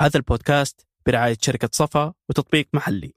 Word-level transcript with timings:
هذا 0.00 0.16
البودكاست 0.16 0.86
برعاية 1.06 1.36
شركة 1.40 1.68
صفا 1.72 2.12
وتطبيق 2.28 2.68
محلي 2.72 3.14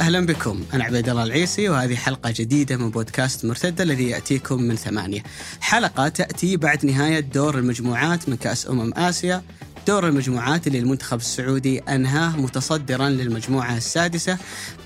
أهلا 0.00 0.26
بكم 0.26 0.64
أنا 0.74 0.84
عبيد 0.84 1.08
الله 1.08 1.24
العيسي 1.24 1.68
وهذه 1.68 1.94
حلقة 1.94 2.34
جديدة 2.36 2.76
من 2.76 2.90
بودكاست 2.90 3.44
مرتدة 3.44 3.84
الذي 3.84 4.08
يأتيكم 4.08 4.62
من 4.62 4.76
ثمانية. 4.76 5.22
حلقة 5.60 6.08
تأتي 6.08 6.56
بعد 6.56 6.86
نهاية 6.86 7.20
دور 7.20 7.58
المجموعات 7.58 8.28
من 8.28 8.36
كأس 8.36 8.70
أمم 8.70 8.94
آسيا 8.94 9.42
دور 9.86 10.08
المجموعات 10.08 10.66
اللي 10.66 10.78
المنتخب 10.78 11.18
السعودي 11.18 11.78
أنهاه 11.78 12.36
متصدرا 12.36 13.08
للمجموعة 13.08 13.76
السادسة 13.76 14.38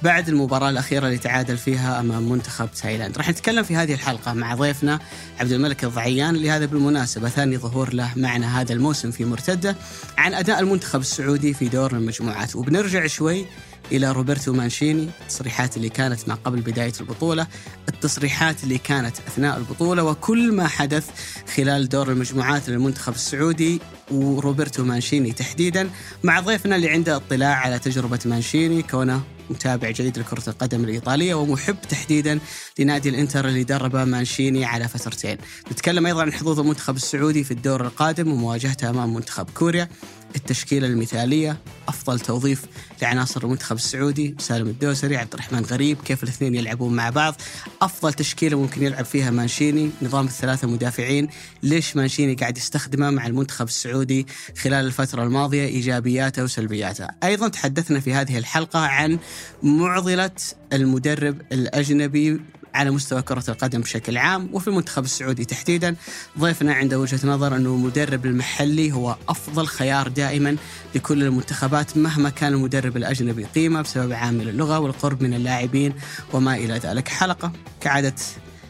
بعد 0.02 0.28
المباراة 0.28 0.70
الأخيرة 0.70 1.06
اللي 1.06 1.18
تعادل 1.18 1.56
فيها 1.56 2.00
أمام 2.00 2.22
منتخب 2.32 2.68
تايلاند. 2.82 3.18
راح 3.18 3.30
نتكلم 3.30 3.62
في 3.62 3.76
هذه 3.76 3.94
الحلقة 3.94 4.32
مع 4.32 4.54
ضيفنا 4.54 5.00
عبد 5.40 5.52
الملك 5.52 5.84
الضعيان 5.84 6.34
اللي 6.34 6.50
هذا 6.50 6.66
بالمناسبة 6.66 7.28
ثاني 7.28 7.58
ظهور 7.58 7.94
له 7.94 8.12
معنا 8.16 8.60
هذا 8.60 8.72
الموسم 8.72 9.10
في 9.10 9.24
مرتدة 9.24 9.76
عن 10.18 10.34
أداء 10.34 10.60
المنتخب 10.60 11.00
السعودي 11.00 11.54
في 11.54 11.68
دور 11.68 11.92
المجموعات 11.92 12.56
وبنرجع 12.56 13.06
شوي 13.06 13.46
إلى 13.92 14.12
روبرتو 14.12 14.52
مانشيني 14.52 15.08
التصريحات 15.22 15.76
اللي 15.76 15.88
كانت 15.88 16.28
ما 16.28 16.34
قبل 16.34 16.60
بداية 16.60 16.92
البطولة 17.00 17.46
التصريحات 17.88 18.64
اللي 18.64 18.78
كانت 18.78 19.16
أثناء 19.18 19.58
البطولة 19.58 20.02
وكل 20.02 20.52
ما 20.52 20.68
حدث 20.68 21.10
خلال 21.56 21.88
دور 21.88 22.12
المجموعات 22.12 22.68
للمنتخب 22.68 23.14
السعودي 23.14 23.80
وروبرتو 24.10 24.84
مانشيني 24.84 25.32
تحديدا 25.32 25.90
مع 26.22 26.40
ضيفنا 26.40 26.76
اللي 26.76 26.90
عنده 26.90 27.16
اطلاع 27.16 27.54
على 27.54 27.78
تجربة 27.78 28.18
مانشيني 28.24 28.82
كونه 28.82 29.22
متابع 29.50 29.90
جيد 29.90 30.18
لكرة 30.18 30.42
القدم 30.48 30.84
الإيطالية 30.84 31.34
ومحب 31.34 31.76
تحديدا 31.88 32.38
لنادي 32.78 33.08
الإنتر 33.08 33.48
اللي 33.48 33.64
دربه 33.64 34.04
مانشيني 34.04 34.64
على 34.64 34.88
فترتين. 34.88 35.38
نتكلم 35.72 36.06
أيضا 36.06 36.22
عن 36.22 36.32
حظوظ 36.32 36.60
المنتخب 36.60 36.96
السعودي 36.96 37.44
في 37.44 37.50
الدور 37.50 37.86
القادم 37.86 38.32
ومواجهته 38.32 38.90
أمام 38.90 39.14
منتخب 39.14 39.50
كوريا. 39.50 39.88
التشكيلة 40.36 40.86
المثالية 40.86 41.56
أفضل 41.88 42.20
توظيف 42.20 42.64
لعناصر 43.02 43.44
المنتخب 43.44 43.76
السعودي 43.76 44.34
سالم 44.38 44.68
الدوسري 44.68 45.16
عبد 45.16 45.34
الرحمن 45.34 45.64
غريب 45.64 45.98
كيف 46.04 46.22
الاثنين 46.22 46.54
يلعبون 46.54 46.96
مع 46.96 47.10
بعض؟ 47.10 47.34
أفضل 47.82 48.12
تشكيلة 48.12 48.58
ممكن 48.58 48.82
يلعب 48.82 49.04
فيها 49.04 49.30
مانشيني 49.30 49.90
نظام 50.02 50.26
الثلاثة 50.26 50.68
مدافعين. 50.68 51.28
ليش 51.62 51.96
مانشيني 51.96 52.34
قاعد 52.34 52.58
يستخدمه 52.58 53.10
مع 53.10 53.26
المنتخب 53.26 53.66
السعودي 53.66 54.26
خلال 54.62 54.86
الفترة 54.86 55.22
الماضية؟ 55.22 55.64
إيجابياته 55.64 56.44
وسلبياته. 56.44 57.08
أيضا 57.24 57.48
تحدثنا 57.48 58.00
في 58.00 58.14
هذه 58.14 58.38
الحلقة 58.38 58.78
عن 58.78 59.18
معضلة 59.62 60.30
المدرب 60.72 61.40
الأجنبي 61.52 62.40
على 62.74 62.90
مستوى 62.90 63.22
كرة 63.22 63.44
القدم 63.48 63.80
بشكل 63.80 64.18
عام 64.18 64.48
وفي 64.52 64.68
المنتخب 64.68 65.04
السعودي 65.04 65.44
تحديدا. 65.44 65.96
ضيفنا 66.38 66.74
عنده 66.74 66.98
وجهة 67.00 67.20
نظر 67.24 67.56
أنه 67.56 67.68
المدرب 67.68 68.26
المحلي 68.26 68.92
هو 68.92 69.16
أفضل 69.28 69.66
خيار 69.66 70.08
دائما 70.08 70.56
لكل 70.94 71.22
المنتخبات 71.22 71.96
مهما 71.96 72.30
كان 72.30 72.52
المدرب 72.52 72.96
الأجنبي. 72.96 73.44
قيمة 73.44 73.82
بسبب 73.82 74.12
عامل 74.12 74.48
اللغة 74.48 74.78
والقرب 74.78 75.22
من 75.22 75.34
اللاعبين 75.34 75.94
وما 76.32 76.56
إلى 76.56 76.74
ذلك. 76.74 77.08
حلقة 77.08 77.52
كعادة 77.80 78.14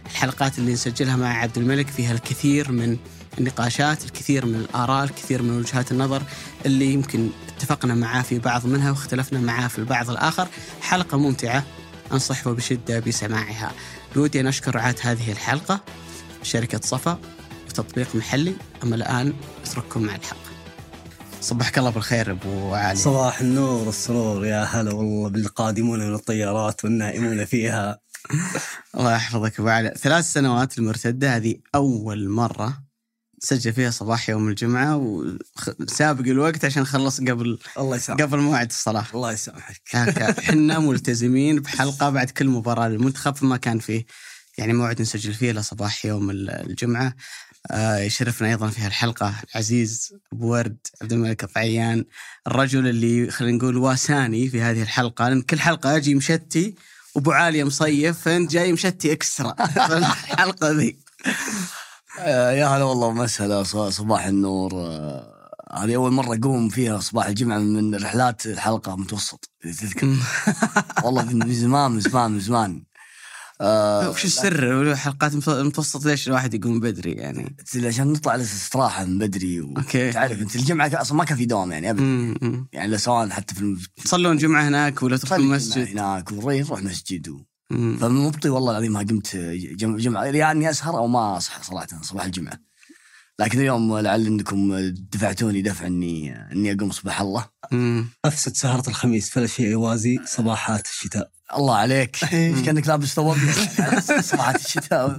الحلقات 0.07 0.59
اللي 0.59 0.73
نسجلها 0.73 1.17
مع 1.17 1.29
عبد 1.29 1.59
الملك 1.59 1.89
فيها 1.89 2.13
الكثير 2.13 2.73
من 2.73 2.97
النقاشات 3.39 4.05
الكثير 4.05 4.47
من 4.47 4.55
الآراء 4.55 5.05
الكثير 5.05 5.43
من 5.43 5.59
وجهات 5.59 5.93
النظر 5.93 6.23
اللي 6.67 6.93
يمكن 6.93 7.29
اتفقنا 7.57 7.95
معاه 7.95 8.23
في 8.23 8.39
بعض 8.39 8.67
منها 8.67 8.91
واختلفنا 8.91 9.41
معاه 9.41 9.69
في 9.69 9.79
البعض 9.79 10.11
الآخر. 10.11 10.49
حلقة 10.83 11.19
ممتعة 11.19 11.65
أنصح 12.13 12.49
بشدة 12.49 13.01
بسماعها. 13.01 13.73
بودي 14.15 14.41
أن 14.41 14.47
أشكر 14.47 14.75
رعاة 14.75 14.95
هذه 15.01 15.33
الحلقة 15.33 15.81
شركة 16.43 16.81
صفا 16.83 17.19
وتطبيق 17.69 18.17
محلي. 18.17 18.55
أما 18.83 18.97
الآن 18.97 19.33
أترككم 19.65 20.03
مع 20.03 20.15
الحلقة 20.15 20.51
صبحك 21.41 21.79
الله 21.79 21.91
بالخير 21.91 22.31
أبو 22.31 22.75
علي. 22.75 22.97
صباح 22.97 23.41
النور 23.41 23.87
والسرور 23.87 24.47
يا 24.47 24.65
هلا 24.65 24.95
والله 24.95 25.29
بالقادمون 25.29 25.99
من 26.09 26.15
الطيارات 26.15 26.85
والنائمون 26.85 27.45
فيها. 27.45 27.99
الله 28.97 29.15
يحفظك 29.15 29.61
أبو 29.61 29.69
علي. 29.69 29.95
ثلاث 29.99 30.33
سنوات 30.33 30.79
المرتدة 30.79 31.37
هذه 31.37 31.55
أول 31.75 32.29
مرة 32.29 32.90
سجل 33.41 33.73
فيها 33.73 33.91
صباح 33.91 34.31
يوم 34.31 34.49
الجمعة 34.49 34.97
وسابق 35.81 36.27
الوقت 36.27 36.65
عشان 36.65 36.83
نخلص 36.83 37.21
قبل 37.21 37.59
الله 37.79 37.97
يسامحك. 37.97 38.23
قبل 38.23 38.39
موعد 38.39 38.69
الصلاة. 38.71 39.07
الله 39.15 39.33
يسامحك. 39.33 39.95
إحنا 40.39 40.79
ملتزمين 40.79 41.61
بحلقة 41.61 42.11
بعد 42.11 42.31
كل 42.31 42.49
مباراة 42.49 42.89
للمنتخب 42.89 43.37
فما 43.37 43.57
كان 43.57 43.79
فيه 43.79 44.07
يعني 44.59 44.73
موعد 44.73 45.03
نسجل 45.03 45.35
فيه 45.35 45.51
إلا 45.51 45.61
صباح 45.61 46.07
يوم 46.07 46.31
الجمعة. 46.31 47.15
آه 47.71 47.99
يشرفنا 47.99 48.49
أيضا 48.49 48.69
في 48.69 48.81
هالحلقة 48.81 49.35
العزيز 49.51 50.15
أبو 50.33 50.53
ورد 50.53 50.77
عبد 51.03 51.13
الملك 51.13 51.45
الضعيان 51.45 52.05
الرجل 52.47 52.89
اللي 52.89 53.31
خلينا 53.31 53.57
نقول 53.57 53.77
واساني 53.77 54.49
في 54.49 54.61
هذه 54.61 54.83
الحلقة 54.83 55.29
لأن 55.29 55.43
كل 55.43 55.61
حلقة 55.61 55.97
أجي 55.97 56.15
مشتي 56.15 56.75
وأبو 57.15 57.33
عاليه 57.33 57.65
مصيف 57.65 58.19
فأنت 58.19 58.51
جاي 58.51 58.73
مشتي 58.73 59.13
إكسترا. 59.13 59.55
الحلقة 59.99 60.71
ذي. 60.71 60.99
آه، 62.19 62.51
يا 62.53 62.67
هلا 62.67 62.85
والله 62.85 63.07
ومسهلا 63.07 63.63
ص- 63.63 63.77
صباح 63.77 64.27
النور. 64.27 64.73
آه، 64.75 65.41
هذه 65.73 65.95
أول 65.97 66.13
مرة 66.13 66.35
أقوم 66.37 66.69
فيها 66.69 67.01
صباح 67.01 67.27
الجمعة 67.27 67.59
من 67.59 67.95
رحلات 67.95 68.47
الحلقة 68.47 68.97
متوسط 68.97 69.51
تذكر. 69.63 70.17
والله 71.05 71.25
من 71.25 71.53
زمان 71.55 71.91
من 71.91 72.01
زمان 72.01 72.31
من 72.31 72.41
زمان. 72.41 72.83
آه، 73.63 74.11
وش 74.11 74.25
السر؟ 74.25 74.97
حلقات 74.97 75.33
متو- 75.33 75.49
متوسط 75.49 76.05
ليش 76.07 76.29
الواحد 76.29 76.55
يقوم 76.55 76.81
بدري 76.81 77.13
يعني؟ 77.13 77.57
عشان 77.77 78.13
نطلع 78.13 78.35
الاستراحة 78.35 79.05
من 79.05 79.19
بدري 79.19 79.61
و... 79.61 79.75
أوكي. 79.77 80.13
تعرف 80.13 80.41
أنت 80.41 80.57
الجمعة 80.57 80.91
أصلا 80.95 81.17
ما 81.19 81.25
كان 81.25 81.37
في 81.39 81.45
دوام 81.47 81.73
يعني 81.73 81.93
مم. 81.93 82.69
يعني 82.73 82.99
سواء 82.99 83.29
حتى 83.29 83.55
في 83.55 83.61
الم- 83.61 83.81
تصلون 84.05 84.37
جمعة 84.37 84.69
هناك 84.69 85.03
ولا 85.03 85.17
تروحون 85.17 85.47
مسجد؟ 85.49 85.89
هناك 85.89 86.33
ونروح 86.33 86.55
نروح 86.55 86.83
مسجد 86.83 87.29
و... 87.29 87.41
فمبطي 87.71 88.49
والله 88.49 88.71
العظيم 88.73 88.93
ما 88.93 89.01
قمت 89.01 89.37
جم- 89.37 89.97
جمعة 89.97 90.25
يا 90.25 90.51
اني 90.51 90.71
أسهر 90.71 90.99
أو 90.99 91.07
ما 91.07 91.37
اصحى 91.37 91.63
صراحة 91.63 91.87
صباح 92.03 92.25
الجمعة. 92.25 92.59
لكن 93.39 93.59
اليوم 93.59 93.99
لعل 93.99 94.27
إنكم 94.27 94.79
دفعتوني 95.13 95.63
دفع 95.63 95.87
إني 95.87 96.37
إني 96.53 96.73
أقوم 96.73 96.91
صباح 96.91 97.21
الله. 97.21 97.45
مم. 97.73 98.09
أفسد 98.25 98.57
سهرة 98.57 98.89
الخميس 98.89 99.31
فلا 99.31 99.47
شيء 99.47 99.67
يوازي 99.67 100.19
صباحات 100.27 100.87
الشتاء. 100.87 101.31
الله 101.57 101.77
عليك. 101.77 102.17
مش 102.35 102.63
كأنك 102.65 102.89
لابس 102.89 103.09
ثوب 103.15 103.37
صباحات 104.21 104.57
الشتاء. 104.65 105.19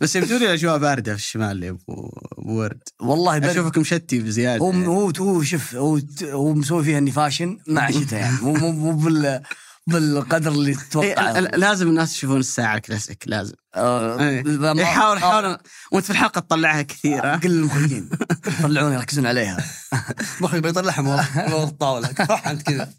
بس 0.00 0.16
يبدو 0.16 0.36
لي 0.38 0.44
الاجواء 0.44 0.78
باردة 0.78 1.12
في 1.14 1.18
الشمال 1.20 1.62
يا 1.62 1.70
أبو 1.70 2.10
ورد. 2.38 2.80
والله 3.00 3.38
برد. 3.38 3.48
اشوفك 3.50 3.78
مشتي 3.78 4.18
بزيادة. 4.18 4.64
هو 4.64 4.70
هو 4.70 5.10
هو 5.18 5.42
شوف 5.42 5.74
هو 5.74 6.00
هو 6.22 6.54
مسوي 6.54 6.84
فيها 6.84 6.98
إني 6.98 7.10
فاشن 7.10 7.58
مع 7.68 7.90
شتاء 8.00 8.20
يعني. 8.20 8.36
مو 8.42 8.52
مو 8.54 8.72
مو 8.72 8.92
بال 8.92 9.42
بالقدر 9.86 10.52
اللي 10.52 10.70
إيه، 10.70 10.76
تتوقع 10.76 11.38
لازم 11.38 11.88
الناس 11.88 12.16
يشوفون 12.16 12.40
الساعة 12.40 12.76
الكلاسيك 12.76 13.24
لازم. 13.26 13.54
آه، 13.74 14.20
إيه. 14.20 14.42
ما- 14.42 14.78
إيه، 14.78 14.84
حاول 14.84 15.58
وانت 15.92 16.04
في 16.06 16.10
الحلقة 16.10 16.40
تطلعها 16.40 16.82
كثير؟ 16.82 17.38
كل 17.38 17.50
المخرجين 17.50 18.10
يطلعون 18.46 18.92
يركزون 18.92 19.26
عليها. 19.26 19.56
مخرج 20.40 20.62
بيطلعها 20.62 21.02
من 21.02 21.08
ورا 21.08 21.64
الطاولة 21.64 22.14
روح 22.30 22.48
أنت 22.48 22.62
كذا. 22.62 22.92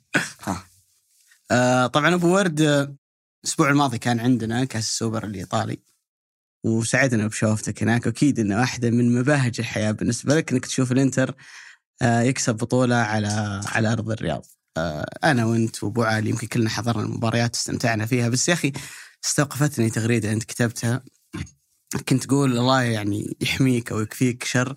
آه 1.52 1.88
طبعا 1.88 2.14
أبو 2.16 2.36
ورد 2.36 2.62
آه، 2.62 2.96
الأسبوع 3.44 3.70
الماضي 3.70 3.98
كان 3.98 4.20
عندنا 4.20 4.64
كأس 4.66 4.84
السوبر 4.84 5.24
الإيطالي 5.24 5.78
وسعدنا 6.66 7.28
بشوفتك 7.28 7.84
هناك 7.84 8.06
وأكيد 8.06 8.40
إنه 8.40 8.58
واحدة 8.60 8.90
من 8.90 9.20
مباهج 9.20 9.56
الحياة 9.60 9.92
بالنسبة 9.92 10.36
لك 10.36 10.52
إنك 10.52 10.66
تشوف 10.66 10.92
الإنتر 10.92 11.36
آه 12.02 12.22
يكسب 12.22 12.56
بطولة 12.56 12.96
على 12.96 13.62
على 13.66 13.92
أرض 13.92 14.12
الرياض. 14.12 14.46
آه 14.78 15.06
أنا 15.24 15.46
وأنت 15.46 15.84
وأبو 15.84 16.04
علي 16.04 16.30
يمكن 16.30 16.48
كلنا 16.48 16.70
حضرنا 16.70 17.04
المباريات 17.04 17.56
واستمتعنا 17.56 18.06
فيها 18.06 18.30
بس 18.30 18.50
يا 18.50 18.54
أخي 18.54 18.72
استوقفتني 19.26 19.90
تغريدة 19.90 20.32
أنت 20.32 20.44
كتبتها 20.44 21.04
كنت 22.10 22.24
تقول 22.24 22.58
الله 22.58 22.82
يعني 22.82 23.38
يحميك 23.42 23.92
أو 23.92 24.00
يكفيك 24.00 24.44
شر 24.44 24.76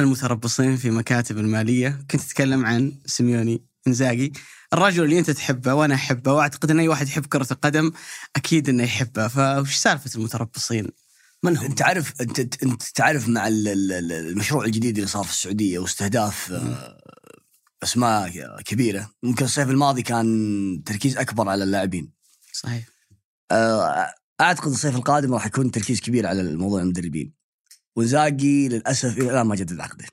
المتربصين 0.00 0.76
في 0.76 0.90
مكاتب 0.90 1.38
المالية، 1.38 2.04
كنت 2.10 2.20
تتكلم 2.20 2.66
عن 2.66 2.92
سيميوني 3.06 3.62
إنزاجي 3.86 4.32
الرجل 4.72 5.04
اللي 5.04 5.18
أنت 5.18 5.30
تحبه 5.30 5.74
وأنا 5.74 5.94
أحبه 5.94 6.32
وأعتقد 6.32 6.70
إن 6.70 6.78
أي 6.80 6.88
واحد 6.88 7.06
يحب 7.08 7.26
كرة 7.26 7.46
القدم 7.50 7.92
أكيد 8.36 8.68
إنه 8.68 8.82
يحبه 8.82 9.28
فوش 9.28 9.74
سالفة 9.76 10.10
المتربصين؟ 10.16 10.86
من 11.42 11.56
هم؟ 11.56 11.64
أنت 11.64 11.78
تعرف 11.78 12.12
أنت 12.20 12.38
أنت 12.62 12.82
تعرف 12.82 13.28
مع 13.28 13.48
ال- 13.48 13.68
ال- 13.68 13.92
ال- 13.92 14.12
المشروع 14.12 14.64
الجديد 14.64 14.96
اللي 14.96 15.08
صار 15.08 15.24
في 15.24 15.30
السعودية 15.30 15.78
واستهداف 15.78 16.52
أسماء 17.82 18.30
كبيرة. 18.62 19.10
ممكن 19.22 19.44
الصيف 19.44 19.70
الماضي 19.70 20.02
كان 20.02 20.82
تركيز 20.86 21.16
أكبر 21.16 21.48
على 21.48 21.64
اللاعبين. 21.64 22.12
صحيح. 22.52 22.84
آه، 23.50 24.14
أعتقد 24.40 24.70
الصيف 24.70 24.96
القادم 24.96 25.34
راح 25.34 25.46
يكون 25.46 25.70
تركيز 25.70 26.00
كبير 26.00 26.26
على 26.26 26.40
الموضوع 26.40 26.82
المدربين. 26.82 27.34
وزاقي 27.96 28.68
للأسف 28.68 29.18
إلى 29.18 29.30
الآن 29.30 29.46
ما 29.46 29.54
جدد 29.54 29.80
عقده. 29.80 30.06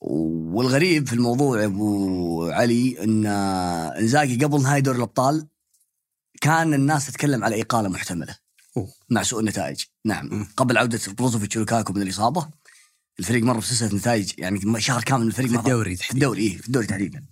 والغريب 0.00 1.06
في 1.06 1.12
الموضوع 1.12 1.60
يا 1.60 1.66
أبو 1.66 2.50
علي 2.50 3.04
إن 3.04 3.26
إنزاجي 3.26 4.44
قبل 4.44 4.62
نهايه 4.62 4.80
دوري 4.80 4.96
الأبطال 4.98 5.48
كان 6.40 6.74
الناس 6.74 7.06
تتكلم 7.06 7.44
على 7.44 7.62
إقالة 7.62 7.88
محتملة. 7.88 8.36
أوه. 8.76 8.92
مع 9.10 9.22
سوء 9.22 9.40
النتائج. 9.40 9.84
نعم. 10.04 10.46
قبل 10.56 10.78
عودة 10.78 11.00
بروزوفيتش 11.18 11.56
ولوكاكو 11.56 11.92
من 11.92 12.02
الإصابة. 12.02 12.50
الفريق 13.18 13.42
مر 13.42 13.58
بسلسله 13.58 13.94
نتائج 13.94 14.32
يعني 14.38 14.80
شهر 14.80 15.02
كامل 15.02 15.26
الفريق 15.26 15.50
في 15.50 15.56
الدوري 15.56 15.96
في 15.96 16.10
الدوري 16.10 16.42
إيه 16.42 16.56
في 16.58 16.66
الدوري 16.66 16.86
تحديدا. 16.86 17.24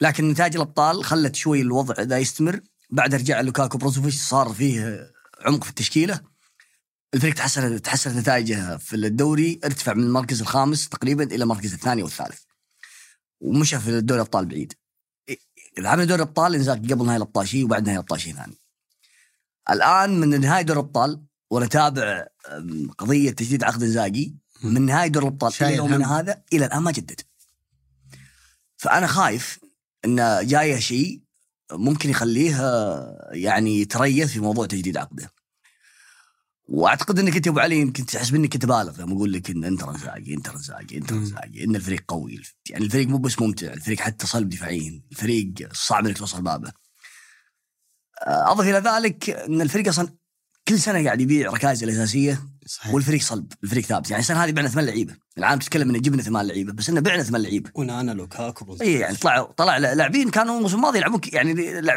لكن 0.00 0.28
نتائج 0.28 0.54
الأبطال 0.54 1.04
خلت 1.04 1.36
شوي 1.36 1.60
الوضع 1.60 2.02
ذا 2.02 2.18
يستمر. 2.18 2.60
بعد 2.90 3.14
رجع 3.14 3.40
لوكاكو 3.40 3.78
بروزوفيتش 3.78 4.16
صار 4.16 4.48
فيه 4.48 5.10
عمق 5.40 5.64
في 5.64 5.70
التشكيلة. 5.70 6.20
الفريق 7.14 7.34
تحسن 7.34 7.82
تحسنت 7.82 8.16
نتائجه 8.16 8.76
في 8.76 8.96
الدوري 8.96 9.60
ارتفع 9.64 9.94
من 9.94 10.02
المركز 10.02 10.40
الخامس 10.40 10.88
تقريبا 10.88 11.24
إلى 11.24 11.42
المركز 11.42 11.72
الثاني 11.72 12.02
والثالث. 12.02 12.40
ومشى 13.40 13.78
في 13.78 14.00
دوري 14.00 14.20
الأبطال 14.20 14.46
بعيد. 14.46 14.72
عمل 15.78 16.06
دوري 16.06 16.22
الأبطال 16.22 16.54
انزاج 16.54 16.92
قبل 16.92 17.06
نهاية 17.06 17.16
الأبطال 17.16 17.48
شيء 17.48 17.64
وبعد 17.64 17.82
نهاية 17.82 17.96
الأبطال 17.96 18.20
شيء 18.20 18.34
ثاني. 18.34 18.58
الآن 19.70 20.20
من 20.20 20.40
نهاية 20.40 20.62
دوري 20.62 20.80
الأبطال 20.80 21.22
ونتابع 21.50 22.26
قضية 22.98 23.30
تجديد 23.30 23.64
عقد 23.64 23.82
انزاجي 23.82 24.36
من 24.62 24.82
نهايه 24.82 25.08
دوري 25.08 25.26
الأبطال 25.26 25.52
إلى 25.60 25.76
يومنا. 25.76 26.18
هذا 26.20 26.42
إلى 26.52 26.66
الآن 26.66 26.82
ما 26.82 26.90
جدد 26.90 27.20
فأنا 28.76 29.06
خايف 29.06 29.58
إن 30.04 30.46
جاية 30.46 30.78
شيء 30.78 31.20
ممكن 31.72 32.10
يخليه 32.10 32.60
آه، 32.60 33.28
يعني 33.32 33.80
يتريث 33.80 34.32
في 34.32 34.40
موضوع 34.40 34.66
تجديد 34.66 34.96
عقده 34.96 35.32
وأعتقد 36.68 37.18
إنك 37.18 37.36
أنت 37.36 37.46
يا 37.46 37.50
أبو 37.50 37.60
علي 37.60 37.80
يمكن 37.80 38.06
تحسب 38.06 38.34
إنك 38.34 38.52
كنت 38.52 38.66
بالغ 38.66 39.02
لما 39.02 39.12
أقول 39.12 39.32
لك 39.32 39.50
إن 39.50 39.64
انت 39.64 39.84
رزاقي 39.84 40.34
انت 40.34 40.48
رزاقي 40.48 40.96
انت. 40.96 41.12
رزاقي 41.12 41.64
إن 41.64 41.76
الفريق 41.76 42.04
قوي 42.08 42.42
يعني 42.70 42.84
الفريق 42.84 43.08
مو 43.08 43.18
بس 43.18 43.40
ممتع 43.40 43.72
الفريق 43.72 44.00
حتى 44.00 44.26
صلب 44.26 44.48
دفاعيا 44.48 45.02
الفريق 45.12 45.52
صعب 45.72 46.06
إنك 46.06 46.18
توصل 46.18 46.42
بابه 46.42 46.72
آه، 48.26 48.52
أضف 48.52 48.60
إلى 48.68 48.78
ذلك 48.78 49.30
إن 49.30 49.60
الفريق 49.60 49.88
أصلا 49.88 50.08
كل 50.68 50.78
سنة 50.78 51.04
قاعد 51.04 51.20
يبيع 51.20 51.50
ركائزه 51.50 51.84
الأساسية 51.84 52.42
صحيح. 52.68 52.94
والفريق 52.94 53.20
صلب 53.22 53.52
الفريق 53.64 53.84
ثابت. 53.84 54.10
يعني 54.10 54.20
السنة 54.20 54.44
هذه 54.44 54.52
بعنا 54.52 54.68
ثمان 54.68 54.86
لعيبة. 54.86 55.16
العام 55.38 55.58
تتكلم 55.58 55.94
ان 55.94 56.00
جبنا 56.00 56.22
ثمان 56.22 56.46
لعيبة 56.46 56.72
بس 56.72 56.88
إنه 56.88 57.00
بعنا 57.00 57.22
ثمان 57.22 57.42
لعيبة. 57.42 57.70
ونانا 57.74 58.12
لوكاكو 58.12 58.76
اي 58.80 58.92
يعني 58.92 59.16
طلعوا 59.16 59.52
طلع 59.52 59.76
لاعبين 59.76 60.30
كانوا 60.30 60.56
الموسم 60.56 60.76
الماضي 60.76 60.98
يلعبون 60.98 61.20
يعني 61.32 61.50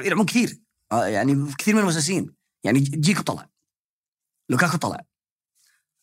يلعبون 0.05 0.25
كثير. 0.25 0.59
آه، 0.91 1.05
يعني 1.05 1.53
كثير 1.57 1.75
من 1.75 1.81
المساسين 1.81 2.33
يعني 2.63 2.79
جيكو 2.79 3.21
طلع. 3.21 3.49
لوكاكو 4.49 4.77
طلع. 4.77 5.05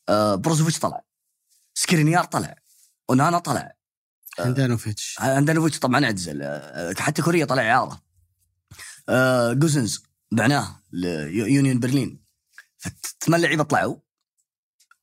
آه 0.08 0.34
بروزوفيتش 0.34 0.78
طلع. 0.78 1.04
سكرينيار 1.74 2.24
طلع. 2.24 2.54
ونانا 3.08 3.38
طلع. 3.38 3.72
هاندانوفيتش. 4.38 5.18
اندانوفيتش 5.20 5.78
طبعا 5.78 6.04
اعتزل 6.04 6.42
آه، 6.42 6.94
حتى 6.98 7.22
كوريا 7.22 7.44
طلع 7.44 7.62
إعارة. 7.62 8.02
آه 9.08 9.52
جوزنز 9.52 10.02
بعناه 10.32 10.82
ليونيون 10.92 11.80
برلين. 11.80 12.20
فثمان 12.78 13.40
لعيبة 13.40 13.62
طلعوا. 13.64 13.96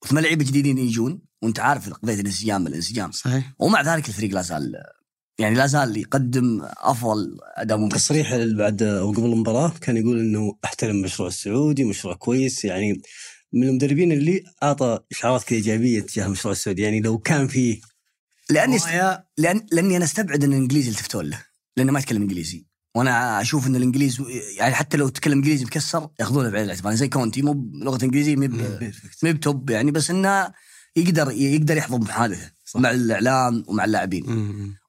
وثمان 0.06 0.24
لعيبة 0.24 0.46
جديدين 0.46 0.78
يجون 0.78 1.22
وأنت 1.42 1.60
عارف 1.60 1.90
قضية 1.90 2.14
الانسجام 2.14 2.68
الانسجام. 2.68 3.12
صحيح. 3.12 3.54
ومع 3.60 3.82
ذلك 3.82 4.08
الفريق 4.10 4.34
لا 4.34 4.42
زال 4.42 4.74
يعني 5.40 5.56
لا 5.56 5.68
زال 5.68 5.98
يقدم 5.98 6.62
أفضل 6.78 7.38
أداء 7.58 7.78
ممكن 7.78 7.96
تصريح 7.96 8.36
بعد 8.36 8.84
أو 8.84 9.12
قبل 9.12 9.26
المباراة 9.26 9.74
كان 9.82 9.98
يقول 9.98 10.20
إنه 10.20 10.58
أحترم 10.66 10.96
المشروع 10.96 11.28
السعودي 11.28 11.84
مشروع 11.84 12.14
كويس 12.14 12.66
يعني 12.66 13.02
من 13.54 13.68
المدربين 13.68 14.12
اللي 14.12 14.44
أعطى 14.64 15.00
إشعارات 15.12 15.44
كذا 15.44 15.58
إيجابية 15.58 16.02
تجاه 16.02 16.26
المشروع 16.26 16.52
السعودي 16.52 16.82
يعني 16.82 17.00
لو 17.02 17.18
كان 17.18 17.48
فيه 17.48 17.82
لأني 18.50 18.78
رواية 18.78 19.26
لأن 19.38 19.66
لأني 19.72 19.98
أنا 19.98 20.06
أستبعد 20.06 20.44
إن 20.44 20.54
الإنجليزي 20.54 20.90
يلتفتون 20.90 21.26
له 21.26 21.46
لأنه 21.78 21.92
ما 21.92 22.00
يتكلم 22.00 22.22
إنجليزي. 22.22 22.66
وأنا 22.96 23.42
أشوف 23.42 23.68
ان 23.68 23.76
الانجليز 23.76 24.24
يعني 24.58 24.74
حتى 24.76 24.98
لو 24.98 25.10
تكلم 25.10 25.34
انجليزي 25.34 25.66
مكسر 25.66 26.10
ياخذونه 26.20 26.50
بعين 26.50 26.64
الاعتبار 26.66 26.86
يعني 26.86 26.98
زي 26.98 27.08
كونتي 27.08 27.42
مو 27.42 27.54
بلغة 27.54 28.04
انجليزية 28.04 28.36
مو 28.36 28.48
مو 29.24 29.32
بتوب 29.32 29.70
يعني 29.70 29.92
بس 29.92 30.10
انه 30.12 30.52
يقدر 30.96 31.32
يقدر 31.32 31.78
يحضر 31.78 31.98
محادثة. 31.98 32.52
مع 32.76 32.92
الإعلام 32.92 33.64
ومع 33.68 33.86
اللاعبين. 33.86 34.26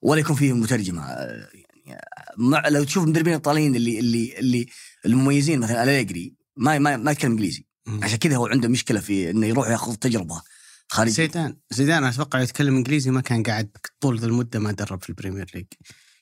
ولا 0.01 0.19
يكون 0.19 0.35
فيه 0.35 0.53
مترجم 0.53 0.99
آه، 0.99 1.47
يعني 1.85 2.01
مع 2.37 2.67
لو 2.67 2.83
تشوف 2.83 3.03
المدربين 3.03 3.33
الإيطاليين 3.33 3.75
اللي 3.75 3.99
اللي 3.99 4.39
اللي 4.39 4.65
المميزين 5.05 5.59
مثلا 5.59 5.83
أليجري 5.83 6.33
ما 6.57 6.79
ما 6.79 6.97
ما 6.97 7.11
يتكلم 7.11 7.31
إنجليزي. 7.31 7.65
عشان 7.87 8.17
كذا 8.17 8.35
هو 8.35 8.47
عنده 8.47 8.69
مشكلة 8.69 8.99
في 8.99 9.29
إنه 9.29 9.47
يروح 9.47 9.69
يأخذ 9.69 9.95
تجربة 9.95 10.41
خارجية 10.87 11.13
زيدان 11.13 11.57
زيدان 11.71 12.03
أتوقع 12.03 12.41
يتكلم 12.41 12.75
إنجليزي 12.75 13.11
ما 13.11 13.21
كان 13.21 13.43
قاعد 13.43 13.69
طول 13.99 14.19
ذا 14.19 14.27
المدة 14.27 14.59
ما 14.59 14.71
درب 14.71 15.03
في 15.03 15.09
البريمير 15.09 15.51
ليج 15.55 15.65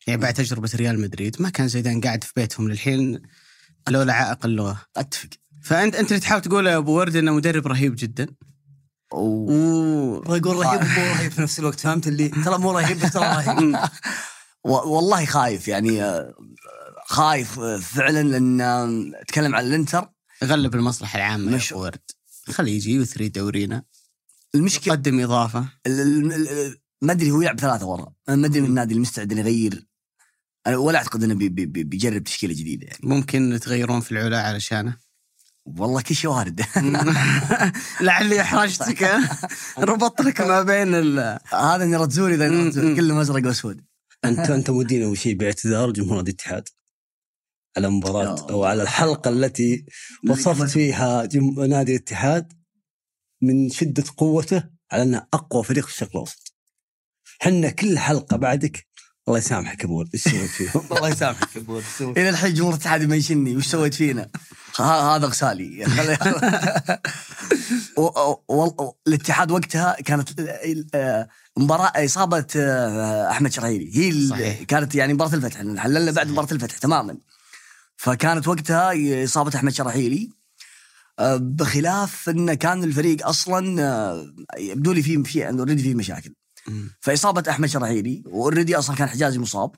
يعني 0.07 0.21
بعد 0.21 0.33
تجربة 0.33 0.69
ريال 0.75 0.99
مدريد 1.01 1.41
ما 1.41 1.49
كان 1.49 1.67
زيدان 1.67 2.01
قاعد 2.01 2.23
في 2.23 2.31
بيتهم 2.35 2.69
للحين 2.69 3.21
لولا 3.89 4.13
عائق 4.13 4.45
اللغة. 4.45 4.81
أتفق. 4.97 5.29
فأنت 5.63 5.95
أنت 5.95 6.09
اللي 6.11 6.19
تحاول 6.19 6.41
تقول 6.41 6.67
يا 6.67 6.77
أبو 6.77 6.91
ورد 6.97 7.15
إنه 7.15 7.31
مدرب 7.33 7.67
رهيب 7.67 7.95
جدا. 7.97 8.27
أبغى 9.13 10.37
يقول 10.37 10.55
رهيب 10.65 10.81
مو 10.81 11.03
رهيب 11.13 11.31
في 11.31 11.41
نفس 11.41 11.59
الوقت. 11.59 11.79
فهمت 11.79 12.07
اللي؟ 12.07 12.29
ترى 12.29 12.57
مو 12.57 12.71
رهيب 12.71 12.99
بس 12.99 13.11
ترى 13.13 13.23
رهيب. 13.25 13.77
والله 14.63 15.25
خايف 15.25 15.67
يعني 15.67 16.03
آه، 16.03 16.33
خايف 17.05 17.59
آه، 17.59 17.77
فعلا 17.77 18.23
لأن 18.23 18.61
آه، 18.61 19.11
أتكلم 19.21 19.55
عن 19.55 19.65
الإنتر. 19.65 20.09
غلب 20.43 20.75
المصلحة 20.75 21.17
العامة 21.17 21.51
يا 21.51 21.55
مش- 21.57 21.73
ابو 21.73 21.81
ورد. 21.83 22.01
خليه 22.49 22.75
يجي 22.75 22.95
يثري 22.95 23.29
دورينا. 23.29 23.83
المشكلة 24.55 24.93
يقدم 24.93 25.19
إضافة. 25.19 25.65
ما 27.01 27.11
أدري 27.11 27.31
هو 27.31 27.41
يلعب 27.41 27.59
ثلاثة 27.59 27.85
ورا. 27.85 28.13
ما 28.27 28.47
أدري 28.47 28.61
من 28.61 28.67
النادي 28.67 28.93
المستعد 28.93 29.31
إنه 29.31 29.41
يغير 29.41 29.87
أنا 30.67 30.77
ولا 30.77 30.97
أعتقد 30.97 31.23
إنه 31.23 31.33
بي 31.33 31.49
بي 31.49 31.65
بي 31.65 31.83
بيجرب 31.83 32.23
تشكيلة 32.23 32.53
جديدة 32.53 32.87
يعني. 32.87 32.99
ممكن 33.03 33.59
تغيرون 33.61 34.01
في 34.01 34.11
العلا 34.11 34.41
علشانه. 34.41 34.97
والله 35.65 36.01
كل 36.01 36.15
شيء 36.15 36.29
وارد. 36.29 36.61
لعلي 38.01 38.41
احرجتك 38.41 39.19
ربطت 39.79 40.21
لك 40.21 40.41
ما 40.41 40.61
بين 40.61 40.95
ال 40.95 41.39
هذا 41.53 41.85
nerazzurri 41.85 42.35
ذا 42.35 42.47
nerazzurri، 42.49 42.87
مم. 42.87 42.95
كله 42.95 43.21
ازرق 43.21 43.45
وأسود. 43.45 43.81
انت 44.25 44.39
أنت 44.39 44.69
مدين 44.69 45.03
أول 45.03 45.17
شيء 45.17 45.35
باعتذار 45.35 45.91
جمهور 45.91 46.15
نادي 46.17 46.31
الاتحاد. 46.31 46.69
على 47.77 47.89
مباراة 47.89 48.49
أو 48.49 48.63
على 48.63 48.83
الحلقة 48.83 49.29
التي 49.29 49.85
وصفت 50.29 50.69
فيها 50.69 51.25
جم... 51.25 51.63
نادي 51.63 51.91
الاتحاد 51.91 52.53
من 53.41 53.69
شدة 53.69 54.03
قوته 54.17 54.63
على 54.91 55.03
أنه 55.03 55.27
أقوى 55.33 55.63
فريق 55.63 55.85
في 55.85 55.91
الشرق 55.91 56.09
الاوسط. 56.09 56.53
حنا 57.39 57.69
كل 57.69 57.99
حلقة 57.99 58.37
بعدك 58.37 58.87
الله 59.27 59.37
يسامحك 59.37 59.83
ابو 59.83 59.97
ورد، 59.97 60.09
إيش 60.13 60.23
سويت 60.23 60.49
فيهم؟ 60.49 60.83
الله 60.91 61.09
يسامحك 61.09 61.57
إلى 62.01 62.29
الحين 62.29 62.53
جمهور 62.53 62.73
الاتحاد 62.73 63.03
يمنشني. 63.03 63.57
وش 63.57 63.67
سويت 63.67 63.93
فينا؟ 63.93 64.29
هذا 64.79 65.27
غسالي. 65.27 65.85
الاتحاد 69.07 69.51
وقتها 69.51 69.95
كانت 70.05 70.29
آه، 70.95 71.27
مباراة 71.57 72.05
إصابة 72.05 72.47
آه، 72.55 73.31
أحمد 73.31 73.51
شرعيلي 73.51 73.97
هي 73.97 74.27
صحيح. 74.27 74.63
كانت 74.63 74.95
يعني 74.95 75.13
مباراة 75.13 75.33
الفتح. 75.35 75.57
حللنا 75.77 76.11
بعد 76.11 76.27
مباراة 76.27 76.51
الفتح 76.51 76.77
تماما. 76.77 77.17
فكانت 77.97 78.47
وقتها 78.47 79.23
إصابة 79.23 79.55
أحمد 79.55 79.73
شرعيلي 79.73 80.29
آه، 81.19 81.37
بخلاف 81.37 82.29
أنه 82.29 82.53
كان 82.53 82.83
الفريق 82.83 83.27
أصلا 83.27 84.33
يبدو 84.57 84.91
لي 84.91 85.01
فيه 85.01 85.23
في 85.23 85.49
اوريدي 85.49 85.83
فيه 85.83 85.95
مشاكل. 85.95 86.33
فإصابة 87.01 87.43
أحمد 87.49 87.69
شراحيلي 87.69 88.23
وأوريدي 88.25 88.75
أصلا 88.75 88.95
كان 88.95 89.07
حجازي 89.07 89.39
مصاب. 89.39 89.71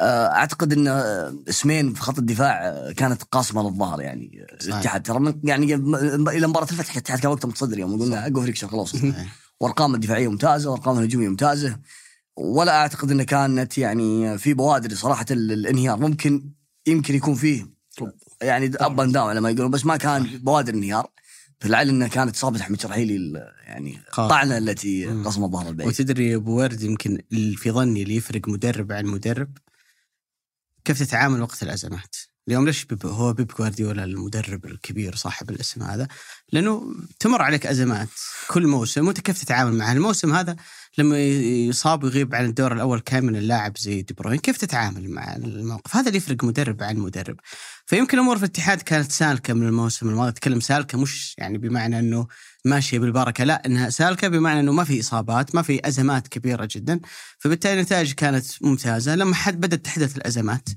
آه، 0.00 0.26
أعتقد 0.26 0.72
إن 0.72 0.88
آه، 0.88 1.34
اسمين 1.48 1.94
في 1.94 2.00
خط 2.00 2.18
الدفاع 2.18 2.68
آه، 2.68 2.92
كانت 2.92 3.22
قاصمه 3.22 3.62
للظهر 3.70 4.00
يعني. 4.00 4.46
الاتحاد 4.64 5.02
ترى 5.02 5.18
من- 5.20 5.40
يعني 5.44 5.74
إلى 6.30 6.46
مباراة 6.46 6.64
الفتح 6.70 6.92
الاتحاد 6.92 7.18
كان 7.18 7.30
وقتها 7.30 7.48
متصدر 7.48 7.78
يوم 7.78 8.02
قلنا 8.02 8.22
أقوى 8.26 8.34
فريق 8.42 8.48
الشرق 8.54 8.72
الاوسط. 8.72 8.98
وارقامه 9.60 9.94
الدفاعية 9.94 10.28
ممتازة 10.28 10.70
وارقامه 10.70 10.98
الهجومية 10.98 11.28
ممتازة. 11.28 11.78
ولا 12.36 12.72
أعتقد 12.76 13.10
انه 13.10 13.24
كانت 13.24 13.78
يعني 13.78 14.38
في 14.38 14.54
بوادر 14.54 14.94
صراحة 14.94 15.26
ال- 15.30 15.52
الانهيار. 15.52 15.98
ممكن 16.00 16.50
يمكن 16.86 17.14
يكون 17.14 17.34
فيه 17.34 17.66
يعني 18.42 18.70
up 18.76 19.00
and 19.00 19.12
down 19.12 19.34
لما 19.34 19.50
يقولون 19.50 19.70
بس 19.70 19.86
ما 19.86 19.96
كان 19.96 20.22
بوادر 20.22 20.74
انهيار. 20.74 21.10
فلعل 21.62 21.88
انه 21.88 22.08
كانت 22.08 22.36
اصابه 22.36 22.60
أحمد 22.60 22.80
شرحيلي 22.80 23.38
يعني. 23.66 23.98
الطعنه 24.18 24.58
التي. 24.58 25.06
قصمت 25.06 25.50
ظهر 25.50 25.68
البعيد 25.68 25.88
وتدري 25.88 26.28
يا 26.28 26.36
أبو 26.36 26.58
ورد 26.58 26.82
يمكن 26.82 27.18
في 27.56 27.70
ظني 27.70 28.02
اللي 28.02 28.16
يفرق 28.16 28.48
مدرب 28.48 28.92
عن 28.92 29.06
مدرب 29.06 29.58
كيف 30.84 30.98
تتعامل 30.98 31.42
وقت 31.42 31.62
الأزمات 31.62 32.16
اليوم 32.48 32.66
ليش 32.66 32.84
بيب 32.84 33.06
هو 33.06 33.32
بيب 33.32 33.52
جوارديولا 33.58 34.04
المدرب 34.04 34.64
الكبير 34.64 35.14
صاحب 35.14 35.50
الاسم 35.50 35.82
هذا؟ 35.82 36.08
لأنه 36.52 36.94
تمر 37.20 37.42
عليك 37.42 37.66
أزمات 37.66 38.08
كل 38.48 38.66
موسم 38.66 39.06
وأنت 39.06 39.20
كيف 39.20 39.42
تتعامل 39.42 39.74
معها؟ 39.74 39.92
الموسم 39.92 40.32
هذا 40.32 40.56
لما 40.98 41.18
يصاب 41.18 42.04
ويغيب 42.04 42.34
عن 42.34 42.44
الدور 42.44 42.72
الأول 42.72 43.00
كامل 43.00 43.36
اللاعب 43.36 43.78
زي 43.78 44.02
دي 44.02 44.14
بروين. 44.14 44.38
كيف 44.38 44.56
تتعامل 44.56 45.10
مع 45.10 45.36
الموقف؟ 45.36 45.96
هذا 45.96 46.06
اللي 46.06 46.16
يفرق 46.16 46.44
مدرب 46.44 46.82
عن 46.82 46.96
مدرب. 46.96 47.36
فيمكن 47.86 48.18
الأمور 48.18 48.36
في 48.38 48.42
الاتحاد 48.44 48.82
كانت 48.82 49.12
سالكة 49.12 49.54
من 49.54 49.66
الموسم 49.66 50.08
الماضي. 50.08 50.28
أتكلم 50.28 50.60
سالكة 50.60 50.98
مش 50.98 51.34
يعني 51.38 51.58
بمعنى 51.58 51.98
إنه 51.98 52.26
ماشية 52.64 52.98
بالبركة. 52.98 53.44
لا 53.44 53.66
إنها 53.66 53.90
سالكة 53.90 54.28
بمعنى 54.28 54.60
إنه 54.60 54.72
ما 54.72 54.84
في 54.84 55.00
إصابات 55.00 55.54
ما 55.54 55.62
في 55.62 55.88
أزمات 55.88 56.28
كبيرة 56.28 56.68
جدا. 56.70 57.00
فبالتالي 57.38 57.74
النتائج 57.74 58.12
كانت 58.12 58.46
ممتازة. 58.62 59.14
لما 59.14 59.34
حد 59.34 59.60
بدأت 59.60 59.84
تحدث 59.84 60.16
الأزمات 60.16 60.68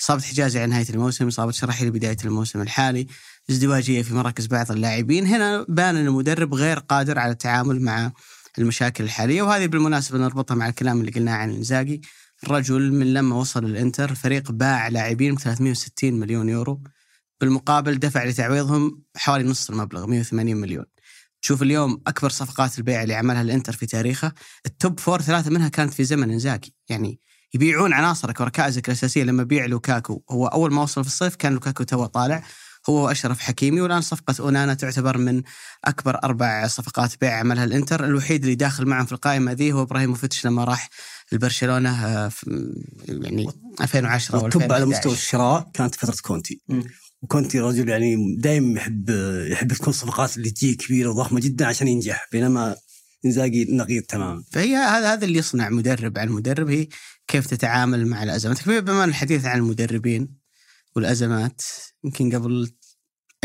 إصابة 0.00 0.22
حجازي 0.22 0.58
على 0.58 0.70
نهاية 0.70 0.90
الموسم 0.90 1.26
إصابة 1.26 1.52
شرحي 1.52 1.84
لبدايه 1.86 2.16
الموسم 2.24 2.60
الحالي 2.60 3.06
ازدواجية 3.50 4.02
في 4.02 4.14
مراكز 4.14 4.46
بعض 4.46 4.72
اللاعبين. 4.72 5.26
هنا 5.26 5.66
بان 5.68 5.96
إن 5.96 6.06
المدرب 6.06 6.54
غير 6.54 6.78
قادر 6.78 7.18
على 7.18 7.32
التعامل 7.32 7.82
مع 7.82 8.12
المشاكل 8.58 9.04
الحالية. 9.04 9.42
وهذه 9.42 9.66
بالمناسبة 9.66 10.18
نربطها 10.18 10.54
مع 10.54 10.68
الكلام 10.68 11.00
اللي 11.00 11.10
قلناه 11.10 11.34
عن 11.34 11.50
إنزاجي. 11.50 12.02
الرجل 12.44 12.92
من 12.92 13.14
لما 13.14 13.36
وصل 13.36 13.64
الإنتر 13.64 14.10
الفريق 14.10 14.52
باع 14.52 14.88
لاعبين 14.88 15.34
ب 15.34 15.38
360 15.38 16.14
مليون 16.14 16.48
يورو. 16.48 16.82
بالمقابل 17.40 17.98
دفع 17.98 18.24
لتعويضهم 18.24 19.02
حوالي 19.16 19.44
نصف 19.44 19.70
المبلغ 19.70 20.06
180 20.06 20.56
مليون. 20.56 20.84
تشوف 21.42 21.62
اليوم 21.62 22.02
أكبر 22.06 22.30
صفقات 22.30 22.78
البيع 22.78 23.02
اللي 23.02 23.14
عملها 23.14 23.42
الإنتر 23.42 23.72
في 23.72 23.86
تاريخه. 23.86 24.32
ال 24.66 24.75
top 24.75 25.00
four 25.00 25.22
ثلاثة 25.22 25.50
منها 25.50 25.68
كانت 25.68 25.94
في 25.94 26.04
زمن 26.04 26.30
انزاغي 26.30 26.74
يعني 26.88 27.20
يبيعون 27.54 27.92
عناصرك 27.92 28.40
وركائزك 28.40 28.88
الأساسية. 28.88 29.24
لما 29.24 29.42
بيع 29.42 29.66
لوكاكو 29.66 30.22
هو 30.30 30.46
أول 30.46 30.72
ما 30.72 30.82
وصل 30.82 31.04
في 31.04 31.10
الصيف 31.10 31.36
كان 31.36 31.52
لوكاكو 31.52 31.84
تو 31.84 32.06
طالع. 32.06 32.44
هو 32.88 33.06
واشرف 33.06 33.40
حكيمي 33.40 33.80
والآن 33.80 34.00
صفقة 34.00 34.34
أونانا 34.40 34.74
تعتبر 34.74 35.18
من 35.18 35.42
أكبر 35.84 36.18
أربع 36.24 36.66
صفقات 36.66 37.20
بيع 37.20 37.38
عملها 37.38 37.64
الإنتر. 37.64 38.04
الوحيد 38.04 38.42
اللي 38.42 38.54
داخل 38.54 38.86
معهم 38.86 39.06
في 39.06 39.12
القائمة 39.12 39.52
ذي 39.52 39.72
هو 39.72 39.82
ابراهيموفيتش 39.82 40.46
لما 40.46 40.64
راح 40.64 40.88
البرشلونه 41.32 42.06
آه، 42.06 42.28
في 42.28 42.72
يعني 43.08 43.48
2010 43.80 44.36
أو 44.36 44.42
والتوب 44.42 44.62
على 44.62 44.76
2011. 44.76 44.98
مستوى 44.98 45.12
الشراء 45.12 45.70
كانت 45.74 45.94
فترة 45.94 46.16
كونتي. 46.22 46.60
وكونتي 47.22 47.60
رجل 47.60 47.88
يعني 47.88 48.36
دائما 48.38 48.80
يحب 48.80 49.10
يحب 49.50 49.72
تكون 49.72 49.92
صفقات 49.92 50.36
اللي 50.36 50.50
تجي 50.50 50.74
كبيرة 50.74 51.10
وضخمة 51.10 51.40
جدا 51.40 51.66
عشان 51.66 51.88
ينجح 51.88 52.28
بينما 52.32 52.76
إنزاجي 53.24 53.64
نقيض 53.70 54.02
تماما. 54.02 54.42
فهي 54.52 54.76
هذا 54.76 55.12
هذا 55.12 55.24
اللي 55.24 55.38
يصنع 55.38 55.68
مدرب 55.68 56.18
عن 56.18 56.28
مدرب 56.28 56.70
هي 56.70 56.88
كيف 57.26 57.46
تتعامل 57.46 58.06
مع 58.06 58.22
الأزمات. 58.22 58.68
بما 58.68 59.04
الحديث 59.04 59.44
عن 59.44 59.58
المدربين 59.58 60.41
والأزمات 60.96 61.62
يمكن 62.04 62.34
قبل 62.34 62.72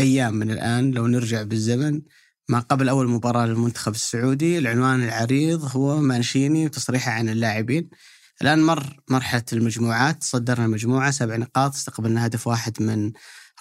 أيام 0.00 0.34
من 0.34 0.50
الآن 0.50 0.90
لو 0.90 1.06
نرجع 1.06 1.42
بالزمن 1.42 2.02
ما 2.48 2.60
قبل 2.60 2.88
أول 2.88 3.08
مباراة 3.08 3.46
للمنتخب 3.46 3.92
السعودي 3.92 4.58
العنوان 4.58 5.04
العريض 5.04 5.76
هو 5.76 6.00
مانشيني 6.00 6.66
وتصريحه 6.66 7.12
عن 7.12 7.28
اللاعبين. 7.28 7.88
الآن 8.42 8.62
مر 8.62 9.00
مرحلة 9.10 9.44
المجموعات 9.52 10.24
صدرنا 10.24 10.66
المجموعه 10.66 11.10
سبع 11.10 11.36
نقاط 11.36 11.74
استقبلنا 11.74 12.26
هدف 12.26 12.46
واحد 12.46 12.82
من 12.82 13.12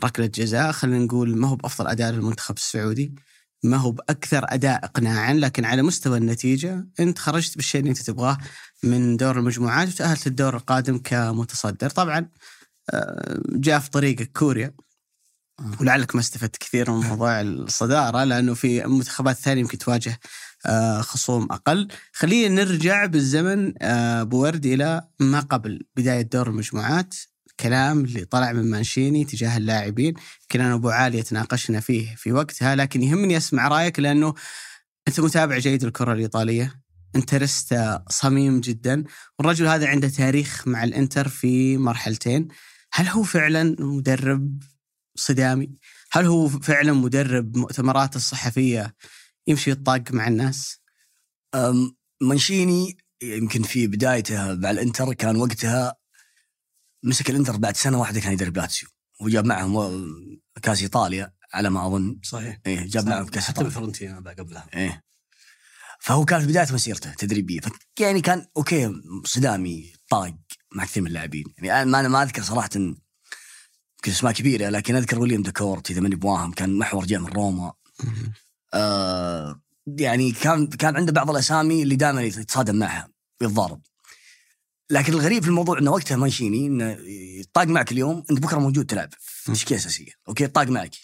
ركلة 0.04 0.26
جزاء. 0.26 0.72
خلينا 0.72 1.00
نقول 1.00 1.38
ما 1.38 1.48
هو 1.48 1.56
بأفضل 1.56 1.88
أداء 1.88 2.12
للمنتخب 2.12 2.58
السعودي. 2.58 3.16
ما 3.64 3.78
هو 3.78 3.92
بأكثر 3.92 4.46
أداء 4.50 4.86
اقناعا 4.86 5.34
لكن 5.34 5.66
على 5.66 5.82
مستوى 5.82 6.18
النتيجة 6.18 6.88
أنت 7.00 7.20
خرجت 7.20 7.56
بالشيء 7.56 7.82
اللي 7.82 7.90
أنت 7.90 8.02
تبغاه 8.02 8.38
من 8.84 9.18
دور 9.18 9.40
المجموعات 9.40 9.88
وتأهلت 9.88 10.28
للدور 10.28 10.56
القادم 10.56 10.98
كمتصدر. 10.98 11.90
طبعا 11.90 12.30
جاء 13.50 13.80
في 13.80 13.90
طريقك 13.90 14.32
كوريا. 14.32 14.74
ولعلك 15.82 16.16
ما 16.16 16.22
استفدت 16.22 16.58
كثير 16.58 16.92
من 16.92 17.06
موضوع 17.08 17.42
الصدارة 17.42 18.24
لأنه 18.24 18.54
في 18.54 18.84
منتخبات 18.84 19.36
ثانية 19.36 19.62
يمكن 19.62 19.78
تواجه 19.78 20.20
آه، 20.66 21.02
خصوم 21.02 21.44
أقل. 21.52 21.88
خلينا 22.14 22.64
نرجع 22.64 23.06
بالزمن 23.06 23.74
آه، 23.82 24.24
أبو 24.24 24.45
ورد 24.45 24.66
إلى 24.66 25.08
ما 25.20 25.40
قبل 25.40 25.86
بداية 25.96 26.22
دور 26.22 26.48
المجموعات. 26.48 27.16
كلام 27.60 28.06
اللي 28.06 28.26
طلع 28.26 28.52
من 28.52 28.72
مانشيني 28.72 29.26
تجاه 29.26 29.58
اللاعبين. 29.58 30.14
يمكن 30.42 30.62
أنا 30.62 30.74
ابو 30.74 30.90
عالية 30.90 31.22
تناقشنا 31.22 31.80
فيه 31.80 32.16
في 32.16 32.32
وقتها 32.32 32.76
لكن 32.76 33.04
يهمني 33.04 33.38
أسمع 33.38 33.68
رأيك 33.68 34.00
لأنه 34.00 34.34
أنت 35.08 35.20
متابع 35.20 35.58
جيد 35.58 35.84
للكره 35.84 36.14
الإيطالية. 36.14 36.82
انتريستا 37.16 38.06
صميم 38.10 38.60
جدا. 38.62 39.04
والرجل 39.40 39.68
هذا 39.68 39.88
عنده 39.88 40.10
تاريخ 40.10 40.68
مع 40.68 40.84
الإنتر 40.84 41.28
في 41.28 41.78
مرحلتين. 41.78 42.48
هل 42.94 43.08
هو 43.08 43.24
فعلا 43.24 43.76
مدرب 43.80 44.64
صدامي؟ 45.16 45.76
هل 46.12 46.26
هو 46.26 46.48
فعلا 46.48 46.94
مدرب 46.94 47.58
مؤتمرات 47.58 48.16
الصحفية 48.16 48.96
يمشي 49.48 49.72
يطاق 49.72 50.12
مع 50.12 50.28
الناس؟ 50.28 50.80
أم، 51.56 51.96
مانشيني 52.22 52.98
يمكن 53.24 53.64
في 53.64 53.88
بدايته 53.88 54.54
مع 54.56 54.72
الإنتر 54.72 55.14
كان 55.14 55.36
وقتها 55.36 55.96
مسك 57.04 57.30
الإنتر 57.30 57.58
بعد 57.58 57.78
سنة 57.78 58.00
واحدة 58.00 58.20
كان 58.20 58.34
يدرب 58.34 58.58
لاتسيو. 58.58 58.90
وجاب 59.22 59.46
معهم 59.46 60.00
كاس 60.62 60.82
إيطاليا 60.82 61.34
على 61.54 61.70
ما 61.70 61.88
أظن. 61.88 62.20
صحيح. 62.24 62.60
إيه 62.66 62.88
جاب 62.88 63.08
معهم 63.08 63.26
كاس 63.26 63.44
حتى 63.44 63.64
بفرنتينا 63.64 64.34
قبلها. 64.40 64.70
إيه. 64.74 65.04
فهو 66.00 66.26
كان 66.26 66.42
في 66.42 66.48
بداية 66.48 66.74
مسيرته 66.74 67.14
تدريبية. 67.14 67.60
يعني 68.00 68.22
كان 68.22 68.46
okay 68.58 68.94
صدامي 69.26 69.94
طاق. 70.10 70.38
مع 70.72 70.86
كثير 70.86 71.04
من 71.04 71.10
اللاعبين. 71.10 71.46
يعني 71.58 72.00
أنا 72.00 72.08
ما 72.08 72.24
أذكر 72.24 72.44
صراحة 72.44 72.70
يمكن 72.76 73.02
أسماء 74.08 74.34
كبيرة 74.34 74.70
لكن 74.70 74.96
أذكر 74.96 75.20
ويليام 75.20 75.42
داكورت 75.42 75.92
إذا 75.92 76.02
ماني 76.02 76.16
بواهم 76.16 76.52
كان 76.52 76.78
محور 76.78 77.06
جاء 77.06 77.20
من 77.20 77.28
روما. 77.28 77.74
آه 78.74 79.62
يعني 79.88 80.32
كان 80.32 80.68
كان 80.68 80.96
عنده 80.96 81.12
بعض 81.12 81.30
الأسامي 81.30 81.84
اللي 81.84 81.96
دائما 81.96 82.22
يتصادم 82.22 82.76
معها 82.76 83.10
يتضارب. 83.42 83.82
لكن 84.90 85.14
الغريب 85.14 85.44
في 85.44 85.50
الموضوع 85.50 85.80
إنه 85.80 85.92
وقتها 85.92 86.18
مانشيني 86.18 86.68
إنه 86.68 86.98
يطاق 87.40 87.68
معك 87.68 87.92
اليوم 87.92 88.24
انت 88.32 88.40
بكرة 88.40 88.60
موجود 88.60 88.86
تلعب. 88.86 89.10
في 89.20 89.52
تشكيله 89.52 89.80
أساسية؟ 89.80 90.12
okay 90.28 90.44
يطاق 90.44 90.68
معك. 90.68 90.96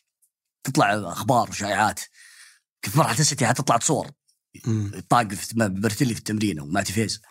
تطلع 0.64 1.12
أخبار 1.12 1.50
وشائعات. 1.50 2.00
في 2.82 2.98
مرحلة 2.98 3.20
السيتي؟ 3.20 3.46
حتطلع 3.46 3.80
صور 3.80 4.12
طاق 5.10 5.34
في 5.34 5.70
بالوتيلي 5.70 6.14
في 6.14 6.20
التمرين 6.20 6.60
ومع 6.60 6.82
تيفيز 6.82 7.22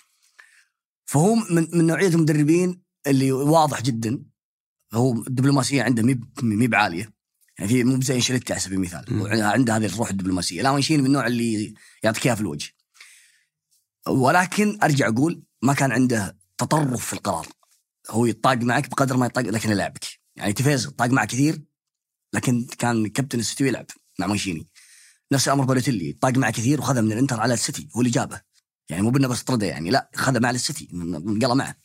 فهو 1.05 1.35
من 1.35 1.69
من 1.73 1.87
نوعية 1.87 2.09
المدربين 2.09 2.83
اللي 3.07 3.33
واضح 3.33 3.83
جدا. 3.83 4.25
هو 4.93 5.13
الدبلوماسية 5.13 5.83
عنده 5.83 6.03
مي 6.03 6.21
مي 6.43 6.67
بعالية. 6.67 7.13
يعني 7.59 7.71
في 7.71 7.85
مو 7.85 8.01
زي 8.01 8.15
انشيلوتي 8.15 8.53
على 8.53 8.61
سبيل 8.61 8.77
المثال. 8.79 9.43
عنده 9.43 9.77
هذه 9.77 9.87
الروح 9.87 10.11
الدبلوماسية. 10.11 10.63
لا 10.63 10.73
مانشيني 10.73 11.03
من 11.03 11.07
النوع 11.07 11.27
اللي 11.27 11.75
يعطيك 12.03 12.27
اياها 12.27 12.35
في 12.35 12.41
الوجه. 12.41 12.71
ولكن 14.09 14.79
أرجع 14.83 15.09
أقول 15.09 15.43
ما 15.63 15.75
كان 15.75 15.93
عنده 15.93 16.39
تطرف 16.59 17.07
في 17.07 17.13
القرار. 17.13 17.47
هو 18.11 18.27
يطاق 18.27 18.57
معك 18.57 18.91
بقدر 18.91 19.17
ما 19.17 19.27
يطاق 19.27 19.45
لكن 19.45 19.71
يلعبك. 19.71 20.05
يعني 20.37 20.53
تيفيز 20.53 20.87
طاق 20.87 21.11
معك 21.11 21.29
كثير 21.29 21.63
لكن 22.33 22.67
كان 22.79 23.07
كابتن 23.07 23.39
السيتي 23.39 23.67
يلعب 23.67 23.87
مع 24.19 24.27
مانشيني. 24.27 24.69
نفس 25.33 25.49
الأمر 25.49 25.65
بالوتيلي 25.65 26.13
طاق 26.13 26.37
معه 26.37 26.53
كثير 26.53 26.81
وخذه 26.81 27.01
من 27.01 27.13
الإنتر 27.13 27.41
على 27.41 27.55
السيتي 27.55 27.89
هو 27.97 28.01
اللي 28.01 28.11
جابه. 28.11 28.41
يعني 28.93 29.03
مو 29.03 29.11
بأنه 29.11 29.29
بس 29.29 29.43
طرده 29.43 29.67
يعني 29.67 29.91
لا 29.91 30.11
خذه 30.15 30.39
مع 30.39 30.51
السيتي 30.51 30.89
قال 31.43 31.57
معه. 31.57 31.77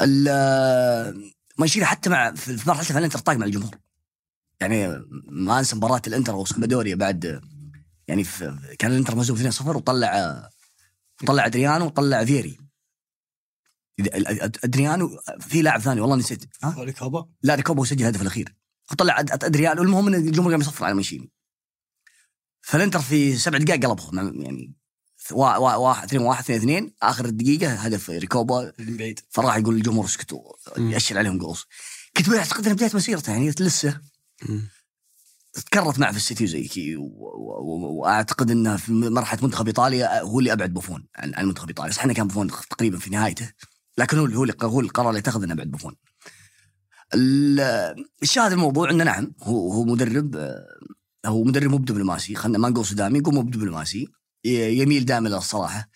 ال- 0.00 1.32
مانشيني 1.58 1.84
حتى 1.86 2.10
مع 2.10 2.34
في 2.34 2.56
في 2.56 2.98
الانتر 2.98 3.18
طاق 3.18 3.36
مع 3.36 3.46
الجمهور. 3.46 3.78
يعني 4.60 5.04
ما 5.28 5.58
انسى 5.58 5.76
مباراة 5.76 6.02
الانتر 6.06 6.34
وسامبدوريا 6.34 6.94
بعد 6.94 7.40
يعني 8.08 8.24
كان 8.78 8.90
الانتر 8.92 9.14
مهزوم 9.14 9.50
2-0 9.50 9.66
وطلع 9.76 10.42
وطلع 11.22 11.46
أدريانو 11.46 11.86
وطلع 11.86 12.24
فيري 12.24 12.58
أدريانو 14.64 15.18
في 15.40 15.62
لاعب 15.62 15.80
ثاني 15.80 16.00
والله 16.00 16.16
نسيت. 16.16 16.44
ها؟ 16.62 16.74
ريكوبا 16.78 17.28
لا 17.42 17.54
ريكوبا 17.54 17.80
هو 17.80 17.84
سجل 17.84 18.00
الهدف 18.02 18.22
الأخير. 18.22 18.54
أد- 18.92 19.44
أدريانو 19.44 19.82
المهم 19.82 20.06
إن 20.08 20.14
الجمهور 20.14 20.50
قام 20.52 20.60
يصفر 20.60 20.84
على 20.84 20.94
مانشيني 20.94 21.30
فالانتر 22.62 22.98
في 23.00 23.36
سبع 23.36 23.58
دقائق 23.58 23.86
قلبهم 23.86 24.42
يعني 24.42 24.74
واحد 25.32 26.04
اثنين 26.04 26.22
واحد 26.22 26.42
اثنين 26.42 26.58
اثنين. 26.58 26.94
آخر 27.02 27.24
الدقيقه 27.24 27.72
هدف 27.74 28.10
ريكوبا. 28.10 28.72
من 28.78 28.96
بعيد. 28.96 29.20
فراح 29.30 29.56
يقول 29.56 29.74
للجمهور 29.74 30.04
اسكتوا. 30.04 30.40
يأشر 30.78 31.18
عليهم 31.18 31.38
قوس. 31.38 31.64
كنت 32.16 32.28
أعتقد 32.28 32.64
إنها 32.64 32.74
بداية 32.74 32.90
مسيرته 32.94 33.30
يعني 33.30 33.50
لسه. 33.50 34.00
تكررت 35.54 35.98
معه 35.98 36.10
في 36.10 36.16
السيتي 36.16 36.46
زي 36.46 36.62
كذا 36.62 36.96
وأعتقد 36.96 38.50
إنه 38.50 38.76
في 38.76 38.92
مرحلة 38.92 39.44
منتخب 39.44 39.66
إيطاليا 39.66 40.20
هو 40.22 40.38
اللي 40.38 40.52
أبعد 40.52 40.74
بوفون 40.74 41.06
عن 41.16 41.34
عن 41.34 41.46
منتخب 41.46 41.68
إيطاليا. 41.68 41.92
صح 41.92 42.04
إنه 42.04 42.14
كان 42.14 42.26
بوفون 42.26 42.50
تقريبا 42.70 42.98
في 42.98 43.10
نهايته. 43.10 43.52
لكن 43.98 44.18
هو 44.18 44.24
اللي- 44.24 44.36
هو 44.36 44.42
اللي 44.42 44.54
هو 44.62 44.80
القرار 44.80 45.08
اللي 45.08 45.18
اتخذ 45.18 45.42
إنه 45.42 45.52
أبعد 45.54 45.70
بوفون. 45.70 45.94
ال- 47.14 48.04
الشاهد 48.22 48.52
الموضوع 48.52 48.90
إنه 48.90 49.04
نعم 49.04 49.32
هو 49.42 49.72
هو 49.72 49.84
مدرب 49.84 50.36
آه، 50.36 50.66
هو 51.26 51.44
مدرب 51.44 51.70
مو 51.70 51.76
بدبلوماسي. 51.78 52.34
خلينا 52.34 52.58
ما 52.58 52.68
نقول 52.68 52.84
صدامي 52.86 53.18
نقول 53.18 53.34
مو 53.34 53.42
بدبلوماسي. 53.42 54.06
يميل 54.44 55.04
دائما 55.04 55.28
للصراحه 55.28 55.88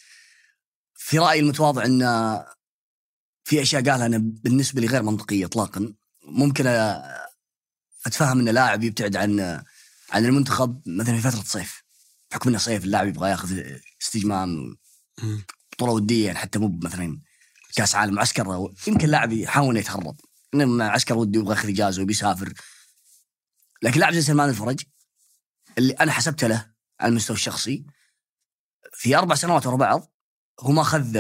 في 0.95 1.19
رايي 1.19 1.41
المتواضع 1.41 1.85
انه 1.85 2.45
في 3.45 3.63
أشياء 3.63 3.83
قالها 3.83 4.07
أنا 4.07 4.19
بالنسبة 4.19 4.81
لي 4.81 4.87
غير 4.87 5.03
منطقية 5.03 5.47
اطلاقا. 5.47 5.95
ممكن 6.25 6.67
أتفهم 8.07 8.39
إن 8.39 8.49
لاعب 8.49 8.85
يبتعد 8.85 9.17
عن 9.17 9.41
عن 10.11 10.25
المنتخب 10.25 10.83
مثلا 10.87 11.17
في 11.21 11.31
فترة 11.31 11.43
صيف 11.43 11.83
بحكم 12.31 12.49
إنه 12.49 12.59
صيف 12.59 12.85
اللاعب 12.85 13.09
يبغى 13.09 13.31
ياخذ 13.31 13.63
استجمام. 14.03 14.77
بطولة 15.73 15.93
ودية 15.93 16.27
يعني 16.27 16.39
حتى 16.39 16.59
مو 16.59 16.79
مثلا 16.83 17.21
كأس 17.75 17.95
عالم 17.95 18.15
معسكر 18.15 18.73
يمكن 18.87 19.09
لاعب 19.09 19.33
يحاول 19.33 19.71
إنه 19.71 19.81
يتهرب 19.81 20.21
إنه 20.55 20.65
معسكر 20.65 21.15
ودي 21.19 21.39
يبغى 21.39 21.55
ياخذ 21.55 21.69
إجازة 21.69 22.03
وبيسافر. 22.03 22.53
لكن 23.83 24.01
لاعب 24.01 24.13
زي 24.13 24.23
سلمان 24.23 24.49
الفرج 24.49 24.83
اللي 25.79 25.93
أنا 25.93 26.13
حسبته 26.13 26.47
له 26.47 26.71
على 27.01 27.11
المستوى 27.11 27.37
الشخصي 27.37 27.87
في 28.99 29.17
أربع 29.17 29.35
سنوات 29.35 29.67
ورا 29.67 29.77
بعض 29.77 30.13
هو 30.61 30.73
ما 30.73 30.83
أخذ 30.83 31.17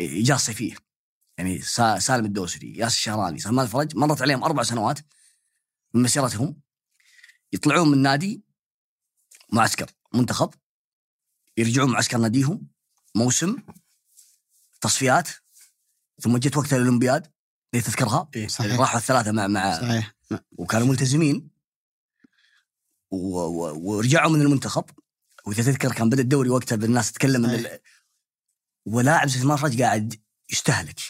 اجازه 0.00 0.36
صيفية. 0.36 0.76
يعني 1.38 1.60
سا- 1.60 1.98
سالم 1.98 2.24
الدوسري 2.24 2.72
ياسر 2.76 2.86
الشهراني 2.96 3.38
سلمان 3.38 3.64
الفرج 3.64 3.96
مرت 3.96 4.22
عليهم 4.22 4.44
أربع 4.44 4.62
سنوات 4.62 4.98
من 5.94 6.02
مسيرتهم. 6.02 6.60
يطلعون 7.52 7.88
من 7.88 7.94
النادي 7.94 8.42
معسكر 9.52 9.90
منتخب 10.14 10.54
يرجعون 11.56 11.90
معسكر 11.90 12.18
ناديهم 12.18 12.68
موسم 13.14 13.56
تصفيات 14.80 15.28
ثم 16.20 16.36
جت 16.36 16.56
وقت 16.56 16.72
الأولمبياد 16.72 17.32
اللي 17.74 17.84
تذكرها 17.84 18.30
إيه، 18.36 18.48
صحيح. 18.48 18.80
راحوا 18.80 18.98
الثلاثة 18.98 19.32
مع 19.32 19.46
مع 19.46 19.80
صحيح. 19.80 20.14
وكانوا 20.52 20.86
ملتزمين 20.86 21.50
و... 23.10 23.38
و... 23.38 23.78
ورجعوا 23.90 24.30
من 24.30 24.40
المنتخب. 24.42 24.84
وإذا 25.48 25.62
تذكر 25.62 25.92
كان 25.92 26.08
بدأ 26.10 26.22
الدوري 26.22 26.50
وقتها 26.50 26.76
بالناس 26.76 27.12
تتكلم 27.12 27.44
إن 27.44 27.50
ال... 27.50 27.78
ولاعب 28.86 29.28
زي 29.28 29.40
فرج 29.40 29.82
قاعد 29.82 30.14
يستهلك. 30.52 31.00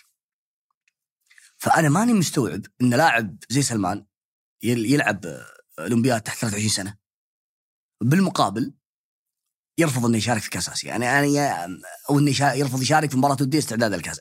فأنا 1.56 1.88
ماني 1.88 2.12
مستوعب 2.12 2.62
إن 2.80 2.94
لاعب 2.94 3.36
زي 3.48 3.62
سلمان 3.62 4.06
يل- 4.62 4.92
يلعب 4.92 5.24
أولمبياد 5.78 6.20
تحت 6.20 6.38
23 6.38 6.68
سنة. 6.68 6.98
بالمقابل 8.00 8.74
يرفض 9.78 10.04
إنه 10.06 10.16
يشارك 10.16 10.42
في 10.42 10.50
كاس 10.50 10.68
آسيا. 10.68 10.88
يعني 10.88 11.34
يعني 11.34 11.80
أو 12.10 12.18
إنه 12.18 12.30
يرفض 12.54 12.82
يشارك 12.82 13.10
في 13.10 13.16
مباراة 13.16 13.36
ودية 13.40 13.58
استعداد 13.58 13.92
للكاس 13.92 14.20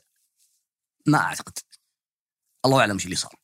ما 1.06 1.18
أعتقد. 1.18 1.58
الله 2.64 2.80
أعلم 2.80 2.92
إيش 2.94 3.04
اللي 3.04 3.16
صار. 3.16 3.34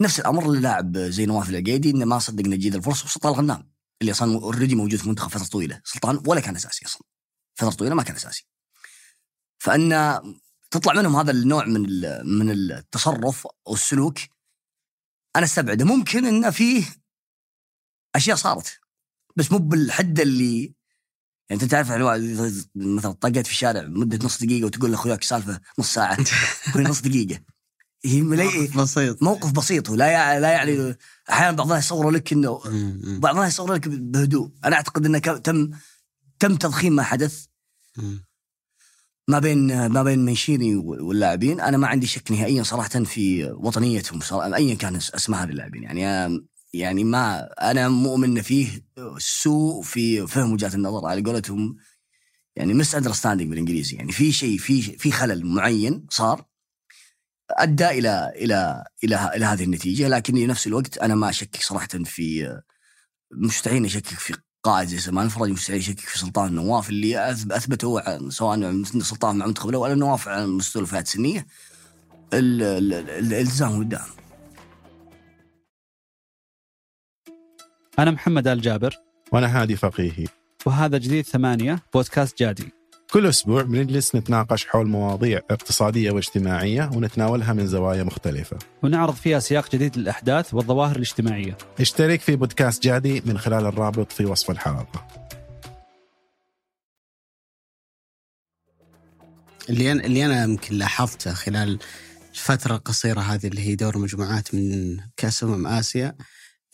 نفس 0.00 0.20
الأمر 0.20 0.52
للاعب 0.52 0.98
زي 0.98 1.26
نواف 1.26 1.50
العقيدي 1.50 1.90
إنه 1.90 2.04
ما 2.04 2.18
صدق 2.18 2.44
إنه 2.44 2.56
تجي 2.56 2.68
الفرصة 2.68 3.04
وسلطان 3.04 3.32
الغنام. 3.32 3.73
اللي 4.00 4.12
أصلا 4.12 4.34
اوريدي 4.34 4.74
موجود 4.74 4.98
في 4.98 5.04
المنتخب 5.04 5.30
فترة 5.30 5.44
طويلة. 5.44 5.80
سلطان 5.84 6.22
ولا 6.26 6.40
كان 6.40 6.56
أساسي 6.56 6.86
أصلا. 6.86 7.02
فترة 7.54 7.70
طويلة 7.70 7.94
ما 7.94 8.02
كان 8.02 8.16
أساسي. 8.16 8.46
فأن 9.58 10.20
تطلع 10.70 10.92
منهم 10.92 11.16
هذا 11.16 11.30
النوع 11.30 11.64
من 11.64 11.82
من 12.38 12.50
التصرف 12.50 13.46
أو 13.66 13.74
السلوك 13.74 14.18
أنا 15.36 15.44
أستبعده. 15.44 15.84
ممكن 15.84 16.26
انه 16.26 16.50
فيه 16.50 16.84
أشياء 18.14 18.36
صارت 18.36 18.80
بس 19.36 19.52
مو 19.52 19.58
بالحد 19.58 20.20
اللي 20.20 20.74
يعني 21.50 21.62
أنت 21.62 21.64
تعرف 21.64 21.90
مثلا 22.74 23.12
طقت 23.12 23.46
في 23.46 23.52
الشارع 23.52 23.82
مدة 23.82 24.26
نص 24.26 24.42
دقيقة 24.44 24.66
وتقول 24.66 24.90
لأخوياك 24.90 25.22
سالفة 25.22 25.60
نص 25.78 25.94
ساعة. 25.94 26.18
نص 26.76 27.00
دقيقة. 27.00 27.40
هي. 28.06 28.22
موقف 28.22 28.78
بسيط. 28.78 29.22
موقف 29.22 29.52
بسيط 29.52 29.90
ولا 29.90 30.06
يع... 30.06 30.38
لا 30.38 30.50
يعني 30.50 30.96
أحيانا 31.30 31.56
بعضها 31.56 31.78
يصوروا 31.78 32.12
لك 32.12 32.32
إنه. 32.32 32.60
بعضها 33.18 33.46
يصوروا 33.46 33.76
لك 33.76 33.88
بهدوء. 33.88 34.50
أنا 34.64 34.76
أعتقد 34.76 35.06
إنه 35.06 35.18
تم 35.18 35.70
تم 36.38 36.56
تضخيم 36.56 36.92
ما 36.92 37.02
حدث. 37.02 37.44
ما 39.28 39.38
بين 39.38 39.86
ما 39.86 40.02
بين 40.02 40.24
منشيني 40.24 40.76
واللاعبين. 40.76 41.60
أنا 41.60 41.76
ما 41.76 41.86
عندي 41.86 42.06
شك 42.06 42.32
نهائيا 42.32 42.62
صراحة 42.62 42.88
في 43.04 43.44
وطنيتهم 43.44 44.20
صراحة 44.20 44.54
ايا 44.54 44.74
كان 44.74 45.00
أس- 45.00 45.14
أسماء 45.14 45.42
هذه 45.44 45.50
اللاعبين. 45.50 45.82
يعني 45.82 46.40
يعني 46.72 47.04
ما 47.04 47.40
أنا 47.70 47.88
مؤمن 47.88 48.36
إن 48.36 48.42
فيه 48.42 48.68
سوء 49.18 49.82
في 49.82 50.26
فهم 50.26 50.52
وجهات 50.52 50.74
النظر 50.74 51.06
على 51.06 51.22
قولتهم. 51.22 51.76
يعني 52.56 52.74
مس 52.74 52.94
اندرستاندينج 52.94 53.50
بالإنجليزي. 53.50 53.96
يعني 53.96 54.12
في 54.12 54.32
شيء 54.32 54.58
في 54.58 54.82
في 54.82 55.10
خلل 55.12 55.46
معين 55.46 56.06
صار. 56.10 56.44
أدى 57.50 57.88
إلى 57.90 58.32
إلى 58.36 58.84
إلى 59.04 59.30
إلى 59.36 59.44
هذه 59.44 59.64
النتيجة 59.64 60.08
لكن 60.08 60.34
في 60.34 60.46
نفس 60.46 60.66
الوقت 60.66 60.98
أنا 60.98 61.14
ما 61.14 61.28
أشكك 61.30 61.56
صراحة 61.62 61.88
في 62.04 62.58
مستحيل 63.32 63.84
أشكك 63.84 64.06
في 64.06 64.34
قائد 64.62 64.88
زي 64.88 64.98
سلمان 64.98 65.26
الفرج 65.26 65.50
مستحيل 65.50 65.78
أشكك 65.78 66.00
في 66.00 66.18
سلطان 66.18 66.48
النواف 66.48 66.90
اللي 66.90 67.14
أث- 67.14 67.52
أثبته 67.52 68.28
سواء 68.30 68.82
سلطان 68.84 69.36
مع 69.36 69.44
المنتخب 69.44 69.68
الأول 69.68 69.88
أو 69.88 69.94
النواف 69.94 70.28
على 70.28 70.46
مستوى 70.46 70.82
الفئات 70.82 71.06
السنية. 71.06 71.46
ال- 72.32 72.62
ال- 72.62 72.92
ال- 72.94 73.10
الالتزام 73.10 73.78
والدعم 73.78 74.08
أنا 77.98 78.10
محمد 78.10 78.48
آل 78.48 78.60
جابر. 78.60 78.94
وأنا 79.32 79.62
هادي 79.62 79.76
فقيهي. 79.76 80.26
وهذا 80.66 80.98
جديد 80.98 81.24
ثمانية 81.24 81.78
بودكاست 81.94 82.38
جادي. 82.38 82.72
كل 83.14 83.26
أسبوع 83.26 83.62
بنجلس 83.62 84.14
نتناقش 84.14 84.66
حول 84.66 84.86
مواضيع 84.86 85.40
اقتصادية 85.50 86.10
واجتماعية 86.10 86.90
ونتناولها 86.94 87.52
من 87.52 87.66
زوايا 87.66 88.02
مختلفة. 88.02 88.58
ونعرض 88.82 89.14
فيها 89.14 89.38
سياق 89.38 89.70
جديد 89.72 89.98
للأحداث 89.98 90.54
والظواهر 90.54 90.96
الاجتماعية. 90.96 91.58
اشترك 91.80 92.20
في 92.20 92.36
بودكاست 92.36 92.82
جادي 92.82 93.22
من 93.26 93.38
خلال 93.38 93.66
الرابط 93.66 94.12
في 94.12 94.24
وصف 94.24 94.50
الحلقة. 94.50 95.08
اللي 99.68 99.92
أنا 99.92 100.04
اللي 100.04 100.26
أنا 100.26 100.44
يمكن 100.44 100.74
لاحظته 100.74 101.34
خلال 101.34 101.78
الفترة 102.30 102.74
القصيره 102.74 103.20
هذه 103.20 103.46
اللي 103.46 103.60
هي 103.60 103.74
دور 103.74 103.98
مجموعات 103.98 104.54
من 104.54 104.96
كأس 105.16 105.44
أمم 105.44 105.66
آسيا 105.66 106.16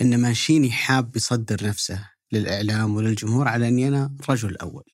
إن 0.01 0.21
مانشيني 0.21 0.71
حاب 0.71 1.17
يصدر 1.17 1.67
نفسه 1.67 2.11
للإعلام 2.33 2.95
وللجمهور 2.95 3.49
على 3.49 3.69
إني 3.69 3.89
أنا 3.89 4.17
الرجل 4.21 4.49
الأول. 4.49 4.85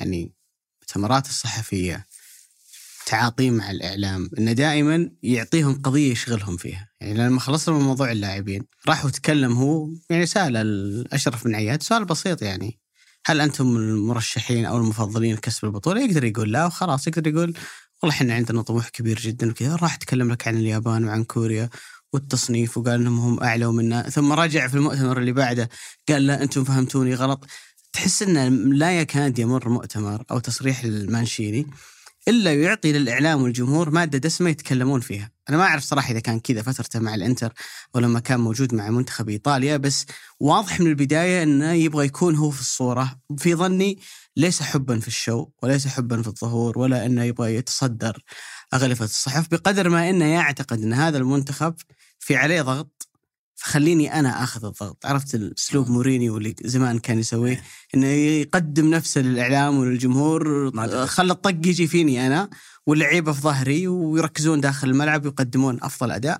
يعني 0.00 0.41
المؤتمرات 0.82 1.26
الصحفية 1.26 2.06
تعاطيه 3.06 3.50
مع 3.50 3.70
الإعلام 3.70 4.30
إنه 4.38 4.52
دائما 4.52 5.10
يعطيهم 5.22 5.82
قضية 5.82 6.12
يشغلهم 6.12 6.56
فيها، 6.56 6.88
يعني 7.00 7.14
لما 7.14 7.40
خلصنا 7.40 7.74
من 7.74 7.80
موضوع 7.80 8.12
اللاعبين 8.12 8.64
راح 8.88 9.04
وتكلم 9.04 9.52
هو 9.52 9.88
يعني 10.10 10.26
سأل 10.26 11.12
اشرف 11.12 11.44
بن 11.44 11.54
عياد 11.54 11.82
سؤال 11.82 12.04
بسيط 12.04 12.42
يعني 12.42 12.78
هل 13.26 13.40
أنتم 13.40 13.76
المرشحين 13.76 14.64
أو 14.64 14.76
المفضلين 14.76 15.34
لكسب 15.34 15.64
البطولة؟ 15.64 16.04
يقدر 16.04 16.24
يقول 16.24 16.52
لا 16.52 16.66
وخلاص 16.66 17.06
يقدر 17.06 17.26
يقول 17.26 17.54
والله 18.02 18.16
إحنا 18.16 18.34
عندنا 18.34 18.62
طموح 18.62 18.88
كبير 18.88 19.18
جدا 19.18 19.50
وكذا 19.50 19.76
راح 19.76 19.94
اتكلم 19.94 20.32
لك 20.32 20.48
عن 20.48 20.56
اليابان 20.56 21.04
وعن 21.04 21.24
كوريا 21.24 21.70
والتصنيف 22.12 22.78
وقال 22.78 22.94
إنهم 22.94 23.18
هم 23.18 23.42
أعلى 23.42 23.66
منا 23.66 24.02
ثم 24.10 24.32
رجع 24.32 24.68
في 24.68 24.74
المؤتمر 24.74 25.18
اللي 25.18 25.32
بعده 25.32 25.68
قال 26.08 26.26
لا 26.26 26.42
أنتم 26.42 26.64
فهمتوني 26.64 27.14
غلط 27.14 27.46
تحس 27.92 28.22
انه 28.22 28.48
لا 28.74 29.00
يكاد 29.00 29.38
يمر 29.38 29.68
مؤتمر 29.68 30.24
أو 30.30 30.38
تصريح 30.38 30.84
المانشيني 30.84 31.66
إلا 32.28 32.54
يعطي 32.54 32.92
للإعلام 32.92 33.42
والجمهور 33.42 33.90
مادة 33.90 34.18
دسمة 34.18 34.50
يتكلمون 34.50 35.00
فيها، 35.00 35.30
أنا 35.48 35.56
ما 35.56 35.62
أعرف 35.64 35.82
صراحة 35.82 36.10
إذا 36.10 36.20
كان 36.20 36.40
كذا 36.40 36.62
فترته 36.62 36.98
مع 37.00 37.14
الإنتر 37.14 37.52
أو 37.94 38.00
لما 38.00 38.20
كان 38.20 38.40
موجود 38.40 38.74
مع 38.74 38.90
منتخب 38.90 39.28
إيطاليا 39.28 39.76
بس 39.76 40.06
واضح 40.40 40.80
من 40.80 40.86
البداية 40.86 41.42
إنه 41.42 41.72
يبغى 41.72 42.06
يكون 42.06 42.36
هو 42.36 42.50
في 42.50 42.60
الصورة، 42.60 43.20
في 43.38 43.54
ظني 43.54 43.98
ليس 44.36 44.62
حبا 44.62 45.00
في 45.00 45.08
الشو 45.08 45.48
وليس 45.62 45.86
حبا 45.86 46.22
في 46.22 46.28
الظهور 46.28 46.78
ولا 46.78 47.06
إنه 47.06 47.24
يبغى 47.24 47.54
يتصدر 47.54 48.22
أغلفة 48.74 49.04
الصحف 49.04 49.48
بقدر 49.50 49.88
ما 49.88 50.10
إنه 50.10 50.24
يعتقد 50.24 50.82
إن 50.82 50.92
هذا 50.92 51.18
المنتخب 51.18 51.74
في 52.18 52.36
عليه 52.36 52.62
ضغط 52.62 53.01
فخليني 53.54 54.18
أنا 54.18 54.42
أخذ 54.44 54.64
الضغط، 54.64 55.06
عرفت 55.06 55.34
الأسلوب 55.34 55.90
مورينيو 55.90 56.36
اللي 56.36 56.54
زمان 56.64 56.98
كان 56.98 57.18
يسويه؟ 57.18 57.62
إنه 57.94 58.06
يقدم 58.06 58.90
نفسه 58.90 59.20
للإعلام 59.20 59.78
وللجمهور. 59.78 61.06
خلى 61.06 61.32
الطق 61.32 61.50
يجي 61.50 61.86
فيني 61.86 62.26
أنا 62.26 62.50
واللعيبة 62.86 63.32
في 63.32 63.40
ظهري 63.40 63.88
ويركزون 63.88 64.60
داخل 64.60 64.90
الملعب 64.90 65.24
ويقدمون 65.24 65.78
أفضل 65.82 66.10
أداء. 66.10 66.38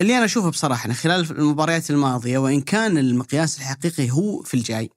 اللي 0.00 0.16
أنا 0.16 0.24
أشوفه 0.24 0.50
بصراحة 0.50 0.86
أنا 0.86 0.94
خلال 0.94 1.30
المباريات 1.30 1.90
الماضية 1.90 2.38
وإن 2.38 2.60
كان 2.60 2.98
المقياس 2.98 3.58
الحقيقي 3.58 4.10
هو 4.10 4.42
في 4.42 4.54
الجاي 4.54 4.90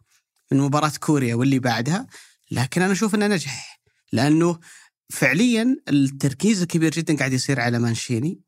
من 0.51 0.59
مباراة 0.59 0.91
كوريا 0.99 1.35
واللي 1.35 1.59
بعدها 1.59 2.07
لكن 2.51 2.81
أنا 2.81 2.91
أشوف 2.91 3.15
إنه 3.15 3.27
نجح. 3.27 3.81
لأنه 4.11 4.59
فعليا 5.09 5.77
التركيز 5.89 6.61
الكبير 6.61 6.91
جدا 6.91 7.17
قاعد 7.17 7.33
يصير 7.33 7.59
على 7.59 7.79
مانشيني. 7.79 8.39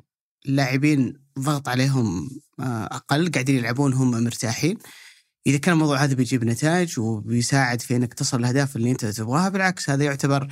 اللاعبين 0.45 1.13
ضغط 1.39 1.69
عليهم 1.69 2.29
آه، 2.59 2.85
أقل 2.85 3.31
قاعدين 3.31 3.55
يلعبون 3.57 3.93
هم 3.93 4.23
مرتاحين. 4.23 4.77
إذا 5.47 5.57
كان 5.57 5.73
الموضوع 5.73 5.97
هذا 5.97 6.13
بيجيب 6.13 6.43
نتائج 6.43 6.99
وبيساعد 6.99 7.81
في 7.81 7.95
إنك 7.95 8.13
تصل 8.13 8.39
الاهداف 8.39 8.75
اللي 8.75 8.91
أنت 8.91 9.05
تبغاها 9.05 9.49
بالعكس 9.49 9.89
هذا 9.89 10.03
يعتبر 10.03 10.47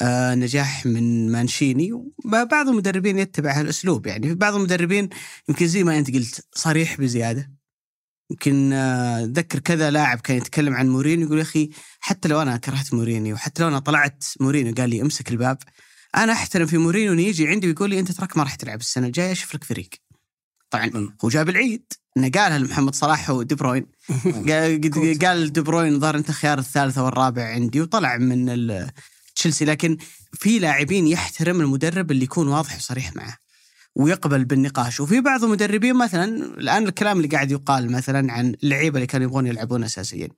آه، 0.00 0.34
نجاح 0.34 0.86
من 0.86 1.32
مانشيني. 1.32 1.92
وبعض 1.92 2.68
المدربين 2.68 3.18
يتبع 3.18 3.60
هالأسلوب 3.60 4.06
يعني 4.06 4.34
بعض 4.34 4.54
المدربين 4.54 5.08
يمكن 5.48 5.66
زي 5.66 5.84
ما 5.84 5.98
أنت 5.98 6.14
قلت 6.14 6.46
صريح 6.54 7.00
بزيادة. 7.00 7.56
يمكن 8.30 8.72
آه، 8.72 9.24
اتذكر 9.24 9.58
كذا 9.58 9.90
لاعب 9.90 10.20
كان 10.20 10.36
يتكلم 10.36 10.74
عن 10.74 10.88
مورينيو 10.88 11.26
يقول 11.26 11.38
يا 11.38 11.42
أخي 11.42 11.70
حتى 12.00 12.28
لو 12.28 12.42
أنا 12.42 12.56
كرهت 12.56 12.94
مورينيو 12.94 13.34
وحتى 13.34 13.62
لو 13.62 13.68
أنا 13.68 13.78
طلعت 13.78 14.24
مورينيو 14.40 14.74
قال 14.74 14.90
لي 14.90 15.02
امسك 15.02 15.30
الباب 15.30 15.58
أنا 16.16 16.32
أحترم 16.32 16.66
في 16.66 16.78
مورينيو 16.78 17.12
إنه 17.12 17.22
يجي 17.22 17.48
عندي 17.48 17.66
ويقول 17.66 17.90
لي 17.90 18.00
أنت 18.00 18.12
تراك 18.12 18.36
ما 18.36 18.42
راح 18.42 18.54
تلعب 18.54 18.80
السنة 18.80 19.06
الجاية 19.06 19.32
أشوف 19.32 19.54
لك 19.54 19.64
فريق. 19.64 19.88
طبعا 20.70 21.14
هو 21.24 21.28
جاب 21.28 21.48
العيد 21.48 21.92
إنه 22.16 22.30
قالها 22.30 22.58
لمحمد 22.58 22.94
صلاح 22.94 23.30
ودي 23.30 23.54
بروين. 23.54 23.86
قال 25.22 25.52
دي 25.52 25.60
بروين 25.60 26.00
ظهر 26.00 26.16
أنت 26.16 26.30
خيار 26.30 26.58
الثالث 26.58 26.98
أو 26.98 27.08
الرابع 27.08 27.44
عندي 27.44 27.80
وطلع 27.80 28.16
من 28.16 28.66
تشيلسي. 29.34 29.64
لكن 29.64 29.96
في 30.32 30.58
لاعبين 30.58 31.06
يحترم 31.06 31.60
المدرب 31.60 32.10
اللي 32.10 32.24
يكون 32.24 32.48
واضح 32.48 32.76
وصريح 32.76 33.16
معه 33.16 33.36
ويقبل 33.94 34.44
بالنقاش. 34.44 35.00
وفي 35.00 35.20
بعض 35.20 35.44
المدربين 35.44 35.96
مثلا 35.96 36.24
الآن 36.58 36.84
الكلام 36.88 37.16
اللي 37.16 37.28
قاعد 37.28 37.50
يقال 37.50 37.92
مثلا 37.92 38.32
عن 38.32 38.54
اللعيبة 38.62 38.96
اللي 38.96 39.06
كانوا 39.06 39.26
يبغون 39.26 39.46
يلعبون 39.46 39.84
اساسيين 39.84 40.28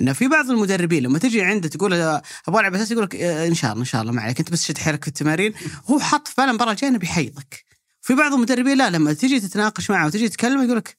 إنه 0.00 0.12
في 0.12 0.28
بعض 0.28 0.50
المدربين 0.50 1.02
لما 1.02 1.18
تجي 1.18 1.42
عنده 1.42 1.68
تقول 1.68 1.90
له 1.90 2.22
أبغى 2.48 2.60
العب 2.60 2.74
اساسي 2.74 2.92
يقول 2.92 3.04
لك 3.04 3.16
آه، 3.16 3.46
إن 3.46 3.54
شاء 3.54 3.70
الله 3.70 3.80
إن 3.80 3.86
شاء 3.86 4.02
الله 4.02 4.12
ما 4.12 4.22
عليك 4.22 4.38
أنت 4.38 4.50
بس 4.50 4.64
شد 4.64 4.78
حيلك 4.78 5.04
في 5.04 5.08
التمارين 5.08 5.52
هو 5.90 5.98
حط 5.98 6.28
في 6.28 6.44
المباراه 6.44 6.72
الجايه 6.72 6.90
إنه 6.90 6.98
بيحيطك. 6.98 7.64
في 8.00 8.14
بعض 8.14 8.32
المدربين 8.32 8.78
لا 8.78 8.90
لما 8.90 9.12
تجي 9.12 9.40
تتناقش 9.40 9.90
معه 9.90 10.06
وتجي 10.06 10.28
تتكلم 10.28 10.62
يقول 10.62 10.76
لك 10.76 10.98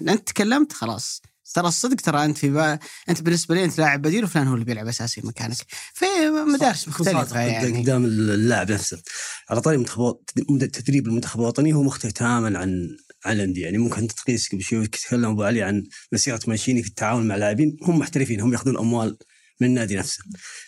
أنت 0.00 0.28
تكلمت 0.28 0.72
خلاص. 0.72 1.22
ترى 1.54 1.68
الصدق 1.68 1.96
ترى 1.96 2.24
أنت 2.24 2.38
في 2.38 2.50
با... 2.50 2.78
أنت 3.08 3.22
بالنسبة 3.22 3.54
لي 3.54 3.64
أنت 3.64 3.78
لاعب 3.78 4.02
بديل 4.02 4.24
وفلان 4.24 4.46
هو 4.46 4.54
اللي 4.54 4.64
بيلعب 4.64 4.86
أساسي 4.88 5.20
مكانك. 5.24 5.56
في 5.94 6.06
مدارس 6.46 6.88
مختلفة 6.88 7.40
يعني. 7.40 7.82
قدام 7.82 8.04
اللاعب 8.04 8.72
نفسه. 8.72 9.02
على 9.50 9.60
طاري 9.60 9.84
تدريب 10.72 11.06
المنتخب 11.06 11.40
الوطني 11.40 11.72
هو 11.72 11.82
مختلف 11.82 12.12
تماما 12.12 12.58
عن 12.58 12.96
الانديه 13.26 13.62
يعني 13.62 13.78
ممكن 13.78 14.08
تقيس 14.08 14.48
قبل 14.48 14.62
شوي 14.62 14.86
تكلم 14.86 15.24
ابو 15.24 15.42
علي 15.42 15.62
عن 15.62 15.84
مسيرة 16.12 16.40
مانشيني 16.46 16.82
في 16.82 16.88
التعاون 16.88 17.28
مع 17.28 17.36
لاعبين. 17.36 17.76
هم 17.82 17.98
محترفين 17.98 18.40
هم 18.40 18.52
ياخذون 18.52 18.78
اموال 18.78 19.18
من 19.60 19.66
النادي 19.68 19.96
نفسه. 19.96 20.24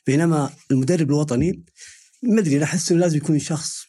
بينما 0.06 0.50
المدرب 0.70 1.08
الوطني 1.08 1.64
ما 2.22 2.40
أدري 2.40 2.64
أحس 2.64 2.92
إنه 2.92 3.00
لازم 3.00 3.16
يكون 3.16 3.38
شخص 3.38 3.84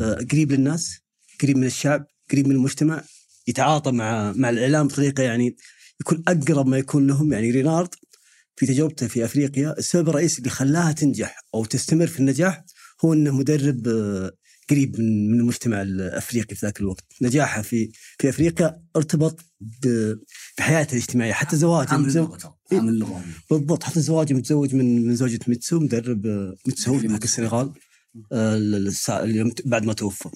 آه، 0.00 0.26
قريب 0.32 0.52
للناس 0.52 0.98
قريب 1.42 1.56
من 1.56 1.66
الشعب 1.66 2.06
قريب 2.30 2.48
من 2.48 2.54
المجتمع 2.54 3.04
يتعاطى 3.46 3.92
مع 3.92 4.32
مع 4.32 4.50
الإعلام 4.50 4.88
بطريقة 4.88 5.22
يعني 5.22 5.56
يكون 6.00 6.22
أقرب 6.28 6.66
ما 6.66 6.78
يكون 6.78 7.06
لهم. 7.06 7.32
يعني 7.32 7.50
رينارد 7.50 7.94
في 8.56 8.66
تجربته 8.66 9.08
في 9.08 9.24
أفريقيا 9.24 9.74
السبب 9.78 10.08
الرئيسي 10.08 10.38
اللي 10.38 10.50
خلاها 10.50 10.92
تنجح 10.92 11.44
أو 11.54 11.64
تستمر 11.64 12.06
في 12.06 12.20
النجاح 12.20 12.64
هو 13.04 13.12
إنه 13.12 13.36
مدرب 13.36 13.88
آه، 13.88 14.32
قريب 14.70 15.00
من 15.00 15.30
من 15.32 15.40
المجتمع 15.40 15.82
الأفريقي 15.82 16.54
في 16.56 16.66
ذاك 16.66 16.80
الوقت، 16.80 17.04
نجاحه 17.22 17.62
في 17.62 17.90
في 18.18 18.28
أفريقيا 18.28 18.82
ارتبط 18.96 19.40
بحياته 20.58 20.92
الاجتماعية. 20.92 21.32
حتى 21.32 21.56
زواجه 21.56 21.88
متزوج- 22.08 22.30
بالضبط. 23.50 23.82
حتى 23.82 24.00
زواجه 24.00 24.34
متزوج 24.34 24.74
من 24.74 25.06
من 25.06 25.16
زوجة 25.16 25.38
ميتسو 25.48 25.80
مدرب 25.80 26.26
ميتسو 26.66 26.98
في 26.98 27.24
السنغال. 27.24 27.72
آه، 28.32 28.56
اليوم 29.10 29.52
بعد 29.64 29.84
ما 29.84 29.92
توفى. 29.92 30.28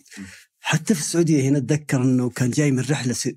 حتى 0.60 0.94
في 0.94 1.00
السعودية 1.00 1.42
هنا 1.48 1.58
أتذكر 1.58 2.02
إنه 2.02 2.30
كان 2.30 2.50
جاي 2.50 2.70
من 2.70 2.80
رحلة 2.90 3.12
س- 3.12 3.28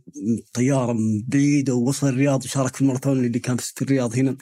طيارة 0.54 0.94
من 0.94 1.24
بعيده 1.28 1.74
ووصل 1.76 2.08
الرياض 2.08 2.46
وشارك 2.46 2.76
في 2.76 2.82
الماراثون 2.82 3.26
اللي 3.26 3.40
كان 3.40 3.58
في 3.58 3.82
الرياض 3.82 4.16
هنا. 4.18 4.38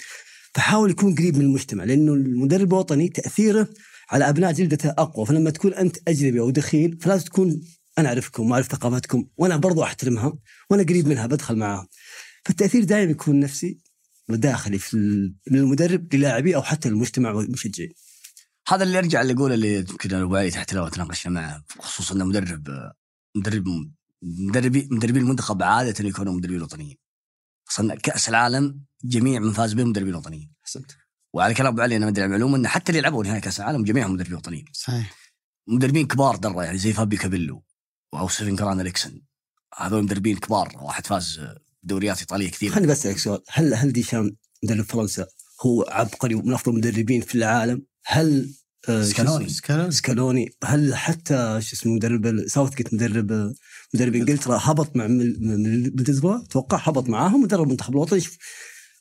فحاول 0.55 0.89
يكون 0.91 1.15
قريب 1.15 1.35
من 1.37 1.41
المجتمع 1.45 1.83
لأنه 1.83 2.13
المدرب 2.13 2.73
الوطني 2.73 3.09
تأثيره 3.09 3.67
على 4.09 4.29
أبناء 4.29 4.51
جلدته 4.51 4.89
أقوى. 4.89 5.25
فلما 5.25 5.49
تكون 5.49 5.73
أنت 5.73 5.97
أجنبي 6.07 6.39
أو 6.39 6.49
دخيل 6.49 6.97
فلازم 7.01 7.25
تكون 7.25 7.61
أنا 7.97 8.09
أعرفكم 8.09 8.51
وأعرف 8.51 8.67
ثقافتكم 8.67 9.27
وأنا 9.37 9.57
برضو 9.57 9.83
أحترمها 9.83 10.33
وأنا 10.69 10.83
قريب 10.83 11.07
منها 11.07 11.27
بدخل 11.27 11.55
معاها. 11.55 11.87
فالتأثير 12.45 12.83
دائما 12.83 13.11
يكون 13.11 13.39
نفسي 13.39 13.79
وداخلي 14.29 14.79
في 14.79 14.97
من 15.51 15.59
المدرب 15.59 16.15
للاعبيه 16.15 16.55
أو 16.55 16.61
حتى 16.61 16.89
المجتمع 16.89 17.31
والمشجعين. 17.31 17.93
هذا 18.67 18.83
اللي 18.83 18.97
يرجع 18.97 19.21
اللي 19.21 19.33
يقول 19.33 19.53
اللي 19.53 19.75
يمكن 19.75 20.13
ابو 20.13 20.35
علي 20.35 20.51
تحت 20.51 20.73
لو 20.73 20.87
تناقشنا 20.87 21.33
معه 21.33 21.63
خصوصا 21.79 22.15
إنه 22.15 22.25
مدرب 22.25 22.67
مدرب 23.35 23.65
مدربي 24.21 24.87
مدربين 24.91 25.21
المنتخب 25.21 25.63
عادة 25.63 26.09
يكونوا 26.09 26.33
مدربين 26.33 26.61
وطنيين. 26.61 26.97
أصلا 27.69 27.95
كأس 27.95 28.29
العالم 28.29 28.83
جميع 29.03 29.39
من 29.39 29.51
فاز 29.51 29.73
بهم 29.73 29.89
مدربين 29.89 30.15
وطنيين. 30.15 30.51
أحسنت. 30.63 30.91
وعلى 31.33 31.53
كلام 31.53 31.73
أبو 31.73 31.81
علي 31.81 31.95
أنا 31.95 32.05
ما 32.05 32.11
أدري 32.11 32.25
المعلومه 32.25 32.57
إنه 32.57 32.67
حتى 32.67 32.91
اللي 32.91 33.01
لعبوا 33.01 33.23
نهائي 33.23 33.41
كأس 33.41 33.59
العالم 33.59 33.83
جميعهم 33.83 34.13
مدربين 34.13 34.35
وطنيين 34.35 34.65
صحيح. 34.73 35.15
مدربين 35.67 36.07
كبار 36.07 36.35
درة 36.35 36.63
يعني 36.63 36.77
زي 36.77 36.93
فابي 36.93 37.17
كابيلو 37.17 37.63
أو 38.13 38.27
سفين 38.29 38.55
جوران 38.55 38.81
إريكسون. 38.81 39.21
هذول 39.77 40.03
مدربين 40.03 40.37
كبار 40.37 40.71
واحد 40.81 41.07
فاز 41.07 41.41
دوريات 41.83 42.19
إيطالية 42.19 42.49
كثيرة. 42.49 42.71
خليني 42.71 42.87
بس 42.87 42.99
أسألك 42.99 43.17
سؤال. 43.17 43.41
هل 43.49 43.73
هل 43.73 43.91
ديشام 43.93 44.35
مدرب 44.63 44.85
فرنسا 44.85 45.27
هو 45.61 45.85
عبقري 45.89 46.35
ومن 46.35 46.53
أفضل 46.53 46.71
المدربين 46.71 47.21
في 47.21 47.35
العالم؟ 47.35 47.81
هل 48.05 48.53
آه، 48.89 49.03
سكالوني. 49.03 49.45
اسمه؟ 49.45 49.89
سكالوني. 49.89 50.49
هل 50.63 50.95
حتى 50.95 51.59
شو 51.61 51.75
اسمه 51.75 51.93
مدرب 51.93 52.47
ساوث 52.47 52.75
جيت 52.75 52.93
مدرب 52.93 53.53
مدرب 53.93 54.15
إنجلترا 54.15 54.59
هبط 54.61 54.95
مع 54.95 55.07
ميدلزبره 55.07 56.43
أتوقع 56.43 56.77
هبط 56.77 57.09
معاهم 57.09 57.43
مدرب 57.43 57.63
المنتخب 57.63 57.93
الوطني. 57.93 58.19
شوف، 58.19 58.37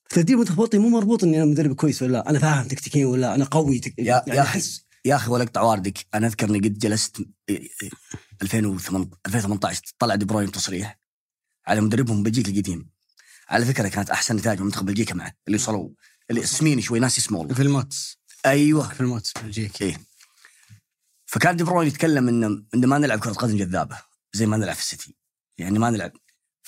تدريب 0.09 0.40
الوطني 0.40 0.81
مو 0.81 0.88
مربوط 0.88 1.25
إني 1.25 1.37
أنا 1.37 1.44
مدرب 1.44 1.75
كويس 1.75 2.03
ولا 2.03 2.12
لا. 2.12 2.31
أنا 2.31 2.38
فاهم 2.38 2.68
تكتيكيا 2.68 3.07
ولا 3.07 3.21
لا، 3.21 3.35
أنا 3.35 3.44
قوي 3.44 3.79
تك... 3.79 3.99
يا 3.99 4.05
يعني 4.05 4.38
يا 4.38 4.42
أخي 4.42 4.62
يا 5.05 5.16
أخي 5.16 5.31
ولا 5.31 5.44
اقطع 5.44 5.62
واردك 5.62 6.07
أنا 6.14 6.27
أذكر 6.27 6.49
إني 6.51 6.59
قد 6.59 6.79
جلست 6.79 7.16
2008 8.42 9.11
2018 9.27 9.83
طلع 9.99 10.14
دي 10.14 10.25
بروين 10.25 10.53
تصريح 10.53 11.01
على 11.66 11.81
مدربهم 11.81 12.23
بلجيكا 12.23 12.51
القديم. 12.51 12.90
على 13.49 13.64
فكرة 13.64 13.88
كانت 13.88 14.11
أحسن 14.11 14.37
نتائج 14.37 14.59
من 14.59 14.64
منتخب 14.64 14.87
بلجيكا 14.87 15.14
معه. 15.14 15.33
اللي 15.47 15.57
وصلوا 15.59 15.90
اللي 16.31 16.42
اسمين 16.42 16.81
شوي 16.81 16.99
ناس 16.99 17.18
اسمه 17.18 17.38
والله 17.38 17.55
فيلموتس 17.55 18.18
أيوه. 18.47 18.88
فيلموتس 18.88 19.33
بلجيكا. 19.42 19.85
إيه. 19.87 20.01
فكان 21.27 21.57
دي 21.57 21.64
بروين 21.64 21.88
يتكلم 21.88 22.29
انه 22.29 22.47
إنه 22.75 22.87
ما 22.87 22.99
نلعب 22.99 23.18
كرة 23.18 23.33
قدم 23.33 23.57
جذابة. 23.57 23.99
زي 24.33 24.47
ما 24.47 24.57
نلعب 24.57 24.75
في 24.75 24.81
السيتي. 24.81 25.16
يعني 25.59 25.79
ما 25.79 25.90
نلعب 25.90 26.12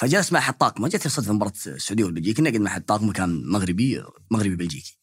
فجلس 0.00 0.32
مع 0.32 0.38
احد 0.38 0.54
طاقمه 0.54 0.88
جت 0.88 1.08
صدفة 1.08 1.32
مباراة 1.32 1.52
السعودية 1.66 2.04
والبلجيكي. 2.04 2.42
نقعد 2.42 2.56
مع 2.56 2.70
احد 2.70 2.84
طاقمه 2.84 3.12
كان 3.12 3.42
مغربي 3.46 4.02
مغربي 4.30 4.56
بلجيكي. 4.56 4.98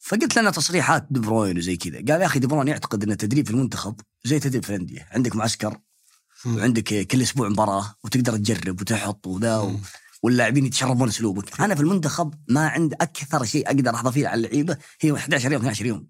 فقلت 0.00 0.38
لنا 0.38 0.50
تصريحات 0.50 1.06
دي 1.10 1.20
بروين 1.20 1.58
وزي 1.58 1.76
كذا. 1.76 1.96
قال 1.96 2.20
يا 2.20 2.26
أخي 2.26 2.38
دي 2.38 2.46
بروين 2.46 2.68
يعتقد 2.68 3.02
ان 3.02 3.10
التدريب 3.10 3.46
في 3.46 3.50
المنتخب 3.50 4.00
زي 4.24 4.38
تدريب 4.38 4.64
في 4.64 4.70
الأندية. 4.70 5.08
عندك 5.10 5.36
معسكر. 5.36 5.78
وعندك 6.46 7.06
كل 7.06 7.22
أسبوع 7.22 7.48
مباراة 7.48 7.94
وتقدر 8.04 8.36
تجرب 8.36 8.80
وتحط 8.80 9.26
وذا 9.26 9.56
و... 9.56 9.76
واللاعبين 10.22 10.66
يتشربون 10.66 11.08
أسلوبك. 11.08 11.60
أنا 11.60 11.74
في 11.74 11.80
المنتخب 11.80 12.34
ما 12.48 12.68
عندي 12.68 12.96
أكثر 13.00 13.44
شيء 13.44 13.66
أقدر 13.66 13.94
أحظى 13.94 14.12
فيه 14.12 14.28
على 14.28 14.46
اللعيبة. 14.46 14.76
هي 15.00 15.12
11 15.12 15.52
يوم 15.52 15.60
12 15.60 15.86
يوم. 15.86 16.08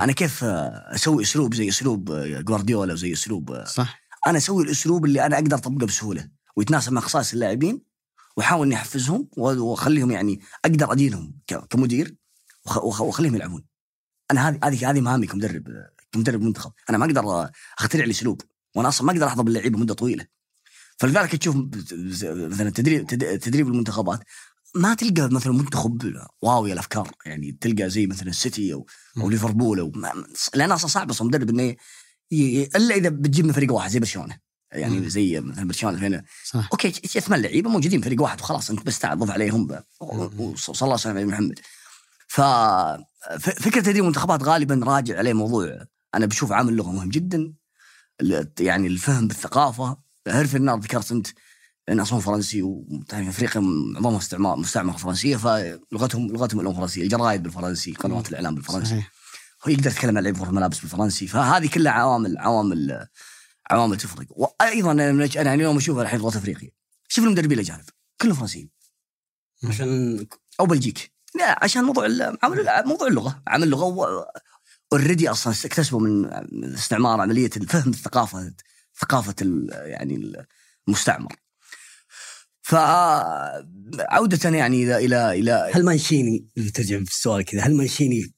أنا 0.00 0.12
كيف 0.12 0.44
أسوي 0.44 1.22
أسلوب 1.22 1.54
زي 1.54 1.68
أسلوب 1.68 2.10
آه، 2.10 2.40
جوارديولا 2.40 2.92
وزي 2.92 3.12
أسلوب 3.12 3.50
آه، 3.50 3.64
صح. 3.64 4.02
أنا 4.26 4.38
أسوي 4.38 4.64
الأسلوب 4.64 5.04
اللي 5.04 5.26
أنا 5.26 5.36
أقدر 5.36 5.56
أطبقه 5.56 5.86
بسهولة. 5.86 6.41
ويتناسب 6.56 6.92
مع 6.92 7.00
خصائص 7.00 7.32
اللاعبين 7.32 7.82
واحاول 8.36 8.66
اني 8.66 8.74
احفزهم 8.74 9.28
واخليهم 9.36 10.10
يعني 10.10 10.40
أقدر 10.64 10.92
ادينهم 10.92 11.34
ك- 11.46 11.66
كمدير 11.66 12.16
وأخليهم 12.76 13.34
يلعبون. 13.34 13.64
أنا 14.30 14.48
هذه 14.48 14.58
هذه 14.64 14.90
هذه 14.90 15.00
مهامي 15.00 15.26
كمدرب 15.26 15.64
كمدرب 16.12 16.40
منتخب 16.42 16.72
أنا 16.90 16.98
ما 16.98 17.04
أقدر 17.06 17.50
أخترع 17.78 18.04
لي 18.04 18.10
اسلوب 18.10 18.40
وأنا 18.76 18.88
أصلا 18.88 19.06
ما 19.06 19.12
أقدر 19.12 19.26
أحضر 19.26 19.42
باللعيبه 19.42 19.78
مدة 19.78 19.94
طويلة. 19.94 20.26
فلذلك 20.98 21.36
تشوف 21.36 21.56
مثلا 22.34 22.70
تدريب 22.70 23.06
تد- 23.06 23.38
تدريب 23.38 23.68
المنتخبات 23.68 24.20
ما 24.74 24.94
تلقى 24.94 25.28
مثلا 25.28 25.52
منتخب 25.52 26.14
wow 26.42 26.66
يا 26.66 26.72
الأفكار 26.72 27.10
يعني 27.26 27.52
تلقى 27.60 27.90
زي 27.90 28.06
مثلا 28.06 28.28
السيتي 28.28 28.72
أو 28.74 28.86
أو 29.18 29.30
ليفربول 29.30 29.80
أو 29.80 29.92
لأن 30.54 30.72
أصلا 30.72 30.88
صعب 30.90 31.10
أصلا 31.10 31.28
مدرب 31.28 31.50
إنه 31.50 31.76
إلا 32.76 32.94
إذا 32.94 33.08
بتجيب 33.08 33.44
من 33.44 33.52
فريق 33.52 33.72
واحد 33.72 33.90
زي 33.90 34.00
برشلونة. 34.00 34.38
يعني 34.72 35.00
مم. 35.00 35.08
زي 35.08 35.40
مثلا 35.40 35.68
برشلونه 35.68 35.96
2000 36.06 36.22
صح. 36.44 36.68
okay 36.72 36.90
ثمان 37.20 37.42
لعيبة 37.42 37.70
موجودين 37.70 38.00
فريق 38.02 38.22
واحد 38.22 38.40
وخلاص 38.40 38.70
أنت 38.70 38.82
بس 38.86 38.98
تعال 38.98 39.18
ضف 39.18 39.30
عليهم 39.30 39.68
وصلى 40.00 40.86
الله 40.88 40.98
على 41.06 41.24
محمد. 41.24 41.58
ف 42.28 42.40
ف- 42.40 43.62
فكرة 43.62 43.80
تدريب 43.80 44.02
المنتخبات 44.02 44.42
غالبا 44.42 44.80
راجع 44.84 45.18
عليه 45.18 45.32
موضوع 45.32 45.78
أنا 46.14 46.26
بشوف 46.26 46.52
عامل 46.52 46.76
لغه 46.76 46.90
مهم 46.90 47.08
جدا 47.08 47.52
يعني 48.60 48.86
الفهم 48.86 49.28
بالثقافة. 49.28 49.96
هيرفي 50.28 50.56
النار 50.56 50.78
ذكرت 50.78 51.12
أنت 51.12 51.26
لأن 51.88 52.00
أصلا 52.00 52.20
فرنسي 52.20 52.62
وتعرف 52.62 53.28
أفريقيا 53.28 53.60
معظمها 53.60 54.18
استعمار 54.18 54.56
مستعمرة 54.56 54.96
فرنسية 54.96 55.36
فلغتهم 55.36 56.26
لغتهم 56.32 56.60
الأم 56.60 56.74
فرنسية 56.74 57.02
الجرايد 57.02 57.42
بالفرنسي 57.42 57.92
قنوات 57.92 58.28
الإعلام 58.28 58.54
بالفرنسي. 58.54 58.90
صحيح. 58.90 59.10
هو 59.66 59.70
يقدر 59.72 59.90
يتكلم 59.90 60.16
عن 60.16 60.22
لعيبة 60.22 60.44
الملابس 60.44 60.78
بالفرنسي 60.80 61.26
فهذه 61.26 61.66
كلها 61.68 61.92
عوامل 61.92 62.38
عوامل 62.38 63.06
عوامل 63.70 63.96
تفرق 63.96 64.26
وأيضا 64.30 64.92
أنا 64.92 65.12
من- 65.12 65.38
أنا 65.38 65.54
اليوم 65.54 65.76
أشوف 65.76 65.98
الحين 65.98 66.30
في 66.30 66.38
افريقيا 66.38 66.70
شوف 67.08 67.24
المدربين 67.24 67.58
الاجانب 67.58 67.84
كلهم 68.20 68.34
فرنسيين. 68.34 68.70
عشان 69.64 70.26
أو 70.60 70.66
بلجيك 70.66 71.12
لا 71.34 71.64
عشان 71.64 71.84
موضوع 71.84 72.04
عامل 72.42 72.66
موضوع 72.86 73.08
اللغة. 73.08 73.42
عامل 73.46 73.68
لغه 73.68 74.26
already 74.92 75.28
أصلا 75.30 75.54
اكتسبوا 75.64 76.00
من 76.00 76.30
استعمار 76.74 77.20
عملية 77.20 77.50
الفهم 77.56 77.90
الثقافة 77.90 78.54
ثقافة 79.00 79.34
يعني 79.72 80.44
المستعمر. 80.88 81.36
فعودة 82.62 84.50
يعني 84.58 84.82
إلى 84.82 84.96
إلى 85.04 85.32
إلى 85.40 85.70
هل 85.74 85.84
مانشيني 85.84 86.48
ترجع 86.74 86.96
في 86.96 87.02
السؤال 87.02 87.44
كذا 87.44 87.60
هل 87.60 87.74
مانشيني 87.76 88.34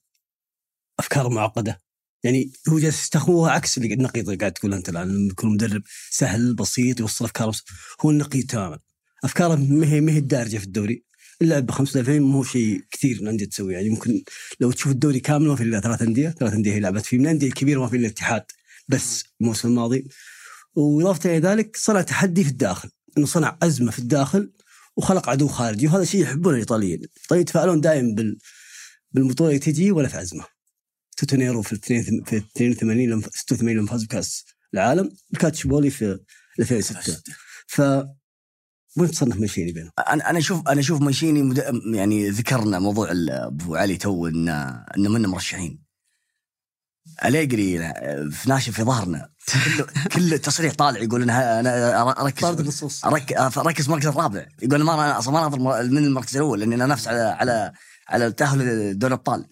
أفكار 0.98 1.28
معقدة؟ 1.28 1.80
يعني 2.24 2.52
هو 2.68 2.78
جالس 2.78 3.02
يستخدموها 3.02 3.52
عكس 3.52 3.78
اللي 3.78 3.94
النقيض 3.94 4.24
اللي 4.24 4.36
قاعد 4.36 4.52
تقول 4.52 4.74
أنت 4.74 4.88
الآن 4.88 5.08
لما 5.08 5.30
يكون 5.30 5.54
مدرب 5.54 5.82
سهل 6.10 6.54
بسيط 6.54 7.00
يوصل 7.00 7.24
أفكاره 7.24 7.50
بس 7.50 7.62
هو 8.00 8.10
النقيض 8.10 8.46
تماما. 8.46 8.78
أفكاره 9.24 9.54
ما 9.54 9.86
هي 9.86 10.00
ما 10.00 10.12
هي 10.12 10.18
الدارجة 10.18 10.58
في 10.58 10.64
الدوري. 10.64 11.04
اللعب 11.42 11.66
بخمس 11.66 11.96
مدافعين 11.96 12.22
مو 12.22 12.36
هو 12.36 12.44
شيء 12.44 12.80
كثير 12.90 13.16
الانديه 13.16 13.46
تسويه 13.46 13.74
يعني 13.74 13.90
ممكن 13.90 14.22
لو 14.60 14.72
تشوف 14.72 14.92
الدوري 14.92 15.20
كامل 15.20 15.48
ما 15.48 15.56
في 15.56 15.62
إلا 15.62 15.80
ثلاث 15.80 16.02
أندية 16.02 16.30
ثلاث 16.30 16.52
أندية 16.52 16.72
هي 16.72 16.80
لعبت 16.80 17.06
فيه. 17.06 17.18
من 17.18 17.24
الانديه 17.24 17.46
الكبيره 17.46 17.80
ما 17.80 17.88
في 17.88 17.96
إلا 17.96 18.06
الاتحاد 18.06 18.44
بس 18.88 19.24
الموسم 19.40 19.68
الماضي. 19.68 20.08
وإضافة 20.74 21.30
إلى 21.30 21.48
ذلك 21.48 21.76
صنع 21.76 22.02
تحدي 22.02 22.44
في 22.44 22.50
الداخل. 22.50 22.90
إنه 23.18 23.26
صنع 23.26 23.58
أزمة 23.62 23.90
في 23.90 23.98
الداخل 23.98 24.52
وخلق 24.96 25.28
عدو 25.28 25.48
خارجي 25.48 25.86
وهذا 25.86 26.04
شيء 26.04 26.22
يحبونه 26.22 26.54
الإيطاليين. 26.54 26.98
الايطاليين 26.98 27.42
يتفائلون 27.42 27.80
دائما 27.80 28.14
بال 28.14 28.38
بالبطولة 29.12 29.56
تجي 29.56 29.90
ولا 29.90 30.08
في 30.08 30.22
أزمة؟ 30.22 30.53
توتونيرو 31.16 31.62
في 31.62 31.74
82 31.74 32.24
في 32.24 32.36
82 32.36 33.10
لما 33.10 33.22
86 33.22 33.76
لما 33.76 33.86
فاز 33.86 34.04
بكأس 34.04 34.44
العالم. 34.74 35.16
الكاتشبولي 35.34 35.90
في 35.90 36.18
2006 36.58 37.22
ف 37.66 37.80
وين 38.96 39.10
تصنف 39.10 39.36
ماشيني 39.36 39.72
بينهم؟ 39.72 39.90
أنا 40.08 40.30
أنا 40.30 40.38
أشوف 40.38 40.68
أنا 40.68 40.80
أشوف 40.80 41.00
ماشيني 41.00 41.42
مد... 41.42 41.82
يعني 41.94 42.30
ذكرنا 42.30 42.78
موضوع 42.78 43.08
أبو 43.12 43.76
علي 43.76 43.96
تو 43.96 44.26
ان 44.26 44.48
انه 44.96 45.10
من 45.10 45.26
مرشحين. 45.26 45.84
أليجري 47.24 47.78
في 48.30 48.48
ناشف 48.48 48.74
في 48.74 48.82
ظهرنا. 48.82 49.30
كل 49.52 49.84
كل 50.14 50.38
تصريح 50.38 50.74
طالع 50.74 51.00
يقول 51.00 51.22
أنا 51.22 51.60
أنا 51.60 52.20
اركز 52.20 52.42
طارد 52.42 52.60
النصوص. 52.60 53.04
أركز 53.04 53.84
المركز 53.84 54.06
الرابع. 54.06 54.46
يقول 54.62 54.82
ما 54.82 54.94
أنا 54.94 55.18
أصلا 55.18 55.32
ما 55.32 55.40
اناظر 55.40 55.88
من 55.90 56.04
المركز 56.04 56.36
الأول 56.36 56.60
لاني 56.60 56.74
أنا 56.74 56.86
نفس 56.86 57.08
على 57.08 57.20
على 57.20 57.72
على 58.08 58.26
التاهل 58.26 58.98
دوري 58.98 59.14
الابطال 59.14 59.46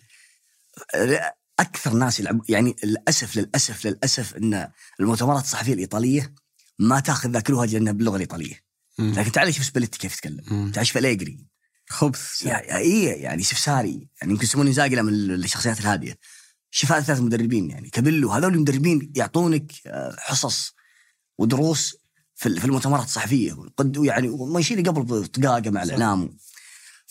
أكثر 1.61 1.93
ناس 1.93 2.21
يلعب 2.21 2.43
يعني 2.49 2.77
للأسف 2.85 3.37
للأسف 3.37 3.87
للأسف 3.87 4.37
إن 4.37 4.69
المؤتمرات 5.01 5.45
الصحفية 5.45 5.75
الإيطالية 5.75 6.35
ما 6.79 7.01
تأخذ 7.01 7.31
ذاك 7.31 7.51
الوجه 7.51 7.73
لأنها 7.73 7.93
باللغة 7.93 8.17
الإيطالية. 8.17 8.63
مم. 8.99 9.13
لكن 9.13 9.33
تعال 9.33 9.55
شوف 9.55 9.65
سباليتي 9.65 9.99
كيف 9.99 10.15
يتكلم. 10.15 10.71
تعال 10.71 10.87
شوف 10.87 10.97
أليجري. 10.97 11.47
خبث. 11.89 12.43
يا 12.43 12.77
إي 12.77 13.05
يعني 13.05 13.43
سفساري 13.43 14.09
يعني 14.21 14.33
يمكن 14.33 14.45
يسمونه 14.45 14.71
زاقله 14.71 15.03
من 15.03 15.13
الشخصيات 15.13 15.81
الهادية. 15.81 16.19
شوف 16.71 16.93
هذا 16.93 17.03
ثلاث 17.03 17.21
مدربين 17.21 17.71
يعني 17.71 17.91
كابيلو 17.91 18.31
هذول 18.31 18.55
المدربين 18.55 19.13
يعطونك 19.17 19.73
آه، 19.87 20.17
حصص 20.19 20.75
ودروس 21.39 21.97
في 22.35 22.47
المؤتمرات 22.47 23.05
الصحفية. 23.05 23.57
يعني 23.97 24.29
ماشيين 24.29 24.83
قبل 24.83 25.27
طقاقه 25.27 25.71
مع 25.71 25.83
الاعلام 25.83 26.37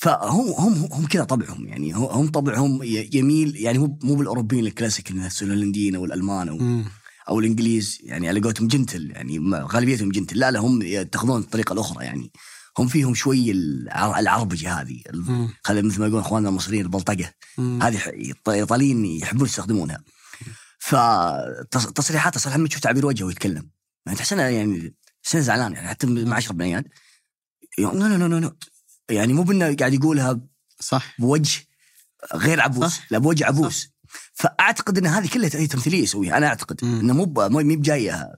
فهم 0.02 0.48
هم 0.58 0.90
هم 0.94 1.06
كذا 1.08 1.24
طبعهم 1.24 1.68
يعني 1.68 1.92
هم- 1.94 2.04
هم 2.06 2.28
طبعهم 2.28 2.80
يميل 3.14 3.56
يعني 3.56 3.78
مو 3.78 4.00
مو 4.04 4.16
بالأوروبيين 4.16 4.66
الكلاسيك 4.66 5.12
نفس 5.12 5.44
الهولنديين 5.44 5.96
أو 5.96 6.06
الألمان 6.06 6.50
أو. 6.50 6.84
أو 7.30 7.40
الإنجليز 7.40 7.98
يعني 8.04 8.28
على 8.30 8.40
قولتهم 8.40 8.68
جنتل 8.68 9.12
يعني 9.12 9.40
غالبيتهم 9.54 10.10
جنتل. 10.12 10.40
لا 10.40 10.52
لا 10.52 10.60
هم 10.60 10.82
يتخذون 10.82 11.42
الطريقة 11.42 11.74
الأخرى 11.74 12.06
يعني. 12.06 12.32
هم 12.78 12.88
فيهم 12.88 13.14
شوي 13.14 13.52
الع- 13.52 14.20
العربجه 14.20 14.74
هذه 14.82 15.02
ال- 15.14 15.32
مم. 15.32 15.50
خلي 15.64 15.82
مثل 15.82 16.00
ما 16.00 16.06
يقولون 16.06 16.22
إخواننا 16.26 16.50
المصريين 16.50 16.82
البلطقه. 16.86 17.34
هذه 17.60 18.00
الايطاليين 18.48 19.06
يحبون 19.06 19.46
يستخدمونها. 19.48 20.04
فتصريحاته 20.80 22.40
صراحة 22.40 22.58
لما 22.58 22.68
تشوف 22.68 22.82
تعبير 22.82 23.06
وجهه 23.06 23.26
ويتكلم. 23.26 23.70
يعني 24.06 24.18
تحس 24.18 24.32
يعني 24.32 24.94
تحس 25.24 25.38
زعلان 25.38 25.74
يعني 25.74 25.88
حتى 25.88 26.08
مع 26.08 26.38
اشرف 26.38 26.52
بن 26.52 26.62
عياد 26.62 26.88
no 27.80 27.92
no 27.92 28.08
no 28.18 28.28
no 28.28 28.40
no 28.40 28.52
يعني 29.12 29.34
مو 29.34 29.43
بأنه 29.43 29.76
قاعد 29.76 29.93
يقولها 29.93 30.39
صح. 30.80 31.15
بوجه 31.19 31.62
غير 32.36 32.62
عبوس 32.62 32.93
صح. 32.93 33.12
لا 33.12 33.17
بوجه 33.17 33.45
عبوس. 33.45 33.89
فأعتقد 34.34 34.97
إن 34.97 35.06
هذه 35.06 35.28
كلها 35.28 35.50
هي 35.54 35.67
تمثيلية 35.67 36.04
يسويها 36.04 36.38
أنا 36.38 36.47
أعتقد. 36.47 36.86
مم. 36.86 37.00
إنه 37.00 37.13
مو 37.13 37.26
مو 37.26 37.76
بجايه 37.76 38.32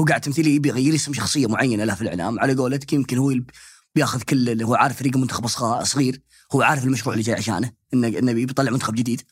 هو 0.00 0.04
قاعد 0.04 0.20
تمثيليه 0.20 0.54
يبي 0.54 0.68
يغير 0.68 0.94
اسم 0.94 1.14
شخصية 1.14 1.46
معينة 1.46 1.84
له 1.84 1.94
في 1.94 2.02
الإعلام 2.02 2.40
على 2.40 2.54
قولتك 2.54 2.92
يمكن 2.92 3.18
هو 3.18 3.34
بياخذ 3.94 4.22
كل 4.22 4.50
اللي 4.50 4.64
هو 4.64 4.74
عارف 4.74 4.96
فريق 4.96 5.16
منتخب 5.16 5.46
صغير 5.82 6.20
هو 6.52 6.62
عارف 6.62 6.84
المشروع 6.84 7.14
اللي 7.14 7.24
جاي 7.24 7.34
عشانه 7.34 7.72
انه 7.94 8.08
إنه 8.08 8.32
بيطلع 8.32 8.70
منتخب 8.70 8.94
جديد. 8.94 9.22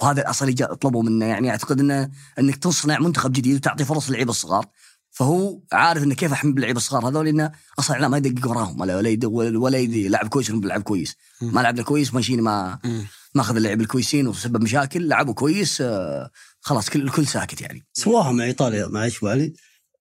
وهذا 0.00 0.20
الأصل 0.20 0.44
اللي 0.44 0.54
جاء 0.54 0.74
طلبوا 0.74 1.02
منه 1.02 1.26
يعني 1.26 1.50
أعتقد 1.50 1.80
انه 1.80 2.10
إنك 2.38 2.56
تصنع 2.56 2.98
منتخب 2.98 3.32
جديد 3.32 3.56
وتعطي 3.56 3.84
فرص 3.84 4.10
للعيبة 4.10 4.30
الصغار. 4.30 4.66
فهو 5.10 5.60
عارف 5.72 6.02
إنه 6.02 6.14
كيف 6.14 6.32
أحمل 6.32 6.52
اللعيبه 6.56 6.76
الصغار 6.76 7.08
هذول 7.08 7.28
إنه 7.28 7.52
أصلا 7.78 7.98
لا 7.98 8.08
ما 8.08 8.16
يدقق 8.16 8.48
وراهم. 8.48 8.80
ولا 8.80 8.96
ولا 8.96 9.58
ولا 9.58 9.86
لاعب 9.86 10.28
كويس 10.28 10.50
ولا 10.50 10.60
بيلعب 10.60 10.82
كويس. 10.82 11.16
ما 11.42 11.60
لعب 11.60 11.76
له 11.76 11.82
كويس 11.82 12.14
ماشيين 12.14 12.40
ما 12.40 12.78
مم. 12.84 13.06
ماخذ 13.34 13.56
اللعيبه 13.56 13.82
الكويسين 13.82 14.28
وسبب 14.28 14.62
مشاكل. 14.62 15.08
لعبوا 15.08 15.34
كويس 15.34 15.80
آه، 15.80 16.30
خلاص 16.60 16.90
كل 16.90 17.02
الكل 17.02 17.26
ساكت 17.26 17.60
يعني. 17.60 17.86
سواها 17.92 18.32
مع 18.32 18.44
إيطاليا 18.44 18.86
معلش 18.86 19.24
علي 19.24 19.52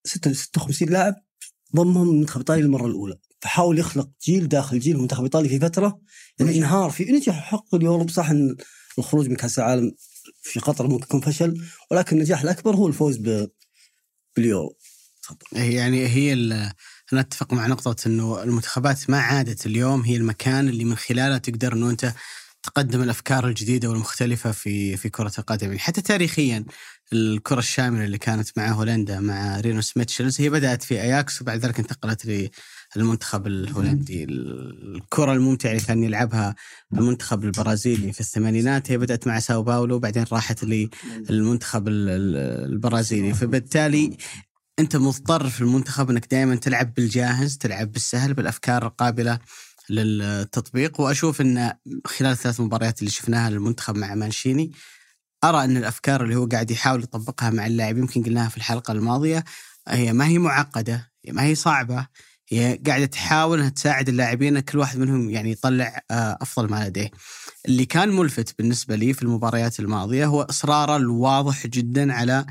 56 0.03 0.89
لاعب 0.89 1.15
ضمهم 1.75 2.09
المنتخب 2.09 2.35
الايطالي 2.35 2.61
للمرة 2.61 2.85
الأولى. 2.85 3.15
فحاول 3.41 3.79
يخلق 3.79 4.09
جيل 4.25 4.47
داخل 4.47 4.79
جيل 4.79 4.95
المنتخب 4.95 5.19
الايطالي 5.19 5.49
في 5.49 5.59
فترة 5.59 5.99
يعني 6.39 6.57
انهار 6.57 6.89
في 6.89 7.03
نجح 7.03 7.33
حق 7.33 7.75
اليورو. 7.75 8.07
صح 8.07 8.29
إن 8.29 8.55
الخروج 8.97 9.29
من 9.29 9.35
كأس 9.35 9.59
العالم 9.59 9.91
في 10.41 10.59
قطر 10.59 10.87
ممكن 10.87 11.03
يكون 11.03 11.21
فشل 11.21 11.61
ولكن 11.91 12.15
النجاح 12.15 12.41
الأكبر 12.41 12.75
هو 12.75 12.87
الفوز 12.87 13.17
ب... 13.17 13.49
باليورو. 14.35 14.77
هي 15.55 15.73
يعني 15.73 16.07
هي 16.07 16.33
أنا 17.13 17.21
أتفق 17.21 17.53
مع 17.53 17.67
نقطة 17.67 17.95
إنه 18.07 18.43
المنتخبات 18.43 19.09
ما 19.09 19.19
عادت 19.19 19.65
اليوم 19.65 20.01
هي 20.01 20.15
المكان 20.15 20.69
اللي 20.69 20.83
من 20.85 20.95
خلاله 20.95 21.37
تقدر 21.37 21.73
إنه 21.73 21.89
أنت 21.89 22.13
تقدم 22.63 23.01
الأفكار 23.03 23.47
الجديدة 23.47 23.89
والمختلفة 23.89 24.51
في 24.51 24.97
في 24.97 25.09
كرة 25.09 25.31
القدم. 25.39 25.67
يعني 25.67 25.79
حتى 25.79 26.01
تاريخيا 26.01 26.65
الكرة 27.13 27.59
الشاملة 27.59 28.05
اللي 28.05 28.17
كانت 28.17 28.57
مع 28.57 28.67
هولندا 28.71 29.19
مع 29.19 29.59
رينوس 29.59 29.97
ميتشلز 29.97 30.41
هي 30.41 30.49
بدأت 30.49 30.83
في 30.83 31.01
أياكس 31.01 31.41
وبعد 31.41 31.59
ذلك 31.59 31.79
انتقلت 31.79 32.49
للمنتخب 32.95 33.47
الهولندي. 33.47 34.23
الكرة 34.23 35.33
الممتعة 35.33 35.71
اللي 35.71 35.81
كان 35.81 36.03
يلعبها 36.03 36.55
المنتخب 36.93 37.43
البرازيلي 37.43 38.13
في 38.13 38.19
الثمانينات 38.19 38.91
هي 38.91 38.97
بدأت 38.97 39.27
مع 39.27 39.39
ساو 39.39 39.63
باولو 39.63 39.95
وبعدين 39.95 40.25
راحت 40.31 40.63
للمنتخب 41.29 41.87
ال- 41.87 42.09
ال- 42.09 42.71
البرازيلي. 42.73 43.33
فبالتالي 43.33 44.17
انت 44.79 44.95
مضطر 44.95 45.49
في 45.49 45.61
المنتخب 45.61 46.09
انك 46.09 46.31
دائما 46.31 46.55
تلعب 46.55 46.93
بالجاهز 46.93 47.57
تلعب 47.57 47.91
بالسهل 47.91 48.33
بالأفكار 48.33 48.85
القابلة 48.85 49.39
للتطبيق 49.89 51.01
وأشوف 51.01 51.41
إن 51.41 51.73
خلال 52.05 52.31
الثلاث 52.31 52.59
مباريات 52.61 52.99
اللي 52.99 53.11
شفناها 53.11 53.49
للمنتخب 53.49 53.95
مع 53.95 54.15
مانشيني 54.15 54.71
أرى 55.43 55.63
إن 55.63 55.77
الأفكار 55.77 56.23
اللي 56.23 56.35
هو 56.35 56.45
قاعد 56.45 56.71
يحاول 56.71 57.03
يطبقها 57.03 57.49
مع 57.49 57.67
اللاعب 57.67 57.97
يمكن 57.97 58.23
قلناها 58.23 58.49
في 58.49 58.57
الحلقة 58.57 58.91
الماضية 58.91 59.43
هي 59.87 60.13
ما 60.13 60.27
هي 60.27 60.37
معقدة 60.37 61.11
هي 61.25 61.31
ما 61.31 61.43
هي 61.43 61.55
صعبة 61.55 62.07
هي 62.49 62.79
قاعدة 62.87 63.05
تحاول 63.05 63.59
إنها 63.59 63.69
تساعد 63.69 64.09
اللاعبين 64.09 64.59
كل 64.59 64.77
واحد 64.77 64.99
منهم 64.99 65.29
يعني 65.29 65.51
يطلع 65.51 66.01
آه، 66.11 66.37
أفضل 66.41 66.69
ما 66.69 66.87
لديه. 66.87 67.11
اللي 67.65 67.85
كان 67.85 68.09
ملفت 68.09 68.57
بالنسبة 68.57 68.95
لي 68.95 69.13
في 69.13 69.23
المباريات 69.23 69.79
الماضية 69.79 70.25
هو 70.25 70.41
إصراره 70.41 70.95
الواضح 70.95 71.67
جدا 71.67 72.13
على 72.13 72.45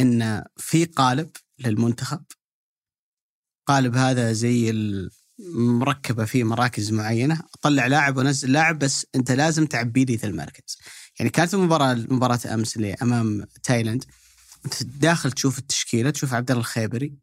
إن 0.00 0.44
في 0.56 0.84
قالب 0.84 1.30
للمنتخب. 1.58 2.24
قالب 3.66 3.96
هذا 3.96 4.32
زي 4.32 4.70
المركبه 5.40 6.24
فيه 6.24 6.44
مراكز 6.44 6.92
معينة 6.92 7.42
أطلع 7.54 7.86
لاعب 7.86 8.16
وانزل 8.16 8.52
لاعب 8.52 8.78
بس 8.78 9.06
أنت 9.14 9.30
لازم 9.30 9.66
تعبي 9.66 10.04
لي 10.04 10.16
ذا 10.16 10.28
المركز. 10.28 10.78
يعني 11.18 11.30
كانت 11.30 11.54
المباراة 11.54 11.94
مباراة 11.94 12.40
أمس 12.54 12.76
اللي 12.76 12.94
أمام 12.94 13.44
تايلاند. 13.62 14.04
أنت 14.64 14.82
داخل 14.82 15.32
تشوف 15.32 15.58
التشكيلة 15.58 16.10
تشوف 16.10 16.34
عبد 16.34 16.50
الله 16.50 16.60
الخيبري. 16.60 17.18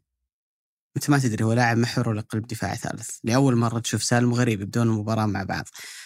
أنت 0.97 1.09
ما 1.09 1.19
تدري 1.19 1.43
هو 1.43 1.53
لاعب 1.53 1.77
محور 1.77 2.09
ولا 2.09 2.21
قلب 2.21 2.47
دفاع 2.47 2.75
ثالث. 2.75 3.09
لأول 3.23 3.55
مرة 3.55 3.79
تشوف 3.79 4.03
سالم 4.03 4.31
وغريب 4.31 4.61
يبدون 4.61 4.87
المباراة 4.87 5.25
مع 5.25 5.43
بعض. 5.43 5.65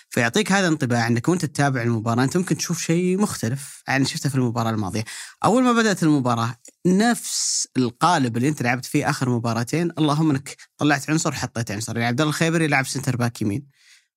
فيعطيك 0.09 0.51
هذا 0.51 0.67
انطباع 0.67 1.07
انك 1.07 1.29
وانت 1.29 1.45
تتابع 1.45 1.81
المباراة 1.81 2.23
انت 2.23 2.37
ممكن 2.37 2.57
تشوف 2.57 2.81
شيء 2.81 3.21
مختلف 3.21 3.83
عن 3.87 4.05
شفته 4.05 4.29
في 4.29 4.35
المباراة 4.35 4.69
الماضية. 4.69 5.03
أول 5.45 5.63
ما 5.63 5.73
بدأت 5.73 6.03
المباراة 6.03 6.55
نفس 6.87 7.67
القالب 7.77 8.37
اللي 8.37 8.49
أنت 8.49 8.61
لعبت 8.61 8.85
فيه 8.85 9.09
آخر 9.09 9.29
مباراتين 9.29 9.91
اللهم 9.97 10.29
إنك 10.29 10.55
طلعت 10.77 11.09
عنصر 11.09 11.29
وحطيت 11.29 11.71
عنصر. 11.71 11.97
يعني 11.97 12.07
عبد 12.07 12.21
الله 12.21 12.29
الخيبري 12.29 12.65
يلعب 12.65 12.85
center 12.88 13.15
back 13.15 13.41
يمين 13.41 13.65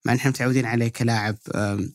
مع 0.05 0.13
إن 0.13 0.19
إحنا 0.19 0.31
متعودين 0.31 0.67
عليه 0.67 0.89
كلاعب 0.89 1.37
آم، 1.55 1.93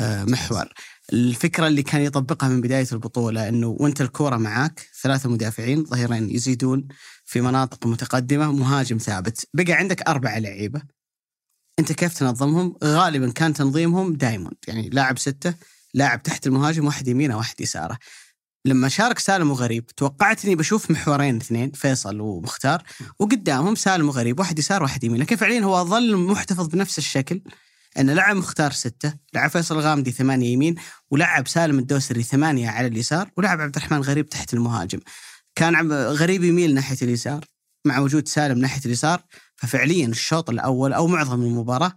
محور. 0.00 0.68
الفكرة 1.12 1.66
اللي 1.66 1.82
كان 1.82 2.00
يطبقها 2.00 2.48
من 2.48 2.60
بداية 2.60 2.86
البطولة 2.92 3.48
إنه 3.48 3.66
وأنت 3.80 4.00
الكورة 4.00 4.36
معاك 4.36 4.88
ثلاثة 5.02 5.28
مدافعين 5.28 5.84
ظهيرين 5.84 6.30
يزيدون 6.30 6.88
في 7.24 7.40
مناطق 7.40 7.86
متقدمة 7.86 8.52
مهاجم 8.52 8.98
ثابت. 8.98 9.48
بقى 9.54 9.72
عندك 9.72 10.02
أربعة 10.08 10.38
لعيبة. 10.38 10.82
انت 11.80 11.92
كيف 11.92 12.18
تنظمهم؟ 12.18 12.76
غالبا 12.84 13.30
كان 13.30 13.52
تنظيمهم 13.52 14.12
دايموند. 14.12 14.56
يعني 14.68 14.88
لاعب 14.88 15.18
ستة 15.18 15.54
لاعب 15.94 16.22
تحت 16.22 16.46
المهاجم 16.46 16.86
واحد 16.86 17.08
يمينه 17.08 17.36
واحد 17.36 17.60
يساره. 17.60 17.98
لما 18.64 18.88
شارك 18.88 19.18
سالم 19.18 19.50
وغريب 19.50 19.86
توقعت 19.86 20.44
إني 20.44 20.54
بشوف 20.54 20.90
محورين 20.90 21.36
اثنين 21.36 21.70
فيصل 21.70 22.20
ومختار 22.20 22.82
وقدامهم 23.18 23.74
سالم 23.74 24.08
وغريب 24.08 24.38
واحد 24.38 24.58
يسار 24.58 24.82
واحد 24.82 25.04
يمين 25.04 25.20
لكن 25.20 25.36
فعليا 25.36 25.60
هو 25.60 25.84
ظل 25.84 26.16
محتفظ 26.16 26.66
بنفس 26.66 26.98
الشكل؟ 26.98 27.42
انه 27.98 28.12
لعب 28.12 28.36
مختار 28.36 28.72
ستة، 28.72 29.14
لعب 29.34 29.50
فيصل 29.50 29.78
الغامدي 29.78 30.10
ثمانية 30.10 30.52
يمين، 30.52 30.74
ولعب 31.10 31.48
سالم 31.48 31.78
الدوسري 31.78 32.22
ثمانية 32.22 32.68
على 32.68 32.86
اليسار، 32.86 33.30
ولعب 33.36 33.60
عبد 33.60 33.76
الرحمن 33.76 34.00
غريب 34.00 34.28
تحت 34.28 34.54
المهاجم. 34.54 35.00
كان 35.54 35.92
غريب 35.92 36.44
يميل 36.44 36.74
ناحية 36.74 36.96
اليسار 37.02 37.44
مع 37.84 37.98
وجود 37.98 38.28
سالم 38.28 38.58
ناحية 38.58 38.80
اليسار، 38.86 39.22
ففعليا 39.60 40.06
الشوط 40.06 40.50
الأول 40.50 40.92
أو 40.92 41.06
معظم 41.06 41.42
المباراة 41.42 41.92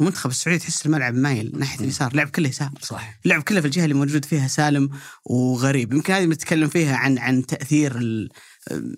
المنتخب 0.00 0.30
السعودي 0.30 0.58
تحس 0.58 0.86
الملعب 0.86 1.14
مايل 1.14 1.52
ناحية 1.58 1.80
اليسار، 1.80 2.14
لعب 2.16 2.28
كله 2.28 2.48
يسار. 2.48 2.70
صح 2.82 3.18
اللعب 3.24 3.42
كله 3.42 3.60
في 3.60 3.66
الجهة 3.66 3.84
اللي 3.84 3.94
موجود 3.94 4.24
فيها 4.24 4.48
سالم 4.48 4.90
وغريب. 5.24 5.92
يمكن 5.92 6.12
هذه 6.12 6.26
بنتكلم 6.26 6.68
فيها 6.68 6.96
عن 6.96 7.18
عن 7.18 7.46
تأثير 7.46 7.96
ال- 7.98 8.28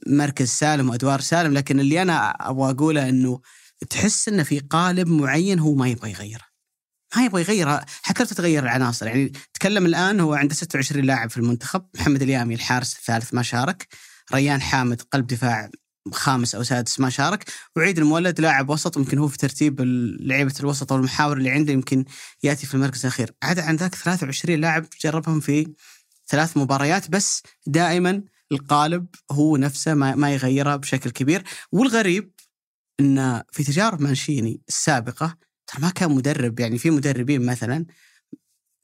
مركز 0.06 0.48
سالم 0.48 0.88
وأدوار 0.90 1.20
سالم 1.20 1.52
لكن 1.54 1.80
اللي 1.80 2.02
أنا 2.02 2.30
أبغى 2.30 2.70
أقوله 2.70 3.08
إنه 3.08 3.40
تحس 3.90 4.28
انه 4.28 4.42
في 4.42 4.58
قالب 4.58 5.08
معين 5.08 5.58
هو 5.58 5.74
ما 5.74 5.88
يبغى 5.88 6.10
يغيره. 6.10 6.44
ما 7.16 7.24
يبغى 7.24 7.42
يغيرها 7.42 7.86
حتى 8.02 8.22
لو 8.22 8.28
تتغير 8.28 8.62
العناصر. 8.62 9.06
يعني 9.06 9.32
تكلم 9.54 9.86
الآن 9.86 10.20
هو 10.20 10.34
عنده 10.34 10.54
26 10.54 11.04
لاعب 11.04 11.30
في 11.30 11.36
المنتخب. 11.36 11.84
محمد 11.94 12.22
اليامي 12.22 12.54
الحارس 12.54 12.96
الثالث 12.96 13.34
ما 13.34 13.42
شارك. 13.42 13.88
ريان 14.34 14.60
حامد 14.62 15.02
قلب 15.02 15.26
دفاع 15.26 15.70
خامس 16.12 16.54
أو 16.54 16.62
سادس 16.62 17.00
ما 17.00 17.10
شارك. 17.10 17.44
وعيد 17.76 17.98
المولد 17.98 18.40
لاعب 18.40 18.70
وسط 18.70 18.96
يمكن 18.96 19.18
هو 19.18 19.28
في 19.28 19.38
ترتيب 19.38 19.80
لعيبة 20.20 20.54
الوسط 20.60 20.92
أو 20.92 20.98
المحاور 20.98 21.36
اللي 21.36 21.50
عنده 21.50 21.72
يمكن 21.72 22.04
يأتي 22.42 22.66
في 22.66 22.74
المركز 22.74 23.00
الأخير. 23.06 23.30
عدا 23.42 23.62
عن 23.62 23.76
ذاك 23.76 23.94
23 23.94 24.60
لاعب 24.60 24.86
جربهم 25.00 25.40
في 25.40 25.72
ثلاث 26.28 26.56
مباريات 26.56 27.10
بس 27.10 27.42
دائما 27.66 28.22
القالب 28.52 29.06
هو 29.30 29.56
نفسه 29.56 29.94
ما, 29.94 30.14
ما 30.14 30.34
يغيره 30.34 30.76
بشكل 30.76 31.10
كبير. 31.10 31.42
والغريب 31.72 32.32
إن 33.00 33.42
في 33.52 33.64
تجارب 33.64 34.00
مانشيني 34.00 34.60
السابقة 34.68 35.36
ترى 35.66 35.82
ما 35.82 35.90
كان 35.90 36.12
مدرب 36.12 36.60
يعني 36.60 36.78
في 36.78 36.90
مدربين 36.90 37.46
مثلا 37.46 37.86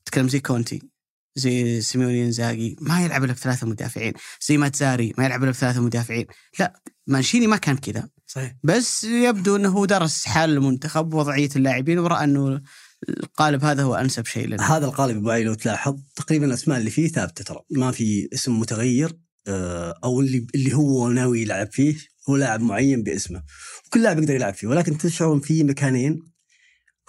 تكلم 0.04 0.28
زي 0.28 0.40
كونتي. 0.40 0.97
زي 1.36 1.80
سيموني 1.80 2.24
انزاجي 2.24 2.76
ما 2.80 3.04
يلعب 3.04 3.24
إلا 3.24 3.32
بثلاثة 3.32 3.66
مدافعين. 3.66 4.12
زي 4.48 4.56
ماتزاري 4.56 5.12
ما 5.18 5.24
يلعب 5.24 5.42
إلا 5.42 5.50
بثلاثة 5.50 5.80
مدافعين. 5.80 6.26
لا 6.58 6.82
مانشيني 7.06 7.46
ما 7.46 7.56
كان 7.56 7.76
كذا. 7.76 8.08
صحيح. 8.26 8.54
بس 8.62 9.04
يبدو 9.04 9.56
إنه 9.56 9.68
هو 9.68 9.84
درس 9.84 10.24
حال 10.24 10.50
المنتخب 10.50 11.14
ووضعيه 11.14 11.50
اللاعبين 11.56 11.98
ورأى 11.98 12.24
إنه 12.24 12.60
القالب 13.08 13.64
هذا 13.64 13.82
هو 13.82 13.94
أنسب 13.94 14.26
شيء 14.26 14.46
لنا. 14.46 14.76
هذا 14.76 14.86
القالب 14.86 15.16
أبو 15.16 15.30
علي 15.30 15.44
لو 15.44 15.54
تلاحظ 15.54 15.96
تقريبا 16.16 16.46
الأسماء 16.46 16.78
اللي 16.78 16.90
فيه 16.90 17.08
ثابتة 17.08 17.44
ترى. 17.44 17.60
ما 17.70 17.90
في 17.90 18.28
اسم 18.32 18.60
متغير 18.60 19.18
آه، 19.48 20.00
أو 20.04 20.20
اللي 20.20 20.46
اللي 20.54 20.74
هو 20.74 21.08
ناوي 21.08 21.42
يلعب 21.42 21.72
فيه 21.72 21.96
هو 22.28 22.36
لاعب 22.36 22.60
معين 22.60 23.02
باسمه. 23.02 23.42
وكل 23.86 24.02
لاعب 24.02 24.18
يقدر 24.18 24.34
يلعب 24.34 24.54
فيه. 24.54 24.68
ولكن 24.68 24.98
تشعر 24.98 25.40
في 25.40 25.64
مكانين 25.64 26.22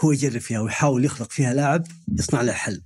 هو 0.01 0.11
يجرب 0.11 0.41
فيها 0.41 0.59
ويحاول 0.59 1.05
يخلق 1.05 1.31
فيها 1.31 1.53
لاعب 1.53 1.83
يصنع 2.19 2.41
له 2.41 2.53
حل. 2.53 2.81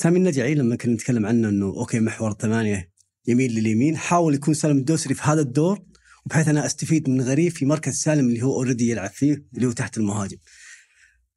سامي 0.00 0.18
النجعي 0.18 0.54
لما 0.54 0.76
كنا 0.76 0.94
نتكلم 0.94 1.26
عنه 1.26 1.48
إنه 1.48 1.66
okay 1.66 2.00
محور 2.00 2.32
ثمانية 2.32 2.90
يميل 3.26 3.54
لليمين 3.54 3.96
حاول 3.96 4.34
يكون 4.34 4.54
سالم 4.54 4.78
الدوسري 4.78 5.14
في 5.14 5.22
هذا 5.22 5.40
الدور 5.40 5.78
وبحيث 6.26 6.48
أنا 6.48 6.66
أستفيد 6.66 7.10
من 7.10 7.20
غريب 7.20 7.52
في 7.52 7.66
مركز 7.66 7.94
سالم 7.94 8.28
اللي 8.28 8.42
هو 8.42 8.54
already 8.54 8.90
يلعب 8.90 9.10
فيه 9.10 9.44
اللي 9.54 9.66
هو 9.66 9.72
تحت 9.72 9.98
المهاجم. 9.98 10.36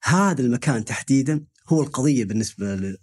هذا 0.04 0.42
المكان 0.42 0.86
تحديدا 0.86 1.46
هو 1.68 1.82
القضية 1.82 2.26
بالنسبة 2.26 2.98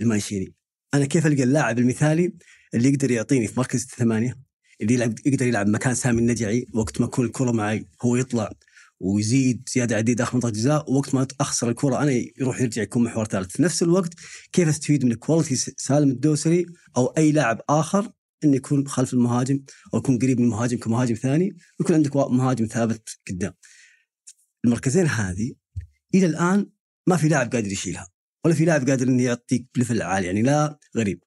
للمانشيني. 0.00 0.54
أنا 0.94 1.04
كيف 1.06 1.26
ألقى 1.26 1.42
اللاعب 1.42 1.78
المثالي 1.78 2.32
اللي 2.74 2.88
يقدر 2.88 3.10
يعطيني 3.10 3.48
في 3.48 3.60
مركز 3.60 3.82
الثمانيه 3.82 4.38
اللي 4.80 4.94
يلعب 4.94 5.14
يقدر 5.26 5.46
يلعب 5.46 5.68
مكان 5.68 5.94
سامي 5.94 6.20
النجعي 6.20 6.66
وقت 6.74 7.00
ما 7.00 7.06
تكون 7.06 7.26
الكرة 7.26 7.50
معي 7.50 7.86
هو 8.02 8.16
يطلع 8.16 8.52
ويزيد 9.02 9.68
زيادة 9.68 9.96
عديد 9.96 10.16
داخل 10.16 10.34
منطقة 10.34 10.48
الجزاء 10.48 10.90
ووقت 10.90 11.14
ما 11.14 11.26
أخسر 11.40 11.68
الكرة 11.68 12.02
أنا 12.02 12.12
يروح 12.40 12.60
يرجع 12.60 12.82
يكون 12.82 13.04
محور 13.04 13.24
ثالث. 13.24 13.56
في 13.56 13.62
نفس 13.62 13.82
الوقت 13.82 14.14
كيف 14.52 14.68
أستفيد 14.68 15.04
من 15.04 15.14
quality 15.14 15.56
سالم 15.56 16.10
الدوسري 16.10 16.66
أو 16.96 17.06
أي 17.06 17.32
لاعب 17.32 17.60
آخر 17.68 18.12
إنه 18.44 18.56
يكون 18.56 18.88
خلف 18.88 19.12
المهاجم 19.14 19.60
أو 19.94 19.98
يكون 19.98 20.18
قريب 20.18 20.40
من 20.40 20.44
المهاجم 20.44 20.78
كمهاجم 20.78 21.14
ثاني 21.14 21.56
ويكون 21.80 21.96
عندك 21.96 22.16
مهاجم 22.16 22.66
ثابت 22.66 23.18
قدام. 23.28 23.52
المركزين 24.64 25.06
هذه 25.06 25.52
إلى 26.14 26.26
الآن 26.26 26.70
ما 27.06 27.16
في 27.16 27.28
لاعب 27.28 27.52
قادر 27.52 27.72
يشيلها 27.72 28.08
ولا 28.44 28.54
في 28.54 28.64
لاعب 28.64 28.88
قادر 28.88 29.08
إنه 29.08 29.22
يعطيك 29.22 29.66
بليفل 29.74 30.02
عالي 30.02 30.26
يعني 30.26 30.42
لا 30.42 30.78
غريب. 30.96 31.22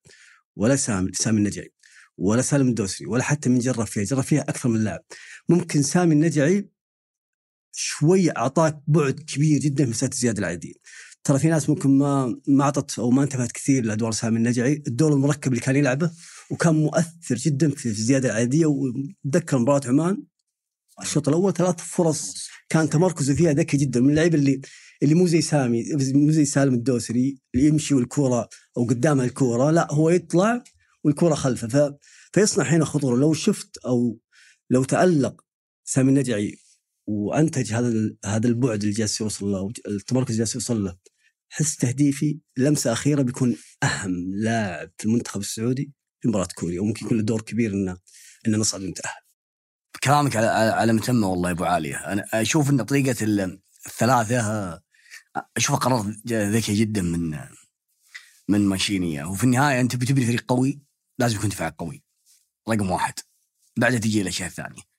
ولا 0.56 0.76
سامي 0.76 1.12
سامي 1.14 1.38
النجعي 1.38 1.74
ولا 2.18 2.42
سالم 2.42 2.68
الدوسري 2.68 3.08
ولا 3.08 3.24
حتى 3.24 3.50
من 3.50 3.60
جرب 3.60 3.86
فيها 3.86 4.04
جرب 4.04 4.24
فيها 4.24 4.42
أكثر 4.42 4.70
من 4.70 4.84
لاعب. 4.84 5.02
ممكن 5.50 5.84
سامي 5.84 6.14
النجعي 6.14 6.75
شوي 7.76 8.38
أعطاك 8.38 8.82
بعد 8.88 9.20
كبير 9.20 9.60
جدا 9.60 9.84
في 9.84 9.90
مساله 9.90 10.12
الزياده 10.12 10.40
العدديه 10.40 10.74
ترى 11.24 11.40
في 11.40 11.48
ناس 11.48 11.70
ممكن 11.70 11.98
ما 11.98 12.42
ما 12.48 12.64
أعطت 12.64 13.00
أو 13.00 13.12
ما 13.12 13.24
انتبهت 13.24 13.52
كثير 13.52 13.86
لأدوار 13.86 14.12
سامي 14.12 14.38
النجعي. 14.38 14.84
الدور 14.88 15.14
المركب 15.14 15.52
اللي 15.52 15.62
كان 15.62 15.76
يلعبه 15.76 16.12
وكان 16.50 16.76
مؤثر 16.76 17.36
جدا 17.36 17.70
في 17.70 17.86
الزيادة 17.86 18.30
العدديه 18.30 18.66
وتذكر 18.66 19.58
مباراة 19.58 19.82
عمان 19.88 20.24
الشوط 21.02 21.28
الأول 21.28 21.54
ثلاث 21.54 21.76
فرص 21.80 22.48
كان 22.70 22.90
تمركزه 22.90 23.36
فيها 23.36 23.54
ذكي 23.54 23.78
جدا. 23.78 24.00
من 24.00 24.10
اللعيبه 24.10 24.38
اللي 24.38 24.62
اللي 25.04 25.16
مو 25.16 25.28
زي 25.28 25.42
سامي 25.42 25.84
مو 26.14 26.32
زي 26.32 26.46
سالم 26.46 26.74
الدوسري 26.74 27.38
اللي 27.56 27.68
يمشي 27.68 27.96
والكورة 27.96 28.50
أو 28.78 28.86
قدامه 28.86 29.24
الكورة. 29.24 29.72
لا 29.72 29.94
هو 29.94 30.10
يطلع 30.10 30.64
والكورة 31.04 31.36
خلفه. 31.36 31.68
ف... 31.68 31.94
فيصنع 32.34 32.64
هنا 32.64 32.86
خطورة. 32.86 33.16
لو 33.18 33.34
شفت 33.34 33.78
أو 33.78 34.20
لو 34.70 34.84
تألق 34.84 35.42
سامي 35.86 36.10
النجعي 36.10 36.65
وأنتج 37.08 37.74
هذا 37.74 38.16
هذا 38.26 38.48
البعد 38.48 38.82
اللي 38.84 38.94
جالس 38.96 39.22
يوصل 39.22 39.46
له 39.46 39.72
التمركز 39.88 40.30
اللي 40.32 40.38
جالس 40.38 40.56
يوصل 40.56 40.84
له. 40.84 40.98
حس 41.50 41.78
تهديفي 41.78 42.40
لمسة 42.58 42.92
أخيرة 42.94 43.22
بيكون 43.22 43.58
أهم 43.84 44.36
لاعب 44.36 44.92
في 44.98 45.06
المنتخب 45.06 45.40
السعودي 45.42 45.92
في 46.22 46.28
مباراة 46.28 46.48
كوريا 46.56 46.82
وممكن 46.82 47.06
يكون 47.06 47.18
له 47.18 47.24
دور 47.24 47.42
كبير 47.42 47.72
إنه 47.74 47.98
إنه 48.48 48.58
نصعد 48.58 48.82
ونتاهل 48.82 49.22
كلامك 50.04 50.36
على 50.36 50.48
على 50.48 50.94
متمه 50.94 51.28
والله 51.28 51.50
يا 51.50 51.54
أبو 51.54 51.64
عاليه 51.64 51.96
أنا 51.96 52.26
أشوف 52.34 52.70
إن 52.70 52.84
طريقة 52.84 53.24
ال- 53.24 53.62
الثلاثة 53.86 54.82
أشوفها 55.58 55.80
قرار 55.80 56.16
ذكي 56.28 56.74
جدا 56.74 57.02
من 57.02 57.40
من 58.48 58.62
مانشيني 58.62 59.24
وفي 59.24 59.44
النهاية 59.44 59.82
أنت 59.82 59.96
بتبني 59.96 60.26
فريق 60.26 60.46
قوي 60.48 60.82
لازم 61.20 61.36
يكون 61.38 61.50
دفاع 61.50 61.76
قوي. 61.80 62.04
رقم 62.70 62.92
واحد. 62.92 63.14
بعدها 63.78 64.00
تجي 64.00 64.22
الأشياء 64.22 64.50
الثانية. 64.50 64.82
ال- 64.82 64.95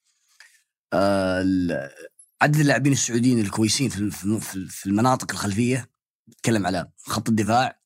عدد 2.42 2.56
اللاعبين 2.60 2.92
السعوديين 2.92 3.40
الكويسين 3.40 3.88
في 3.88 4.10
في- 4.10 4.40
في- 4.40 4.66
في 4.68 4.86
المناطق 4.86 5.32
الخلفية 5.32 5.90
نتكلم 6.28 6.66
على 6.66 6.88
خط 6.98 7.28
الدفاع 7.28 7.80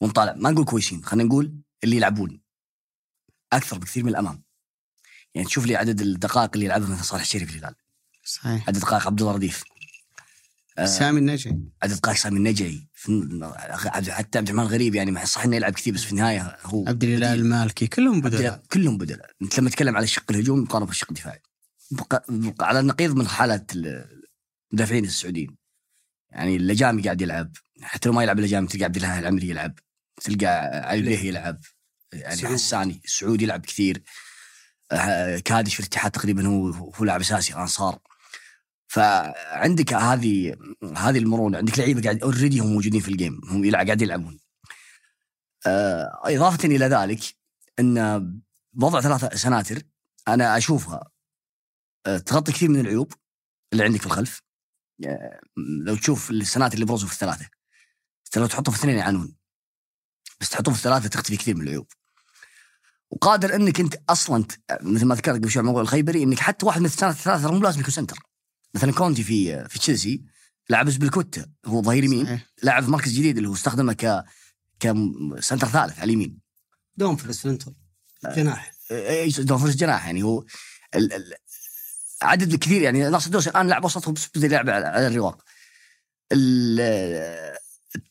ونطالع 0.00 0.34
ما 0.36 0.50
نقول 0.50 0.64
كويسين 0.64 1.04
خلينا 1.04 1.28
نقول 1.28 1.54
اللي 1.84 1.96
يلعبون 1.96 2.40
أكثر 3.52 3.78
بكثير 3.78 4.02
من 4.04 4.08
الأمام. 4.10 4.42
يعني 5.34 5.46
تشوف 5.46 5.66
لي 5.66 5.76
عدد 5.76 6.00
الدقائق 6.00 6.50
اللي 6.54 6.66
يلعبها 6.66 6.88
مثلا 6.88 7.02
صالح 7.02 7.22
الشريف 7.22 7.50
في 7.50 7.58
الهلال. 7.58 7.74
صحيح. 8.24 8.68
عدد 8.68 8.78
دقائق 8.78 9.06
عبد 9.06 9.20
الله 9.20 9.32
رديف. 9.32 9.64
آه، 10.78 10.86
سامي 10.86 11.18
النجعي. 11.18 11.60
عدد 11.82 11.92
دقائق 11.94 12.16
سامي 12.18 12.36
النجعي. 12.38 12.88
حتى 14.08 14.38
عبد 14.38 14.48
الرحمن 14.48 14.64
غريب 14.70 14.94
يعني 14.94 15.26
صح 15.26 15.44
إنه 15.44 15.56
يلعب 15.56 15.72
كثير 15.72 15.94
بس 15.94 16.04
في 16.04 16.12
النهاية 16.12 16.56
هو 16.64 16.84
عبد 16.88 17.04
الاله. 17.04 17.34
المالكي 17.34 17.86
كلهم 17.86 18.20
بدلاء. 18.20 18.62
كلهم 18.72 18.98
بدلاء. 18.98 19.30
أنت 19.42 19.58
لما 19.58 19.70
تتكلم 19.70 19.96
على 19.96 20.04
الشق 20.04 20.24
الهجومي 20.30 20.62
مقارنة 20.62 20.86
بالشق 20.86 21.06
الدفاعي. 21.08 21.42
على 22.60 22.80
النقيض 22.80 23.16
من 23.16 23.28
حالة 23.28 23.66
المدافعين 24.72 25.04
السعوديين. 25.04 25.56
يعني 26.30 26.56
اللجامي 26.56 27.02
قاعد 27.02 27.20
يلعب. 27.20 27.52
حتى 27.82 28.08
لو 28.08 28.14
ما 28.14 28.22
يلعب 28.22 28.38
اللجامي 28.38 28.66
تلقى 28.66 28.84
عبد 28.84 28.96
الله 28.96 29.18
العمري 29.18 29.48
يلعب. 29.48 29.78
تلقى 30.20 30.46
علي 30.88 31.02
بيه 31.02 31.18
يلعب. 31.18 31.60
يعني 32.12 32.36
سعود. 32.36 32.54
حساني 32.54 33.00
السعودي 33.04 33.44
يلعب 33.44 33.66
كثير. 33.66 34.02
آه، 34.92 35.38
كادش 35.38 35.74
في 35.74 35.80
الاتحاد 35.80 36.10
تقريبا 36.10 36.46
هو 36.46 36.70
هو 36.70 37.04
لاعب 37.04 37.20
أساسي 37.20 37.54
انصار 37.54 37.98
فعندك 38.88 39.92
هذه 39.94 40.56
هذه 40.96 41.18
المرونة. 41.18 41.58
عندك 41.58 41.78
لعيبة 41.78 42.02
قاعد 42.02 42.22
already 42.22 42.60
هم 42.60 42.72
موجودين 42.72 43.00
في 43.00 43.08
ال 43.08 43.14
game 43.14 43.40
هم 43.44 43.64
يلعب 43.64 43.86
قاعد 43.86 44.02
يلعبون. 44.02 44.38
آه، 45.66 46.20
إضافة 46.24 46.68
إلى 46.68 46.86
ذلك 46.86 47.20
إن 47.78 47.98
وضع 48.76 49.00
ثلاثة 49.00 49.36
سناتر 49.36 49.82
أنا 50.28 50.56
أشوفها 50.56 51.09
تغطي 52.04 52.52
كثير 52.52 52.68
من 52.68 52.80
العيوب 52.80 53.12
اللي 53.72 53.84
عندك 53.84 54.00
في 54.00 54.06
الخلف. 54.06 54.42
آه، 55.06 55.40
لو 55.84 55.96
تشوف 55.96 56.30
السناتر 56.30 56.74
اللي 56.74 56.86
برزوا 56.86 57.08
في 57.08 57.14
الثلاثة 57.14 57.48
لو 58.36 58.46
تحطهم 58.46 58.74
في 58.74 58.80
اثنين 58.80 58.96
يعانون. 58.96 59.36
بس 60.40 60.48
تحطهم 60.48 60.74
في 60.74 60.80
الثلاثه 60.80 61.08
تختفي 61.08 61.36
كثير 61.36 61.54
من 61.54 61.62
العيوب. 61.62 61.86
وقادر 63.10 63.54
إنك 63.54 63.80
أنت 63.80 63.94
أصلا 64.08 64.44
مثل 64.80 65.04
ما 65.04 65.14
ذكرت 65.14 65.36
قبل 65.36 65.50
شوي 65.50 65.62
موضوع 65.62 65.82
الخيبري 65.82 66.22
إنك 66.22 66.38
حتى 66.38 66.66
واحد 66.66 66.80
من 66.80 66.86
السناتر 66.86 67.18
الثلاثة 67.18 67.52
مو 67.52 67.58
لازم 67.58 67.80
يكون 67.80 67.90
center. 67.90 68.18
مثلا 68.74 68.92
كونتي 68.92 69.22
في 69.22 69.68
في 69.68 69.78
تشيلسي 69.78 70.24
لعب 70.70 70.86
بالكوتا 70.86 71.46
هو 71.66 71.82
ظهير 71.82 72.04
يمين. 72.04 72.40
لاعب 72.62 72.84
في 72.84 72.90
مركز 72.90 73.12
جديد 73.12 73.36
اللي 73.36 73.48
هو 73.48 73.54
استخدمه 73.54 73.92
ك 73.92 74.24
ك 74.80 74.93
center 74.93 75.68
ثالث 75.68 75.98
على 75.98 76.04
اليمين. 76.04 76.38
دومفريز 76.96 77.16
في 77.16 77.24
الانتر 77.24 77.72
جناح. 78.24 78.72
إي 78.90 79.30
دومفريز 79.30 79.76
جناح 79.76 80.06
يعني 80.06 80.22
هو 80.22 80.44
عدد 82.22 82.54
كثير 82.56 82.82
يعني 82.82 83.08
ناصر 83.08 83.30
دوسري 83.30 83.50
الان 83.50 83.68
لاعب 83.68 83.84
وسط 83.84 84.06
هو 84.06 84.12
بس 84.12 84.28
بدا 84.34 84.46
يلعب 84.46 84.70
على 84.70 85.06
الرواق. 85.06 85.42
ال- 86.32 87.56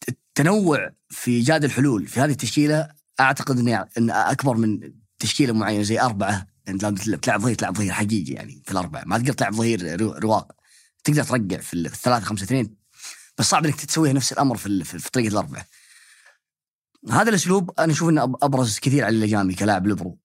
التنوع 0.10 0.92
في 1.10 1.32
ايجاد 1.32 1.64
الحلول 1.64 2.08
في 2.08 2.20
هذه 2.20 2.32
التشكيلة 2.32 2.90
أعتقد 3.20 3.60
إنه 3.60 3.88
ان 3.98 4.10
أكبر 4.12 4.58
من 4.58 4.94
تشكيلة 5.20 5.54
معينة 5.54 5.84
زي 5.84 6.00
أربعة. 6.00 6.48
أنت 6.68 6.84
لما 6.84 6.98
تلعب 7.18 7.42
ظهير 7.42 7.56
تلعب 7.56 7.78
ظهير 7.78 7.92
حقيقي 7.92 8.34
يعني 8.34 8.62
في 8.66 8.72
الأربعة. 8.72 9.04
ما 9.06 9.18
تقدر 9.18 9.34
تلعب 9.34 9.54
ظهير 9.54 10.02
رو- 10.02 10.12
رواق. 10.14 10.52
تقدر 11.04 11.24
ترقع 11.24 11.58
في 11.58 11.74
ال- 11.74 11.90
في 11.90 11.96
الثلاثة 11.96 12.26
خمسة 12.26 12.44
اثنين. 12.44 12.76
بس 13.38 13.46
صعب 13.50 13.66
إنك 13.66 13.76
تسويها 13.86 14.14
نفس 14.14 14.32
الأمر 14.34 14.58
في 14.58 14.84
في 14.84 15.12
طريقة 15.12 15.32
الأربعة. 15.32 15.66
هذا 17.12 17.30
الأسلوب 17.30 17.72
أنا 17.80 17.92
أشوف 17.92 18.10
إنه 18.10 18.24
أبرز 18.24 18.80
كثير 18.80 19.06
على 19.06 19.16
اللجامي 19.16 19.54
كلاعب 19.54 19.88
ليبرو 19.88 20.18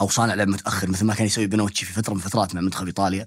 أو 0.00 0.08
صانع 0.08 0.34
لعب 0.34 0.48
متأخر 0.48 0.90
مثل 0.90 1.04
ما 1.04 1.14
كان 1.14 1.26
يسوي 1.26 1.46
بونوتشي 1.46 1.86
في 1.86 1.92
فترة 1.92 2.14
من 2.14 2.20
فترات 2.20 2.54
مع 2.54 2.60
منتخب 2.60 2.86
إيطاليا. 2.86 3.26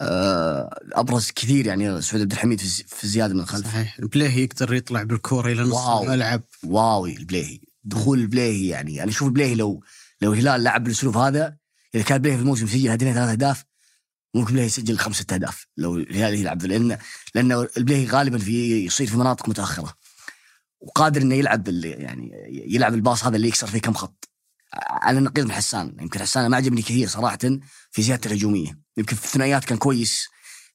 آه، 0.00 0.78
أبرز 0.92 1.30
كثير 1.30 1.66
يعني 1.66 2.02
سعود 2.02 2.22
عبد 2.22 2.32
الحميد 2.32 2.58
في 2.58 2.64
الز- 2.64 2.82
في 2.86 3.04
الزيادة 3.04 3.34
من 3.34 3.40
الخلف. 3.40 3.66
صحيح. 3.66 3.98
البليهي 3.98 4.42
يقدر 4.42 4.74
يطلع 4.74 5.02
بالكورة 5.02 5.52
إلى 5.52 5.62
نص 5.62 5.72
واو. 5.72 6.04
الملعب. 6.04 6.42
واوي 6.62 7.16
البليهي 7.16 7.60
دخول 7.84 8.18
البليهي 8.18 8.68
يعني 8.68 9.02
أنا 9.02 9.10
أشوف 9.10 9.28
البليهي 9.28 9.54
لو 9.54 9.84
لو 10.20 10.32
الهلال 10.32 10.62
لعب 10.64 10.84
بالأسلوب 10.84 11.16
هذا 11.16 11.56
إذا 11.94 12.02
كان 12.02 12.16
البليهي 12.16 12.36
في 12.36 12.42
الموسم 12.42 12.66
يسجل 12.66 12.88
هدفين 12.90 13.14
ثلاث 13.14 13.28
أهداف 13.28 13.64
ممكن 14.34 14.48
البليهي 14.48 14.66
يسجل 14.66 14.98
خمسة 14.98 15.26
أهداف 15.32 15.66
لو 15.76 15.96
الهلال 15.96 16.34
يلعب. 16.34 16.62
لأن 16.66 16.98
لأن 17.34 17.66
البليهي 17.76 18.06
غالبا 18.06 18.38
في 18.38 18.84
يصير 18.86 19.06
في 19.06 19.16
مناطق 19.16 19.48
متأخرة. 19.48 19.94
وقادر 20.80 21.22
إنه 21.22 21.34
يلعب 21.34 21.68
يعني 21.84 22.30
يلعب 22.48 22.94
الباص 22.94 23.24
هذا 23.24 23.36
اللي 23.36 23.48
يكسر 23.48 23.66
فيه 23.66 23.78
كم 23.78 23.92
خط. 23.92 24.28
على 24.74 25.18
النقيض 25.18 25.44
من 25.44 25.52
حسان. 25.52 25.96
يمكن 26.00 26.20
حسان 26.20 26.46
ما 26.46 26.56
عجبني 26.56 26.82
كثير 26.82 27.08
صراحة 27.08 27.38
في 27.90 28.02
زيادته 28.02 28.28
الهجومية. 28.28 28.78
يمكن 28.96 29.16
في 29.16 29.24
الثنائيات 29.24 29.64
كان 29.64 29.78
كويس 29.78 30.28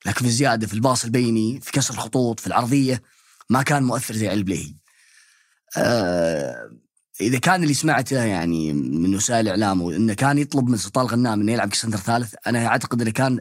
لكن 0.05 0.19
في 0.19 0.25
الزيادة 0.25 0.67
في 0.67 0.73
الباص 0.73 1.03
البيني 1.03 1.59
في 1.61 1.71
كسر 1.71 1.93
الخطوط 1.93 2.39
في 2.39 2.47
العرضية 2.47 3.01
ما 3.49 3.61
كان 3.61 3.83
مؤثر 3.83 4.15
زي 4.15 4.27
علي 4.27 4.37
البليهي. 4.37 4.75
آه 5.77 6.71
إذا 7.21 7.39
كان 7.39 7.63
اللي 7.63 7.73
سمعته 7.73 8.23
يعني 8.23 8.73
من 8.73 9.15
وسائل 9.15 9.47
الإعلام 9.47 9.81
انه 9.81 10.13
كان 10.13 10.37
يطلب 10.37 10.69
من 10.69 10.77
سلطان 10.77 11.05
الغنام 11.05 11.41
إنه 11.41 11.51
يلعب 11.51 11.69
كسندر 11.69 11.97
ثالث 11.97 12.35
أنا 12.47 12.67
أعتقد 12.67 13.01
إنه 13.01 13.11
كان 13.11 13.39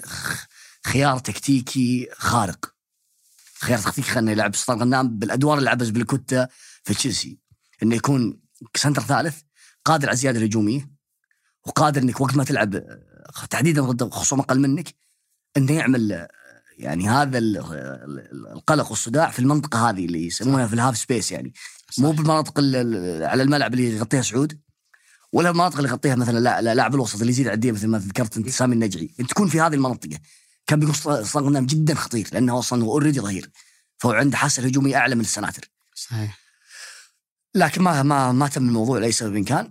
خيار 0.86 1.18
تكتيكي 1.18 2.08
خارق. 2.16 2.74
خيار 3.60 3.78
تكتيكي 3.78 4.10
خلنا 4.10 4.32
يلعب 4.32 4.54
سلطان 4.54 4.76
الغنام 4.76 5.18
بالأدوار 5.18 5.58
اللي 5.58 5.66
لعبها 5.66 5.90
بلكوتا 5.90 6.48
في 6.84 6.94
تشيلسي. 6.94 7.38
إنه 7.82 7.96
يكون 7.96 8.40
ك 8.74 8.78
center 8.78 9.02
ثالث 9.02 9.40
قادر 9.86 10.06
على 10.08 10.14
الزيادة 10.14 10.38
الهجومية 10.38 10.90
وقادر 11.66 12.02
إنك 12.02 12.20
وقت 12.20 12.36
ما 12.36 12.44
تلعب 12.44 12.82
تحديدا 13.50 13.82
ضد 13.82 14.10
خصوم 14.14 14.40
أقل 14.40 14.58
منك 14.60 14.94
إنه 15.56 15.72
يعمل 15.72 16.28
يعني 16.78 17.08
هذا 17.08 17.38
ال- 17.38 17.56
ال- 17.56 18.46
القلق 18.52 18.90
والصداع 18.90 19.30
في 19.30 19.38
المنطقة 19.38 19.90
هذه 19.90 20.04
اللي 20.06 20.26
يسمونها 20.26 20.66
في 20.66 20.74
ال 20.74 20.79
half 20.79 20.98
space 20.98 21.32
يعني. 21.32 21.52
مو 21.98 22.12
بالمناطق 22.12 22.58
ال- 22.58 22.76
ال- 22.76 23.24
على 23.24 23.42
الملعب 23.42 23.74
اللي 23.74 23.96
يغطيها 23.96 24.22
سعود 24.22 24.60
ولا 25.32 25.50
المناطق 25.50 25.76
اللي 25.76 25.88
يغطيها 25.88 26.14
مثلا 26.14 26.38
لا- 26.38 26.62
لا- 26.62 26.74
لاعب 26.74 26.94
الوسط 26.94 27.20
اللي 27.20 27.30
يزيد 27.32 27.48
عدية 27.48 27.72
مثل 27.72 27.86
ما 27.86 27.98
ذكرت 27.98 28.36
أنت 28.36 28.48
سامي 28.48 28.74
النجعي. 28.74 29.14
أنت 29.20 29.30
تكون 29.30 29.48
في 29.48 29.60
هذه 29.60 29.74
المنطقة 29.74 30.18
كان 30.66 30.80
بيكون 30.80 30.94
سلطان 30.94 31.36
غنام 31.36 31.66
جدا 31.66 31.94
خطير 31.94 32.28
لأنه 32.32 32.58
أصلا 32.58 32.84
هو 32.84 32.90
already 32.92 33.20
ظهير 33.20 33.50
فهو 33.98 34.12
عنده 34.12 34.36
حاسة 34.36 34.62
هجوميه 34.66 34.96
أعلى 34.96 35.14
من 35.14 35.20
السناتر. 35.20 35.70
صحيح. 35.94 36.38
لكن 37.54 37.82
ما 37.82 38.02
ما 38.02 38.32
ما 38.32 38.48
تم 38.48 38.68
الموضوع 38.68 38.98
لاي 38.98 39.12
سبب 39.12 39.44
كان 39.44 39.70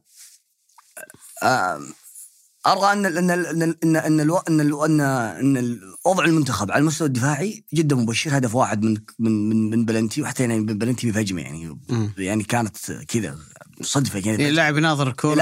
ارى 1.43 2.93
أن 2.93 3.05
أن 3.05 3.29
أن 3.29 3.75
أن 3.83 3.95
أن 3.95 4.19
الو- 4.19 4.38
أن 4.38 4.61
الو- 4.61 4.86
أن 4.86 5.01
أن 5.01 5.79
وضع 6.05 6.25
المنتخب 6.25 6.71
على 6.71 6.79
المستوى 6.81 7.07
الدفاعي 7.07 7.65
جدا 7.73 7.95
مبشر. 7.95 8.38
هدف 8.38 8.55
واحد 8.55 8.83
من 8.83 8.97
من 9.19 9.49
من, 9.49 9.69
من 9.69 9.86
بلنتي 9.86 10.21
وحتى 10.21 10.43
يعني 10.43 10.59
من 10.59 10.65
بلنتي 10.77 11.11
بهجمه 11.11 11.41
يعني. 11.41 11.79
مم. 11.89 12.13
يعني 12.17 12.43
كانت 12.43 12.91
كذا 12.91 13.38
صدفه 13.81 14.15
إيه، 14.19 14.23
كذا 14.38 14.51
لاعب 14.51 14.77
يناظر 14.77 15.07
الكوره. 15.07 15.36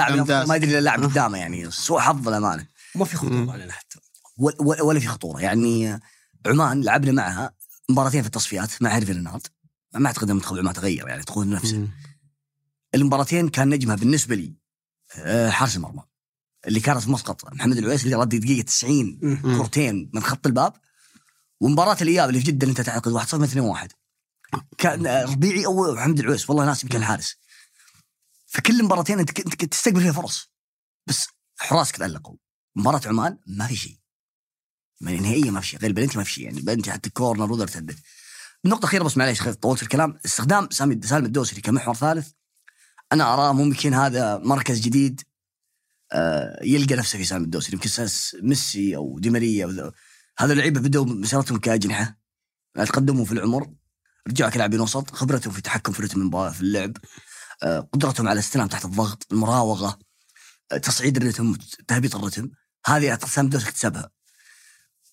ما 0.48 0.56
يدري 0.56 0.70
إلا 0.70 0.80
اللاعب 0.80 1.04
قدامه 1.04 1.38
يعني. 1.38 1.72
سوء 1.72 2.00
حظ 2.00 2.28
الامانه 2.28 2.68
ما 2.96 3.06
في. 3.06 3.18
خطورة 3.18 3.52
علينا 3.52 3.72
حتى. 3.72 4.00
ولا, 4.38 5.00
في 5.00 5.08
خطورة. 5.08 5.40
يعني 5.42 6.00
عمان 6.46 6.82
لعبنا 6.84 7.12
معها 7.12 7.54
مباراتين 7.90 8.22
في 8.22 8.28
التصفيات 8.28 8.82
مع 8.82 8.96
هيرفي 8.96 9.12
رينارد. 9.12 9.48
ما 9.94 10.08
أعتقد 10.08 10.30
إن 10.30 10.36
منتخب 10.36 10.58
عمان 10.58 10.74
تغير 10.74 11.08
يعني 11.08 11.24
تقول 11.24 11.50
نفسه. 11.50 11.88
المباراتين 12.96 13.50
كان 13.50 13.70
نجمها 13.70 13.96
بالنسبة 13.96 14.36
لي 14.36 14.54
حارس 15.50 15.76
المرمى. 15.76 16.04
اللي 16.68 16.80
كانت 16.80 17.00
في 17.00 17.12
مسقط 17.12 17.54
محمد 17.54 17.78
العويس 17.78 18.04
اللي 18.06 18.16
رد 18.16 18.36
دقيقة 18.36 18.66
90 18.66 19.20
مم. 19.22 19.58
كورتين 19.58 20.10
من 20.14 20.24
خط 20.24 20.48
الباب. 20.48 20.74
ومباراة 21.62 21.98
الإياب 22.02 22.30
اللي 22.30 22.40
في 22.40 22.46
جدة 22.46 22.68
اللي 22.68 22.80
أنت 22.80 22.82
تعتقد 22.82 23.12
1 23.12 23.28
0 23.28 23.44
2 23.44 23.66
1 23.66 23.92
كان 24.78 25.08
آه، 25.08 25.24
ربيعي 25.24 25.66
أو 25.66 25.94
محمد 25.94 26.20
العويس 26.20 26.50
والله 26.50 26.66
ناسي 26.66 26.86
يمكن 26.86 26.98
الحارس. 26.98 27.36
فكل 28.46 28.80
المباراتين 28.80 29.20
أنت 29.20 29.32
كنت 29.32 29.66
تستقبل 29.66 30.02
فيها 30.02 30.12
فرص. 30.12 30.52
بس 31.08 31.28
حراسك 31.60 31.98
تالقوا 31.98 32.36
مباراة 32.76 33.02
عمان 33.06 33.38
ما 33.48 33.68
في 33.68 33.76
شيء. 33.76 33.98
يعني 35.02 35.20
نهائيا 35.20 35.52
ما 35.52 35.62
في 35.62 35.68
شيء. 35.68 35.80
غير 35.80 35.92
بلنتي 35.92 36.18
ما 36.18 36.24
في 36.24 36.32
شيء. 36.32 36.44
يعني 36.44 36.62
بلنتي 36.62 36.92
حتى 36.92 37.10
corner 37.10 37.52
وذر 37.52 37.68
تهدف 37.68 38.02
نقطة 38.66 38.86
أخيرة 38.86 39.04
بس 39.04 39.18
معليش 39.18 39.44
طولت 39.44 39.78
في 39.78 39.84
الكلام. 39.84 40.20
استخدام 40.26 40.70
سامي 40.72 41.02
سالم 41.04 41.26
الدوسري 41.26 41.62
كمحور 41.62 41.96
ثالث. 41.96 42.32
أنا 43.14 43.34
أراه 43.34 43.54
ممكن 43.54 43.94
هذا 43.94 44.38
مركز 44.38 44.80
جديد 44.80 45.22
آه، 46.12 46.60
يلقى 46.64 46.96
نفسه 46.96 47.18
في 47.18 47.24
سالم 47.24 47.44
الدوسري. 47.44 47.74
يمكن 47.74 47.90
ساس 47.90 48.38
ميسي 48.42 48.96
أو 48.96 49.20
دي 49.20 49.30
ماريا 49.30 49.92
هذا 50.38 50.54
اللعيبة 50.54 50.82
بدأوا 50.82 51.06
مسيرتهم 51.06 51.58
كأجنحة. 51.58 52.18
تقدموا 52.76 53.26
في 53.26 53.32
العمر. 53.32 53.74
رجعوا 54.28 54.52
كلاعبين 54.52 54.80
وسط. 54.80 55.12
خبرتهم 55.12 55.52
في 55.52 55.58
التحكم 55.58 55.92
في 55.92 56.04
رتم 56.04 56.22
المباراة 56.22 56.52
في 56.52 56.62
اللعب. 56.62 56.98
آه، 57.64 57.80
قدرتهم 57.80 58.28
على 58.28 58.34
الاستلام 58.34 58.68
تحت 58.68 58.86
الضغط 58.86 59.28
المراوغة. 59.32 60.00
آه، 60.72 60.78
تصعيد 60.78 61.18
الرتم 61.18 61.56
تهبيط 61.88 62.16
الرتم. 62.16 62.50
هذه 62.86 63.20
سالم 63.28 63.46
الدوسري 63.46 63.70
اكتسبها. 63.70 64.10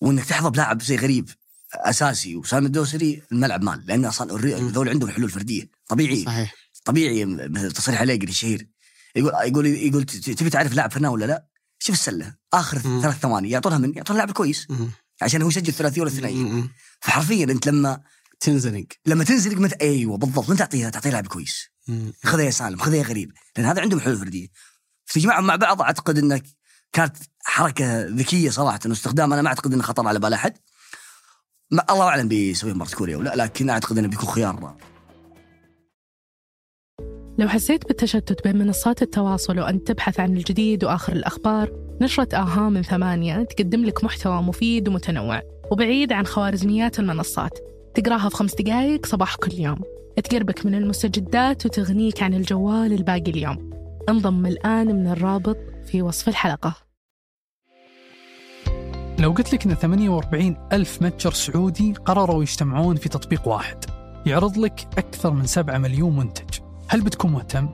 وإنك 0.01 0.25
تحظى 0.25 0.49
بلاعب 0.49 0.81
زي 0.81 0.95
غريب 0.95 1.29
أساسي 1.73 2.35
وسالم 2.35 2.65
الدوسري 2.65 3.21
الملعب 3.31 3.63
مال. 3.63 3.85
لأن 3.85 4.05
أصلا. 4.05 4.37
ذول 4.47 4.89
عندهم 4.89 5.11
حلول 5.11 5.29
فردية 5.29 5.69
طبيعي 5.87 6.23
صحيح. 6.23 6.55
طبيعي 6.85 7.25
تصريح 7.69 8.01
عليقري 8.01 8.29
الشهير 8.29 8.67
يقول 9.15 9.33
يقول 9.33 9.65
يقول 9.65 10.05
تبي 10.05 10.49
تعرف 10.49 10.73
لاعب 10.73 10.91
فنان 10.91 11.11
ولا 11.11 11.25
لا؟ 11.25 11.45
شوف 11.79 11.95
السلة. 11.95 12.35
آخر 12.53 12.87
مم. 12.87 13.01
ثلاث 13.01 13.19
ثواني 13.19 13.49
يعطونها 13.49 13.77
من 13.77 13.93
يعطونها 13.95 14.17
لاعب 14.17 14.31
كويس. 14.31 14.67
مم. 14.69 14.91
عشان 15.21 15.41
هو 15.41 15.47
يسجل 15.47 15.73
ثلاثية 15.73 16.01
ولا 16.01 16.09
ثنائيه 16.09 16.43
مم. 16.43 16.69
فحرفيا 17.01 17.43
أنت 17.43 17.67
لما 17.67 18.01
تنزنق. 18.39 18.85
لما 19.05 19.23
تنزلق 19.23 19.57
مت... 19.57 19.73
أيوه 19.73 20.17
بالضبط. 20.17 20.49
من 20.49 20.55
تعطيها 20.55 20.89
تعطيها 20.89 21.11
لاعب 21.11 21.27
كويس. 21.27 21.67
خذها 22.23 22.43
يا 22.43 22.51
سالم 22.51 22.79
خذها 22.79 22.95
يا 22.95 23.03
غريب. 23.03 23.31
لأن 23.57 23.65
هذا 23.65 23.81
عندهم 23.81 23.99
حلول 23.99 24.17
فردية. 24.17 24.47
فتجمعهم 25.05 25.47
مع 25.47 25.55
بعض 25.55 25.81
أعتقد 25.81 26.17
انك 26.17 26.43
كانت 26.93 27.17
حركة 27.43 28.01
ذكية 28.07 28.49
صراحة 28.49 28.79
إنه 28.85 28.93
استخدام 28.93 29.33
أنا 29.33 29.41
ما 29.41 29.47
أعتقد 29.47 29.73
إنه 29.73 29.83
خطر 29.83 30.07
على 30.07 30.19
بال 30.19 30.33
أحد. 30.33 30.57
الله 31.71 32.07
أعلم 32.07 32.27
بيسوي 32.27 32.73
مباراة 32.73 32.91
كوريا 32.91 33.17
ولا 33.17 33.35
لكن 33.35 33.69
أعتقد 33.69 33.97
إنه 33.97 34.07
بيكون 34.07 34.29
خيار 34.29 34.75
لو 37.37 37.47
حسيت 37.47 37.87
بالتشتت 37.87 38.43
بين 38.47 38.57
منصات 38.57 39.01
التواصل 39.01 39.59
وأنت 39.59 39.87
تبحث 39.87 40.19
عن 40.19 40.37
الجديد 40.37 40.83
وآخر 40.83 41.13
الأخبار 41.13 41.71
نشرة 42.01 42.35
آها 42.35 42.69
من 42.69 42.81
ثمانية 42.81 43.43
تقدم 43.43 43.85
لك 43.85 44.03
محتوى 44.03 44.41
مفيد 44.41 44.89
ومتنوع 44.89 45.41
وبعيد 45.71 46.13
عن 46.13 46.25
خوارزميات 46.25 46.99
المنصات. 46.99 47.59
تقراها 47.95 48.29
في 48.29 48.35
خمس 48.35 48.55
دقايق 48.55 49.05
صباح 49.05 49.35
كل 49.35 49.53
يوم. 49.53 49.81
تقربك 50.23 50.65
من 50.65 50.75
المستجدات 50.75 51.65
وتغنيك 51.65 52.23
عن 52.23 52.33
الجوال 52.33 52.93
الباقي 52.93 53.31
اليوم. 53.31 53.71
انضم 54.09 54.45
الآن 54.45 54.87
من 54.87 55.07
الرابط 55.07 55.57
في 55.85 56.01
وصف 56.01 56.27
الحلقة. 56.27 56.75
لو 59.19 59.31
قلت 59.31 59.53
لك 59.53 59.65
إن 59.65 59.73
48 59.73 60.57
ألف 60.73 61.01
متجر 61.01 61.31
سعودي 61.31 61.93
قرروا 61.93 62.41
يجتمعون 62.41 62.95
في 62.95 63.09
تطبيق 63.09 63.47
واحد 63.47 63.85
يعرض 64.25 64.57
لك 64.57 64.87
أكثر 64.97 65.31
من 65.31 65.45
7 65.45 65.77
مليون 65.77 66.15
منتج. 66.15 66.70
هل 66.91 67.01
بتكون 67.01 67.31
مهتم؟ 67.31 67.69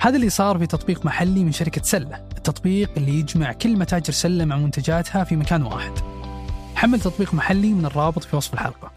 هذا 0.00 0.16
اللي 0.16 0.30
صار 0.30 0.58
في 0.58 0.66
تطبيق 0.66 1.06
محلي 1.06 1.44
من 1.44 1.52
شركة 1.52 1.82
سلة 1.82 2.28
التطبيق 2.36 2.90
اللي 2.96 3.12
يجمع 3.12 3.52
كل 3.52 3.76
متاجر 3.76 4.12
سلة 4.12 4.44
مع 4.44 4.56
منتجاتها 4.56 5.24
في 5.24 5.36
مكان 5.36 5.62
واحد. 5.62 5.92
حمل 6.74 7.00
تطبيق 7.00 7.34
محلي 7.34 7.72
من 7.72 7.86
الرابط 7.86 8.24
في 8.24 8.36
وصف 8.36 8.54
الحلقة. 8.54 8.92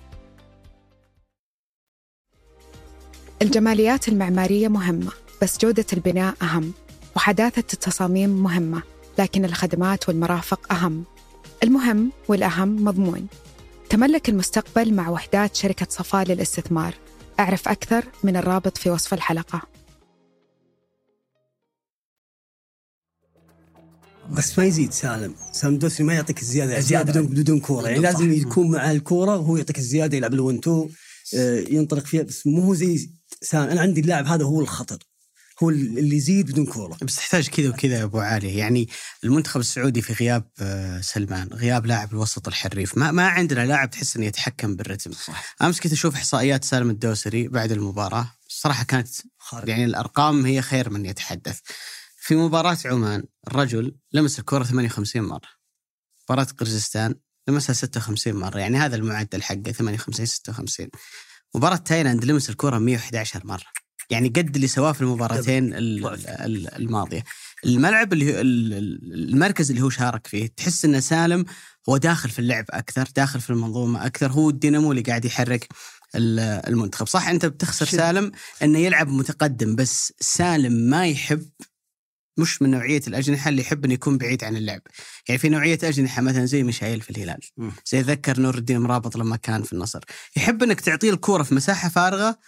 الجماليات 3.42 4.08
المعمارية 4.08 4.68
مهمة 4.68 5.12
بس 5.42 5.58
جودة 5.58 5.86
البناء 5.94 6.36
أهم 6.42 6.74
وحداثة 7.16 7.74
التصاميم 7.74 8.30
مهمة 8.30 8.82
لكن 9.18 9.46
الخدمات 9.46 10.10
والمرافق 10.10 10.74
أهم. 10.74 11.04
المهم 11.64 12.12
والأهم 12.28 12.84
مضمون. 12.84 13.28
تملك 13.90 14.30
المستقبل 14.30 14.94
مع 14.94 15.10
وحدات 15.10 15.56
شركة 15.56 15.88
صفاء 15.90 16.26
للاستثمار. 16.26 16.94
أعرف 17.40 17.68
أكثر 17.68 18.06
من 18.24 18.36
الرابط 18.36 18.78
في 18.78 18.90
وصف 18.90 19.14
الحلقة. 19.14 19.62
بس 24.32 24.60
ما 24.60 24.66
يزيد 24.66 24.92
سالم. 24.92 25.36
سالم 25.52 25.74
الدوسري 25.74 26.08
ما 26.08 26.14
يعطيك 26.14 26.42
الزيادة. 26.42 26.80
زيادة. 26.80 27.12
بدون 27.12 27.26
بدون 27.28 27.60
كورة. 27.60 27.88
يعني 27.88 28.00
لازم. 28.00 28.32
يكون 28.34 28.72
مع 28.72 28.92
الكورة 28.92 29.38
وهو 29.38 29.58
يعطيك 29.58 29.78
الزيادة 29.78 30.18
يلعب 30.18 30.34
الون 30.34 30.62
تو 30.62 30.90
آه، 31.38 31.60
ينطلق 31.70 32.06
فيها. 32.06 32.24
بس 32.24 32.48
مو 32.48 32.62
هو 32.62 32.74
زي 32.74 33.10
سالم. 33.42 33.70
أنا 33.70 33.82
عندي 33.82 34.02
اللاعب 34.02 34.26
هذا 34.26 34.46
هو 34.46 34.62
الخطر. 34.62 35.09
هو 35.64 35.70
اللي 35.70 36.18
يزيد 36.18 36.52
بدون 36.52 36.66
كوره. 36.66 36.98
بس 37.02 37.16
تحتاج 37.16 37.48
كذا 37.48 37.70
وكذا 37.70 38.00
يا 38.00 38.04
أبو 38.04 38.20
علي. 38.20 38.56
يعني 38.56 38.90
المنتخب 39.24 39.60
السعودي 39.60 40.02
في 40.02 40.14
غياب 40.14 40.50
آه، 40.60 41.02
سلمان 41.02 41.48
غياب 41.54 41.86
لاعب 41.86 42.14
الوسط 42.14 42.48
الحريف. 42.48 42.98
ما, 42.98 43.12
ما 43.12 43.28
عندنا 43.28 43.66
لاعب 43.66 43.90
تحس 43.90 44.18
إنه 44.18 44.26
يتحكم 44.26 44.76
بالرتم. 44.76 45.12
صح. 45.12 45.56
أمس 45.62 45.80
كنت 45.80 45.94
أشوف 45.94 46.16
إحصائيات 46.16 46.64
سالم 46.64 46.90
الدوسري 46.90 47.48
بعد 47.48 47.72
المباراة. 47.72 48.32
الصراحه 48.50 48.84
كانت 48.84 49.08
خارج. 49.38 49.70
يعني 49.70 49.86
الأرقام 49.86 50.46
هي 50.46 50.62
خير 50.62 50.90
من 50.90 51.06
يتحدث. 51.06 51.60
في 52.18 52.36
مباراة 52.36 52.78
عمان 52.86 53.24
الرجل 53.48 53.96
لمس 54.14 54.40
الكرة 54.40 54.64
58 54.64 55.22
مرة. 55.22 55.50
مباراة 56.24 56.48
قرغيزستان 56.58 57.16
لمسها 57.48 57.74
56 57.74 58.34
مرة. 58.34 58.60
يعني 58.60 58.78
هذا 58.78 58.96
المعدل 58.96 59.44
حقه 59.44 59.72
58 59.72 60.26
56 60.26 60.90
مباراة 61.56 61.76
تايلاند 61.76 62.26
لمس 62.26 62.50
الكرة 62.50 62.78
111 62.78 63.48
مرة. 63.48 63.79
يعني 64.10 64.28
قد 64.30 64.56
اللي 64.56 64.68
سواه 64.68 64.92
في 64.92 65.02
المباراتين 65.02 65.74
ال- 65.74 66.06
ال- 66.46 66.76
الماضية. 66.76 67.24
الملعب 67.66 68.14
اللي 68.14 68.36
هو 68.36 68.42
ال- 68.42 68.74
ال- 68.74 69.30
المركز 69.30 69.70
اللي 69.70 69.82
هو 69.84 69.90
شارك 69.90 70.28
فيه 70.28 70.48
تحس 70.48 70.86
ان 70.86 71.02
سالم 71.02 71.46
هو 71.90 71.98
داخل 71.98 72.30
في 72.30 72.40
اللعب 72.40 72.66
أكثر 72.70 73.08
داخل 73.16 73.42
في 73.42 73.50
المنظومة 73.50 74.06
أكثر 74.06 74.32
هو 74.32 74.50
الدينامو 74.50 74.92
اللي 74.92 75.02
قاعد 75.04 75.26
يحرك 75.26 75.68
ال- 76.16 76.40
المنتخب. 76.40 77.08
صح 77.08 77.28
أنت 77.28 77.46
بتخسر. 77.46 77.86
سالم 77.86 78.32
إنه 78.64 78.80
يلعب 78.80 79.08
متقدم 79.10 79.76
بس 79.76 80.14
سالم 80.20 80.74
ما 80.74 81.08
يحب 81.08 81.50
مش 82.38 82.62
من 82.62 82.72
نوعية 82.72 83.02
الأجنحة 83.08 83.50
اللي 83.50 83.62
يحب 83.62 83.86
إنه 83.86 83.94
يكون 83.94 84.18
بعيد 84.18 84.44
عن 84.44 84.56
اللعب. 84.58 84.82
يعني 85.30 85.40
في 85.40 85.50
نوعية 85.50 85.80
أجنحة 85.84 86.22
مثلا 86.22 86.46
زي 86.46 86.64
ميشايل 86.64 87.02
في 87.02 87.10
الهلال. 87.10 87.40
زي 87.92 88.02
ذكر 88.02 88.40
نور 88.40 88.58
الدين 88.58 88.80
مرابط 88.80 89.16
لما 89.18 89.36
كان 89.36 89.64
في 89.64 89.74
النصر. 89.74 90.00
يحب 90.38 90.64
إنك 90.64 90.82
تعطيه 90.82 91.10
الكورة 91.12 91.44
في 91.44 91.56
مساحة 91.56 91.90
فارغة 91.90 92.40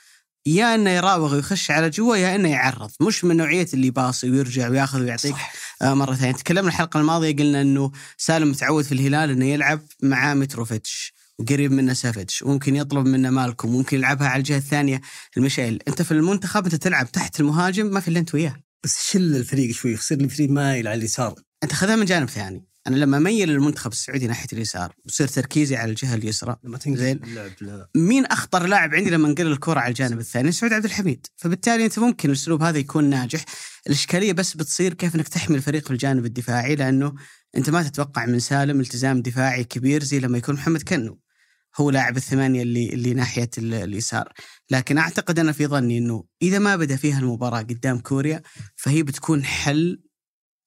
يا 0.45 0.75
إنه 0.75 0.89
يراوغ 0.89 1.35
ويخش 1.35 1.71
على 1.71 1.89
جوا 1.89 2.15
يا 2.15 2.35
إنه 2.35 2.49
يعرض. 2.49 2.91
مش 3.01 3.23
من 3.23 3.37
نوعية 3.37 3.67
اللي 3.73 3.89
باصي 3.89 4.29
ويرجع 4.29 4.69
وياخذ 4.69 5.01
ويعطيك 5.01 5.35
آه 5.81 5.93
مرة 5.93 6.15
ثانية. 6.15 6.33
تكلمنا 6.33 6.67
الحلقة 6.67 6.99
الماضية 6.99 7.35
قلنا 7.35 7.61
إنه 7.61 7.91
سالم 8.17 8.49
متعود 8.49 8.83
في 8.83 8.91
الهلال 8.91 9.29
إنه 9.29 9.45
يلعب 9.45 9.81
مع 10.03 10.33
متروفيتش 10.33 11.13
وقريب 11.39 11.71
منه 11.71 11.93
سافيتش 11.93 12.41
وممكن 12.43 12.75
يطلب 12.75 13.05
منه 13.05 13.29
مالكم 13.29 13.69
ممكن 13.71 13.97
يلعبها 13.97 14.27
على 14.27 14.39
الجهة 14.39 14.57
الثانية 14.57 15.01
المشايل. 15.37 15.79
أنت 15.87 16.01
في 16.01 16.11
المنتخب 16.11 16.63
أنت 16.65 16.75
تلعب 16.75 17.11
تحت 17.11 17.39
المهاجم 17.39 17.85
ما 17.85 17.99
في 17.99 18.07
إلا 18.07 18.19
أنت 18.19 18.35
وياه. 18.35 18.55
بس 18.83 19.11
شل 19.11 19.35
الفريق 19.35 19.71
شوي 19.75 19.91
يصير 19.91 20.19
الفريق 20.21 20.49
مايل 20.49 20.87
على 20.87 20.97
اليسار. 20.97 21.35
أنت 21.63 21.73
خذها 21.73 21.95
من 21.95 22.05
جانب 22.05 22.29
ثاني. 22.29 22.70
أنا 22.87 22.95
لما 22.95 23.17
أميل 23.17 23.49
المنتخب 23.49 23.91
السعودي 23.91 24.27
ناحية 24.27 24.47
اليسار 24.53 24.93
ويصير 25.05 25.27
تركيزي 25.27 25.75
على 25.75 25.89
الجهة 25.89 26.15
اليسرى 26.15 26.55
لما 26.63 26.77
زين. 26.97 27.19
مين 27.95 28.25
أخطر 28.25 28.65
لاعب 28.67 28.95
عندي 28.95 29.09
لما 29.09 29.27
انقل 29.27 29.47
الكرة 29.47 29.79
على 29.79 29.89
الجانب 29.89 30.19
الثاني؟ 30.19 30.51
سعود 30.51 30.73
عبد 30.73 30.85
الحميد. 30.85 31.27
فبالتالي 31.35 31.85
أنت 31.85 31.99
ممكن 31.99 32.29
الأسلوب 32.29 32.63
هذا 32.63 32.77
يكون 32.77 33.03
ناجح. 33.09 33.45
الإشكالية 33.87 34.33
بس 34.33 34.53
بتصير 34.57 34.93
كيف 34.93 35.15
إنك 35.15 35.27
تحمي 35.27 35.55
الفريق 35.57 35.85
في 35.85 35.91
الجانب 35.91 36.25
الدفاعي 36.25 36.75
لأنه 36.75 37.13
أنت 37.57 37.69
ما 37.69 37.83
تتوقع 37.83 38.25
من 38.25 38.39
سالم 38.39 38.79
التزام 38.79 39.21
دفاعي 39.21 39.63
كبير 39.63 40.03
زي 40.03 40.19
لما 40.19 40.37
يكون 40.37 40.55
محمد 40.55 40.81
كنو 40.81 41.19
هو 41.77 41.89
لاعب 41.89 42.17
الثمانية 42.17 42.61
اللي 42.61 42.89
اللي 42.89 43.13
ناحية 43.13 43.49
ال- 43.57 43.73
اليسار. 43.73 44.33
لكن 44.69 44.97
أعتقد 44.97 45.39
أنا 45.39 45.51
في 45.51 45.67
ظني 45.67 45.97
إنه 45.97 46.23
إذا 46.41 46.59
ما 46.59 46.75
بدأ 46.75 46.95
فيها 46.95 47.19
المباراة 47.19 47.59
قدام 47.59 47.99
كوريا 47.99 48.41
فهي 48.75 49.03
بتكون 49.03 49.43
حل 49.43 50.01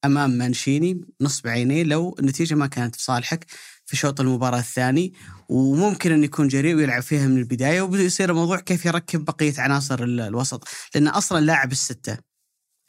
أمام 0.05 0.31
مانشيني 0.31 1.01
نصب 1.21 1.49
عينيه 1.49 1.83
لو 1.83 2.17
النتيجة 2.19 2.55
ما 2.55 2.67
كانت 2.67 2.97
في 2.97 3.03
صالحك 3.03 3.47
في 3.87 3.97
شوط 3.97 4.21
المباراة 4.21 4.59
الثاني. 4.59 5.13
وممكن 5.49 6.13
انه 6.13 6.25
يكون 6.25 6.49
جريء 6.49 6.75
ويلعب 6.75 7.03
فيها 7.03 7.27
من 7.27 7.39
البداية 7.39 7.83
وبيصير 7.83 8.31
الموضوع 8.31 8.61
كيف 8.61 8.87
يركب 8.87 9.25
بقية 9.25 9.55
عناصر 9.59 10.05
ال- 10.05 10.21
الوسط. 10.21 10.69
لأن 10.95 11.09
أصلا 11.09 11.41
لاعب 11.45 11.73
الستة 11.73 12.34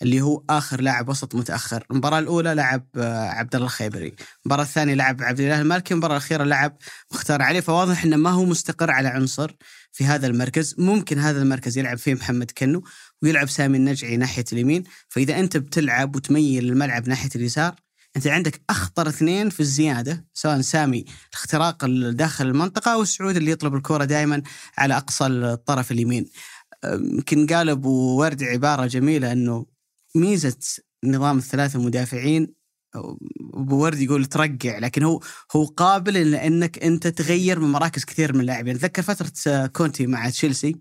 اللي 0.01 0.21
هو 0.21 0.43
آخر 0.49 0.81
لاعب 0.81 1.09
وسط 1.09 1.35
متأخر، 1.35 1.85
المباراة 1.91 2.19
الأولى 2.19 2.53
لعب 2.53 2.87
آه، 2.97 3.27
عبد 3.27 3.55
الله 3.55 3.67
الخيبري، 3.67 4.15
المباراة 4.45 4.63
الثانية 4.63 4.93
لعب 4.93 5.23
عبد 5.23 5.39
الاله 5.39 5.61
المالكي، 5.61 5.93
المباراة 5.93 6.13
الأخيرة 6.13 6.43
لعب 6.43 6.77
مختار 7.13 7.41
علي. 7.41 7.61
فواضح 7.61 8.03
إنه 8.03 8.15
ما 8.15 8.29
هو 8.29 8.45
مستقر 8.45 8.91
على 8.91 9.07
عنصر 9.07 9.55
في 9.91 10.05
هذا 10.05 10.27
المركز، 10.27 10.75
ممكن 10.77 11.19
هذا 11.19 11.41
المركز 11.41 11.77
يلعب 11.77 11.97
فيه 11.97 12.13
محمد 12.13 12.51
كنو 12.51 12.83
ويلعب 13.23 13.49
سامي 13.49 13.77
النجعي 13.77 14.17
ناحية 14.17 14.45
اليمين، 14.53 14.83
فإذا 15.09 15.39
أنت 15.39 15.57
بتلعب 15.57 16.15
وتميل 16.15 16.69
الملعب 16.69 17.09
ناحية 17.09 17.29
اليسار 17.35 17.75
أنت 18.15 18.27
عندك 18.27 18.61
أخطر 18.69 19.07
اثنين 19.09 19.49
في 19.49 19.59
الزيادة 19.59 20.25
سواء 20.33 20.61
سامي 20.61 21.05
الاختراق 21.29 21.83
ال- 21.83 22.15
داخل 22.15 22.45
المنطقة 22.47 22.93
أو 22.93 23.01
السعود 23.01 23.35
اللي 23.35 23.51
يطلب 23.51 23.75
الكرة 23.75 24.03
دائما 24.05 24.41
على 24.77 24.97
أقصى 24.97 25.25
الطرف 25.25 25.91
اليمين. 25.91 26.29
يمكن 26.85 27.47
قال 27.47 27.69
أبو 27.69 28.19
ورد 28.19 28.43
عبارة 28.43 28.85
جميلة 28.85 29.31
إنه 29.31 29.65
ميزة 30.16 30.57
نظام 31.05 31.38
الثلاثة 31.38 31.80
مدافعين 31.82 32.53
ابو 33.53 33.78
ورد 33.84 33.99
يقول 33.99 34.26
ترقع 34.26 34.78
لكن 34.80 35.03
هو 35.03 35.20
هو 35.55 35.66
قابل 35.66 36.13
إن- 36.13 36.43
انك 36.43 36.80
أنت 36.84 37.07
تغير 37.07 37.59
من 37.59 37.72
مراكز 37.72 38.05
كثير 38.05 38.34
من 38.34 38.41
اللاعبين. 38.41 38.76
أتذكر 38.76 39.01
فترة 39.01 39.68
كونتي 39.68 40.07
مع 40.07 40.30
تشيلسي 40.30 40.76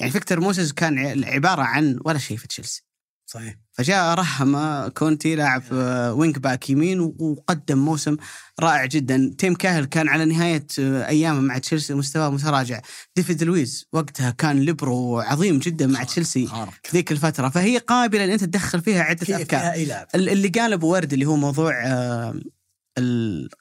يعني 0.00 0.12
فيكتور 0.12 0.40
موسيس 0.40 0.72
كان 0.72 1.24
عبارة 1.24 1.62
عن 1.62 1.98
ولا 2.04 2.18
شيء 2.18 2.36
في 2.36 2.48
تشيلسي. 2.48 2.84
صحيح. 3.26 3.54
فجاء 3.72 4.14
رهم 4.14 4.88
كونتي 4.88 5.34
لاعب 5.34 5.62
آه، 5.72 6.12
wing 6.14 6.38
back 6.38 6.70
يمين 6.70 7.00
وقدم 7.00 7.78
موسم 7.78 8.16
رائع 8.60 8.84
جدا. 8.84 9.34
تيم 9.38 9.54
كاهل 9.54 9.84
كان 9.84 10.08
على 10.08 10.24
نهاية 10.24 10.66
آه، 10.78 11.06
أيامه 11.06 11.40
مع 11.40 11.58
تشيلسي 11.58 11.94
مستواه 11.94 12.30
متراجع. 12.30 12.80
ديفيد 13.16 13.42
لويز 13.42 13.86
وقتها 13.92 14.30
كان 14.30 14.60
ليبرو 14.60 15.20
عظيم 15.20 15.58
جدا 15.58 15.86
مع 15.86 16.04
تشيلسي 16.04 16.46
في 16.82 16.90
ذيك 16.92 17.12
الفترة. 17.12 17.48
فهي 17.48 17.78
قابلة 17.78 18.24
أن 18.24 18.30
أنت 18.30 18.44
تدخل 18.44 18.80
فيها 18.80 19.02
عدة 19.02 19.26
فيها 19.26 19.42
أفكار. 19.42 19.72
فيها 19.72 20.06
اللي 20.14 20.48
قال 20.48 20.72
ابو 20.72 20.92
ورد 20.92 21.12
اللي 21.12 21.24
هو 21.26 21.36
موضوع 21.36 21.82
آه، 21.86 22.40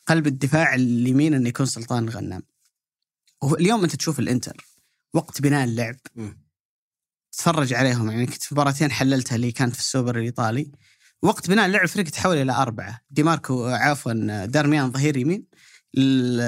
قلب 0.08 0.28
الدفاع 0.28 0.76
اليمين 0.76 1.34
انه 1.34 1.50
يكون 1.50 1.66
سلطان 1.66 2.04
الغنام. 2.04 2.42
اليوم 3.44 3.84
أنت 3.84 3.96
تشوف 3.96 4.20
الإنتر 4.20 4.66
وقت 5.14 5.42
بناء 5.42 5.64
اللعب 5.64 5.96
مم. 6.16 6.43
تتفرج 7.38 7.74
عليهم. 7.74 8.12
يعني 8.12 8.26
كنت 8.26 8.44
في 8.44 8.54
مباراتين 8.56 8.92
حللتها 8.92 9.36
اللي 9.36 9.52
كانت 9.52 9.74
في 9.74 9.80
السوبر 9.82 10.18
الإيطالي. 10.18 10.72
وقت 11.22 11.50
بناء 11.50 11.66
اللعب 11.66 11.84
الفريق 11.84 12.06
تحول 12.06 12.38
إلى 12.38 12.52
أربعة. 12.52 13.00
دي 13.10 13.24
ماركو 13.24 13.68
آه، 13.68 13.76
عفوا 13.76 14.46
دارميان 14.46 14.92
ظهير 14.92 15.18
يمين. 15.18 15.44
ال- 15.98 16.42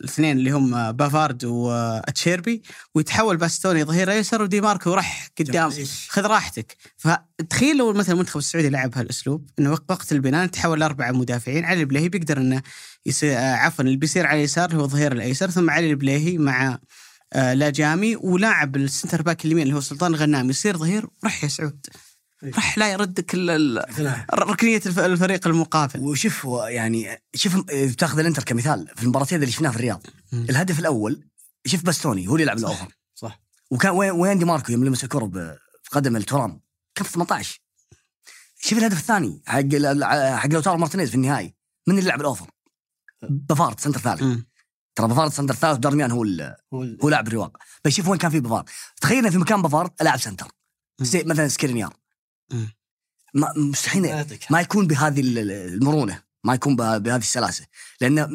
الاثنين 0.00 0.38
اللي 0.38 0.50
هم 0.50 0.92
بافارد 0.92 1.44
وأتشيربي 1.44 2.62
ويتحول 2.94 3.36
باستوني 3.36 3.84
ظهير 3.84 4.10
أيسر 4.12 4.42
ودي 4.42 4.60
ماركو 4.60 4.94
راح 4.94 5.28
قدام. 5.38 5.70
خذ 6.08 6.22
راحتك. 6.26 6.76
فتخيل 6.96 7.76
لو 7.76 7.92
مثلا 7.92 8.14
المنتخب 8.14 8.38
السعودي 8.38 8.68
لعب 8.68 8.98
هالأسلوب 8.98 9.50
إنه 9.58 9.72
وق- 9.72 9.84
وقت 9.90 10.12
البناء 10.12 10.46
تحول 10.46 10.80
لأربعة 10.80 11.10
مدافعين. 11.12 11.64
علي 11.64 11.80
البليهي 11.80 12.08
بيقدر 12.08 12.38
إنه 12.38 12.62
يصير 13.06 13.32
آه، 13.38 13.54
عفوا 13.54 13.84
اللي 13.84 13.96
بيصير 13.96 14.26
على 14.26 14.38
اليسار 14.38 14.74
هو 14.74 14.84
الظهير 14.84 15.12
الأيسر 15.12 15.50
ثم 15.50 15.70
علي 15.70 15.90
البليهي 15.90 16.38
مع 16.38 16.78
آه، 17.32 17.54
لاجامي 17.54 18.16
ولاعب 18.16 18.76
ال 18.76 18.83
centre 18.83 19.22
back 19.22 19.44
اليمين 19.44 19.62
اللي 19.62 19.74
هو 19.76 19.80
سلطان 19.80 20.14
الغنام 20.14 20.50
يصير 20.50 20.76
ظهير 20.78 21.06
رح 21.24 21.44
يا 21.44 21.48
سعود 21.48 21.86
رح 22.44 22.78
لا 22.78 22.92
يردك. 22.92 23.34
ركنية 24.34 24.76
الف- 24.86 24.98
الفريق 24.98 25.46
المقابل. 25.46 26.00
وشوف 26.00 26.46
يعني 26.68 27.22
شوف 27.34 27.70
إذا 27.70 27.92
بتاخذ 27.92 28.18
الانتر 28.18 28.42
كمثال 28.44 28.88
في 28.96 29.02
المباراتين 29.02 29.40
اللي 29.42 29.52
شفناها 29.52 29.70
في 29.72 29.76
الرياض. 29.76 30.06
الهدف 30.32 30.78
الأول 30.78 31.28
شوف 31.66 31.82
باستوني 31.84 32.28
هو 32.28 32.32
اللي 32.32 32.42
يلعب 32.42 32.58
ال 32.58 32.63
over. 32.63 32.88
صح. 33.14 33.40
وكان 33.70 33.90
وين 33.92 34.38
دي 34.38 34.44
ماركو 34.44 34.72
يوم 34.72 34.84
لمس 34.84 35.04
الكرة 35.04 35.24
ب- 35.24 35.56
في 35.82 35.90
قدم 35.92 36.16
الترام؟ 36.16 36.60
كان 36.94 37.04
في 37.06 37.12
18 37.12 37.60
شوف 38.60 38.78
الهدف 38.78 38.98
الثاني 38.98 39.42
حق 39.46 39.60
حق 40.36 40.46
لوتارو 40.48 40.78
مارتينيز 40.78 41.08
في 41.08 41.14
النهائي. 41.14 41.54
من 41.86 41.98
اللي 41.98 42.08
لعب 42.08 42.20
ال 42.20 42.25
over؟ 42.25 42.50
بافارد 43.22 43.80
centre 43.80 44.00
ثالث. 44.00 44.22
ترى 44.94 45.08
بافارد 45.08 45.32
centre 45.32 45.54
ثالث 45.54 45.78
دارميان 45.78 46.10
هو 46.10 46.22
ال- 46.22 46.56
هو 46.74 46.82
ال- 46.82 46.98
هو 47.02 47.08
لاعب 47.08 47.28
الرواق 47.28 47.56
بس 47.84 47.92
شوف 47.92 48.08
وين 48.08 48.18
كان 48.18 48.30
في 48.30 48.40
بافارد. 48.40 48.64
تخيل 49.00 49.24
إن 49.26 49.30
في 49.30 49.38
مكان 49.38 49.62
بافارد 49.62 49.90
لاعب 50.00 50.18
centre. 50.18 50.48
زي 51.00 51.22
مثلا 51.24 51.48
سكرينيار. 51.48 51.94
ما 53.34 53.52
مستحيل 53.56 54.24
ما 54.50 54.60
يكون 54.60 54.86
بهذه 54.86 55.20
ال- 55.20 55.38
ال- 55.38 55.50
المرونة. 55.52 56.22
ما 56.44 56.54
يكون 56.54 56.76
به- 56.76 56.98
بهذه 56.98 57.20
السلاسة. 57.20 57.66
لأنه 58.00 58.28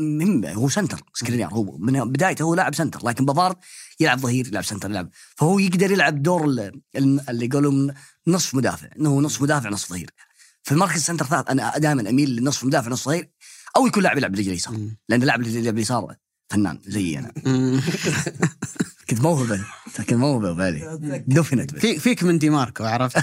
هو 0.54 0.70
centre 0.70 1.02
سكرينيار 1.14 1.54
هو 1.54 1.78
من 1.78 2.12
بدايته 2.12 2.44
هو 2.44 2.56
لاعب 2.56 2.76
centre. 2.76 3.08
لكن 3.08 3.26
بافارد 3.26 3.56
يلعب 4.00 4.20
ظهير 4.20 4.48
يلعب 4.48 4.64
centre 4.64 4.90
يلعب. 4.90 5.10
فهو 5.36 5.60
يقدر 5.60 5.92
يلعب 5.92 6.24
دور 6.24 6.46
ال- 6.46 6.82
ال- 6.96 7.30
اللي 7.30 7.46
يقولون 7.46 7.94
نصف 8.28 8.56
مدافع. 8.56 8.88
إنه 9.00 9.10
هو 9.10 9.22
نصف 9.22 9.42
مدافع 9.42 9.70
نصف 9.70 9.90
ظهير. 9.90 10.10
في 10.64 10.72
المركز 10.72 11.04
centre 11.04 11.26
ثالث 11.26 11.50
أنا 11.50 11.78
دائما 11.78 12.10
أميل 12.10 12.36
لنصف 12.36 12.64
مدافع 12.64 12.90
نصف 12.92 13.06
ظهير 13.06 13.30
أو 13.78 13.88
يكون 13.88 14.04
لاعب 14.04 14.18
يلعب 14.18 14.32
بالرجل 14.32 14.50
اليسار. 14.52 14.74
مم. 14.74 14.98
لأن 15.10 15.22
اللاعب 15.22 15.42
اللي 15.42 15.60
يلعب 15.60 15.74
باليسار 15.74 16.16
فنان 16.50 16.80
زيي 16.86 17.20
أنا. 17.20 17.32
كنت 19.10 19.22
موهبه 19.22 19.66
كنت 19.98 20.14
موهبه 20.14 20.52
بالي. 20.52 21.24
دفنت 21.28 21.74
بس. 21.74 21.82
في 21.82 22.00
فيك 22.00 22.24
من 22.24 22.38
دي 22.40 22.50
ماركو 22.50 22.84
عرفت؟ 22.84 23.18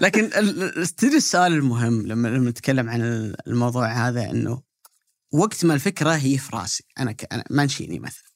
لكن 0.00 0.30
تدري 0.96 1.16
السؤال 1.16 1.52
المهم 1.52 2.06
لما 2.06 2.28
لما 2.28 2.50
نتكلم 2.50 2.90
عن 2.90 3.02
الموضوع 3.46 4.08
هذا 4.08 4.30
إنه 4.30 4.62
وقت 5.32 5.64
ما 5.64 5.74
الفكرة 5.74 6.10
هي 6.10 6.38
في 6.38 6.56
راسي. 6.56 6.84
أنا 6.98 7.12
ك... 7.12 7.32
أنا 7.32 7.44
مانشيني 7.50 7.98
مثلا. 7.98 8.26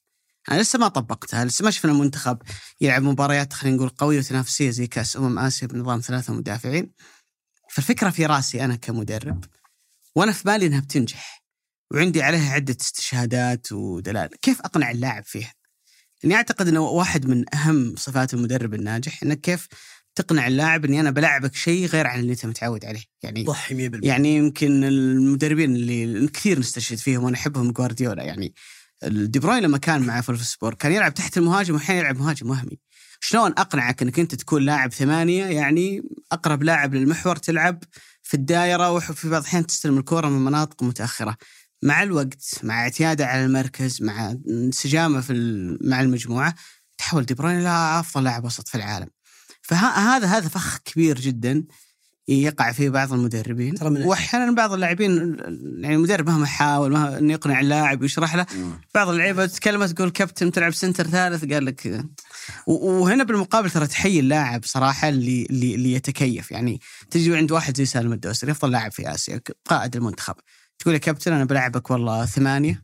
أنا 0.51 0.61
لسه 0.61 0.79
ما 0.79 0.89
طبقتها 0.89 1.45
لسه 1.45 1.65
ما 1.65 1.71
شفنا 1.71 1.93
المنتخب 1.93 2.39
يلعب 2.81 3.03
مباريات 3.03 3.53
خلينا 3.53 3.77
نقول 3.77 3.89
قويه 3.89 4.19
وتنافسية 4.19 4.71
زي 4.71 4.87
كأس 4.87 5.17
أمم 5.17 5.39
آسيا 5.39 5.67
بنظام 5.69 6.01
ثلاثة 6.01 6.33
مدافعين. 6.33 6.93
فالفكرة 7.71 8.11
في 8.11 8.27
راسي 8.27 8.65
أنا 8.65 8.77
كمدرب 8.77 9.45
وأنا 10.15 10.33
في 10.33 10.45
بالي 10.45 10.67
إنها 10.67 10.81
بتنجح. 10.81 11.40
وعندي 11.91 12.23
عليها 12.23 12.53
عدة 12.53 12.77
استشهادات 12.81 13.73
ودلائل. 13.73 14.29
كيف 14.43 14.61
أقنع 14.61 14.91
اللاعب 14.91 15.25
فيها؟ 15.25 15.53
اني 16.25 16.35
أعتقد 16.35 16.69
إنه 16.69 16.81
واحد 16.81 17.27
من 17.27 17.55
أهم 17.55 17.95
صفات 17.97 18.35
المدرب 18.35 18.75
الناجح 18.75 19.23
إنك 19.23 19.41
كيف 19.41 19.69
تقنع 20.15 20.47
اللاعب 20.47 20.85
إني 20.85 21.01
أنا 21.01 21.11
بلعبك 21.11 21.55
شيء 21.55 21.87
غير 21.87 22.07
عن 22.07 22.21
اللي 22.21 22.33
أنت 22.33 22.47
متعود 22.47 22.85
عليه. 22.85 23.03
يعني 23.23 23.45
ضحي 23.45 23.91
100% 23.91 24.01
يعني 24.03 24.37
يمكن 24.37 24.85
المدربين 24.85 25.77
اللي 25.77 26.29
كثير 26.29 26.59
نستشهد 26.59 26.99
فيهم 26.99 27.25
وأنا 27.25 27.37
أحبهم 27.37 27.71
جوارديولا. 27.71 28.23
يعني 28.23 28.55
دي 29.07 29.39
بروين 29.39 29.63
لما 29.63 29.79
كان 29.79 30.03
مع 30.03 30.21
فولفسبور 30.21 30.75
كان 30.75 30.93
يلعب 30.93 31.15
تحت 31.15 31.39
المهاجم 31.39 31.75
واحيانا 31.75 32.01
يلعب 32.01 32.19
مهاجم 32.19 32.51
وهمي. 32.51 32.79
شلون 33.21 33.51
أقنعك 33.51 34.03
إنك 34.03 34.19
أنت 34.19 34.35
تكون 34.35 34.63
لاعب 34.63 34.93
ثمانية؟ 34.93 35.45
يعني 35.45 36.03
أقرب 36.33 36.63
لاعب 36.63 36.95
للمحور 36.95 37.37
تلعب 37.37 37.85
في 38.23 38.35
الدائرة 38.35 38.93
وفي 38.93 39.29
بعض 39.29 39.41
الأحيان 39.41 39.67
تستلم 39.67 39.99
الكرة 39.99 40.29
من 40.29 40.45
مناطق 40.45 40.83
متأخرة. 40.83 41.37
مع 41.83 42.03
الوقت 42.03 42.61
مع 42.63 42.83
اعتياده 42.83 43.27
على 43.27 43.45
المركز 43.45 44.03
مع 44.03 44.37
انسجامه 44.49 45.21
في 45.21 45.33
مع 45.81 46.01
المجموعة 46.01 46.55
تحول 46.99 47.25
دي 47.25 47.35
بروين 47.35 47.61
إلى 47.61 48.01
أفضل 48.01 48.25
لاعب 48.25 48.45
وسط 48.45 48.69
في 48.69 48.75
العالم. 48.75 49.09
فهذا 49.63 50.27
هذا 50.27 50.49
فخ 50.49 50.79
كبير 50.79 51.21
جدا 51.21 51.65
يقع 52.29 52.73
فيه 52.73 52.91
بعض 52.91 53.13
المدربين. 53.13 53.75
واحيانا 53.83 54.53
بعض 54.55 54.73
اللاعبين 54.73 55.37
يعني 55.79 55.95
المدرب 55.95 56.27
مهما 56.29 56.47
حاول 56.47 56.93
مهما 56.93 57.19
انه 57.19 57.33
يقنع 57.33 57.61
اللاعب 57.61 58.03
ويشرح 58.03 58.35
له 58.35 58.47
بعض 58.95 59.09
اللعيبة 59.09 59.47
تتكلم 59.47 59.87
تقول 59.87 60.11
كابتن 60.11 60.53
تلعب 60.53 60.73
سنتر 60.73 61.07
ثالث؟ 61.07 61.45
قال 61.45 61.65
لك 61.65 62.05
وهنا 62.67 63.25
بالمقابل 63.25 63.71
ترى 63.71 63.87
تحيي 63.87 64.21
اللاعب 64.21 64.65
صراحة 64.65 65.09
اللي 65.09 65.47
اللي, 65.51 65.75
اللي 65.75 65.93
يتكيف 65.93 66.51
يعني 66.51 66.81
تجي 67.11 67.37
عند 67.37 67.53
واحد 67.53 67.77
زي 67.77 67.87
سالم 67.87 68.13
الدوسري 68.13 68.53
أفضل 68.53 68.71
لاعب 68.71 68.93
في 68.93 69.15
آسيا 69.15 69.41
قائد 69.65 69.97
المنتخب. 69.97 70.35
تقول 70.81 70.95
يا 70.95 70.99
كابتن 70.99 71.33
أنا 71.33 71.45
بلعبك 71.45 71.91
والله 71.91 72.27
ثمانية 72.27 72.83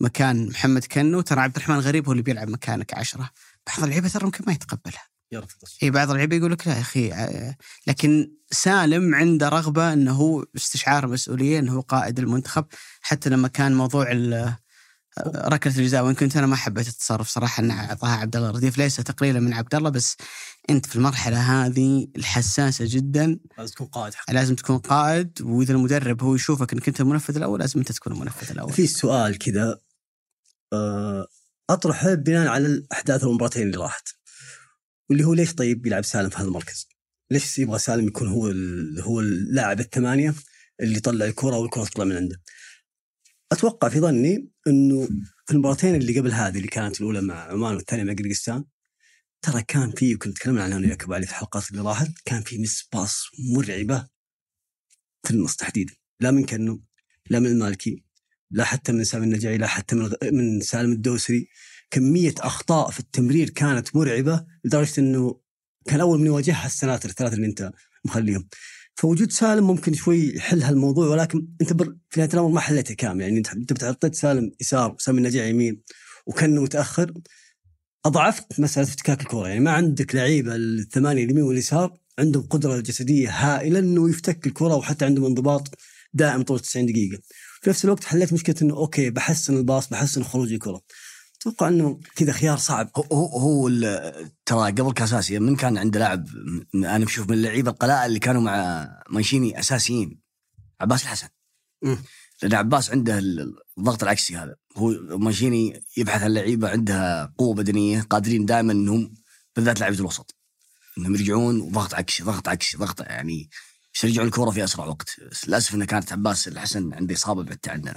مكان 0.00 0.48
محمد 0.48 0.84
كنو. 0.84 1.20
ترى 1.20 1.40
عبد 1.40 1.56
الرحمن 1.56 1.78
غريب 1.78 2.06
هو 2.06 2.12
اللي 2.12 2.22
بيلعب 2.22 2.48
مكانك 2.48 2.94
عشرة. 2.94 3.30
بعض 3.66 3.82
اللعيبة 3.84 4.08
ترى 4.08 4.24
ممكن 4.24 4.44
ما 4.46 4.52
يتقبلها. 4.52 5.02
يرفض 5.32 5.58
اي 5.82 5.90
بعض 5.90 6.10
اللعيبة 6.10 6.36
يقول 6.36 6.52
لك 6.52 6.66
لا 6.66 6.74
يا 6.74 6.80
أخي 6.80 7.12
آه، 7.12 7.56
لكن 7.86 8.32
سالم 8.50 9.14
عنده 9.14 9.48
رغبة 9.48 9.92
إنه 9.92 10.12
هو 10.12 10.44
استشعار 10.56 11.06
مسؤولية 11.06 11.58
إنه 11.58 11.72
هو 11.72 11.80
قائد 11.80 12.18
المنتخب. 12.18 12.64
حتى 13.00 13.30
لما 13.30 13.48
كان 13.48 13.74
موضوع 13.74 14.12
آه، 14.12 14.58
ركلة 15.48 15.76
الجزاء 15.78 16.04
وإن 16.04 16.14
كنت 16.14 16.36
أنا 16.36 16.46
ما 16.46 16.56
حبيت 16.56 16.88
التصرف 16.88 17.28
صراحة 17.28 17.62
إنه 17.62 17.80
أعطاها 17.80 18.16
عبد 18.16 18.36
الله 18.36 18.50
الرديف 18.50 18.78
ليس 18.78 18.96
تقليلا 18.96 19.40
من 19.40 19.52
عبد 19.52 19.74
الله 19.74 19.90
بس 19.90 20.16
أنت 20.70 20.86
في 20.86 20.96
المرحلة 20.96 21.66
هذه 21.66 22.08
الحساسة 22.16 22.84
جدا 22.88 23.38
لازم 23.58 23.74
تكون 23.74 23.86
قائد 23.86 24.14
حق 24.14 24.30
لازم 24.30 24.54
تكون 24.54 24.78
قائد 24.78 25.42
وإذا 25.42 25.72
المدرب 25.74 26.22
هو 26.22 26.34
يشوفك 26.34 26.72
إنك 26.72 26.88
أنت 26.88 27.00
المنفذ 27.00 27.36
الأول 27.36 27.60
لازم 27.60 27.78
أنت 27.80 27.92
تكون 27.92 28.12
المنفذ 28.12 28.50
الأول 28.50 28.72
في 28.72 28.86
سؤال 28.86 29.38
كذا 29.38 29.78
آه، 30.72 31.26
أطرحه 31.70 32.14
بناء 32.14 32.46
على 32.48 32.66
الأحداث 32.66 33.24
المباراتين 33.24 33.62
اللي 33.66 33.76
راحت 33.76 34.08
واللي 35.10 35.24
هو 35.24 35.34
ليش 35.34 35.54
طيب 35.54 35.86
يلعب 35.86 36.04
سالم 36.04 36.28
في 36.28 36.36
هذا 36.36 36.44
المركز؟ 36.46 36.88
ليش 37.30 37.58
يبغى 37.58 37.78
سالم 37.78 38.06
يكون 38.06 38.28
هو 38.28 38.48
ال- 38.48 39.00
هو 39.00 39.20
اللاعب 39.20 39.80
الثمانية 39.80 40.34
اللي 40.80 40.96
يطلع 40.96 41.24
الكرة 41.24 41.56
والكرة 41.58 41.84
تطلع 41.84 42.04
من 42.04 42.16
عنده؟ 42.16 42.40
أتوقع 43.52 43.88
في 43.88 44.00
ظني 44.00 44.48
إنه 44.66 45.06
في 45.46 45.52
المباراتين 45.54 45.94
اللي 45.94 46.18
قبل 46.20 46.32
هذه 46.32 46.56
اللي 46.56 46.68
كانت 46.68 47.00
الأولى 47.00 47.20
مع 47.20 47.34
عمان 47.34 47.74
والثانية 47.74 48.04
مع 48.04 48.12
قرقستان 48.12 48.64
ترى 49.42 49.62
كان 49.62 49.90
في 49.90 50.14
كنت 50.16 50.36
تكلمنا 50.36 50.64
عنها 50.64 50.78
أنا 50.78 50.86
وياك 50.86 51.02
في 51.02 51.16
الحلقات 51.16 51.70
اللي 51.70 51.82
راحت 51.82 52.10
كان 52.24 52.42
في 52.42 52.58
مس 52.58 52.88
باص 52.92 53.26
مرعبة 53.54 54.08
في 55.24 55.30
النص 55.30 55.56
تحديدا. 55.56 55.94
لا 56.20 56.30
من 56.30 56.46
كنو 56.46 56.82
لا 57.30 57.38
من 57.38 57.46
المالكي 57.46 58.04
لا 58.50 58.64
حتى 58.64 58.92
من 58.92 59.04
سالم 59.04 59.24
النجعي 59.24 59.58
لا 59.58 59.66
حتى 59.66 59.96
من 59.96 60.10
من 60.32 60.60
سالم 60.60 60.92
الدوسري. 60.92 61.48
كمية 61.90 62.34
أخطاء 62.38 62.90
في 62.90 63.00
التمرير 63.00 63.50
كانت 63.50 63.96
مرعبة 63.96 64.46
لدرجة 64.64 65.00
أنه 65.00 65.40
كان 65.86 66.00
أول 66.00 66.18
من 66.20 66.26
يواجهها 66.26 66.66
السناتر 66.66 67.08
الثلاثة 67.08 67.34
اللي 67.34 67.46
أنت 67.46 67.72
مخليهم. 68.04 68.48
فوجود 68.94 69.32
سالم 69.32 69.66
ممكن 69.66 69.94
شوي 69.94 70.34
يحل 70.36 70.62
هالموضوع 70.62 71.06
ولكن 71.06 71.48
أنت 71.60 71.72
بر 71.72 71.96
في 72.10 72.20
نهاية 72.20 72.32
الأمر 72.34 72.48
ما 72.48 72.60
حليته 72.60 72.94
كامل. 72.94 73.20
يعني 73.20 73.38
أنت 73.38 73.84
حطيت 73.84 74.14
سالم 74.14 74.52
يسار 74.60 74.94
وسالم 74.94 75.18
النجعي 75.18 75.50
يمين 75.50 75.82
وكأنه 76.26 76.62
متأخر. 76.62 77.12
أضعفت 78.04 78.60
مسألة 78.60 78.86
افتكاك 78.88 79.20
الكرة 79.20 79.48
يعني 79.48 79.60
ما 79.60 79.70
عندك 79.70 80.14
لعيبة 80.14 80.54
الثمانية 80.54 81.24
اليمين 81.24 81.42
واليسار 81.44 81.98
عندهم 82.18 82.42
قدرة 82.42 82.80
جسدية 82.80 83.30
هائلة 83.30 83.78
أنه 83.78 84.10
يفتك 84.10 84.46
الكرة 84.46 84.74
وحتى 84.76 85.04
عندهم 85.04 85.24
انضباط 85.24 85.68
دائم 86.14 86.42
طول 86.42 86.60
90 86.60 86.86
دقيقة. 86.86 87.18
في 87.62 87.70
نفس 87.70 87.84
الوقت 87.84 88.04
حليت 88.04 88.32
مشكلة 88.32 88.56
إنه 88.62 88.74
أوكي 88.76 89.10
بحسن 89.10 89.56
الباص 89.56 89.88
بحسن 89.88 90.22
خروج 90.22 90.52
الكره 90.52 90.80
أتوقع 91.40 91.68
إنه 91.68 92.00
كذا 92.16 92.32
خيار 92.32 92.56
صعب. 92.58 92.90
هو 93.12 93.26
هو, 93.26 93.68
ترى 94.46 94.70
قبل 94.72 94.92
كاس 94.92 95.12
اسيا 95.12 95.38
من 95.38 95.56
كان 95.56 95.78
عنده 95.78 96.00
لاعب 96.00 96.26
أنا 96.74 97.04
بشوف 97.04 97.28
من 97.30 97.34
اللعيبة 97.36 97.70
القلائل 97.70 98.06
اللي 98.06 98.18
كانوا 98.18 98.42
مع 98.42 98.88
مانشيني 99.10 99.60
أساسيين؟ 99.60 100.20
عباس 100.80 101.02
الحسن. 101.02 101.28
لأن 102.42 102.54
عباس 102.54 102.90
عنده 102.90 103.18
ال- 103.18 103.54
الضغط 103.78 104.02
العكسي 104.02 104.36
هذا. 104.36 104.54
هو 104.76 105.18
مانشيني 105.18 105.84
يبحث 105.96 106.22
عن 106.22 106.34
لعيبة 106.34 106.68
عندها 106.68 107.34
قوة 107.38 107.54
بدنية 107.54 108.00
قادرين 108.00 108.46
دائما 108.46 108.72
إنهم 108.72 109.14
بالذات 109.56 109.80
لعيبه 109.80 109.98
الوسط 109.98 110.36
إنهم 110.98 111.14
يرجعون 111.14 111.60
وضغط 111.60 111.94
عكسي 111.94 112.22
ضغط 112.22 112.48
عكسي 112.48 112.76
ضغط 112.76 113.00
يعني 113.00 113.50
يرجعون 114.04 114.26
الكرة 114.26 114.50
في 114.50 114.64
أسرع 114.64 114.86
وقت. 114.86 115.16
للأسف 115.48 115.74
انه 115.74 115.84
كانت 115.84 116.12
عباس 116.12 116.48
الحسن 116.48 116.94
عنده 116.94 117.14
إصابة 117.14 117.42
بعدت 117.42 117.68
عن 117.68 117.94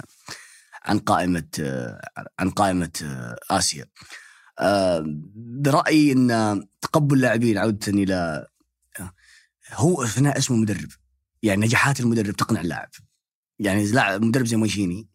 عن 0.84 0.98
قائمة 0.98 1.48
عن 2.38 2.50
قائمة 2.50 2.90
آسيا. 3.50 3.86
آه، 4.58 5.04
برأيي 5.34 6.12
إن 6.12 6.62
تقبل 6.80 7.16
اللاعبين 7.16 7.58
عوده 7.58 7.92
إلى 7.92 8.46
هو 9.72 10.06
النهاية 10.18 10.38
اسمه 10.38 10.56
مدرب 10.56 10.88
يعني 11.42 11.66
نجاحات 11.66 12.00
المدرب 12.00 12.36
تقنع 12.36 12.60
اللاعب. 12.60 12.90
يعني 13.58 13.86
لاعب 13.86 14.22
مدرب 14.22 14.46
زي 14.46 14.56
مانشيني 14.56 15.08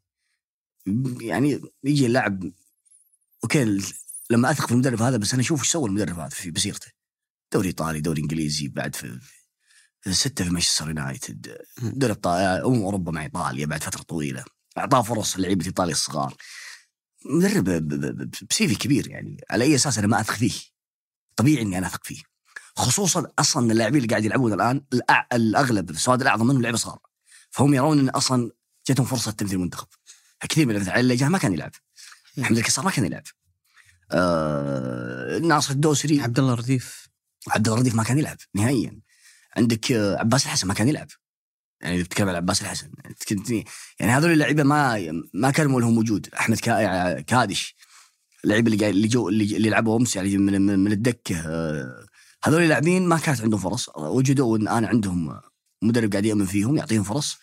يعني 1.22 1.62
يجي 1.84 2.06
اللاعب 2.06 2.52
okay 3.44 3.82
لما 4.30 4.52
أثق 4.52 4.66
في 4.66 4.72
المدرب 4.72 5.02
هذا 5.02 5.18
بس 5.18 5.34
أنا 5.34 5.42
أشوف 5.42 5.60
إيش 5.60 5.72
سوى 5.72 5.90
المدرب 5.90 6.20
هذا 6.20 6.30
في 6.30 6.52
بسيرته 6.52 6.92
دوري 7.54 7.68
إيطالي 7.68 8.02
دوري 8.02 8.22
إنجليزي 8.22 8.68
بعد 8.68 8.96
في 8.96 9.20
ستة 10.10 10.46
في 10.46 10.50
مانشستر 10.50 10.88
يونايتد 10.88 11.58
دوري 11.82 12.16
امم 12.26 12.82
أوروبا 12.82 13.12
مع 13.12 13.24
إيطاليا 13.24 13.66
بعد 13.66 13.84
فترة 13.84 14.02
طويلة. 14.02 14.44
أعطاه 14.78 15.02
فرص 15.02 15.40
لعيبة 15.40 15.66
إيطاليا 15.66 15.94
الصغار. 15.94 16.36
مدرب 17.26 17.64
ب 18.50 18.59
CV 18.59 18.76
كبير 18.76 19.08
يعني. 19.08 19.44
على 19.50 19.64
أي 19.64 19.76
أساس 19.76 19.98
أنا 19.98 20.08
ما 20.08 20.22
أثق 20.22 20.34
فيه؟ 20.34 20.54
طبيعي 21.36 21.62
إني 21.62 21.78
أنا 21.78 21.88
أثق 21.88 22.04
فيه. 22.04 22.22
خصوصا 22.76 23.32
أصلا 23.40 23.72
اللاعبين 23.72 23.98
اللي 23.98 24.08
قاعد 24.08 24.26
يلعبون 24.26 24.54
الآن 24.54 24.82
الأغلب 25.34 25.90
السواد 25.90 26.22
الأعظم 26.22 26.48
منهم 26.48 26.62
لعيبه 26.62 26.78
صغار. 26.78 27.00
فهم 27.52 27.74
يرون 27.74 28.00
إن 28.00 28.10
أصلا 28.10 28.52
جاتهم 28.88 29.06
فرصة 29.06 29.32
تمثيل 29.32 29.56
المنتخب. 29.56 29.88
كثير 30.50 30.66
من 30.68 30.76
اللي 30.76 31.00
اللي 31.00 31.16
جاه 31.16 31.28
ما 31.30 31.38
كان 31.38 31.54
يلعب. 31.54 31.72
محمد 32.38 32.58
الكسار 32.58 32.86
ما 32.86 32.92
كان 32.92 33.06
يلعب. 33.06 33.24
آه 34.12 35.38
ناصر 35.40 35.74
الدوسري. 35.74 36.22
عبد 36.22 36.40
الله 36.40 36.54
رديف. 36.54 37.08
عبد 37.48 37.68
الله 37.68 37.78
الرديف 37.80 37.96
ما 37.96 38.04
كان 38.04 38.18
يلعب 38.20 38.38
نهائيا. 38.56 39.00
عندك 39.58 39.92
آه، 39.92 40.18
عباس 40.18 40.46
الحسن 40.46 40.68
ما 40.68 40.74
كان 40.74 40.88
يلعب. 40.90 41.08
يعني 41.82 41.96
إذا 41.96 42.04
بتتكلم 42.04 42.30
عن 42.30 42.36
عباس 42.36 42.62
الحسن 42.62 42.92
كنت 43.30 43.50
يعني 44.00 44.12
هذول 44.12 44.32
اللعيبة 44.32 44.64
ما 44.64 45.12
ما 45.34 45.52
كان 45.52 45.68
لهم 45.68 45.98
وجود. 45.98 46.30
أحمد 46.40 46.60
كا- 46.60 47.22
كادش. 47.22 47.76
اللعيبة 48.44 48.74
اللي 48.74 48.90
اللي 48.90 49.08
جو 49.08 49.30
اللي, 49.30 49.58
اللي 49.58 49.70
لعبوا 49.70 49.98
أمس 50.00 50.16
يعني 50.16 50.38
من 50.38 50.62
من, 50.80 50.92
الدكه 50.92 51.40
آه، 51.46 52.06
هذول 52.44 52.62
اللاعبين 52.64 53.08
ما 53.08 53.18
كانت 53.18 53.42
عندهم 53.42 53.60
فرص. 53.60 53.90
وجدوا 53.98 54.58
إن 54.58 54.68
أنا 54.68 54.88
عندهم 54.88 55.40
مدرب 55.82 56.12
قاعد 56.12 56.26
يامن 56.26 56.46
فيهم 56.46 56.78
يعطيهم 56.78 57.04
فرص. 57.04 57.38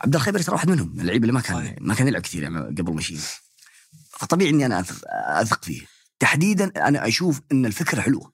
عبد 0.00 0.14
الخيبري 0.14 0.42
ترى 0.42 0.54
واحد 0.54 0.70
منهم 0.70 1.00
اللعيبه 1.00 1.22
اللي 1.22 1.32
ما 1.32 1.40
كان 1.40 1.76
ما 1.80 1.94
كان 1.94 2.08
يلعب 2.08 2.22
كثير 2.22 2.42
يعني 2.42 2.58
قبل 2.58 2.94
ما 2.94 3.00
يشيل 3.00 3.20
فطبيعي 4.10 4.50
إني 4.50 4.66
أنا 4.66 4.84
اثق 5.14 5.64
فيه. 5.64 5.86
تحديدا 6.18 6.88
أنا 6.88 7.08
أشوف 7.08 7.40
إن 7.52 7.66
الفكرة 7.66 8.00
حلوة. 8.00 8.32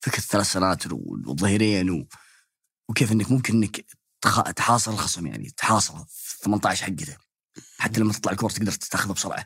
فكرة 0.00 0.20
ثلاث 0.20 0.52
سناتر 0.52 0.94
والظهيرين 0.94 1.90
و... 1.90 2.08
وكيف 2.88 3.12
إنك 3.12 3.30
ممكن 3.30 3.54
إنك 3.54 3.84
تخ... 4.20 4.42
تحاصر 4.42 4.90
الخصم 4.90 5.26
يعني 5.26 5.50
تحاصره 5.56 6.06
في 6.10 6.38
18 6.44 6.84
حقته. 6.84 7.16
حتى 7.78 8.00
لما 8.00 8.12
تطلع 8.12 8.32
الكره 8.32 8.48
تقدر 8.48 8.72
تاخذها 8.72 9.12
بسرعة. 9.12 9.44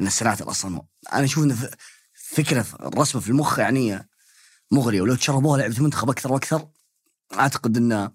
من 0.00 0.06
السناتر 0.06 0.50
أصلا 0.50 0.82
أنا 1.12 1.24
أشوف 1.24 1.44
إن 1.44 1.70
فكرة 2.14 2.66
الرسمة 2.80 3.20
في 3.20 3.28
المخ 3.28 3.58
يعني 3.58 4.08
مغرية. 4.70 5.00
ولو 5.00 5.14
تشربوها 5.14 5.58
لعبة 5.58 5.76
المنتخب 5.76 6.10
أكثر 6.10 6.32
وأكثر 6.32 6.68
أعتقد 7.38 7.76
انه 7.76 8.10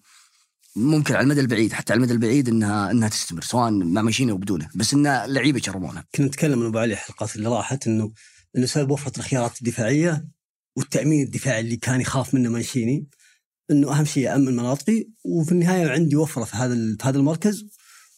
ممكن 0.75 1.15
على 1.15 1.23
المدى 1.23 1.41
البعيد 1.41 1.73
حتى 1.73 1.93
على 1.93 1.97
المدى 1.97 2.13
البعيد 2.13 2.49
إنها 2.49 2.91
إنها 2.91 3.09
تستمر 3.09 3.41
سواء 3.41 3.71
مع 3.71 4.01
ماشينة 4.01 4.31
أو 4.31 4.37
بدونه 4.37 4.69
بس 4.75 4.93
ان 4.93 5.25
لعيبة 5.25 5.57
يجربونها 5.57 6.05
كنا 6.15 6.25
نتكلم 6.27 6.65
أبو 6.65 6.77
علي 6.77 6.93
الحلقات 6.93 7.35
اللي 7.35 7.49
راحت 7.49 7.87
إنه 7.87 8.11
إنه 8.57 8.65
سبب 8.65 8.91
وفرة 8.91 9.17
الخيارات 9.17 9.57
الدفاعية 9.57 10.27
والتأمين 10.75 11.25
الدفاعي 11.25 11.59
اللي 11.59 11.77
كان 11.77 12.01
يخاف 12.01 12.33
منه 12.33 12.49
مانشيني 12.49 13.07
إنه 13.71 13.99
أهم 13.99 14.05
شيء 14.05 14.35
امن 14.35 14.55
مناطقي 14.55 15.07
وفي 15.25 15.51
النهاية 15.51 15.89
عندي 15.89 16.15
وفرة 16.15 16.43
في 16.43 16.55
هذا 16.57 16.75
في 16.75 17.03
هذا 17.03 17.17
المركز 17.17 17.65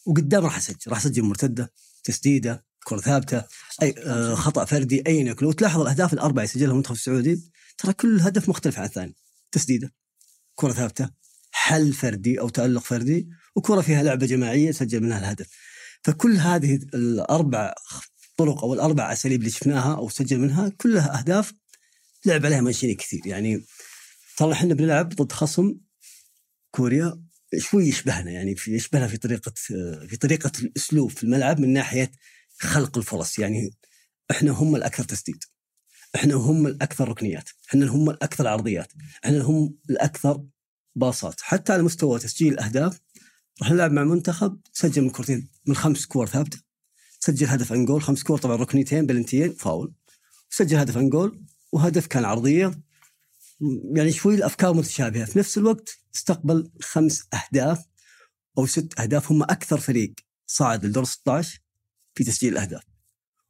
وقدام 0.06 0.44
راح 0.44 0.58
أسجل 0.58 0.78
راح 0.88 0.98
أسجل 0.98 1.24
مرتدة 1.24 1.72
تسديدة 2.04 2.66
كرة 2.84 3.00
ثابتة 3.00 3.44
أي 3.82 3.96
آه 3.98 4.36
خطأ 4.36 4.66
فردي 4.66 5.04
ايا 5.08 5.24
يكن 5.24 5.46
لو 5.46 5.52
تلاحظ 5.52 5.82
الأهداف 5.82 6.14
الأربعة 6.14 6.44
يسجلها 6.44 6.72
المنتخب 6.72 6.96
السعودي 6.96 7.52
ترى 7.78 7.94
كل 7.94 8.20
هدف 8.20 8.50
مختلف 8.50 8.80
عن 8.80 8.86
الثاني 8.86 9.16
تسديدة 9.52 9.94
كرة 10.56 10.72
ثابتة. 10.72 11.21
حل 11.52 11.94
فردي 11.94 12.40
أو 12.40 12.50
تألق 12.50 12.82
فردي 12.82 13.30
وكرة 13.56 13.82
فيها 13.82 14.04
لعبة 14.04 14.26
جماعية 14.26 14.72
سجل 14.72 15.04
منها 15.04 15.20
الهدف. 15.20 15.48
فكل 16.04 16.38
هذه 16.38 16.76
الأربع 16.76 17.74
طرق 18.38 18.64
أو 18.64 18.74
الأربع 18.74 19.14
أساليب 19.14 19.40
اللي 19.40 19.52
شفناها 19.52 19.96
أو 19.96 20.10
سجل 20.10 20.40
منها 20.40 20.70
كلها 20.70 21.20
أهداف 21.20 21.54
لعب 22.26 22.46
عليها 22.46 22.62
مانشيني 22.62 22.96
كثير. 22.96 23.22
يعني 23.26 23.66
ترى 24.38 24.54
إحنا 24.54 24.74
بنلعب 24.74 25.10
ضد 25.10 25.32
خصم 25.32 25.76
كوريا 26.72 27.24
شوي 27.58 27.88
يشبهنا 27.88 28.32
يعني 28.32 28.56
في 28.56 28.76
يشبهنا 28.76 29.08
في 29.08 29.18
طريقة 29.18 29.52
في 30.08 30.18
طريقة 30.22 30.52
الأسلوب 30.60 31.10
في 31.12 31.24
الملعب 31.24 31.60
من 31.60 31.74
ناحية 31.74 32.12
خلق 32.60 32.98
الفرص. 32.98 33.40
يعني 33.40 33.72
إحنا 34.32 34.52
هم 34.52 34.76
الأكثر 34.76 35.04
تسديد 35.04 35.44
إحنا 36.16 36.34
هم 36.36 36.68
الأكثر 36.68 37.10
ركنيات 37.10 37.50
إحنا 37.70 37.86
هم 37.86 38.10
الأكثر 38.10 38.48
عرضيات 38.48 38.92
إحنا 39.26 39.42
هم 39.42 39.76
الأكثر 39.90 40.44
باصات. 40.96 41.42
حتى 41.42 41.74
على 41.74 41.84
مستوى 41.84 42.20
تسجيل 42.20 42.54
الأهداف 42.54 43.00
راح 43.62 43.72
نلعب 43.72 43.92
مع 43.92 44.04
منتخب 44.04 44.60
سجل 44.74 45.02
من 45.02 45.10
كورتين 45.10 45.50
من 45.68 45.76
خمس 45.76 46.06
كور 46.06 46.28
ثابتة. 46.28 46.60
سجل 47.20 47.48
هدف 47.48 47.72
own 47.72 47.86
goal 47.86 48.02
خمس 48.02 48.24
كور 48.24 48.38
طبعا 48.38 48.56
ركنيتين 48.56 49.06
بلنتيين 49.06 49.54
فاول. 49.54 49.94
سجل 50.50 50.78
هدف 50.78 50.98
own 50.98 51.10
goal 51.10 51.46
وهدف 51.72 52.08
كان 52.08 52.26
عرضية. 52.26 52.82
يعني 53.96 54.12
شوي 54.12 54.36
الأفكار 54.36 54.74
متشابهة. 54.74 55.26
في 55.26 55.40
نفس 55.40 55.58
الوقت 55.58 55.90
استقبل 56.16 56.72
خمس 56.82 57.28
أهداف 57.34 57.86
أو 58.58 58.66
ست 58.66 59.00
أهداف. 59.00 59.32
هم 59.32 59.44
أكثر 59.44 59.80
فريق 59.80 60.14
صعد 60.48 60.86
لدور 60.86 61.04
16 61.04 61.60
في 62.16 62.24
تسجيل 62.24 62.54
الأهداف. 62.54 62.84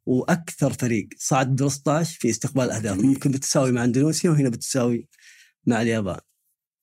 وأكثر 0.05 0.73
فريق 0.73 1.09
صعد 1.17 1.51
لدور 1.51 1.69
16 1.69 2.19
في 2.19 2.29
استقبال 2.29 2.63
الأهداف. 2.63 2.97
ممكن 2.97 3.31
بتساوي 3.31 3.71
مع 3.71 3.83
أندونيسيا 3.83 4.29
وهنا 4.29 4.49
بتساوي 4.49 5.07
مع 5.65 5.81
اليابان. 5.81 6.19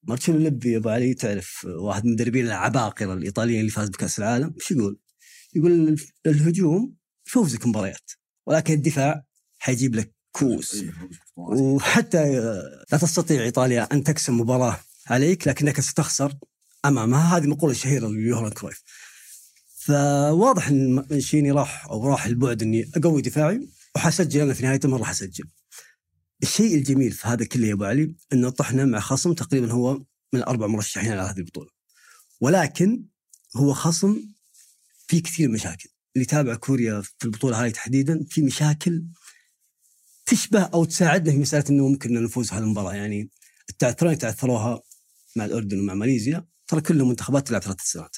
مارتشيلو 0.09 0.39
ليبي 0.39 0.73
يا 0.73 0.79
ابو 0.79 0.89
علي 0.89 1.15
تعرف 1.15 1.65
واحد 1.65 2.05
من 2.05 2.11
المدربين 2.11 2.47
العباقرة 2.47 3.15
الإيطاليين 3.15 3.61
اللي 3.61 3.71
فاز 3.71 3.89
بكأس 3.89 4.19
العالم 4.19 4.55
إيش 4.61 4.71
يقول؟ 4.71 4.99
يقول 5.55 5.97
الهجوم 6.27 6.95
يفوزك 7.27 7.67
مباريات 7.67 8.11
ولكن 8.47 8.75
الدفاع 8.75 9.25
حيجيب 9.59 9.95
لك 9.95 10.15
كؤوس. 10.33 10.85
وحتى 11.37 12.41
لا 12.93 12.99
تستطيع 12.99 13.43
إيطاليا 13.43 13.89
أن 13.93 14.05
تكسب 14.05 14.33
مباراة 14.33 14.81
عليك 15.07 15.49
لكنك 15.49 15.81
ستخسر 15.81 16.35
أمامها. 16.85 17.37
هذه 17.37 17.47
مقولة 17.47 17.75
شهيرة 17.75 18.09
ليوهان 18.09 18.51
كرويف. 18.51 18.83
فواضح 19.79 20.69
إن 20.69 20.95
مانشيني 20.95 21.51
راح 21.51 21.87
أو 21.87 22.09
راح 22.09 22.27
البعد 22.27 22.63
إني 22.63 22.91
أقوي 22.97 23.23
دفاعي 23.23 23.69
وحسجل 23.97 24.41
أنا 24.41 24.55
في 24.55 24.63
نهاية 24.63 24.81
المرة 24.85 25.05
حسجل. 25.05 25.45
الشيء 26.43 26.75
الجميل 26.75 27.13
في 27.13 27.29
هذا 27.29 27.45
كله 27.45 27.67
يا 27.67 27.73
أبو 27.73 27.85
علي 27.85 28.15
إنه 28.33 28.51
طحنا 28.51 28.85
مع 28.85 29.01
خصم 29.01 29.33
تقريبا 29.33 29.73
هو 29.73 29.95
من 30.33 30.41
الأربع 30.41 30.67
مرشحين 30.67 31.13
على 31.13 31.31
هذه 31.31 31.39
البطولة. 31.39 31.71
ولكن 32.41 33.05
هو 33.57 33.75
خصم 33.75 34.23
فيه 35.07 35.23
كثير 35.23 35.49
مشاكل. 35.49 35.89
اللي 36.17 36.27
تابع 36.27 36.55
كوريا 36.55 37.01
في 37.01 37.25
البطولة 37.25 37.65
هذه 37.65 37.71
تحديدا 37.71 38.25
في 38.31 38.43
مشاكل 38.43 39.05
تشبه 40.27 40.63
أو 40.63 40.85
تساعدنا 40.85 41.33
في 41.33 41.39
مسألة 41.39 41.65
إنه 41.71 41.89
ممكن 41.89 42.23
نفوز 42.25 42.53
هذه 42.53 42.63
المباراة. 42.63 42.95
يعني 42.95 43.31
التعثرين 43.71 44.19
تعثروها 44.19 44.83
مع 45.37 45.45
الأردن 45.45 45.81
ومع 45.81 45.95
ماليزيا 45.95 46.47
ترى 46.67 46.81
كلهم 46.81 47.09
منتخبات 47.09 47.49
تلعب 47.49 47.63
ثلاث 47.63 47.81
سنوات. 47.81 48.17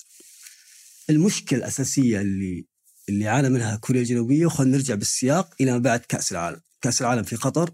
المشكلة 1.10 1.58
الأساسية 1.58 2.20
اللي 2.20 2.66
اللي 3.08 3.28
عانى 3.28 3.48
منها 3.48 3.76
كوريا 3.76 4.00
الجنوبية 4.02 4.46
وخلينا 4.46 4.76
نرجع 4.76 4.94
بالسياق 4.94 5.54
إلى 5.60 5.72
ما 5.72 5.78
بعد 5.78 6.00
كأس 6.00 6.32
العالم، 6.32 6.60
كأس 6.80 7.00
العالم 7.00 7.22
في 7.22 7.36
قطر 7.36 7.70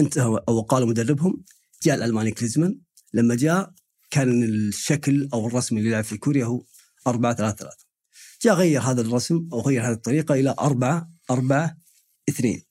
انتهى 0.00 0.40
أو 0.48 0.60
قالوا 0.60 0.88
مدربهم 0.88 1.44
جاء 1.82 1.94
الالماني 1.94 2.30
كليزمان 2.30 2.78
لما 3.14 3.34
جاء 3.34 3.72
كان 4.10 4.42
الشكل 4.42 5.28
أو 5.34 5.46
الرسم 5.46 5.78
اللي 5.78 5.88
يلعب 5.88 6.04
في 6.04 6.16
كوريا 6.16 6.44
هو 6.44 6.62
4 7.06 7.34
3 7.34 7.56
3 7.56 7.76
جاء 8.42 8.54
غير 8.54 8.80
هذا 8.80 9.00
الرسم 9.00 9.48
أو 9.52 9.60
غير 9.60 9.82
هذه 9.86 9.92
الطريقة 9.92 10.34
إلى 10.34 10.54
4 10.60 11.10
4 11.30 11.76
2 12.28 12.62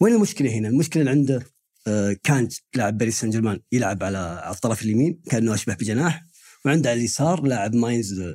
وين 0.00 0.14
المشكلة 0.14 0.50
هنا؟ 0.50 0.68
المشكلة 0.68 1.00
اللي 1.00 1.10
عنده 1.10 1.46
آه، 1.86 2.16
كان 2.22 2.48
لاعب 2.74 2.98
باريس 2.98 3.20
سان 3.20 3.30
جيرمان 3.30 3.60
يلعب 3.72 4.04
على 4.04 4.18
على 4.18 4.54
الطرف 4.54 4.82
اليمين 4.82 5.20
كأنه 5.30 5.54
أشبه 5.54 5.74
بجناح. 5.74 6.24
وعنده 6.64 6.90
على 6.90 6.98
اليسار 6.98 7.42
لاعب 7.42 7.74
ماينز 7.74 8.20
آه، 8.20 8.34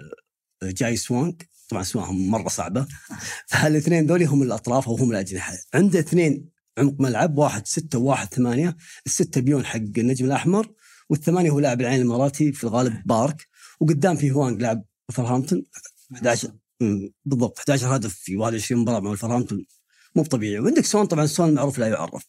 جاي 0.64 0.95
سونغ. 0.95 1.49
طبعا 1.70 1.82
اسمائهم 1.82 2.32
مرة 2.32 2.49
صعبة. 2.49 2.88
فالاثنين 3.47 4.07
ذولي 4.07 4.26
هم 4.26 4.43
الأطراف 4.43 4.88
أو 4.88 4.95
هم 4.95 5.12
الأجنحة. 5.12 5.57
عنده 5.74 5.99
اثنين 5.99 6.49
عمق 6.78 6.95
ملعب 6.99 7.38
واحد 7.38 7.67
ستة 7.67 7.99
وواحد 7.99 8.34
ثمانية. 8.34 8.78
الستة 9.05 9.41
بيون 9.41 9.65
حق 9.65 9.76
النجم 9.97 10.26
الأحمر 10.26 10.72
والثمانية 11.09 11.49
هو 11.49 11.59
لاعب 11.59 11.82
العين 11.82 12.01
الإماراتي 12.01 12.51
في 12.51 12.63
الغالب 12.63 13.01
بارك. 13.05 13.47
وقدام 13.80 14.15
في 14.15 14.32
هوانغ 14.32 14.57
لاعب 14.57 14.84
ولفرهامبتون 15.09 15.63
11 16.13 16.51
مم، 16.82 17.11
بالضبط 17.26 17.59
11 17.59 17.95
هدف 17.95 18.13
في 18.15 18.38
21 18.38 18.82
مباراة 18.82 18.99
مع 18.99 19.09
ولفرهامبتون 19.09 19.65
مو 20.15 20.24
طبيعي 20.24 20.59
وعندك 20.59 20.86
سون 20.86 21.05
طبعا 21.05 21.26
سون 21.26 21.53
معروف 21.53 21.80
لا 21.80 21.88
يعرف. 21.88 22.24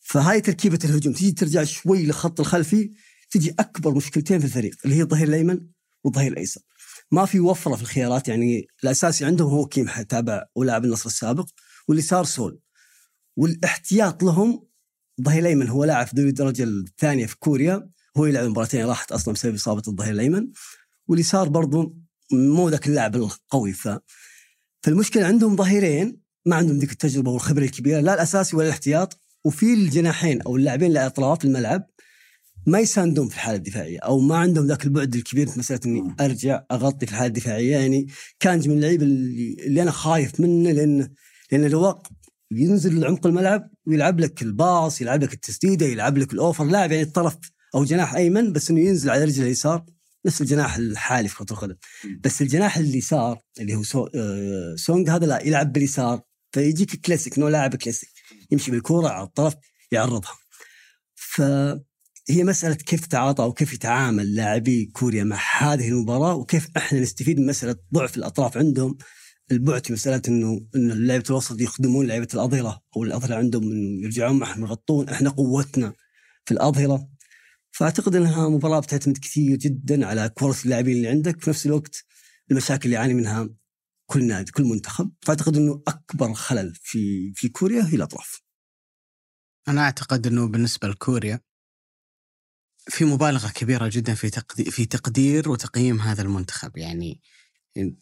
فهاي 0.00 0.40
تركيبة 0.40 0.78
الهجوم. 0.84 1.12
تيجي 1.12 1.32
ترجع 1.32 1.64
شوي 1.64 2.06
للخط 2.06 2.40
الخلفي 2.40 2.90
تجي 3.30 3.54
أكبر 3.58 3.94
مشكلتين 3.94 4.38
في 4.38 4.44
الفريق 4.44 4.74
اللي 4.84 4.96
هي 4.96 5.02
الظهير 5.02 5.28
الأيمن 5.28 5.60
والظهير 6.04 6.32
الأيسر. 6.32 6.60
ما 7.10 7.24
في 7.26 7.40
وفرة 7.40 7.74
في 7.74 7.82
الخيارات 7.82 8.28
يعني 8.28 8.66
الأساسي 8.84 9.24
عندهم 9.24 9.48
هو 9.50 9.66
كيم 9.66 9.88
تابع 10.08 10.44
ولاعب 10.54 10.84
النصر 10.84 11.06
السابق 11.06 11.46
واللي 11.88 12.02
صار 12.02 12.24
سول. 12.24 12.60
والاحتياط 13.36 14.22
لهم 14.22 14.66
الظهير 15.18 15.40
الأيمن. 15.40 15.68
هو 15.68 15.84
لاعب 15.84 16.06
في 16.06 16.16
دوري 16.16 16.28
الدرجة 16.28 16.64
الثانية 16.64 17.26
في 17.26 17.38
كوريا. 17.38 17.90
هو 18.16 18.26
يلعب 18.26 18.44
مباراتين 18.44 18.86
راحت 18.86 19.12
أصلا 19.12 19.34
بسبب 19.34 19.54
إصابة 19.54 19.82
الظهير 19.88 20.12
الأيمن. 20.12 20.48
واللي 21.08 21.22
صار 21.22 21.48
برضو 21.48 21.96
مو 22.32 22.68
ذاك 22.68 22.86
اللاعب 22.86 23.16
القوي. 23.16 23.72
ف 23.72 23.88
فالمشكلة 24.82 25.26
عندهم 25.26 25.56
ظهيرين 25.56 26.20
ما 26.46 26.56
عندهم 26.56 26.78
ذيك 26.78 26.92
التجربة 26.92 27.30
والخبرة 27.30 27.64
الكبيرة 27.64 28.00
لا 28.00 28.14
الأساسي 28.14 28.56
ولا 28.56 28.66
الاحتياط. 28.66 29.18
وفي 29.44 29.74
الجناحين 29.74 30.42
أو 30.42 30.56
اللاعبين 30.56 30.90
الأطراف 30.90 31.44
الملعب 31.44 31.86
ما 32.66 32.78
يساندون 32.80 33.28
في 33.28 33.34
الحالة 33.34 33.56
الدفاعية 33.56 33.98
أو 33.98 34.20
ما 34.20 34.36
عندهم 34.36 34.66
ذاك 34.66 34.84
البعد 34.84 35.14
الكبير 35.14 35.46
في 35.46 35.58
مسألة 35.58 35.80
إني 35.86 36.14
أرجع 36.20 36.64
أغطي 36.70 37.06
في 37.06 37.12
الحالة 37.12 37.26
الدفاعية. 37.26 37.76
يعني 37.76 38.06
كانج 38.40 38.68
من 38.68 38.76
اللعيبه 38.76 39.04
اللي, 39.04 39.56
اللي 39.66 39.82
أنا 39.82 39.90
خايف 39.90 40.40
منه 40.40 40.70
لأن 40.70 41.08
لأن 41.52 41.64
الوقت 41.64 42.06
ينزل 42.52 43.00
لعمق 43.00 43.26
الملعب 43.26 43.70
ويلعب 43.86 44.20
لك 44.20 44.42
ال 44.42 44.54
pass 44.54 45.00
يلعب 45.00 45.22
لك 45.22 45.32
التسديدة 45.32 45.86
يلعب 45.86 46.18
لك 46.18 46.32
ال 46.32 46.38
over 46.38 46.64
لاعب 46.64 46.92
يعني 46.92 47.02
الطرف 47.02 47.36
أو 47.74 47.84
جناح 47.84 48.14
أيمن 48.14 48.52
بس 48.52 48.70
إنه 48.70 48.80
ينزل 48.80 49.10
على 49.10 49.24
رجله 49.24 49.46
اليسار 49.46 49.84
نفس 50.26 50.40
الجناح 50.40 50.76
الحالي 50.76 51.28
في 51.28 51.36
كرة 51.36 51.46
القدم. 51.50 51.76
بس 52.24 52.42
الجناح 52.42 52.76
اليسار 52.76 53.40
اللي 53.60 53.74
هو 53.74 53.82
سو 53.82 54.08
آه 54.14 54.76
هذا 55.08 55.26
لا 55.26 55.46
يلعب 55.46 55.72
باليسار. 55.72 56.22
فيجيك 56.52 57.00
كلاسيك 57.00 57.38
انه 57.38 57.48
لاعب 57.48 57.76
كلاسيك. 57.76 58.10
يمشي 58.50 58.70
بالكورة 58.70 59.08
على 59.08 59.26
الطرف 59.26 59.54
يعرضها. 59.92 60.32
فهي 61.14 62.44
مسألة 62.44 62.74
كيف 62.74 63.06
تتعاطى 63.06 63.44
وكيف 63.44 63.72
يتعامل 63.74 64.34
لاعبي 64.34 64.86
كوريا 64.86 65.24
مع 65.24 65.40
هذه 65.58 65.88
المباراة 65.88 66.34
وكيف 66.34 66.68
إحنا 66.76 67.00
نستفيد 67.00 67.40
من 67.40 67.46
مسألة 67.46 67.76
ضعف 67.94 68.16
الأطراف 68.16 68.56
عندهم. 68.56 68.98
البعد 69.50 69.86
في 69.86 69.92
مسألة 69.92 70.22
إنه 70.28 70.66
انه 70.76 70.94
لعيبه 70.94 71.24
الوسط 71.30 71.60
يخدمون 71.60 72.06
لعيبة 72.06 72.28
الأظهرة 72.34 72.82
أو 72.96 73.04
الأظهرة 73.04 73.34
عندهم 73.34 73.62
إنه 73.62 74.04
يرجعون 74.04 74.38
معهم 74.38 74.62
يغطون 74.62 75.08
إحنا 75.08 75.30
قوتنا 75.30 75.94
في 76.44 76.54
الأظهرة. 76.54 77.08
فأعتقد 77.70 78.16
إنها 78.16 78.48
مباراة 78.48 78.80
بتعتمد 78.80 79.18
كثير 79.18 79.56
جدا 79.56 80.06
على 80.06 80.28
كواليتي 80.28 80.64
اللاعبين 80.64 80.96
اللي 80.96 81.08
عندك. 81.08 81.40
في 81.40 81.50
نفس 81.50 81.66
الوقت 81.66 82.04
المشاكل 82.50 82.84
اللي 82.84 82.94
يعاني 82.94 83.14
منها 83.14 83.48
كل 84.06 84.24
نادي 84.24 84.52
كل 84.52 84.64
منتخب. 84.64 85.12
فأعتقد 85.22 85.56
إنه 85.56 85.82
أكبر 85.88 86.34
خلل 86.34 86.74
في 86.82 87.32
في 87.34 87.48
كوريا 87.48 87.82
هي 87.82 87.94
الأطراف. 87.96 88.42
أنا 89.68 89.80
أعتقد 89.80 90.26
إنه 90.26 90.48
بالنسبة 90.48 90.88
لكوريا 90.88 91.40
في 92.88 93.04
مبالغة 93.04 93.48
كبيرة 93.48 93.90
جدا 93.92 94.14
في 94.14 94.30
تقدير 94.30 94.70
في 94.70 94.86
تقدير 94.86 95.48
وتقييم 95.48 96.00
هذا 96.00 96.22
المنتخب. 96.22 96.76
يعني 96.76 97.20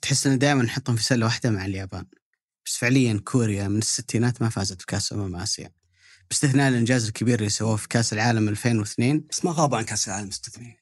تحس 0.03 0.27
إنه 0.27 0.37
دائما 0.37 0.63
نحطهم 0.63 0.97
في 0.97 1.05
سلة 1.05 1.27
واحدة 1.27 1.51
مع 1.51 1.65
اليابان. 1.65 2.05
بس 2.67 2.77
فعليا 2.77 3.21
كوريا 3.25 3.69
من 3.69 3.79
الستينات 3.79 4.43
ما 4.43 4.49
فازت 4.49 4.83
بكأس 4.83 5.13
أمم 5.13 5.37
آسيا. 5.37 5.71
باستثناء 6.31 6.69
الإنجاز 6.69 7.07
الكبير 7.07 7.39
اللي 7.39 7.49
سووه 7.51 7.77
في 7.77 7.89
كأس 7.89 8.13
العالم 8.13 8.49
2002 8.49 9.25
بس 9.31 9.45
ما 9.45 9.51
غابوا 9.53 9.79
عن 9.79 9.85
كأس 9.85 10.09
العالم 10.09 10.29
مستثمرين 10.29 10.77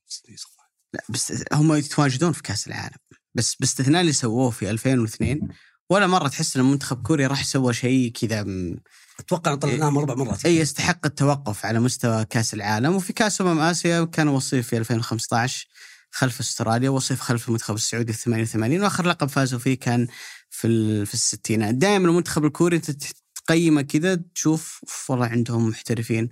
لا 0.95 1.03
بس 1.09 1.45
هم 1.53 1.74
يتواجدون 1.74 2.32
في 2.32 2.43
كأس 2.43 2.66
العالم. 2.66 2.97
بس 3.34 3.55
باستثناء 3.55 4.01
اللي 4.01 4.12
سووه 4.12 4.51
في 4.51 4.70
2002 4.70 5.49
ولا 5.91 6.07
مرة 6.07 6.28
تحس 6.28 6.57
إن 6.57 6.64
منتخب 6.64 7.03
كوريا 7.03 7.28
راح 7.28 7.45
سوى 7.45 7.74
شيء 7.74 8.12
كذا 8.12 8.43
م- 8.43 8.76
أتوقع 9.20 9.53
أن 9.53 9.59
طلعناهم 9.59 9.99
أربع 9.99 10.14
مرات 10.14 10.45
اي 10.47 10.57
يستحق 10.57 11.07
التوقف 11.07 11.66
على 11.66 11.80
مستوى 11.80 12.24
كأس 12.24 12.55
العالم. 12.55 12.95
وفي 12.95 13.12
كأس 13.12 13.41
أمم 13.41 13.59
آسيا 13.59 14.05
كان 14.05 14.28
وصيف 14.28 14.68
في 14.68 14.76
2015 14.76 15.66
خلف 16.16 16.40
استراليا 16.40 16.90
وصيف 16.90 17.20
خلف 17.20 17.48
المنتخب 17.48 17.74
السعودي 17.74 18.12
في 18.12 18.18
88 18.18 18.82
وآخر 18.82 19.06
لقب 19.06 19.28
فازوا 19.28 19.58
فيه 19.58 19.78
كان 19.78 20.06
في 20.50 21.06
في 21.06 21.14
الستينات. 21.14 21.74
دائما 21.74 22.08
المنتخب 22.08 22.44
الكوري 22.44 22.76
أنت 22.76 22.90
تقيمه 23.34 23.82
كذا 23.82 24.14
تشوف 24.34 24.80
والله 25.08 25.26
عندهم 25.26 25.68
محترفين. 25.68 26.28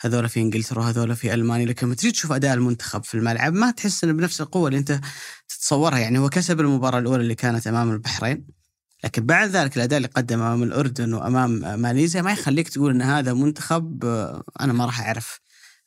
هذول 0.00 0.28
في 0.28 0.40
إنجلترا 0.40 0.80
وهذول 0.80 1.16
في 1.16 1.34
ألمانيا. 1.34 1.66
لكن 1.66 1.86
لما 1.86 1.94
تجي 1.94 2.10
تشوف 2.12 2.32
أداء 2.32 2.54
المنتخب 2.54 3.04
في 3.04 3.14
الملعب 3.14 3.52
ما 3.52 3.70
تحس 3.70 4.04
إنه 4.04 4.12
بنفس 4.12 4.40
القوة 4.40 4.68
اللي 4.68 4.78
أنت 4.78 5.00
تتصورها. 5.48 5.98
يعني 5.98 6.18
هو 6.18 6.28
كسب 6.28 6.60
المباراة 6.60 6.98
الأولى 6.98 7.22
اللي 7.22 7.34
كانت 7.34 7.66
أمام 7.66 7.92
البحرين 7.92 8.46
لكن 9.04 9.26
بعد 9.26 9.48
ذلك 9.48 9.76
الأداء 9.76 9.96
اللي 9.96 10.08
قدم 10.08 10.42
أمام 10.42 10.62
الأردن 10.62 11.14
وأمام 11.14 11.80
ماليزيا 11.80 12.22
ما 12.22 12.32
يخليك 12.32 12.68
تقول 12.68 12.90
إن 12.90 13.02
هذا 13.02 13.32
منتخب 13.32 14.04
آه، 14.04 14.44
أنا 14.60 14.72
ما 14.72 14.84
راح 14.84 15.00
أعرف. 15.00 15.40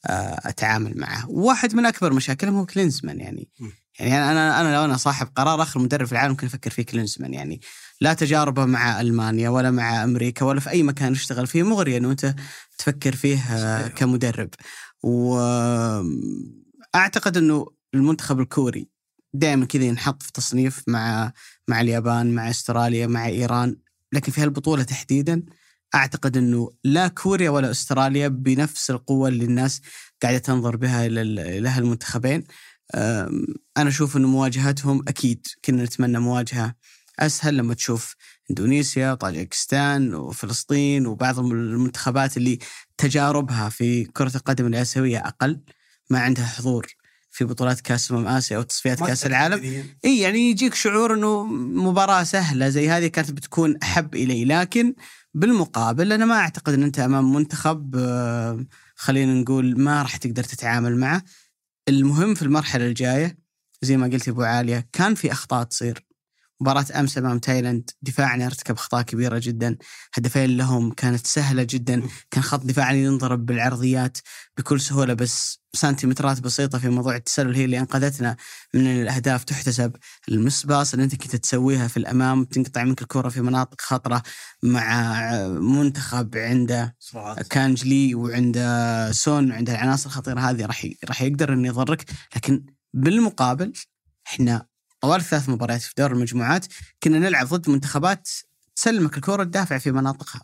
أتعامل 0.06 0.98
معه. 0.98 1.30
واحد 1.30 1.76
من 1.76 1.86
أكبر 1.86 2.14
مشاكلهم 2.14 2.56
هو 2.56 2.66
كلينزمان 2.66 3.20
يعني. 3.20 3.50
يعني 4.00 4.32
أنا 4.32 4.62
أنا 4.62 4.76
لو 4.76 4.86
أنا 4.86 4.98
صاحب 4.98 5.28
قرار 5.36 5.62
آخر 5.62 5.80
مدرب 5.80 6.06
في 6.06 6.12
العالم 6.12 6.32
ممكن 6.32 6.48
أفكر 6.48 6.72
فيه 6.72 6.84
كلينزمان 6.84 7.34
يعني. 7.34 7.62
لا 8.02 8.14
تجاربه 8.14 8.66
مع 8.66 9.02
ألمانيا 9.02 9.50
ولا 9.50 9.72
مع 9.72 10.04
أمريكا 10.04 10.46
ولا 10.46 10.60
في 10.60 10.70
أي 10.70 10.84
مكان 10.84 11.12
اشتغل 11.12 11.48
فيه 11.48 11.64
مغري 11.64 11.98
انه 11.98 12.12
انت 12.12 12.36
تفكر 12.78 13.16
فيه 13.16 13.40
آه،. 13.40 13.88
كمدرب. 13.88 14.50
واعتقد 15.04 16.08
إنه 17.38 17.68
المنتخب 17.94 18.40
الكوري 18.40 18.90
دائما 19.34 19.66
كذا 19.66 19.84
ينحط 19.84 20.24
في 20.24 20.32
تصنيف 20.32 20.84
مع 20.88 21.34
مع 21.68 21.82
اليابان 21.82 22.36
مع 22.36 22.50
أستراليا 22.50 23.08
مع 23.08 23.26
إيران. 23.28 23.76
لكن 24.14 24.32
في 24.32 24.42
هالبطولة 24.42 24.84
تحديدا 24.84 25.44
أعتقد 25.96 26.38
إنه 26.38 26.72
لا 26.84 27.08
كوريا 27.08 27.50
ولا 27.50 27.72
أستراليا 27.72 28.28
بنفس 28.28 28.92
القوة 28.92 29.30
اللي 29.30 29.46
الناس 29.46 29.82
قاعدة 30.22 30.38
تنظر 30.38 30.76
بها 30.76 31.06
إلى 31.06 31.60
لها 31.60 31.80
المنتخبين. 31.80 32.44
أنا 33.78 33.90
أشوف 33.90 34.18
إنه 34.18 34.28
مواجهتهم 34.28 35.04
أكيد 35.08 35.48
كنا 35.66 35.84
نتمنى 35.84 36.20
مواجهة 36.20 36.76
أسهل 37.20 37.58
لما 37.58 37.74
تشوف 37.74 38.16
إندونيسيا 38.50 39.14
طاجكستان 39.14 40.16
وفلسطين 40.16 41.08
وبعض 41.08 41.40
المنتخبات 41.40 42.38
اللي 42.38 42.60
تجاربها 42.98 43.70
في 43.70 44.04
كرة 44.06 44.38
القدم 44.38 44.68
الآسيوية 44.68 45.18
أقل 45.18 45.60
ما 46.10 46.20
عندها 46.20 46.46
حضور 46.46 46.88
في 47.32 47.46
بطولات 47.46 47.82
كأس 47.82 48.12
أمم 48.12 48.28
آسيا 48.28 48.58
أو 48.58 48.62
تصفيات 48.62 49.00
كأس 49.04 49.26
العالم. 49.26 49.86
إي 50.06 50.20
يعني 50.20 50.50
يجيك 50.50 50.74
شعور 50.74 51.14
إنه 51.14 51.44
مباراة 51.84 52.24
سهلة 52.24 52.70
زي 52.70 52.90
هذه 52.90 53.08
كانت 53.08 53.32
بتكون 53.32 53.78
أحب 53.84 54.16
إلي 54.16 54.46
لكن 54.46 54.94
بالمقابل 55.34 56.14
أنا 56.14 56.26
ما 56.26 56.36
أعتقد 56.36 56.74
إن 56.74 56.84
أنت 56.84 57.00
أمام 57.00 57.34
منتخب 57.34 57.96
آه، 57.96 58.66
خلينا 58.96 59.34
نقول 59.34 59.80
ما 59.80 60.02
راح 60.02 60.18
تقدر 60.18 60.44
تتعامل 60.44 60.98
معه. 60.98 61.24
المهم 61.90 62.36
في 62.36 62.42
المرحلة 62.42 62.86
الجاية 62.88 63.38
زي 63.82 63.98
ما 63.98 64.08
قلت 64.08 64.30
أبو 64.30 64.42
عالية 64.44 64.90
كان 64.94 65.16
في 65.16 65.32
أخطاء 65.32 65.64
تصير. 65.64 66.09
مباراة 66.62 66.86
أمس 66.96 67.18
أمام 67.18 67.40
تايلاند 67.40 67.90
دفاعنا 68.02 68.46
ارتكب 68.46 68.76
أخطاء 68.76 69.02
كبيرة 69.02 69.40
جدا. 69.44 69.78
هدفين 70.14 70.58
لهم 70.58 70.92
كانت 70.92 71.28
سهلة 71.28 71.64
جدا. 71.70 72.04
كان 72.32 72.44
خط 72.44 72.66
دفاعنا 72.66 72.98
ينضرب 72.98 73.46
بالعرضيات 73.46 74.18
بكل 74.58 74.82
سهولة 74.82 75.14
بس 75.14 75.60
سنتيمترات 75.74 76.40
بسيطة 76.40 76.80
في 76.80 76.90
موضوع 76.90 77.16
التسلل 77.16 77.56
هي 77.56 77.66
اللي 77.66 77.80
أنقذتنا 77.80 78.36
من 78.74 78.88
الأهداف 79.02 79.44
تحتسب 79.44 79.96
المسباص 80.30 80.94
اللي 80.94 81.04
أنت 81.04 81.16
كنت 81.16 81.36
تسويها 81.36 81.88
في 81.88 81.98
الأمام. 81.98 82.44
تنقطع 82.44 82.84
منك 82.84 83.02
الكرة 83.02 83.30
في 83.30 83.42
مناطق 83.42 83.82
خطرة 83.82 84.24
مع 84.64 85.32
منتخب 85.48 86.38
عنده 86.38 86.96
كانجلي 87.50 88.16
وعنده 88.16 89.12
سون 89.12 89.52
وعنده 89.52 89.74
العناصر 89.74 90.10
الخطيرة 90.10 90.40
هذه. 90.40 90.66
راح 90.66 90.88
راح 91.10 91.22
يقدر 91.22 91.54
إنه 91.54 91.68
يضرك 91.68 92.06
لكن 92.36 92.66
بالمقابل 92.94 93.74
إحنا 94.28 94.69
طوال 95.02 95.22
ثلاث 95.22 95.50
مباريات 95.50 95.82
في 95.82 95.94
دور 95.98 96.12
المجموعات 96.12 96.66
كنا 97.04 97.20
نلعب 97.20 97.48
ضد 97.48 97.70
منتخبات 97.70 98.30
تسلمك 98.76 99.18
الكرة 99.18 99.44
تدافع 99.44 99.78
في 99.78 99.92
مناطقها. 99.92 100.42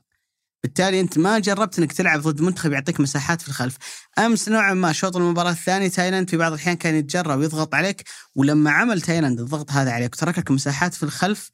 بالتالي 0.63 0.99
أنت 0.99 1.17
ما 1.17 1.39
جربت 1.39 1.79
أنك 1.79 1.93
تلعب 1.93 2.21
ضد 2.21 2.41
منتخب 2.41 2.71
يعطيك 2.71 2.99
مساحات 2.99 3.41
في 3.41 3.47
الخلف. 3.47 3.77
أمس 4.19 4.49
نوعا 4.49 4.73
ما 4.73 4.91
شوط 4.91 5.17
المباراة 5.17 5.51
الثاني 5.51 5.89
تايلاند 5.89 6.29
في 6.29 6.37
بعض 6.37 6.51
الأحيان 6.51 6.75
كان 6.75 6.95
يتجرأ 6.95 7.35
ويضغط 7.35 7.75
عليك 7.75 8.03
ولما 8.35 8.71
عمل 8.71 9.01
تايلاند 9.01 9.39
الضغط 9.39 9.71
هذا 9.71 9.91
عليك 9.91 10.13
وترك 10.13 10.39
لك 10.39 10.51
مساحات 10.51 10.93
في 10.93 11.03
الخلف 11.03 11.51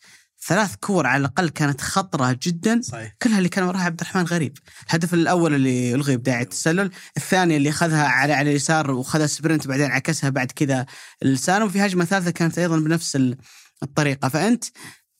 ثلاث 0.47 0.75
كور 0.75 1.07
على 1.07 1.19
الأقل 1.21 1.49
كانت 1.49 1.81
خطرة 1.81 2.37
جدا. 2.43 2.81
صحيح. 2.81 3.15
كلها 3.21 3.37
اللي 3.37 3.49
كان 3.49 3.63
وراها 3.63 3.81
عبد 3.81 4.01
الرحمن 4.01 4.23
غريب. 4.23 4.57
الهدف 4.89 5.13
الأول 5.13 5.55
اللي 5.55 5.95
ألغي 5.95 6.17
بداعي 6.17 6.41
التسلل 6.43 6.91
الثاني 7.17 7.57
اللي 7.57 7.69
أخذها 7.69 8.07
على 8.07 8.33
على 8.33 8.49
اليسار 8.49 8.91
وخذها 8.91 9.27
sprint 9.27 9.67
بعدين 9.67 9.91
عكسها 9.91 10.29
بعد 10.29 10.51
كذا 10.51 10.85
لسانه 11.23 11.65
وفي 11.65 11.85
هجمة 11.85 12.05
ثالثة 12.05 12.31
كانت 12.31 12.59
أيضا 12.59 12.79
بنفس 12.79 13.15
ال- 13.15 13.37
الطريقة. 13.83 14.29
فأنت 14.29 14.63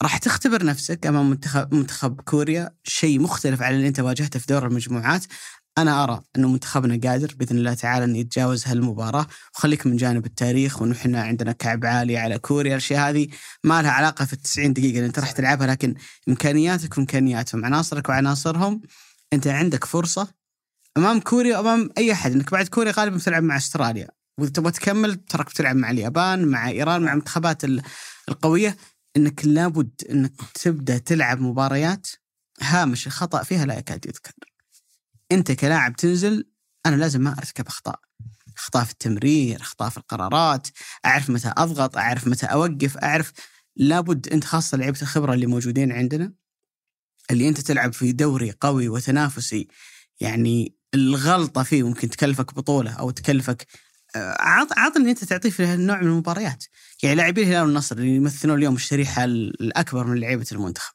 راح 0.04 0.18
تختبر 0.18 0.66
نفسك 0.66 1.06
أمام 1.08 1.30
منتخب 1.30 1.74
منتخب 1.74 2.22
كوريا. 2.22 2.72
شيء 2.84 3.20
مختلف 3.20 3.62
عن 3.62 3.74
اللي 3.74 3.88
أنت 3.88 4.00
واجهته 4.00 4.40
في 4.40 4.46
دور 4.48 4.68
المجموعات. 4.68 5.26
أنا 5.78 6.04
أرى 6.04 6.22
أنه 6.38 6.48
منتخبنا 6.48 7.10
قادر 7.10 7.36
بإذن 7.36 7.58
الله 7.58 7.74
تعالى 7.74 8.06
انه 8.06 8.18
يتجاوز 8.18 8.68
هالمباراة. 8.68 9.28
وخليك 9.56 9.88
من 9.88 9.98
جانب 9.98 10.26
التاريخ 10.26 10.82
وانه 10.82 10.96
إحنا 10.96 11.22
عندنا 11.24 11.52
كعب 11.52 11.86
عالي 11.86 12.18
على 12.18 12.40
كوريا. 12.40 12.72
الأشياء 12.72 13.10
هذه 13.10 13.28
ما 13.64 13.82
لها 13.82 13.92
علاقة 13.92 14.26
في 14.26 14.34
التسعين 14.34 14.74
دقيقة 14.74 14.96
اللي 14.96 15.06
أنت 15.06 15.20
راح 15.20 15.32
تلعبها 15.32 15.68
لكن 15.68 15.96
إمكانياتك 16.30 16.98
وإمكانياتهم. 16.98 17.66
عناصرك 17.66 18.10
وعناصرهم 18.10 18.82
أنت 19.34 19.48
عندك 19.48 19.86
فرصة 19.86 20.28
أمام 20.98 21.20
كوريا 21.20 21.58
وأمام 21.58 21.90
أي 21.98 22.12
أحد. 22.12 22.32
إنك 22.32 22.52
بعد 22.52 22.68
كوريا 22.68 22.92
غالبا 22.98 23.18
بتلعب 23.18 23.44
مع 23.44 23.58
أستراليا. 23.58 24.08
وإذا 24.40 24.52
تبغى 24.52 24.72
تكمل 24.72 25.16
تراك 25.16 25.46
بتلعب 25.46 25.76
مع 25.76 25.92
اليابان 25.92 26.46
مع 26.46 26.70
إيران 26.70 27.02
مع 27.02 27.12
المنتخبات 27.12 27.64
ال- 27.64 27.82
القوية. 28.30 28.78
إنك 29.18 29.46
لابد 29.46 29.92
إنك 30.10 30.34
تبدأ 30.54 30.98
تلعب 30.98 31.42
مباريات 31.42 32.08
هامش. 32.62 33.08
الخطأ 33.08 33.44
فيها 33.44 33.66
لا 33.66 33.78
يكاد 33.78 34.06
يذكر. 34.06 34.32
أنت 35.32 35.52
كلاعب 35.52 35.96
تنزل 35.96 36.48
أنا 36.86 36.96
لازم 36.96 37.22
ما 37.22 37.36
أرتكب 37.38 37.68
أخطاء. 37.68 38.00
أخطاء 38.58 38.84
في 38.84 38.92
التمرير 38.92 39.62
أخطاء 39.62 39.90
في 39.90 39.98
القرارات 39.98 40.68
أعرف 41.06 41.30
متى 41.30 41.54
أضغط 41.58 41.98
أعرف 41.98 42.28
متى 42.28 42.46
أوقف 42.46 42.98
أعرف 42.98 43.32
لابد 43.76 44.28
أنت 44.28 44.44
خاصة 44.44 44.78
لعيبة 44.78 45.02
الخبرة 45.02 45.34
اللي 45.34 45.46
موجودين 45.46 45.92
عندنا 45.92 46.34
اللي 47.32 47.50
أنت 47.50 47.60
تلعب 47.62 47.94
في 47.94 48.12
دوري 48.12 48.52
قوي 48.62 48.90
وتنافسي. 48.90 49.68
يعني 50.20 50.76
الغلطة 50.94 51.64
فيه 51.64 51.84
ممكن 51.84 52.10
تكلفك 52.10 52.54
بطولة 52.54 52.92
أو 52.92 53.12
تكلفك 53.12 53.68
آه، 54.16 54.36
عط 54.40 54.68
عط 54.78 54.98
ان 54.98 55.08
أنت 55.08 55.24
تعطيه 55.24 55.50
في 55.50 55.66
هالنوع 55.66 56.02
من 56.02 56.08
المباريات. 56.08 56.64
يعني 57.04 57.16
لاعبين 57.16 57.48
الهلال 57.48 57.66
والنصر 57.66 57.98
اللي 57.98 58.16
يمثلون 58.16 58.58
اليوم 58.58 58.76
الشريحة 58.76 59.24
الأكبر 59.24 60.08
من 60.08 60.20
لعيبة 60.20 60.46
المنتخب. 60.52 60.94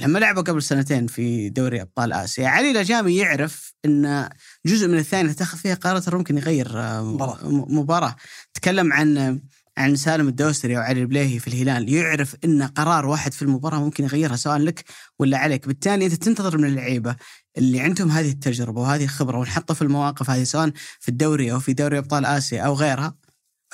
لما 0.00 0.18
لعبوا 0.18 0.42
قبل 0.42 0.62
سنتين 0.62 1.06
في 1.06 1.48
دوري 1.48 1.80
أبطال 1.82 2.12
آسيا 2.12 2.48
علي 2.48 2.70
الاجامي 2.70 3.16
يعرف 3.16 3.74
إن 3.84 4.28
جزء 4.66 4.88
من 4.88 4.98
الثانية 4.98 5.22
اللي 5.24 5.34
تاخذ 5.34 5.58
فيها 5.58 5.74
قرار 5.74 5.98
ترى 6.00 6.18
ممكن 6.18 6.38
يغير 6.38 6.80
آه، 6.80 7.02
مباراة. 7.04 7.48
م- 7.48 7.78
مباراة 7.78 8.16
تكلم 8.54 8.92
عن 8.92 9.40
عن 9.78 9.96
سالم 9.96 10.28
الدوسري 10.28 10.76
أو 10.76 10.82
علي 10.82 11.00
البليهي 11.00 11.38
في 11.38 11.48
الهلال 11.48 11.92
يعرف 11.94 12.36
إن 12.44 12.62
قرار 12.62 13.06
واحد 13.06 13.32
في 13.32 13.42
المباراة 13.42 13.78
ممكن 13.78 14.04
يغيرها 14.04 14.36
سواء 14.36 14.58
لك 14.58 14.84
ولا 15.18 15.38
عليك 15.38 15.66
بالتالي 15.66 16.04
أنت 16.06 16.14
تنتظر 16.14 16.58
من 16.58 16.64
اللعيبة 16.64 17.16
اللي 17.58 17.80
عندهم 17.80 18.10
هذه 18.10 18.30
التجربة 18.30 18.80
وهذه 18.80 19.04
الخبرة 19.04 19.38
ونحطها 19.38 19.74
في 19.74 19.82
المواقف 19.82 20.30
هذه 20.30 20.44
سواء 20.44 20.70
في 21.00 21.08
الدوري 21.08 21.52
أو 21.52 21.60
في 21.60 21.72
دوري 21.72 21.98
أبطال 21.98 22.24
آسيا 22.24 22.62
أو 22.62 22.74
غيرها 22.74 23.14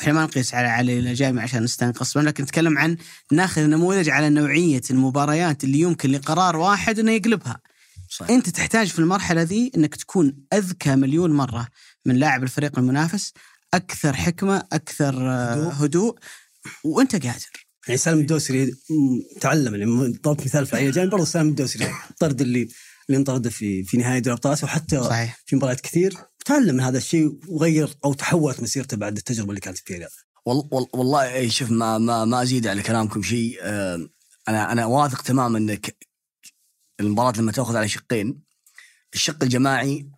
إحنا 0.00 0.12
ما 0.12 0.24
نقيس 0.24 0.54
على 0.54 0.68
علي 0.68 0.98
الاجامي 0.98 1.40
عشان 1.40 1.62
نستنقص 1.62 2.16
لكن 2.16 2.42
نتكلم 2.42 2.78
عن 2.78 2.96
ناخذ 3.32 3.62
نموذج 3.62 4.08
على 4.08 4.28
نوعية 4.30 4.82
المباريات 4.90 5.64
اللي 5.64 5.80
يمكن 5.80 6.10
لقرار 6.10 6.56
واحد 6.56 6.98
إنه 6.98 7.12
يقلبها 7.12 7.60
صحيح. 8.08 8.30
أنت 8.30 8.48
تحتاج 8.48 8.86
في 8.86 8.98
المرحلة 8.98 9.42
ذي 9.42 9.70
إنك 9.76 9.96
تكون 9.96 10.36
أذكى 10.52 10.96
مليون 10.96 11.30
مرة 11.30 11.68
من 12.04 12.16
لاعب 12.16 12.42
الفريق 12.42 12.78
المنافس 12.78 13.32
أكثر 13.74 14.12
حكمة 14.12 14.66
أكثر 14.72 15.30
آه، 15.30 15.52
هدوء. 15.52 15.72
هدوء 15.72 16.18
وأنت 16.84 17.12
قادر 17.12 17.66
يعني 17.88 17.98
سالم 17.98 18.18
الدوسري 18.18 18.74
تعلم 19.40 19.74
يعني 19.74 20.18
ضربت 20.22 20.44
مثال 20.44 20.66
في 20.66 20.76
علي 20.76 20.90
جانب 20.90 21.10
برضه 21.10 21.24
سالم 21.24 21.48
الدوسري 21.48 21.90
الطرد 22.10 22.40
اللي 22.40 22.68
اللي 23.08 23.18
انطرده 23.18 23.50
في 23.50 23.84
في 23.84 23.96
نهايه 23.96 24.18
دوري 24.18 24.34
ابطال 24.34 24.58
وحتى 24.62 25.02
صحيح. 25.02 25.42
في 25.46 25.56
مباريات 25.56 25.80
كثير. 25.80 26.16
تعلم 26.44 26.74
من 26.74 26.80
هذا 26.80 26.98
الشيء 26.98 27.38
وغير 27.48 27.96
أو 28.04 28.12
تحولت 28.12 28.60
مسيرته 28.60 28.96
بعد 28.96 29.16
التجربة 29.16 29.48
اللي 29.48 29.60
كانت 29.60 29.78
وال 30.46 30.68
وال 30.72 30.86
والله 30.94 31.28
إيه، 31.34 31.48
شوف 31.48 31.70
ما 31.70 31.98
ما 31.98 32.24
ما 32.24 32.42
أزيد 32.42 32.66
على 32.66 32.82
كلامكم 32.82 33.22
شيء. 33.22 33.58
أنا 34.48 34.72
أنا 34.72 34.86
واثق 34.86 35.22
تماما 35.22 35.58
انك 35.58 35.96
المباراة 37.00 37.32
لما 37.38 37.52
تأخذ 37.52 37.76
على 37.76 37.88
شقين 37.88 38.42
الشق 39.14 39.42
الجماعي 39.42 40.10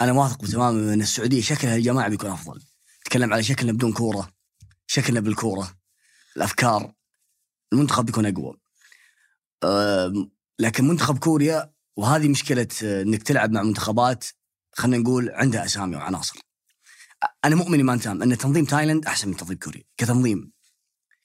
أنا 0.00 0.12
واثق 0.12 0.46
تماما 0.46 0.94
إن 0.94 1.00
السعودية 1.00 1.42
شكلها 1.42 1.76
الجماعي 1.76 2.10
بيكون 2.10 2.30
أفضل. 2.30 2.62
تكلم 3.04 3.32
على 3.32 3.42
شكلنا 3.42 3.72
بدون 3.72 3.92
كورة 3.92 4.32
شكلنا 4.86 5.20
بالكورة 5.20 5.74
الأفكار 6.36 6.92
المنتخب 7.72 8.06
بيكون 8.06 8.26
أقوى. 8.26 8.56
لكن 10.58 10.88
منتخب 10.88 11.18
كوريا 11.18 11.73
وهذه 11.96 12.28
مشكلة 12.28 12.68
آه، 12.84 13.02
إنك 13.02 13.22
تلعب 13.22 13.52
مع 13.52 13.62
منتخبات 13.62 14.24
خلينا 14.72 14.98
نقول 15.02 15.30
عندها 15.30 15.64
أسامي 15.64 15.96
وعناصر. 15.96 16.38
أنا 17.44 17.56
مؤمن 17.56 17.78
ايمان 17.78 18.00
تام 18.00 18.22
إن 18.22 18.38
تنظيم 18.38 18.64
تايلاند 18.64 19.06
أحسن 19.06 19.28
من 19.28 19.36
تنظيم 19.36 19.58
كوريا 19.58 19.82
كتنظيم 19.96 20.52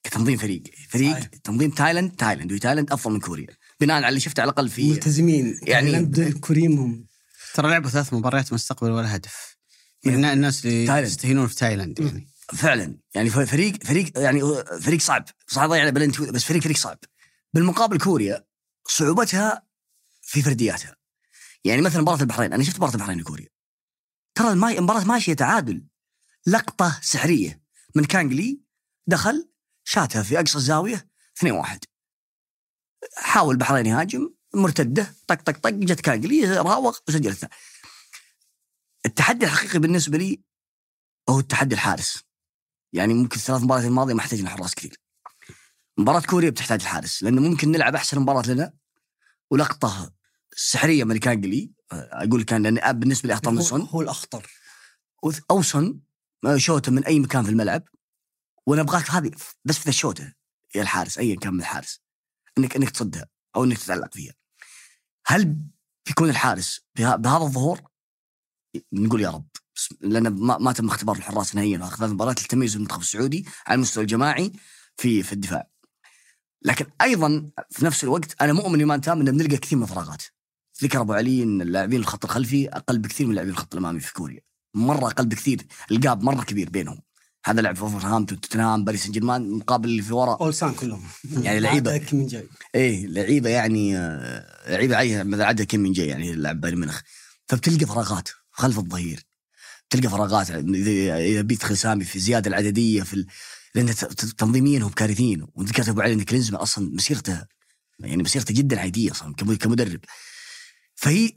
كتنظيم 0.03 0.38
فريق. 0.38 0.63
فريق 0.89 1.11
صحيح. 1.13 1.26
تنظيم 1.26 1.70
تايلاند 1.72 2.11
تايلاند 2.15 2.51
وتايلاند 2.53 2.91
أفضل 2.91 3.13
من 3.13 3.20
كوريا. 3.20 3.47
بناء 3.80 3.95
على 3.97 4.09
اللي 4.09 4.20
شفته 4.20 4.41
على 4.41 4.49
الأقل 4.51 4.70
في 4.70 4.89
ملتزمين 4.91 5.59
يعني- 5.63 5.91
يعني 5.91 6.28
الكوريين 6.28 6.78
هم. 6.78 7.05
ترى 7.53 7.70
لعبوا 7.70 7.89
ثلاث 7.89 8.13
مباريات 8.13 8.53
مستقبل 8.53 8.91
ولا 8.91 9.15
هدف. 9.15 9.57
يعني 10.03 10.34
الناس 10.34 10.65
اللي. 10.65 11.01
يستهينون 11.01 11.47
في 11.47 11.55
تايلاند 11.55 11.99
يعني. 11.99 12.28
فعلا. 12.53 12.97
يعني 13.15 13.30
فريق 13.30 13.84
فريق 13.84 14.20
يعني 14.20 14.41
فريق 14.82 14.99
صعب. 15.01 15.26
صعب 15.47 15.70
بلنتي 15.70 16.32
بس 16.32 16.43
فريق 16.43 16.63
فريق 16.63 16.78
صعب. 16.78 16.97
بالمقابل 17.53 17.97
كوريا 17.99 18.45
صعوبتها 18.88 19.68
في 20.30 20.42
فردياتها. 20.42 20.96
يعني 21.64 21.82
مثلا 21.82 22.02
مباراة 22.02 22.22
البحرين 22.22 22.54
أنا 22.54 22.64
شفت 22.64 22.76
مباراة 22.78 22.94
البحرين 22.94 23.22
وكوريا 23.22 23.48
ترى 24.36 24.52
الماي- 24.52 24.78
المباراه 24.78 25.04
ماشيه 25.04 25.34
تعادل 25.34 25.86
لقطة 26.48 27.00
سحرية. 27.02 27.62
من 27.96 28.06
كانجلي 28.06 28.62
دخل 29.08 29.50
شاتها 29.84 30.24
في 30.24 30.40
أقصى 30.40 30.58
الزاوية 30.58 31.10
2 31.38 31.54
1 31.54 31.80
حاول 33.18 33.54
البحرين 33.54 33.86
يهاجم 33.86 34.34
مرتدة 34.54 35.16
طق 35.28 35.36
طق 35.42 35.58
طق 35.58 35.70
جت 35.70 36.02
كانجلي 36.02 36.58
راوغ 36.58 36.98
وسجل 37.08 37.30
الثاني. 37.30 37.54
التحدي 39.06 39.46
الحقيقي 39.46 39.80
بالنسبة 39.80 40.18
لي 40.18 40.42
هو 41.30 41.40
التحدي 41.40 41.76
الحارس. 41.76 42.24
يعني 42.94 43.14
ممكن 43.14 43.36
الثلاث 43.38 43.62
مباريات 43.62 43.86
الماضية 43.88 44.14
ما 44.14 44.20
احتاجنا 44.20 44.50
حراس 44.50 44.76
كثير. 44.76 45.02
مباراة 45.98 46.20
كوريا 46.22 46.50
بتحتاج 46.50 46.82
الحارس 46.82 47.24
لأنه 47.24 47.42
ممكن 47.42 47.72
نلعب 47.72 47.96
أحسن 47.96 48.20
مباراة 48.20 48.48
لنا 48.48 48.74
ولقطة 49.52 50.14
سحرية 50.62 51.03
من 51.03 51.18
كانجلي 51.18 51.72
أقول 51.91 52.43
كان 52.43 52.64
لأن 52.64 52.99
بالنسبة 52.99 53.28
لي 53.28 53.34
أخطر 53.34 53.51
من 53.51 53.62
سون. 53.62 53.82
هو 53.82 54.01
الأخطر. 54.01 54.47
أو 55.51 55.62
سون 55.62 56.01
شوته 56.55 56.91
من 56.91 57.05
أي 57.05 57.20
مكان 57.20 57.43
في 57.43 57.49
الملعب. 57.49 57.84
وأنا 58.66 58.82
أبغاك 58.82 59.12
هذه 59.12 59.32
بس 59.66 59.78
في 59.80 59.89
الشوته 59.89 60.34
يا 60.76 60.82
الحارس 60.82 61.18
ايا 61.18 61.36
كان 61.36 61.53
من 61.53 61.60
الحارس. 61.60 62.01
انك 62.57 62.76
إنك 62.76 62.89
تصدها 62.89 63.28
أو 63.55 63.64
إنك 63.64 63.78
تتعلق 63.78 64.14
فيها. 64.14 64.34
هل 65.26 65.57
بيكون 66.07 66.30
الحارس 66.30 66.82
بهذا 66.95 67.38
الظهور؟ 67.38 67.82
نقول 68.93 69.22
يا 69.22 69.30
رب. 69.30 69.47
لأن 70.01 70.28
ما, 70.28 70.57
ما 70.57 70.72
تم 70.72 70.88
اختبار 70.88 71.16
الحراس 71.16 71.55
نهائيا 71.55 71.80
واخذ 71.80 72.14
مباراه 72.14 72.32
التمييز 72.32 72.76
المنتخب 72.76 73.01
السعودي 73.01 73.45
على 73.68 73.76
المستوى 73.76 74.03
الجماعي 74.03 74.51
في 74.97 75.24
في 75.24 75.34
الدفاع. 75.34 75.70
لكن 76.62 76.86
أيضا 77.01 77.51
في 77.70 77.86
نفس 77.86 78.03
الوقت 78.03 78.41
أنا 78.41 78.53
مؤمن 78.53 78.80
ايمان 78.80 79.01
تام 79.01 79.20
ان 79.20 79.38
بنلقى 79.38 79.57
كثير 79.57 79.78
من 79.78 79.84
الفراغات. 79.84 80.24
ذكر 80.84 81.02
أبو 81.02 81.14
علي 81.14 81.44
إن 81.44 81.62
اللاعبين 81.62 82.00
الخط 82.00 82.26
الخلفي 82.26 82.70
أقل 82.70 83.00
بكثير 83.00 83.26
من 83.28 83.32
اللاعبين 83.32 83.54
الخط 83.54 83.74
الأمامي 83.74 84.00
في 84.00 84.14
كوريا. 84.14 84.40
مرة 84.74 85.08
أقل 85.08 85.26
بكثير 85.26 85.62
ال 85.91 86.00
gap 86.00 86.24
مرة 86.24 86.44
كبير 86.44 86.70
بينهم. 86.70 87.02
هذا 87.46 87.62
لعب 87.62 87.76
في 87.76 87.82
وولفرهامبتون 87.82 88.41
توتنهام 88.42 88.84
باريس 88.84 89.04
سان 89.04 89.12
جيرمان 89.12 89.52
مقابل 89.52 89.90
اللي 89.90 90.02
في 90.02 90.14
وراء 90.14 90.42
أولسان 90.42 90.74
كلهم. 90.74 91.04
يعني 91.42 91.60
لعيبة. 91.60 91.92
عندك 91.94 92.14
مين 92.14 92.28
جاي. 92.28 92.48
إيه 92.76 93.08
لعيبة 93.08 93.50
يعني 93.50 93.98
آه، 93.98 94.72
لعيبة 94.72 94.96
مثلا 94.95 95.45
عندها 95.46 95.66
كم 95.66 95.80
مين 95.80 95.91
جاي 95.92 96.08
يعني 96.08 96.36
لاعب 96.36 96.62
بايرن 96.62 96.80
ميونخ. 96.80 97.02
فبتلقى 97.48 97.86
فراغات 97.86 98.30
خلف 98.52 98.80
الظهير. 98.80 99.24
تلقى 99.90 100.10
فراغات 100.10 100.52
إذا 100.52 101.18
إذا 101.18 101.42
بيدخل 101.42 101.78
سامي 101.78 102.04
في 102.04 102.16
الزيادة 102.16 102.48
العددية 102.50 103.04
في 103.04 103.14
ال... 103.14 103.26
لأن 103.76 103.96
تنظيميا 104.38 104.80
هم 104.80 104.90
كارثيين 104.89 105.47
وذكرت 105.56 105.90
أبو 105.90 106.02
علي 106.02 106.14
إن 106.14 106.22
كلينزمان 106.24 106.62
أصلا 106.62 106.90
مسيرته 106.96 107.46
يعني 108.00 108.24
مسيرته 108.24 108.54
جدا 108.54 108.80
عادية 108.80 109.12
أصلا 109.12 109.34
كم- 109.34 109.54
كمدرب. 109.56 110.00
فهي 111.00 111.34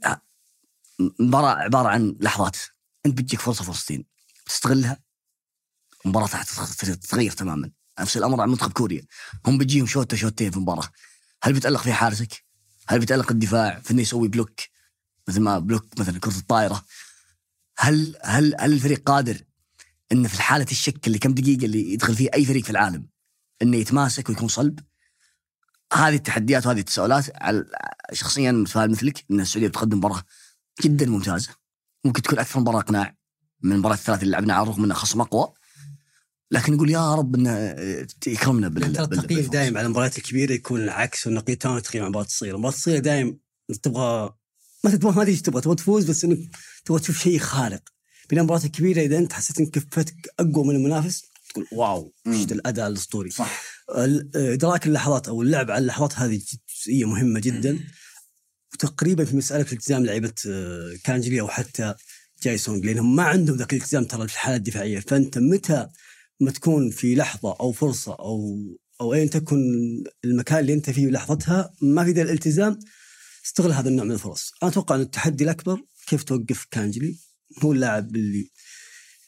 مباراة 1.19 1.55
عبارة 1.55 1.87
عن 1.87 2.15
لحظات 2.19 2.57
أنت 3.05 3.17
بتجيك 3.17 3.39
فرصة 3.39 3.63
فرصتين 3.63 4.05
تستغلها 4.45 4.99
المباراه 6.05 6.27
تتغير 6.77 7.31
تماما 7.31 7.71
نفس 7.99 8.17
الأمر 8.17 8.41
على 8.41 8.51
منتخب 8.51 8.71
كوريا 8.71 9.05
هم 9.45 9.57
بيجيهم 9.57 9.85
شوتة 9.85 10.17
شوتتين 10.17 10.51
في 10.51 10.57
المباراة 10.57 10.89
هل 11.43 11.53
بيتالق 11.53 11.81
فيها 11.81 11.93
حارسك؟ 11.93 12.43
هل 12.87 12.99
بيتالق 12.99 13.31
الدفاع 13.31 13.79
في 13.79 13.91
إنه 13.91 14.01
يسوي 14.01 14.27
block 14.27 14.59
مثل 15.27 15.41
ما 15.41 15.59
block 15.59 15.99
مثلا 15.99 16.19
كرة 16.19 16.37
الطائرة؟ 16.37 16.85
هل 17.77 18.15
هل 18.23 18.55
هل 18.59 18.73
الفريق 18.73 19.03
قادر 19.03 19.41
إنه 20.11 20.27
في 20.27 20.41
حالة 20.41 20.67
الشك 20.71 21.07
اللي 21.07 21.19
كم 21.19 21.33
دقيقة 21.33 21.65
اللي 21.65 21.93
يدخل 21.93 22.15
فيه 22.15 22.29
أي 22.33 22.45
فريق 22.45 22.63
في 22.63 22.69
العالم 22.69 23.07
إنه 23.61 23.77
يتماسك 23.77 24.29
ويكون 24.29 24.47
صلب؟ 24.47 24.79
هذه 25.93 26.15
التحديات 26.15 26.65
وهذه 26.65 26.79
التساؤلات 26.79 27.25
على 27.35 27.65
شخصيا 28.13 28.51
متفائل 28.51 28.91
مثلك 28.91 29.25
إن 29.31 29.39
السعودية 29.39 29.67
بتقدم 29.67 29.97
مباراه 29.97 30.23
جدا 30.81 31.05
ممتازه 31.05 31.49
ممكن 32.05 32.21
تكون 32.21 32.39
أكثر 32.39 32.59
مباراة 32.59 32.79
اقناع 32.79 33.15
من 33.61 33.71
المباراة 33.71 33.95
الثلاث 33.95 34.23
اللي 34.23 34.31
لعبناها 34.31 34.55
على 34.55 34.63
الرغم 34.63 34.83
انها 34.83 34.95
خصم 34.95 35.21
أقوى 35.21 35.53
لكن 36.51 36.73
نقول 36.73 36.89
يا 36.89 37.15
رب 37.15 37.35
انه 37.35 37.75
يكرمنا 38.27 38.67
بال 38.67 38.93
ترى 38.93 39.03
التقييم. 39.03 39.49
دائما 39.49 39.79
على 39.79 39.85
المباريات 39.85 40.17
الكبيرة 40.17 40.53
يكون 40.53 40.81
العكس 40.81 41.27
والنقيض 41.27 41.57
تماما 41.57 41.77
التقييم 41.77 42.03
على 42.03 42.07
المباريات 42.07 42.29
الصغيرة، 42.29 42.55
المباريات 42.55 42.77
الصغيرة 42.77 42.99
دائما 42.99 43.35
انت 43.69 43.83
تبغى 43.83 44.33
ما 44.83 44.91
تبغى 44.91 45.15
ما 45.15 45.25
تيجي 45.25 45.41
تبغى 45.41 45.61
تبغى 45.61 45.75
تفوز 45.75 46.09
بس 46.09 46.23
إنك 46.23 46.39
تبغى 46.85 46.99
تشوف 46.99 47.19
شيء 47.19 47.39
خارق. 47.39 47.81
بينما 48.29 48.41
المباريات 48.41 48.65
الكبيرة 48.65 49.01
إذا 49.01 49.17
أنت 49.17 49.33
حسيت 49.33 49.59
ان 49.59 49.65
كفتك 49.65 50.15
أقوى 50.39 50.67
من 50.67 50.75
المنافس 50.75 51.23
تقول 51.49 51.67
واو. 51.71 52.13
إيش 52.27 52.51
الأداء 52.51 52.87
الأسطوري. 52.87 53.29
صح 53.29 53.63
إدراك 54.35 54.87
اللحظات 54.87 55.27
أو 55.27 55.41
اللعب 55.41 55.71
على 55.71 55.81
اللحظات 55.81 56.13
هذه 56.13 56.41
جزئية 56.79 57.05
مهمة 57.05 57.39
جدا. 57.39 57.79
وتقريبا 58.73 59.25
في 59.25 59.35
مسألة 59.35 59.65
التزام 59.71 60.05
لعيبة 60.05 60.33
آه، 60.47 60.93
كانجلي 61.03 61.41
أو 61.41 61.47
حتى 61.47 61.93
جايسونج 62.43 62.85
لانهم 62.85 63.15
ما 63.15 63.23
عندهم 63.23 63.57
ذاك 63.57 63.73
الالتزام 63.73 64.03
ترى 64.03 64.27
في 64.27 64.33
الحالة 64.33 64.55
الدفاعية. 64.57 64.99
فأنت 64.99 65.37
متى 65.37 65.87
ما 66.39 66.51
تكون 66.51 66.89
في 66.89 67.15
لحظة 67.15 67.55
أو 67.59 67.71
فرصة 67.71 68.13
أو 68.13 68.57
أو 69.01 69.13
ايا 69.13 69.25
تكن 69.25 69.57
المكان 70.25 70.59
اللي 70.59 70.73
أنت 70.73 70.89
فيه 70.89 71.07
لحظتها 71.07 71.73
ما 71.81 72.03
في 72.05 72.11
ذا 72.11 72.21
الالتزام 72.21 72.79
استغل 73.45 73.71
هذا 73.71 73.89
النوع 73.89 74.05
من 74.05 74.11
الفرص. 74.11 74.51
أنا 74.63 74.71
أتوقع 74.71 74.95
أن 74.95 75.01
التحدي 75.01 75.43
الأكبر 75.43 75.81
كيف 76.07 76.23
توقف 76.23 76.65
كانجلي؟ 76.71 77.17
هو 77.63 77.71
اللاعب 77.71 78.15
اللي 78.15 78.51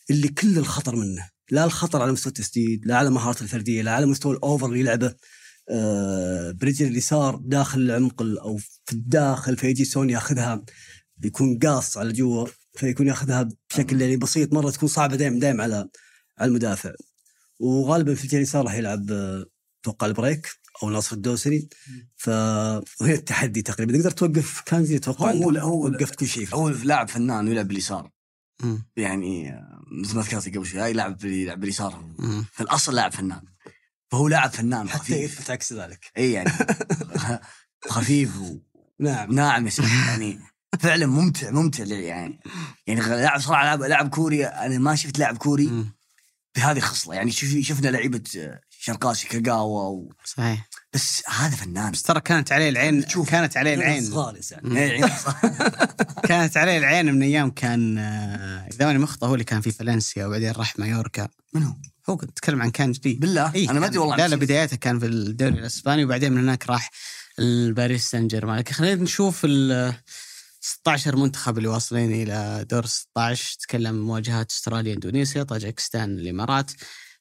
اللي 0.09 0.27
كل 0.27 0.57
الخطر 0.57 0.95
منه. 0.95 1.29
لا 1.51 1.65
الخطر 1.65 2.01
على 2.01 2.11
مستوى 2.11 2.29
التسديد 2.29 2.85
لا 2.85 2.97
على 2.97 3.09
مهارته 3.09 3.43
الفردية 3.43 3.81
لا 3.81 3.91
على 3.91 4.05
مستوى 4.05 4.33
الأوفر 4.33 4.65
اللي 4.65 4.79
يلعبه 4.79 5.15
آه 5.69 6.51
برجل 6.51 6.85
اليسار 6.87 7.35
داخل 7.35 7.81
العمق 7.81 8.21
ال- 8.21 8.39
أو 8.39 8.57
في 8.57 8.93
الداخل 8.93 9.57
فيجي 9.57 9.85
سون 9.85 10.09
ياخذها 10.09 10.63
يكون 11.23 11.59
قاص 11.59 11.97
على 11.97 12.13
جوا 12.13 12.47
فيكون 12.77 13.07
ياخذها 13.07 13.49
بشكل 13.69 14.01
يعني 14.01 14.17
بسيط 14.17 14.53
مرة 14.53 14.69
تكون 14.69 14.89
صعبة 14.89 15.15
دائما 15.15 15.39
دائما 15.39 15.63
على 15.63 15.89
على 16.39 16.47
المدافع. 16.49 16.91
وغالبا 17.59 18.15
في 18.15 18.23
الجهه 18.23 18.37
اليسار 18.37 18.65
راح 18.65 18.73
يلعب 18.73 19.11
آه، 19.11 19.45
أتوقع 19.81 20.07
البريك 20.07 20.47
أو 20.83 20.89
ناصر 20.89 21.15
الدوسري. 21.15 21.69
فهنا 22.15 22.81
التحدي 23.01 23.61
تقريبا. 23.61 23.97
تقدر 23.97 24.11
توقف 24.11 24.61
كانزي 24.65 24.95
أتوقع 24.97 25.31
هو 25.31 25.49
هو 25.49 25.85
وقفت 25.85 26.15
كل 26.15 26.27
شيء. 26.27 26.47
هو 26.53 26.69
لاعب 26.69 27.09
فنان 27.09 27.47
ويلعب 27.47 27.67
باليسار. 27.67 28.11
يعني 28.97 29.49
آه، 29.49 29.74
مثل 29.91 30.15
ما 30.15 30.21
ذكرت 30.21 30.47
قبل 30.55 30.65
شوي 30.65 30.81
هاي 30.81 30.93
لاعب 30.93 31.17
بال- 31.17 31.33
يلعب 31.33 31.59
باليسار. 31.59 32.05
في 32.53 32.61
الاصل 32.61 32.95
لاعب 32.95 33.11
فنان. 33.11 33.41
فهو 34.11 34.27
لاعب 34.27 34.49
فنان 34.49 34.89
حتى 34.89 34.99
خفيف. 34.99 35.31
يثبت 35.33 35.49
عكس 35.49 35.73
ذلك. 35.73 36.11
إي 36.17 36.31
يعني 36.31 36.49
خفيف 37.89 38.31
نعم 38.99 39.29
وناعم 39.29 39.67
يا 39.67 39.71
يعني 39.79 40.39
فعلا 40.79 41.05
ممتع 41.05 41.49
ممتع 41.51 41.83
يعني. 41.83 42.39
يعني 42.87 43.01
لاعب 43.01 43.39
صراحة 43.39 43.63
لاعب 43.63 43.81
لاعب 43.83 44.09
كوري 44.09 44.45
أنا 44.45 44.77
ما 44.77 44.95
شفت 44.95 45.19
لاعب 45.19 45.37
كوري. 45.37 45.85
بهذه 46.55 46.77
الخصلة. 46.77 47.15
يعني 47.15 47.31
شفنا 47.31 47.89
لعيبة 47.89 48.21
شرقاسي 48.69 49.27
كاغاوا 49.27 49.81
و... 49.81 50.13
صحيح. 50.25 50.67
بس 50.95 51.23
هذا 51.27 51.55
فنان. 51.55 51.91
بس 51.91 52.03
ترى 52.03 52.21
كانت 52.21 52.51
عليه 52.51 52.69
العين. 52.69 53.01
كانت 53.01 53.57
عليه 53.57 53.73
العين. 53.73 54.03
صغار 54.03 54.39
يعني. 54.51 54.79
إيه، 54.79 55.05
كانت 56.29 56.57
عليه 56.57 56.77
العين 56.77 57.13
من 57.13 57.21
أيام 57.21 57.51
كان 57.51 57.97
آه، 57.97 58.67
إذا 58.73 58.85
ماني 58.85 58.99
مخطئ 58.99 59.25
هو 59.25 59.33
اللي 59.33 59.43
كان 59.43 59.61
في 59.61 59.71
فالنسيا 59.71 60.25
وبعدين 60.25 60.51
راح 60.51 60.79
مايوركا. 60.79 61.27
من 61.53 61.63
هو؟ 61.63 61.73
هو 62.09 62.17
كنت 62.17 62.29
اتكلم 62.29 62.61
عن 62.61 62.71
كان 62.71 62.91
جديد. 62.91 63.19
بالله؟ 63.19 63.53
إيه 63.55 63.69
أنا 63.69 63.79
ما 63.79 63.85
أدري 63.85 63.97
والله. 63.97 64.15
لا 64.15 64.27
لا. 64.27 64.35
بدايته 64.35 64.77
كان 64.77 64.99
في 64.99 65.05
الدوري 65.05 65.59
الأسباني 65.59 66.05
وبعدين 66.05 66.31
من 66.31 66.43
هناك 66.43 66.69
راح 66.69 66.91
الباريس 67.39 68.09
سان 68.09 68.27
جيرمان 68.27 68.57
لكن 68.57 68.73
خلينا 68.73 69.03
نشوف 69.03 69.41
ال 69.45 69.93
16 70.61 71.15
منتخب 71.15 71.57
اللي 71.57 71.69
واصلين 71.69 72.11
إلى 72.11 72.65
دور 72.69 72.85
16 72.85 73.57
تكلم 73.59 73.95
مواجهات 73.95 74.51
أستراليا 74.51 74.93
إندونيسيا 74.93 75.43
طاجكستان 75.43 76.19
الإمارات. 76.19 76.71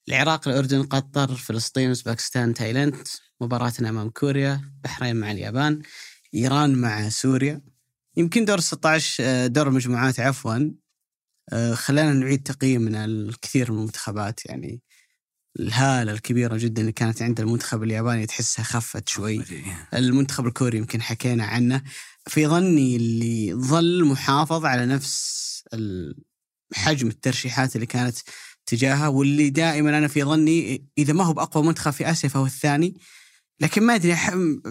العراق 0.08 0.48
الأردن 0.48 0.82
قطر 0.82 1.34
فلسطين 1.34 1.88
أوزبكستان 1.88 2.54
تايلاند 2.54 3.08
مباراتنا 3.40 3.88
أمام 3.88 4.10
كوريا 4.10 4.60
بحرين 4.84 5.16
مع 5.16 5.30
اليابان 5.30 5.82
إيران 6.34 6.74
مع 6.74 7.08
سوريا. 7.08 7.60
يمكن 8.16 8.44
دور 8.44 8.60
16 8.60 9.24
آه، 9.24 9.46
دور 9.46 9.68
المجموعات 9.68 10.20
عفوا. 10.20 10.70
آه، 11.52 11.74
خلانا 11.74 12.12
نعيد 12.12 12.42
تقييمنا 12.42 13.04
الكثير 13.04 13.72
من 13.72 13.78
المنتخبات. 13.78 14.46
يعني 14.46 14.82
الهالة 15.60 16.12
الكبيرة 16.12 16.56
جدا 16.56 16.80
اللي 16.80 16.92
كانت 16.92 17.22
عند 17.22 17.40
المنتخب 17.40 17.82
الياباني 17.82 18.26
تحسها 18.26 18.62
خفت 18.62 19.08
شوي. 19.08 19.44
المنتخب 19.94 20.46
الكوري 20.46 20.78
يمكن 20.78 21.02
حكينا 21.02 21.44
عنه. 21.44 21.82
في 22.26 22.46
ظني 22.46 22.96
اللي 22.96 23.54
ظل 23.54 24.04
محافظ 24.04 24.64
على 24.64 24.86
نفس 24.86 25.44
حجم 26.74 27.08
الترشيحات 27.08 27.74
اللي 27.74 27.86
كانت 27.86 28.18
تجاهه 28.66 29.08
واللي 29.08 29.50
دائما 29.50 29.98
أنا 29.98 30.08
في 30.08 30.24
ظني 30.24 30.84
إذا 30.98 31.12
ما 31.12 31.24
هو 31.24 31.32
بأقوى 31.32 31.64
منتخب 31.66 31.90
في 31.90 32.10
آسيا 32.10 32.28
فهو 32.28 32.46
الثاني. 32.46 32.94
لكن 33.60 33.82
ما 33.82 33.94
أدري 33.94 34.16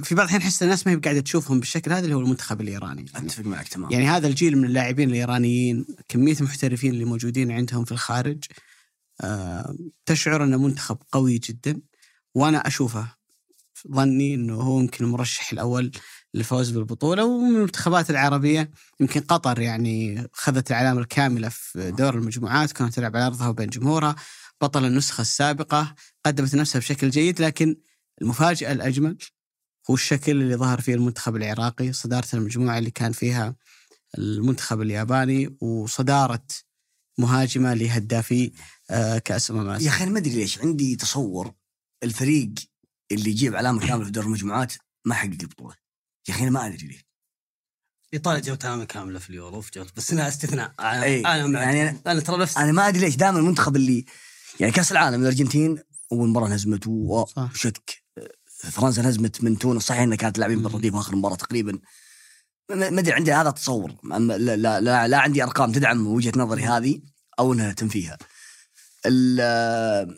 في 0.03 0.15
بعض 0.15 0.19
الاحيان 0.19 0.41
أحس 0.41 0.63
الناس 0.63 0.87
ما 0.87 0.93
هي 0.93 0.97
قاعدة 0.97 1.19
تشوفهم 1.19 1.59
بالشكل 1.59 1.91
هذا 1.91 2.03
اللي 2.03 2.15
هو 2.15 2.19
المنتخب 2.19 2.61
الإيراني. 2.61 3.05
يعني 3.13 3.27
أتفق 3.27 3.45
معك 3.45 3.67
تمام 3.67 3.91
يعني 3.91 4.07
هذا 4.07 4.27
الجيل 4.27 4.57
من 4.57 4.65
اللاعبين 4.65 5.09
الإيرانيين 5.09 5.85
كمية 6.07 6.35
المحترفين 6.39 6.93
اللي 6.93 7.05
موجودين 7.05 7.51
عندهم 7.51 7.85
في 7.85 7.91
الخارج 7.91 8.43
آه، 9.21 9.75
تشعر 10.05 10.43
إنه 10.43 10.57
منتخب 10.57 10.97
قوي 11.11 11.37
جدا. 11.37 11.81
وأنا 12.35 12.67
أشوفه 12.67 13.15
ظني 13.91 14.35
إنه 14.35 14.53
هو 14.53 14.79
يمكن 14.79 15.05
المرشح 15.05 15.51
الأول 15.51 15.91
للفوز 16.33 16.69
بالبطولة 16.69 17.25
ومن 17.25 17.55
المنتخبات 17.55 18.09
العربية 18.09 18.71
يمكن 18.99 19.21
قطر 19.21 19.59
يعني 19.59 20.27
خذت 20.33 20.71
العلامه 20.71 20.99
الكاملة 21.01 21.49
في 21.49 21.91
دور 21.91 22.15
المجموعات 22.15 22.71
كانت 22.71 22.93
تلعب 22.93 23.15
على 23.15 23.25
أرضها 23.25 23.47
وبين 23.47 23.69
جمهورها 23.69 24.15
بطل 24.61 24.85
النسخة 24.85 25.21
السابقة 25.21 25.95
قدمت 26.25 26.55
نفسها 26.55 26.79
بشكل 26.79 27.09
جيد 27.09 27.41
لكن 27.41 27.75
المفاجأة 28.21 28.71
الأجمل 28.71 29.17
هو 29.89 29.93
الشكل 29.93 30.31
اللي 30.31 30.55
ظهر 30.55 30.81
فيه 30.81 30.95
المنتخب 30.95 31.35
العراقي 31.35 31.93
صدارة 31.93 32.27
المجموعة 32.33 32.77
اللي 32.77 32.91
كان 32.91 33.11
فيها 33.11 33.55
المنتخب 34.17 34.81
الياباني 34.81 35.57
وصدارة 35.61 36.45
مهاجمة 37.17 37.73
لهدافي 37.73 38.51
آه، 38.89 39.17
كأس 39.17 39.51
أمم 39.51 39.69
يا 39.69 39.89
أخي 39.89 40.03
أنا 40.03 40.11
ما 40.11 40.19
أدري 40.19 40.33
ليش 40.33 40.59
عندي 40.59 40.95
تصور 40.95 41.53
الفريق 42.03 42.53
اللي 43.11 43.29
يجيب 43.29 43.55
علامه 43.55 43.87
كامله 43.87 44.05
في 44.05 44.11
دور 44.11 44.23
المجموعات 44.23 44.73
ما 45.05 45.15
حقق 45.15 45.37
البطولة. 45.41 45.82
يا 46.29 46.33
أخي 46.33 46.43
أنا 46.43 46.51
ما 46.51 46.65
أدري 46.67 46.87
ليش. 46.87 47.05
إيطاليا 48.13 48.57
علامه 48.63 48.85
كاملة 48.85 49.19
في 49.19 49.29
اليورو 49.29 49.61
في 49.61 49.71
جوت 49.75 49.95
بس 49.97 50.11
انها 50.11 50.27
أستثناء. 50.27 50.73
أنا 50.79 51.03
أي. 51.03 51.19
أنا. 51.25 51.61
يعني 51.61 52.01
أنا 52.07 52.19
ترى 52.19 52.37
نفس 52.37 52.57
أنا 52.57 52.71
ما 52.71 52.87
أدري 52.87 52.99
ليش 52.99 53.15
دائما 53.15 53.39
المنتخب 53.39 53.75
اللي 53.75 54.05
يعني 54.59 54.73
كأس 54.73 54.91
العالم 54.91 55.21
الأرجنتين 55.21 55.83
أول 56.11 56.29
مباراة 56.29 56.47
انهزمت 56.47 56.83
صح. 57.27 57.51
وشتك. 57.53 58.03
فرنسا 58.71 59.01
انهزمت 59.01 59.43
من 59.43 59.57
تونس. 59.57 59.83
صحيح 59.83 60.01
إنها 60.01 60.17
كانت 60.17 60.37
لاعبين 60.37 60.63
بالرديف 60.63 60.95
آخر 60.95 61.15
مباراة 61.15 61.35
تقريبا. 61.35 61.79
ما 62.69 62.99
أدري 62.99 63.13
عندي 63.13 63.33
هذا 63.33 63.49
التصور. 63.49 63.95
لا, 64.03 64.37
لا, 64.37 64.81
لا, 64.81 65.07
لا 65.07 65.17
عندي 65.19 65.43
أرقام 65.43 65.71
تدعم 65.71 66.07
وجهة 66.07 66.33
نظري 66.35 66.63
هذه 66.63 67.01
أو 67.39 67.53
إنها 67.53 67.73
تنفيها. 67.73 68.17
ال- 69.05 70.15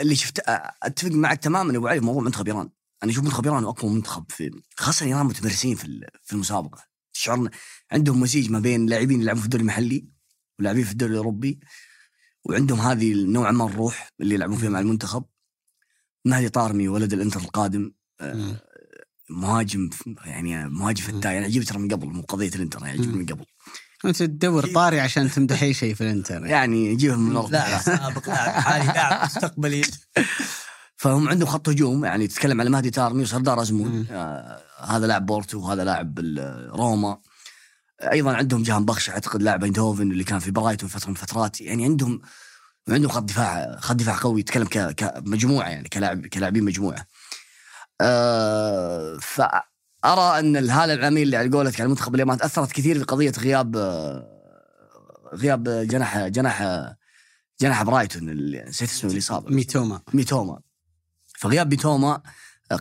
اللي 0.00 0.16
شفت 0.16 0.42
أتفق 0.82 1.10
معك 1.10 1.42
تماما 1.42 1.76
أبو 1.76 1.88
علي 1.88 2.00
موضوع 2.00 2.22
منتخب 2.22 2.46
إيران. 2.46 2.70
أنا 3.02 3.10
أشوف 3.12 3.24
منتخب 3.24 3.46
ايران 3.46 3.64
أقوى 3.64 3.90
منتخب 3.90 4.24
في 4.28 4.50
خاصة 4.76 5.06
ايران 5.06 5.26
متمرسين 5.26 5.76
في 5.76 5.84
ال- 5.84 6.06
في 6.24 6.32
المسابقة. 6.32 6.84
تشعر 7.14 7.48
عندهم 7.92 8.20
مزيج 8.20 8.50
ما 8.50 8.58
بين 8.60 8.86
لاعبين 8.86 9.20
يلعبون 9.20 9.40
في 9.40 9.44
الدوري 9.46 9.62
المحلي 9.62 10.08
ولاعبين 10.58 10.84
في 10.84 10.92
الدوري 10.92 11.12
الأوروبي 11.12 11.60
وعندهم 12.44 12.80
هذه 12.80 13.14
نوعا 13.14 13.50
ما 13.52 13.64
الروح 13.66 14.08
اللي 14.20 14.34
يلعبون 14.34 14.56
فيها 14.58 14.68
مع 14.68 14.80
المنتخب. 14.80 15.24
مهدي 16.24 16.48
طارمي 16.48 16.88
ولد 16.88 17.12
الإنتر 17.12 17.40
القادم 17.40 17.92
آه،. 18.20 18.62
مهاجم 19.30 19.90
يعني 20.24 20.68
مهاجم 20.68 21.02
فتاة 21.02 21.30
يعني 21.30 21.44
عجيب 21.44 21.62
ترى 21.62 21.78
من 21.78 21.88
قبل 21.88 22.06
مو 22.06 22.22
قضية 22.22 22.48
الإنتر 22.48 22.78
يعني 22.86 22.98
عجيب. 23.00 23.16
من 23.16 23.26
قبل. 23.26 23.44
أنت 24.04 24.16
تدور 24.22 24.72
طاريه 24.72 25.00
عشان 25.00 25.30
تمدح 25.30 25.62
اي 25.62 25.74
شيء 25.74 25.94
في 25.94 26.00
الإنتر. 26.00 26.46
يعني 26.46 26.86
يجيبهم 26.86 27.20
من 27.20 27.30
الأرض. 27.32 27.52
لاعب 27.52 27.80
سابق 27.82 28.28
لاعب 28.28 28.62
حالي 28.62 28.84
لاعب 28.86 29.24
مستقبلي. 29.26 29.82
فهم 30.96 31.28
عندهم 31.28 31.48
خط 31.48 31.68
هجوم 31.68 32.04
يعني 32.04 32.26
تتكلم 32.26 32.60
على 32.60 32.70
مهدي 32.70 32.90
تارمي 32.90 33.22
وسردار. 33.22 33.62
أزمون. 33.62 34.06
آه 34.10 34.60
هذا 34.80 35.06
لاعب 35.06 35.26
بورتو 35.26 35.58
وهذا 35.60 35.84
لاعب 35.84 36.18
ال- 36.18 36.70
روما. 36.70 37.18
أيضا 38.12 38.34
عندهم 38.34 38.62
جهان 38.62 38.84
بخش 38.84 39.10
أعتقد 39.10 39.42
لاعب 39.42 39.64
ايندهوفن 39.64 40.10
اللي 40.12 40.24
كان 40.24 40.38
في 40.38 40.50
برايتون 40.50 40.88
فتره 40.88 41.06
من 41.08 41.12
الفترات 41.16 41.60
يعني 41.60 41.84
عندهم 41.84 42.20
عندهم 42.88 43.10
خط 43.10 43.22
دفاع 43.22 43.76
خط 43.80 43.94
دفاع 43.96 44.16
قوي 44.20 44.40
يتكلم 44.40 44.66
كمجموعه 44.96 45.68
يعني 45.68 45.88
كلاعب 45.88 46.26
كلاعبين 46.26 46.64
مجموعة. 46.64 47.06
آه 48.00 49.18
فأرى 49.22 50.38
أن 50.38 50.56
الهالة 50.56 50.94
العالميه 50.94 51.22
اللي 51.22 51.36
على 51.36 51.48
قولتك 51.50 51.80
على 51.80 51.86
المنتخب 51.86 52.14
الياباني 52.14 52.44
أثرت 52.44 52.72
كثير 52.72 52.98
في 52.98 53.04
قضية 53.04 53.32
غياب 53.38 53.76
آه، 53.76 54.26
غياب 55.34 55.64
جناح 55.68 56.18
جناح 56.26 56.62
جناح 57.60 57.82
برايتون 57.82 58.28
اللي 58.28 58.64
نسيت 58.68 58.88
اسمه 58.90 59.10
اللي 59.10 59.20
صاب 59.20 59.50
ميتوما. 59.52 60.00
ميتوما. 60.14 60.60
فغياب 61.38 61.70
ميتوما 61.70 62.22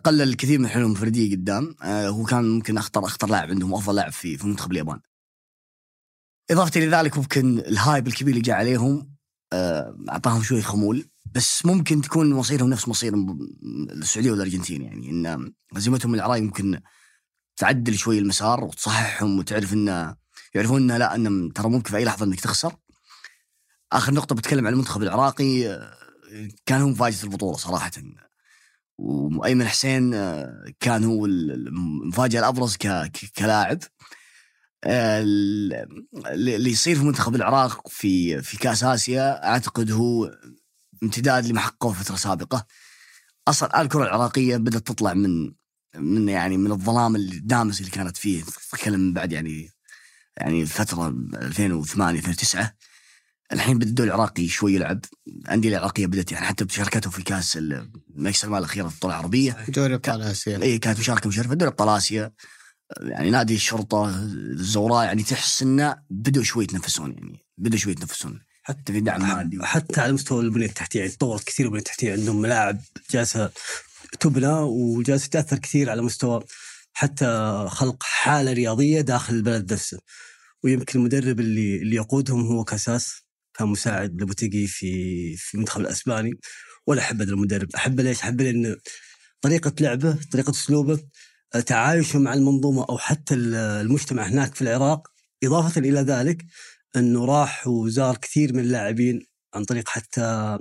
قلل 0.03 0.21
الكثير 0.21 0.59
من 0.59 0.65
الحلول 0.65 0.91
الفردية 0.91 1.35
قدام 1.35 1.75
آه، 1.81 2.07
هو 2.07 2.23
كان 2.23 2.43
ممكن 2.43 2.77
أخطر 2.77 3.05
أخطر 3.05 3.29
لاعب 3.29 3.49
عندهم 3.49 3.73
وافضل 3.73 3.95
لاعب 3.95 4.11
في 4.11 4.37
في 4.37 4.47
منتخب 4.47 4.71
اليابان. 4.71 4.99
إضافة 6.51 6.81
لذلك 6.81 7.17
ممكن 7.17 7.59
ال 7.59 7.69
hype 7.69 8.07
الكبير 8.07 8.29
اللي 8.33 8.41
جاء 8.41 8.55
عليهم 8.55 9.15
آه، 9.53 9.97
أعطاهم 10.09 10.43
شوي 10.43 10.61
خمول 10.61 11.05
بس 11.35 11.65
ممكن 11.65 12.01
تكون 12.01 12.33
مصيرهم 12.33 12.69
نفس 12.69 12.87
مصير 12.87 13.13
السعودية 13.91 14.31
والأرجنتين 14.31 14.81
يعني 14.81 15.09
إن 15.09 15.53
هزيمتهم 15.75 16.15
العراق 16.15 16.39
ممكن 16.39 16.81
تعدل 17.57 17.97
شوي 17.97 18.19
المسار 18.19 18.63
وتصححهم 18.63 19.39
وتعرف 19.39 19.73
إن 19.73 20.15
يعرفون 20.55 20.91
إن 20.91 20.97
لا 20.97 21.15
ان 21.15 21.53
ترى 21.53 21.69
ممكن 21.69 21.91
في 21.91 21.97
أي 21.97 22.05
لحظة 22.05 22.25
إنك 22.25 22.39
تخسر. 22.39 22.75
آخر 23.91 24.13
نقطة 24.13 24.35
بتكلم 24.35 24.67
عن 24.67 24.73
المنتخب 24.73 25.03
العراقي 25.03 25.67
آه، 25.67 25.97
كان 26.65 26.81
هو 26.81 26.89
مفاجاه 26.89 27.23
البطولة 27.23 27.57
صراحة 27.57 27.91
وايمن 28.97 29.67
حسين 29.67 30.13
آه، 30.13 30.65
كان 30.79 31.03
هو 31.03 31.25
المفاجأة 31.25 32.39
الأبرز 32.39 32.75
كلاعب. 33.37 33.79
آه، 34.83 35.21
ال- 35.21 35.73
اللي 36.27 36.71
يصير 36.71 36.95
في 36.95 37.03
منتخب 37.03 37.35
العراق 37.35 37.87
في 37.87 38.41
في 38.41 38.57
كأس 38.57 38.83
آسيا 38.83 39.47
أعتقد 39.47 39.91
هو 39.91 40.31
امتداد 41.03 41.45
لما 41.45 41.59
حققوه 41.59 41.93
في 41.93 42.03
فترة 42.03 42.15
سابقة. 42.15 42.65
أصلا 43.47 43.81
الكره 43.81 44.03
العراقية 44.03 44.57
بدأت 44.57 44.87
تطلع 44.87 45.13
من 45.13 45.53
من 45.95 46.29
يعني 46.29 46.57
من 46.57 46.71
الظلام 46.71 47.15
الدامس 47.15 47.79
اللي 47.79 47.91
كانت 47.91 48.17
فيه. 48.17 48.43
تتكلم 48.43 48.99
من 48.99 49.13
بعد 49.13 49.31
يعني 49.31 49.69
يعني 50.37 50.65
فتره 50.65 51.07
2008 51.33 52.19
2009 52.19 52.73
الحين 53.53 53.77
بدا 53.77 53.87
الدوري 53.87 54.09
العراقي 54.09 54.47
شوي 54.47 54.73
يلعب. 54.75 54.99
الأندية 55.27 55.69
العراقية 55.69 56.05
بدأت 56.07 56.31
يعني 56.31 56.45
حتى 56.45 56.65
بشاركتهم 56.65 57.11
في 57.11 57.23
كأس 57.23 57.57
ال- 57.57 57.91
المكس 58.15 58.45
المال 58.45 58.59
الاخيره 58.59 58.87
في 58.87 58.93
البطولة 58.93 59.13
العربية. 59.13 59.65
دوري 59.69 59.93
أبطال 59.95 60.21
آسيا. 60.21 60.61
اي 60.61 60.77
كانت 60.77 60.99
مشاركة 60.99 61.27
مشرفة. 61.27 61.53
دوري 61.53 61.71
أبطال 61.71 61.89
آسيا 61.89 62.31
يعني 63.01 63.29
نادي 63.29 63.55
الشرطة 63.55 64.09
الزوراء 64.09 65.05
يعني 65.05 65.23
تحس 65.23 65.61
إنه 65.61 65.95
بدوا 66.09 66.43
شوي 66.43 66.63
يتنفسون 66.63 67.11
يعني 67.11 67.45
بدوا 67.57 67.77
شوي 67.79 67.91
يتنفسون. 67.91 68.39
حتى 68.63 68.93
في 68.93 68.99
دعم 68.99 69.21
مادي 69.21 69.59
حتى 69.63 70.01
على 70.01 70.13
مستوى 70.13 70.41
البنية 70.43 70.65
التحتية 70.65 70.99
يعني 70.99 71.11
تطورت 71.11 71.43
كثير 71.43 71.65
البنية 71.65 71.79
التحتية. 71.79 72.11
عندهم 72.11 72.41
ملاعب 72.41 72.81
جالسة 73.11 73.51
تبنى 74.19 74.47
وجالسة 74.47 75.27
تأثر 75.29 75.57
كثير 75.57 75.89
على 75.89 76.01
مستوى 76.01 76.43
حتى 76.93 77.65
خلق 77.69 78.03
حالة 78.03 78.53
رياضية 78.53 79.01
داخل 79.01 79.33
البلد 79.35 79.73
نفسه. 79.73 79.99
ويمكن 80.63 80.99
المدرب 80.99 81.39
اللي 81.39 81.77
اللي 81.81 81.95
يقودهم 81.95 82.41
هو 82.47 82.63
كأساس. 82.63 83.24
كان 83.57 83.67
مساعد 83.67 84.21
لبوتيجي 84.21 84.67
في 84.67 84.91
في 85.37 85.53
المنتخب 85.53 85.81
الأسباني 85.81 86.31
ولا 86.87 87.01
أحب 87.01 87.21
هذا 87.21 87.31
المدرب 87.31 87.67
احبه 87.75 88.03
ليش؟ 88.03 88.19
احبه 88.21 88.43
لأن 88.43 88.75
طريقة 89.41 89.73
لعبه 89.79 90.17
طريقة 90.31 90.49
أسلوبه 90.51 90.99
تعايشه 91.65 92.19
مع 92.19 92.33
المنظومة 92.33 92.85
أو 92.89 92.97
حتى 92.97 93.33
ال- 93.33 93.55
المجتمع 93.55 94.27
هناك 94.27 94.55
في 94.55 94.61
العراق 94.61 95.07
إضافة 95.43 95.81
إلى 95.81 95.99
ذلك 96.01 96.45
إنه 96.95 97.25
راح 97.25 97.67
وزار 97.67 98.17
كثير 98.17 98.53
من 98.53 98.59
اللاعبين 98.59 99.25
عن 99.53 99.63
طريق 99.65 99.89
حتى 99.89 100.57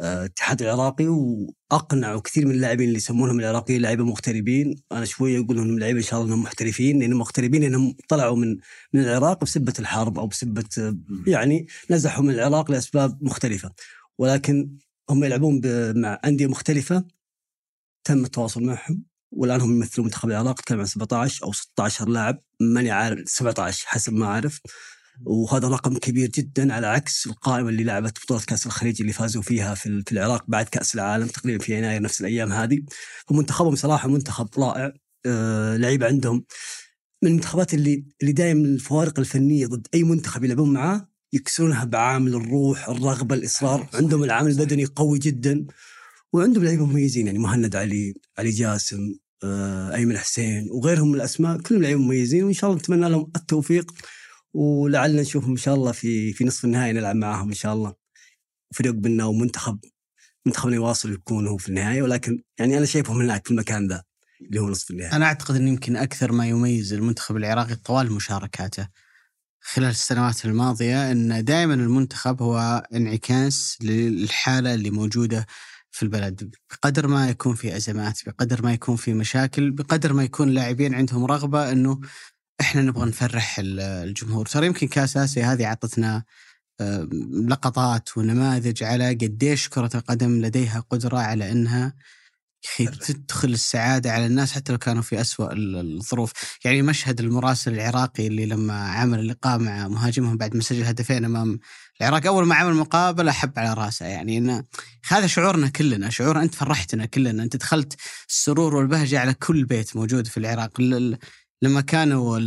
الاتحاد 0.00 0.62
العراقي 0.62 1.06
واقنعوا 1.08 2.20
كثير 2.20 2.46
من 2.46 2.54
اللاعبين 2.54 2.86
اللي 2.86 2.96
يسمونهم 2.96 3.40
العراقيين 3.40 3.82
لعيبه 3.82 4.04
مغتربين. 4.04 4.74
أنا 4.92 5.04
شوية 5.04 5.40
أقول 5.40 5.58
إنهم 5.58 5.78
لعيبه 5.78 5.98
إن 5.98 6.04
شاء 6.04 6.20
الله 6.20 6.34
إنهم 6.34 6.42
محترفين 6.42 7.00
لأنهم 7.00 7.18
مغتربين 7.18 7.62
لأنهم 7.62 7.96
طلعوا 8.08 8.36
من 8.36 8.56
من 8.92 9.00
العراق 9.00 9.44
بسبة 9.44 9.72
الحرب 9.78 10.18
أو 10.18 10.26
بسبة 10.26 10.96
يعني 11.26 11.66
نزحوا 11.90 12.24
من 12.24 12.34
العراق 12.34 12.70
لأسباب 12.70 13.18
مختلفة. 13.22 13.72
ولكن 14.18 14.78
هم 15.10 15.24
يلعبون 15.24 15.60
مع 16.00 16.20
أندية 16.24 16.46
مختلفة. 16.46 17.04
تم 18.04 18.24
التواصل 18.24 18.62
معهم. 18.62 19.04
والآن 19.32 19.60
هم 19.60 19.76
يمثلون 19.76 20.06
منتخب 20.06 20.28
العراق 20.28 20.60
تكلم 20.60 20.80
عن 20.80 20.86
17 20.86 21.44
أو 21.44 21.52
16 21.52 22.08
لاعب. 22.08 22.42
ماني 22.60 22.90
عارف 22.90 23.28
17 23.28 23.86
حسب 23.86 24.12
ما 24.12 24.26
أعرف. 24.26 24.60
وهذا 25.24 25.68
رقم 25.68 25.98
كبير 25.98 26.28
جدا 26.28 26.72
على 26.74 26.86
عكس 26.86 27.26
القائمة 27.26 27.68
اللي 27.68 27.84
لعبت 27.84 28.18
بطولة 28.24 28.40
كأس 28.40 28.66
الخليج 28.66 29.00
اللي 29.00 29.12
فازوا 29.12 29.42
فيها 29.42 29.74
في 29.74 30.02
في 30.06 30.12
العراق 30.12 30.44
بعد 30.48 30.68
كأس 30.68 30.94
العالم 30.94 31.26
تقريبا 31.26 31.64
في 31.64 31.78
يناير 31.78 32.02
نفس 32.02 32.20
الأيام 32.20 32.52
هذه. 32.52 32.82
فمنتخبهم 33.28 33.76
صراحة 33.76 34.08
منتخب 34.08 34.48
رائع. 34.58 34.92
آه 35.26 35.76
لعيبه 35.76 36.06
عندهم 36.06 36.44
من 37.22 37.30
المنتخبات 37.30 37.74
اللي 37.74 38.04
اللي 38.22 38.32
دائما 38.32 38.60
الفوارق 38.60 39.18
الفنية 39.18 39.66
ضد 39.66 39.86
أي 39.94 40.02
منتخب 40.02 40.44
يلعبون 40.44 40.72
معاه 40.72 41.08
يكسرونها 41.32 41.84
بعامل 41.84 42.34
الروح، 42.34 42.88
الرغبة، 42.88 43.34
الإصرار، 43.34 43.88
عندهم 43.94 44.24
العامل 44.24 44.50
البدني 44.50 44.84
قوي 44.84 45.18
جدا 45.18 45.66
وعندهم 46.32 46.64
لعيبة 46.64 46.86
مميزين 46.86 47.26
يعني 47.26 47.38
مهند 47.38 47.76
علي، 47.76 48.14
علي 48.38 48.50
جاسم، 48.50 49.14
آه، 49.44 49.94
أيمن 49.94 50.18
حسين 50.18 50.68
وغيرهم 50.70 51.08
من 51.08 51.14
الأسماء. 51.14 51.58
كلهم 51.58 51.82
لعيبة 51.82 52.00
مميزين 52.00 52.44
وإن 52.44 52.52
شاء 52.52 52.70
الله 52.70 52.80
نتمنى 52.80 53.08
لهم 53.08 53.30
التوفيق. 53.36 53.92
ولعلنا 54.54 55.22
نشوفهم 55.22 55.50
إن 55.50 55.56
شاء 55.56 55.74
الله 55.74 55.92
في 55.92 56.32
في 56.32 56.44
نصف 56.44 56.64
النهائي 56.64 56.92
نلعب 56.92 57.16
معاهم 57.16 57.48
إن 57.48 57.54
شاء 57.54 57.72
الله. 57.74 57.94
فريق 58.74 58.92
بنا 58.92 59.24
ومنتخب 59.24 59.78
منتخبنا 60.46 60.74
يواصل 60.74 61.12
يكون 61.12 61.46
هو 61.46 61.56
في 61.56 61.68
النهايه 61.68 62.02
ولكن 62.02 62.42
يعني 62.58 62.78
أنا 62.78 62.86
شايفهم 62.86 63.20
هناك 63.20 63.44
في 63.44 63.50
المكان 63.50 63.88
ذا 63.88 64.02
اللي 64.40 64.60
هو 64.60 64.68
نصف 64.68 64.90
النهائي. 64.90 65.16
أنا 65.16 65.24
أعتقد 65.24 65.56
إن 65.56 65.68
يمكن 65.68 65.96
أكثر 65.96 66.32
ما 66.32 66.48
يميز 66.48 66.92
المنتخب 66.92 67.36
العراقي 67.36 67.74
طوال 67.74 68.12
مشاركاته 68.12 68.88
خلال 69.60 69.90
السنوات 69.90 70.44
الماضية 70.44 71.12
إن 71.12 71.44
دائما 71.44 71.74
المنتخب 71.74 72.42
هو 72.42 72.86
انعكاس 72.94 73.78
للحالة 73.82 74.74
اللي 74.74 74.90
موجودة 74.90 75.46
في 75.90 76.02
البلد. 76.02 76.54
بقدر 76.70 77.06
ما 77.06 77.28
يكون 77.28 77.54
في 77.54 77.76
أزمات 77.76 78.20
بقدر 78.26 78.62
ما 78.62 78.72
يكون 78.72 78.96
في 78.96 79.14
مشاكل 79.14 79.70
بقدر 79.70 80.12
ما 80.12 80.24
يكون 80.24 80.48
اللاعبين 80.48 80.94
عندهم 80.94 81.24
رغبة 81.24 81.72
إنه 81.72 82.00
إحنا 82.60 82.82
نبغى 82.82 83.08
نفرح 83.08 83.58
ال- 83.58 83.80
الجمهور. 83.80 84.46
ترى 84.46 84.66
يمكن 84.66 84.88
كاس 84.88 85.16
اسيا 85.16 85.52
هذه 85.52 85.66
عطتنا 85.66 86.24
آه، 86.80 87.08
لقطات 87.48 88.16
ونماذج 88.18 88.82
على 88.82 89.08
قديش 89.08 89.68
كرة 89.68 89.90
القدم 89.94 90.40
لديها 90.40 90.84
قدرة 90.90 91.18
على 91.18 91.52
إنها 91.52 91.94
تدخل 93.06 93.48
السعادة 93.48 94.12
على 94.12 94.26
الناس 94.26 94.52
حتى 94.52 94.72
لو 94.72 94.78
كانوا 94.78 95.02
في 95.02 95.20
أسوأ 95.20 95.52
ال- 95.52 95.96
الظروف. 95.96 96.32
يعني 96.64 96.82
مشهد 96.82 97.20
المراسل 97.20 97.74
العراقي 97.74 98.26
اللي 98.26 98.46
لما 98.46 98.88
عمل 98.88 99.18
اللقاء 99.18 99.58
مع 99.58 99.88
مهاجمهم 99.88 100.36
بعد 100.36 100.56
ما 100.56 100.62
سجل 100.62 100.84
هدفين 100.84 101.24
أمام 101.24 101.58
العراق 102.00 102.26
أول 102.26 102.46
ما 102.46 102.54
عمل 102.54 102.74
مقابلة 102.74 103.32
حب 103.32 103.52
على 103.58 103.74
رأسه. 103.74 104.06
يعني 104.06 104.38
إنه 104.38 104.64
هذا 105.08 105.26
شعورنا 105.26 105.68
كلنا 105.68 106.10
شعور 106.10 106.42
أنت 106.42 106.54
فرحتنا 106.54 107.06
كلنا 107.06 107.42
أنت 107.42 107.56
دخلت 107.56 107.96
السرور 108.28 108.74
والبهجة 108.76 109.20
على 109.20 109.34
كل 109.34 109.64
بيت 109.64 109.96
موجود 109.96 110.26
في 110.26 110.36
العراق. 110.36 110.80
لما 111.64 111.80
كانوا 111.80 112.38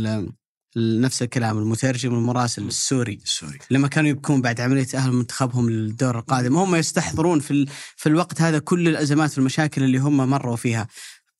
نفس 0.76 1.22
الكلام 1.22 1.58
المترجم 1.58 2.14
والمراسل 2.14 2.66
السوري. 2.66 3.20
سوري 3.24 3.58
لما 3.70 3.88
كانوا 3.88 4.10
يبكون 4.10 4.42
بعد 4.42 4.60
عملية 4.60 4.86
أهل 4.94 5.12
منتخبهم 5.12 5.70
للدور 5.70 6.18
القادم 6.18 6.56
هم 6.56 6.74
يستحضرون 6.76 7.40
في 7.40 7.50
ال- 7.50 7.68
في 7.96 8.08
الوقت 8.08 8.40
هذا 8.40 8.58
كل 8.58 8.88
الأزمات 8.88 9.38
والمشاكل 9.38 9.82
اللي 9.82 9.98
هم 9.98 10.16
مروا 10.16 10.56
فيها. 10.56 10.88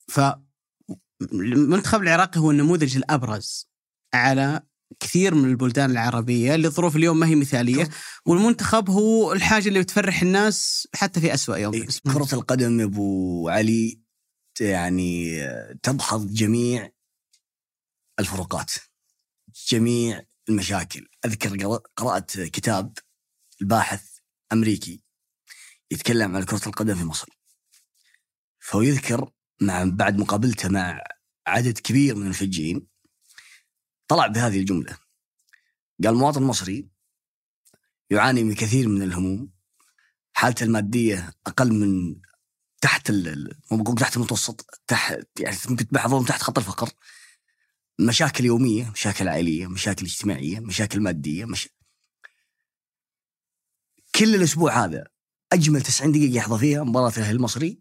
ف 0.08 0.20
المنتخب 1.32 2.02
العراقي 2.02 2.40
هو 2.40 2.50
النموذج 2.50 2.96
الأبرز 2.96 3.68
على 4.14 4.62
كثير 5.00 5.34
من 5.34 5.50
البلدان 5.50 5.90
العربية 5.90 6.54
اللي 6.54 6.68
الظروف 6.68 6.96
اليوم 6.96 7.18
ما 7.20 7.26
هي 7.26 7.34
مثالية 7.34 7.88
والمنتخب 8.26 8.90
هو 8.90 9.32
الحاجة 9.32 9.68
اللي 9.68 9.80
بتفرح 9.80 10.22
الناس 10.22 10.88
حتى 10.94 11.20
في 11.20 11.34
أسوأ 11.34 11.56
يوم. 11.56 11.74
إيه، 11.74 11.86
كرة 12.14 12.34
القدم 12.34 12.80
أبو 12.80 13.48
علي 13.48 14.00
يعني 14.60 15.40
تدحض 15.82 16.26
جميع 16.32 16.90
الفروقات 18.18 18.72
جميع 19.68 20.22
المشاكل. 20.48 21.08
أذكر 21.24 21.78
قرات 21.96 22.40
كتاب 22.40 22.98
الباحث 23.60 24.18
أمريكي 24.52 25.02
يتكلم 25.90 26.36
عن 26.36 26.42
كرة 26.42 26.68
القدم 26.68 26.94
في 26.94 27.04
مصر. 27.04 27.28
فهو 28.58 28.82
يذكر 28.82 29.30
مع 29.60 29.84
بعد 29.84 30.18
مقابلته 30.18 30.68
مع 30.68 31.04
عدد 31.46 31.78
كبير 31.78 32.14
من 32.14 32.22
المشجعين 32.22 32.86
طلع 34.08 34.26
بهذه 34.26 34.58
الجملة. 34.60 34.98
قال 36.04 36.12
المواطن 36.12 36.42
المصري 36.42 36.88
يعاني 38.10 38.44
من 38.44 38.54
كثير 38.54 38.88
من 38.88 39.02
الهموم 39.02 39.50
حالته 40.32 40.64
المادية 40.64 41.32
أقل 41.46 41.72
من 41.72 42.20
تحت 42.80 43.10
مو 43.72 43.94
تحت 43.94 44.16
المتوسط 44.16 44.82
تحت 44.86 45.18
يعني 45.40 45.56
ممكن 45.68 45.86
بعضهم 45.90 46.24
تحت 46.24 46.42
خط 46.42 46.58
الفقر 46.58 46.90
مشاكل 48.00 48.44
يومية 48.44 48.90
مشاكل 48.90 49.28
عائلية 49.28 49.66
مشاكل 49.66 50.06
اجتماعية 50.06 50.60
مشاكل 50.60 51.00
مادية 51.00 51.44
مش... 51.44 51.68
كل 54.14 54.34
الأسبوع 54.34 54.84
هذا 54.84 55.04
أجمل 55.52 55.82
90 55.82 56.12
دقيقة 56.12 56.36
يحظى 56.36 56.58
فيها 56.58 56.84
مباراة 56.84 57.12
الأهلي 57.16 57.36
المصري. 57.36 57.78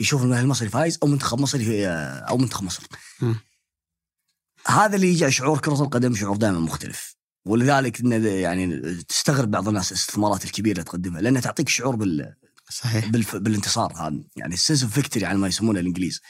يشوف 0.00 0.22
الأهلي 0.22 0.42
المصري 0.42 0.68
فايز 0.68 0.98
أو 1.02 1.08
منتخب 1.08 1.40
مصري 1.40 1.86
أو 1.88 2.36
منتخب 2.36 2.64
مصر. 2.64 2.82
هذا 4.66 4.96
اللي 4.96 5.08
يجعل 5.08 5.32
شعور 5.32 5.58
كرة 5.58 5.82
القدم 5.82 6.14
شعور 6.14 6.36
دائما 6.36 6.58
مختلف. 6.60 7.16
ولذلك 7.44 8.00
يعني 8.24 8.94
تستغرب 8.94 9.50
بعض 9.50 9.68
الناس 9.68 9.92
الاستثمارات 9.92 10.44
الكبيرة 10.44 10.72
اللي 10.72 10.84
تقدمها 10.84 11.20
لأنها 11.20 11.40
تعطيك 11.40 11.68
شعور 11.68 11.96
بال... 11.96 12.34
صحيح. 12.70 13.06
بالف... 13.06 13.36
بالانتصار 13.36 13.92
هذا. 13.92 14.24
يعني 14.36 14.54
ال 14.54 14.59
sense 14.59 14.82
of 14.82 14.94
victory 14.94 15.26
على 15.26 15.38
ما 15.38 15.48
يسمونه 15.48 15.80
الإنجليز. 15.80 16.20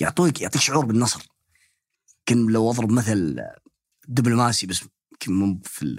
يعطوك 0.00 0.40
يعطيك 0.40 0.60
شعور 0.62 0.84
بالنصر. 0.84 1.26
يمكن 2.28 2.52
لو 2.52 2.70
أضرب 2.70 2.90
مثل 2.90 3.36
دبلوماسي 4.08 4.66
بس 4.66 4.80
يمكن 5.12 5.32
مو 5.32 5.60
في 5.64 5.82
ال... 5.82 5.98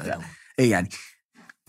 ال- 0.00 0.22
اي 0.58 0.68
يعني 0.68 0.88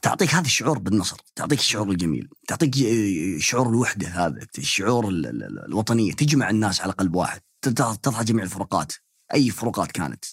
تعطيك 0.01 0.33
هذا 0.35 0.45
الشعور 0.45 0.79
بالنصر 0.79 1.17
تعطيك 1.35 1.59
الشعور 1.59 1.89
الجميل 1.89 2.29
تعطيك 2.47 2.69
ج- 2.69 3.37
شعور 3.39 3.69
الوحدة 3.69 4.07
هذا 4.07 4.47
الشعور 4.57 5.07
ال- 5.09 5.25
ال- 5.27 5.43
ال- 5.43 5.65
الوطنية 5.65 6.13
تجمع 6.13 6.49
الناس 6.49 6.81
على 6.81 6.91
قلب 6.91 7.15
واحد 7.15 7.41
تضع 7.61 8.21
جميع 8.21 8.43
الفروقات 8.43 8.93
أي 9.33 9.49
فروقات 9.49 9.91
كانت 9.91 10.25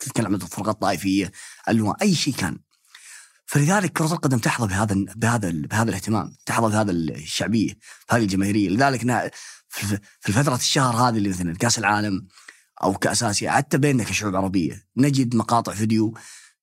تتكلم 0.00 0.26
عن 0.26 0.34
الفروقات 0.34 0.80
طائفية 0.80 1.32
ألوان 1.68 1.94
أي 2.02 2.14
شيء 2.14 2.34
كان. 2.34 2.58
فلذلك 3.46 3.92
كرة 3.92 4.12
القدم 4.12 4.38
تحظى 4.38 4.66
بهذا 4.66 4.94
بهذا 5.16 5.50
بهذا 5.50 5.88
الاهتمام، 5.88 6.32
تحظى 6.46 6.68
بهذا 6.68 6.90
الشعبية، 6.90 7.78
بهذه 8.10 8.22
الجماهيرية، 8.22 8.68
لذلك 8.68 9.32
في 10.20 10.32
فترة 10.32 10.54
الشهر 10.54 10.96
هذه 10.96 11.16
اللي 11.18 11.28
مثلا 11.28 11.54
كأس 11.54 11.78
العالم 11.78 12.26
أو 12.82 12.94
كأس 12.94 13.22
آسيا 13.22 13.50
حتى 13.50 13.78
بيننا 13.78 14.04
كشعوب 14.04 14.36
عربية. 14.36 14.86
نجد 14.96 15.36
مقاطع 15.36 15.74
فيديو 15.74 16.14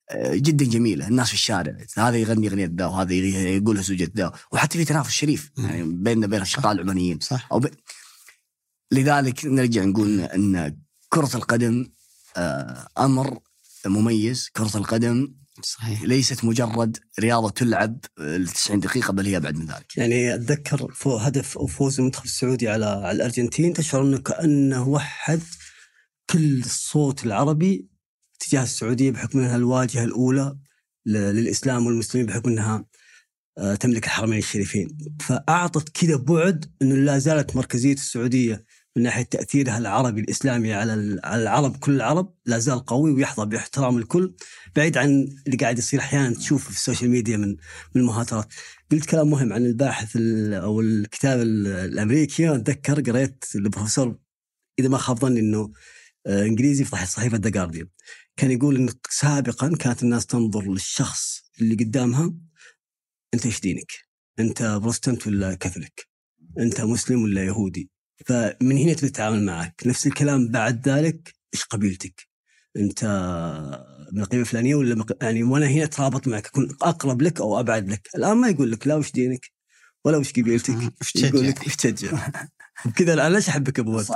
آه، 0.10 0.36
جدا 0.36 0.66
جميلة، 0.66 1.08
الناس 1.08 1.28
في 1.28 1.34
الشارع، 1.34 1.78
هذا 1.98 2.18
يغني 2.18 2.48
أغنية 2.48 2.72
ذا 2.78 2.86
وهذا 2.86 3.14
يقول 3.14 3.84
زوجة 3.84 4.12
ذا، 4.18 4.32
وحتى 4.52 4.78
في 4.78 4.86
تنافس 4.86 5.12
شريف. 5.12 5.52
يعني 5.58 5.84
بيننا 5.84 6.28
بين 6.28 6.38
الأشقاء 6.38 6.72
العمانيين. 6.72 7.20
صح. 7.20 7.48
أو 7.52 7.60
ب... 7.60 7.70
لذلك 8.92 9.46
نرجع 9.46 9.84
نقول 9.84 10.20
أن 10.20 10.78
كرة 11.10 11.36
القدم 11.36 11.88
آه، 12.38 12.88
أمر 12.98 13.40
مميز، 13.86 14.50
كرة 14.56 14.78
القدم 14.78 15.36
صحيح. 15.64 16.02
ليست 16.04 16.46
مجرد 16.46 16.98
رياضة 17.20 17.50
تلعب 17.50 18.00
ال 18.20 18.48
90 18.48 18.80
دقيقة 18.80 19.14
بل 19.14 19.26
هي 19.26 19.38
أبعد 19.38 19.56
من 19.56 19.66
ذلك. 19.66 19.98
يعني 19.98 20.36
أتذكر 20.36 20.94
هدف 21.06 21.58
أو 21.58 21.68
فوز 21.68 22.00
المنتخب 22.00 22.26
السعودي 22.26 22.70
على 22.70 22.86
على 22.86 23.12
الأرجنتين. 23.12 23.74
تشعر 23.74 24.02
إنه 24.02 24.18
كأنه 24.18 24.88
وحد 24.88 25.42
كل 26.30 26.60
الصوت 26.60 27.26
العربي 27.26 27.88
تجاه 28.39 28.64
السعودية 28.64 29.11
بحكم 29.11 29.39
أنها 29.39 29.56
الواجهة 29.56 30.03
الأولى 30.03 30.57
للإسلام 31.06 31.85
والمسلمين 31.85 32.27
بحكم 32.27 32.49
أنها 32.49 32.85
آه، 33.57 33.76
تملك 33.76 34.06
الحرمين 34.06 34.38
الشريفين. 34.39 34.97
فأعطت 35.22 35.89
كذا 35.89 36.15
بعد 36.15 36.65
إنه 36.81 36.95
لا 36.95 37.19
زالت 37.19 37.56
مركزية 37.56 37.93
السعودية 37.93 38.65
من 38.95 39.03
ناحية 39.03 39.23
تأثيرها 39.23 39.77
العربي 39.77 40.22
الإسلامي 40.22 40.73
على 40.73 41.19
على 41.23 41.41
العرب 41.43 41.77
كل 41.77 41.95
العرب 41.95 42.34
لا 42.45 42.60
زال 42.60 42.80
قوي 42.85 43.11
ويحظى 43.11 43.45
باحترام 43.45 43.97
الكل 43.97 44.35
بعيد 44.76 44.97
عن 44.97 45.27
اللي 45.47 45.57
قاعد 45.57 45.77
يصير 45.77 45.99
أحيانا 45.99 46.35
تشوفه 46.35 46.64
في 46.72 46.76
السوشيال 46.77 47.10
ميديا 47.11 47.38
من 47.38 47.47
من 47.95 48.02
المهاترات. 48.02 48.47
قلت 48.91 49.06
كلام 49.06 49.30
مهم 49.30 49.53
عن 49.53 49.65
الباحث 49.65 50.15
ال- 50.15 50.53
أو 50.53 50.81
الكتاب 50.81 51.39
ال- 51.41 51.68
الأمريكي. 51.68 52.56
أتذكر 52.56 53.02
قريت 53.02 53.45
البروفيسور 53.56 54.18
إذا 54.80 54.89
ما 54.89 54.97
خاب 54.97 55.19
ظني 55.19 55.39
إنه 55.39 55.72
إنجليزي 56.27 56.84
في 56.85 57.06
صحيفة 57.06 57.38
ذا 57.38 57.49
جارديان 57.49 57.88
كان 58.38 58.52
يقول 58.52 58.76
انه 58.76 58.93
سابقا 59.10 59.76
كانت 59.76 60.03
الناس 60.03 60.26
تنظر 60.26 60.72
للشخص 60.72 61.43
اللي 61.61 61.76
قدامها 61.76 62.34
أنت 63.34 63.45
إيش 63.45 63.60
دينك؟ 63.60 63.91
أنت 64.39 64.64
بروتستانت 64.64 65.27
ولا 65.27 65.56
كاثوليك؟ 65.56 66.07
أنت 66.60 66.81
مسلم 66.81 67.23
ولا 67.23 67.45
يهودي؟ 67.45 67.89
فمن 68.26 68.77
هنا 68.77 68.93
تبدا 68.93 69.07
تتعامل 69.07 69.45
معك، 69.45 69.81
نفس 69.85 70.07
الكلام 70.07 70.47
بعد 70.47 70.89
ذلك 70.89 71.34
إيش 71.53 71.64
قبيلتك؟ 71.64 72.27
أنت 72.77 73.03
من 74.11 74.22
القبيلة 74.22 74.41
الفلانية 74.41 74.76
ولا 74.76 74.95
مق... 74.95 75.23
يعني 75.23 75.43
وأنا 75.43 75.68
هنا 75.68 75.84
أترابط 75.84 76.27
معك 76.27 76.47
أكون 76.47 76.77
أقرب 76.81 77.22
لك 77.22 77.41
أو 77.41 77.60
أبعد 77.60 77.89
لك، 77.89 78.10
الآن 78.15 78.38
ما 78.38 78.49
يقول 78.49 78.72
لك 78.72 78.88
لا 78.88 78.95
وش 78.95 79.11
دينك 79.11 79.52
ولا 80.06 80.18
وش 80.18 80.31
قبيلتك؟ 80.31 80.93
يقول 81.15 81.47
لك 81.47 81.68
وش 81.68 81.76
تشجع 81.76 82.31
بكذا 82.86 83.14
الآن 83.14 83.34
ليش 83.34 83.49
أحبك 83.49 83.80
أبو 83.80 83.95
ولد؟ 83.98 84.07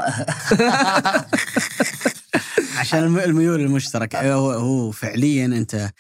عشان 2.77 2.99
الم- 2.99 3.19
الميول 3.19 3.59
المشتركة 3.61 4.33
هو, 4.33 4.51
هو 4.51 4.91
فعليا 4.91 5.45
أنت 5.45 5.91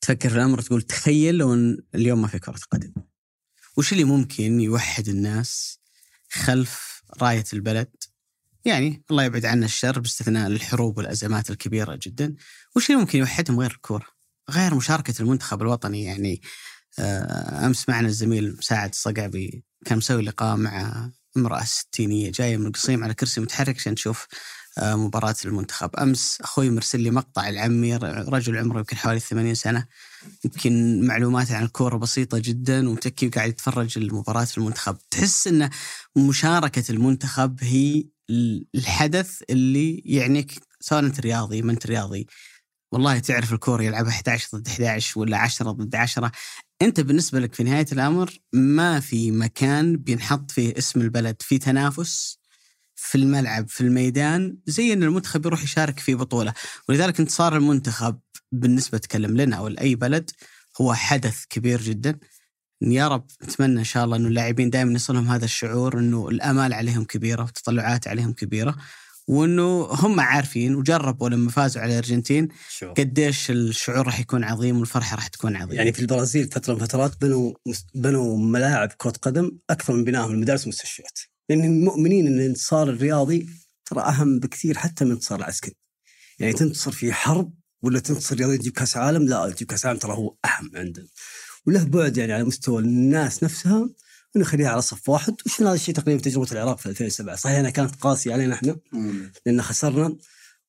تفكر 0.00 0.28
في 0.28 0.34
الأمر 0.36 0.60
تقول 0.60 0.82
تخيل 0.82 1.34
لو 1.34 1.54
إن 1.54 1.78
اليوم 1.94 2.22
ما 2.22 2.28
في 2.28 2.38
كرة 2.38 2.58
قدم. 2.70 2.92
وش 3.76 3.92
اللي 3.92 4.04
ممكن 4.04 4.60
يوحد 4.60 5.08
الناس 5.08 5.78
خلف 6.32 7.02
راية 7.22 7.44
البلد؟ 7.52 7.88
يعني 8.64 9.02
الله 9.10 9.24
يبعد 9.24 9.44
عنا 9.46 9.66
الشر 9.66 9.98
باستثناء 10.00 10.46
الحروب 10.46 10.98
والأزمات 10.98 11.50
الكبيرة 11.50 11.98
جدا. 12.02 12.34
وش 12.76 12.90
اللي 12.90 13.00
ممكن 13.00 13.18
يوحدهم 13.18 13.60
غير 13.60 13.70
الكورة؟ 13.70 14.06
غير 14.50 14.74
مشاركة 14.74 15.14
المنتخب 15.20 15.62
الوطني. 15.62 16.04
يعني 16.04 16.42
آه، 16.98 17.66
أمس 17.66 17.88
معنا 17.88 18.08
الزميل 18.08 18.56
مساعد 18.58 18.88
الصقعبي 18.90 19.64
كان 19.84 19.98
مسوي 19.98 20.22
لقاء 20.22 20.56
مع 20.56 21.10
امرأة 21.36 21.64
ستينية 21.64 22.32
جاية 22.32 22.56
من 22.56 22.66
القصيم 22.66 23.04
على 23.04 23.14
كرسي 23.14 23.40
متحرك 23.40 23.76
عشان 23.76 23.94
تشوف 23.94 24.26
آه، 24.78 24.94
مباراة 24.94 25.34
المنتخب. 25.44 25.96
أمس 25.96 26.38
أخوي 26.40 26.70
مرسل 26.70 27.00
لي 27.00 27.10
مقطع 27.10 27.48
العمي 27.48 27.96
رجل 27.96 28.56
عمره 28.58 28.78
يمكن 28.78 28.96
حوالي 28.96 29.20
80 29.20 29.54
سنة. 29.54 29.86
يمكن 30.44 31.06
معلوماته 31.06 31.56
عن 31.56 31.64
الكورة 31.64 31.96
بسيطة 31.96 32.38
جدا 32.38 32.88
ومتكي 32.88 33.26
وقاعد 33.26 33.48
يتفرج 33.48 33.98
المباراة 33.98 34.46
المنتخب. 34.58 34.96
تحس 35.10 35.46
أن 35.46 35.70
مشاركة 36.16 36.84
المنتخب 36.90 37.58
هي 37.62 38.04
الحدث 38.74 39.42
اللي 39.50 40.02
يعنيك 40.04 40.52
سواء 40.80 41.00
أنت 41.00 41.20
رياضي 41.20 41.62
ما 41.62 41.72
أنت 41.72 41.86
رياضي. 41.86 42.26
والله 42.92 43.18
تعرف 43.18 43.52
الكورة 43.52 43.82
يلعبها 43.82 44.10
11 44.10 44.48
ضد 44.54 44.68
11 44.68 45.20
ولا 45.20 45.38
10 45.38 45.70
ضد 45.70 45.94
10 45.94 46.32
أنت 46.82 47.00
بالنسبة 47.00 47.40
لك 47.40 47.54
في 47.54 47.64
نهاية 47.64 47.86
الأمر 47.92 48.38
ما 48.52 49.00
في 49.00 49.30
مكان 49.30 49.96
بينحط 49.96 50.50
فيه 50.50 50.74
اسم 50.78 51.00
البلد 51.00 51.36
في 51.42 51.58
تنافس 51.58 52.38
في 52.96 53.18
الملعب 53.18 53.68
في 53.68 53.80
الميدان 53.80 54.58
زي 54.66 54.92
إن 54.92 55.02
المنتخب 55.02 55.46
يروح 55.46 55.62
يشارك 55.62 55.98
في 56.00 56.14
بطولة. 56.14 56.54
ولذلك 56.88 57.20
انتصار 57.20 57.56
المنتخب 57.56 58.18
بالنسبة 58.52 58.98
تكلم 58.98 59.36
لنا 59.36 59.56
أو 59.56 59.68
لأي 59.68 59.94
بلد 59.94 60.30
هو 60.80 60.94
حدث 60.94 61.44
كبير 61.50 61.82
جدا. 61.82 62.18
يا 62.82 63.08
رب 63.08 63.26
نتمنى 63.44 63.78
إن 63.78 63.84
شاء 63.84 64.04
الله 64.04 64.16
إنه 64.16 64.28
اللاعبين 64.28 64.70
دائما 64.70 64.92
يصلهم 64.92 65.28
هذا 65.28 65.44
الشعور 65.44 65.98
إنه 65.98 66.28
الأمال 66.28 66.72
عليهم 66.72 67.04
كبيرة 67.04 67.42
والتطلعات 67.42 68.08
عليهم 68.08 68.32
كبيرة. 68.32 68.76
وإنه 69.26 69.82
هم 69.90 70.20
عارفين 70.20 70.74
وجربوا 70.74 71.28
لما 71.28 71.50
فازوا 71.50 71.82
على 71.82 71.92
الأرجنتين 71.92 72.48
قديش 72.96 73.50
الشعور 73.50 74.06
راح 74.06 74.20
يكون 74.20 74.44
عظيم 74.44 74.78
والفرحة 74.78 75.16
راح 75.16 75.26
تكون 75.26 75.56
عظيمة. 75.56 75.74
يعني 75.74 75.92
في 75.92 76.00
البرازيل 76.00 76.48
فترة 76.48 76.74
من 76.74 76.80
فترات 76.80 77.20
بنوا 77.20 77.52
بنوا 77.94 78.38
ملاعب 78.38 78.92
كرة 78.92 79.12
قدم 79.22 79.58
أكثر 79.70 79.92
من 79.92 80.04
بنائهم 80.04 80.30
المدارس 80.30 80.60
والمستشفيات. 80.60 81.18
لأن 81.48 81.84
مؤمنين 81.84 82.26
إن 82.26 82.40
الانتصار 82.40 82.90
الرياضي 82.90 83.48
ترى 83.84 84.00
أهم 84.00 84.38
بكثير 84.38 84.78
حتى 84.78 85.04
من 85.04 85.10
الانتصار 85.10 85.38
العسكري. 85.38 85.74
يعني 86.38 86.52
تنتصر 86.52 86.90
في 86.90 87.12
حرب 87.12 87.52
ولا 87.82 88.00
تنتصر 88.00 88.36
رياضي 88.36 88.58
تجيب 88.58 88.72
كأس 88.72 88.96
عالم 88.96 89.22
لا 89.22 89.50
تجيب 89.50 89.68
كأس 89.68 89.86
عالم 89.86 89.98
ترى 89.98 90.12
هو 90.12 90.36
أهم 90.44 90.70
عندنا. 90.74 91.06
وله 91.66 91.84
بعد 91.84 92.16
يعني 92.16 92.32
على 92.32 92.44
مستوى 92.44 92.82
الناس 92.82 93.42
نفسها 93.42 93.88
ونخليها 94.36 94.68
على 94.68 94.82
صف 94.82 95.08
واحد 95.08 95.34
وشفنا 95.46 95.68
هذا 95.68 95.74
الشيء 95.74 95.94
تقريبا 95.94 96.22
تجربة 96.22 96.52
العراق 96.52 96.78
في 96.78 96.86
2007 96.86 97.36
صحيح 97.36 97.58
انها 97.58 97.70
كانت 97.70 97.94
قاسية 97.94 98.32
علينا 98.32 98.54
إحنا 98.54 98.76
لأن 99.46 99.62
خسرنا 99.62 100.16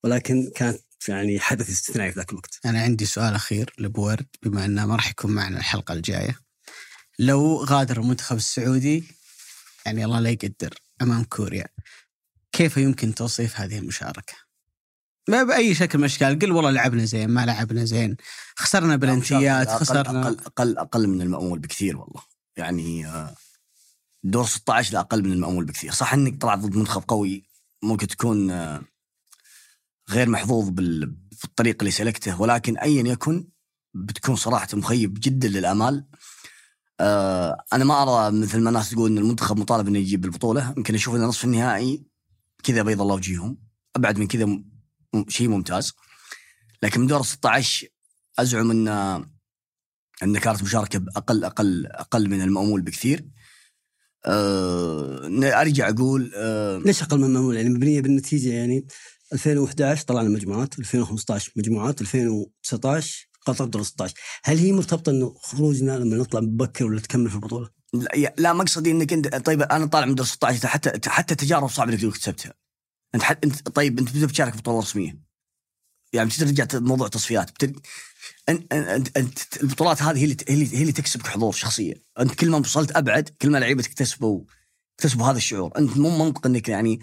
ولكن 0.03 0.51
كانت 0.55 0.79
يعني 1.07 1.39
حدث 1.39 1.69
استثنائي 1.69 2.11
في 2.11 2.19
ذاك 2.19 2.31
الوقت. 2.31 2.59
أنا 2.65 2.81
عندي 2.81 3.05
سؤال 3.05 3.33
أخير 3.33 3.73
لابو 3.77 4.07
ورد 4.07 4.27
بما 4.43 4.65
أنه 4.65 4.85
ما 4.85 4.95
راح 4.95 5.09
يكون 5.09 5.31
معنا 5.31 5.57
الحلقة 5.57 5.93
الجاية. 5.93 6.39
لو 7.19 7.63
غادر 7.63 8.01
المنتخب 8.01 8.35
السعودي 8.35 9.03
يعني 9.85 10.05
الله 10.05 10.19
لا 10.19 10.29
يقدر 10.29 10.73
أمام 11.01 11.23
كوريا 11.23 11.67
كيف 12.51 12.77
يمكن 12.77 13.15
توصيف 13.15 13.59
هذه 13.59 13.77
المشاركة؟ 13.77 14.33
ما 15.29 15.43
بأي 15.43 15.75
شكل 15.75 15.97
من 15.97 16.03
الأشكال 16.03 16.39
قل 16.39 16.51
والله 16.51 16.71
لعبنا 16.71 17.05
زين 17.05 17.29
ما 17.29 17.45
لعبنا 17.45 17.85
زين 17.85 18.17
خسرنا 18.55 18.95
بلنتيات 18.95 19.69
خسرنا 19.69 20.21
أقل 20.21 20.37
أقل 20.45 20.77
أقل 20.77 21.07
من 21.07 21.21
المأمول 21.21 21.59
بكثير 21.59 21.97
والله 21.97 22.21
يعني 22.57 23.07
آه 23.07 23.35
دور 24.23 24.45
16 24.45 24.93
لا 24.93 24.99
أقل 24.99 25.23
من 25.23 25.31
المأمول 25.31 25.65
بكثير. 25.65 25.91
صح 25.91 26.13
إنك 26.13 26.41
طلعت 26.41 26.59
ضد 26.59 26.75
منتخب 26.75 27.03
قوي 27.07 27.43
ممكن 27.83 28.07
تكون 28.07 28.51
آه، 28.51 28.81
غير 30.09 30.29
محظوظ 30.29 30.69
بالطريق 30.69 31.75
اللي 31.79 31.91
سلكته 31.91 32.41
ولكن 32.41 32.77
ايا 32.77 33.03
يكن 33.03 33.47
بتكون 33.93 34.35
صراحة 34.35 34.67
مخيب 34.73 35.13
جدا 35.19 35.47
للأمال. 35.47 36.05
آه، 36.99 37.63
أنا 37.73 37.85
ما 37.85 38.03
أرى 38.03 38.31
مثل 38.31 38.59
ما 38.61 38.69
الناس 38.69 38.89
تقول 38.89 39.11
إن 39.11 39.17
المنتخب 39.17 39.59
مطالب 39.59 39.87
إنه 39.87 39.99
يجيب 39.99 40.25
البطولة. 40.25 40.73
يمكن 40.77 40.95
أشوف 40.95 41.15
إن 41.15 41.21
نصف 41.21 41.45
النهائي 41.45 42.03
كذا 42.63 42.81
بيض 42.83 43.01
الله 43.01 43.15
وجيههم 43.15 43.57
أبعد 43.95 44.19
من 44.19 44.27
كذا 44.27 44.59
شيء 45.27 45.47
ممتاز. 45.47 45.93
لكن 46.83 47.01
من 47.01 47.07
دور 47.07 47.23
16 47.23 47.87
أزعم 48.39 48.71
إن 48.71 48.87
إن 50.23 50.37
كانت 50.37 50.63
مشاركة 50.63 50.99
بأقل 50.99 51.43
أقل 51.43 51.85
أقل 51.85 52.29
من 52.29 52.41
المأمول 52.41 52.81
بكثير. 52.81 53.27
أه 54.27 55.61
أرجع 55.61 55.89
أقول 55.89 56.31
أه 56.35 56.77
ليش 56.77 57.03
أقل 57.03 57.17
من 57.17 57.23
المامول 57.23 57.55
يعني 57.55 57.69
مبنية 57.69 58.01
بالنتيجة 58.01 58.53
يعني 58.53 58.87
2011 59.33 60.03
طلعنا 60.03 60.29
مجموعات 60.29 60.79
2015 60.79 61.51
مجموعات 61.55 62.01
2019 62.01 63.27
قطر 63.45 63.65
دور 63.65 63.83
16 63.83 64.15
هل 64.43 64.57
هي 64.57 64.71
مرتبطة 64.71 65.09
إنه 65.09 65.35
خروجنا 65.41 65.91
لما 65.91 66.17
نطلع 66.17 66.41
مبكر 66.41 66.85
ولا 66.85 66.99
تكمل 66.99 67.29
في 67.29 67.35
البطولة؟ 67.35 67.69
لا, 67.93 68.33
لا 68.37 68.53
مقصدي 68.53 68.91
إنك 68.91 69.13
أنت 69.13 69.35
طيب 69.35 69.61
أنا 69.61 69.85
طالع 69.85 70.05
من 70.05 70.15
دور 70.15 70.25
16 70.25 70.67
حتى 70.67 71.09
حتى 71.09 71.35
تجارب 71.35 71.69
صعبة 71.69 71.93
إنك 71.93 72.13
كسبتها. 72.13 72.53
أنت 73.15 73.23
حت 73.23 73.43
انت 73.43 73.69
طيب 73.69 73.99
أنت 73.99 74.17
بتشارك 74.17 74.57
بطولة 74.57 74.79
رسمية. 74.79 75.19
يعني 76.13 76.29
بترجع 76.29 76.67
موضوع 76.73 77.07
تصفيات 77.07 77.51
بتر... 77.51 77.71
انت, 78.49 79.17
انت 79.17 79.39
البطولات 79.63 80.01
هذه 80.01 80.17
هي 80.17 80.25
اللي 80.25 80.77
هي 80.77 80.81
اللي, 80.81 80.91
تكسبك 80.91 81.27
حضور 81.27 81.51
شخصيه 81.51 81.93
أنت 82.19 82.35
كل 82.35 82.49
ما 82.49 82.57
وصلت 82.57 82.91
أبعد 82.91 83.29
كل 83.41 83.49
ما 83.49 83.57
لعيبه 83.57 83.83
تكتسبوا 83.83 84.41
تكتسبوا 84.97 85.25
هذا 85.25 85.37
الشعور. 85.37 85.71
أنت 85.77 85.97
مو 85.97 86.25
منطق 86.25 86.45
إنك 86.45 86.69
يعني 86.69 86.99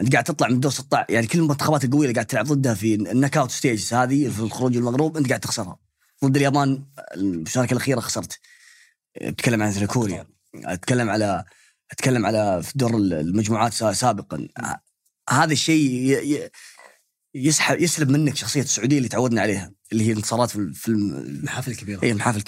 أنت 0.00 0.12
قاعد 0.12 0.24
تطلع 0.24 0.48
من 0.48 0.60
دور 0.60 0.72
16 0.72 1.06
يعني 1.12 1.26
كل 1.26 1.38
المنتخبات 1.38 1.84
القوية 1.84 2.02
اللي 2.02 2.14
قاعد 2.14 2.26
تلعب 2.26 2.46
ضدها 2.46 2.74
في 2.74 2.94
ال 2.94 3.36
knockout 3.36 3.50
stages 3.50 3.94
هذه 3.94 4.28
في 4.28 4.40
الخروج 4.40 4.76
المغلوب 4.76 5.16
أنت 5.16 5.28
قاعد 5.28 5.40
تخسرها. 5.40 5.78
ضد 6.24 6.36
اليابان 6.36 6.84
المشاركه 7.14 7.72
الأخيرة 7.72 8.00
خسرت. 8.00 8.38
أتكلم 9.16 9.62
عن 9.62 9.86
كوريا 9.86 10.26
أتكلم 10.54 11.10
على 11.10 11.44
أتكلم 11.90 12.26
على 12.26 12.62
في 12.62 12.72
دور 12.74 12.96
المجموعات 12.96 13.72
سابقا. 13.72 14.48
هذا 15.30 15.52
الشيء 15.52 16.50
يسحب 17.34 17.80
يسلب 17.80 18.10
منك 18.10 18.36
شخصية 18.36 18.62
السعودية 18.62 18.98
اللي 18.98 19.08
تعودنا 19.08 19.40
عليها 19.40 19.72
اللي 19.92 20.06
هي 20.06 20.12
الانتصارات 20.12 20.50
في 20.50 20.88
المحافل 20.88 21.70
الكبيرة. 21.70 22.02
اي 22.02 22.10
المحافل 22.10 22.42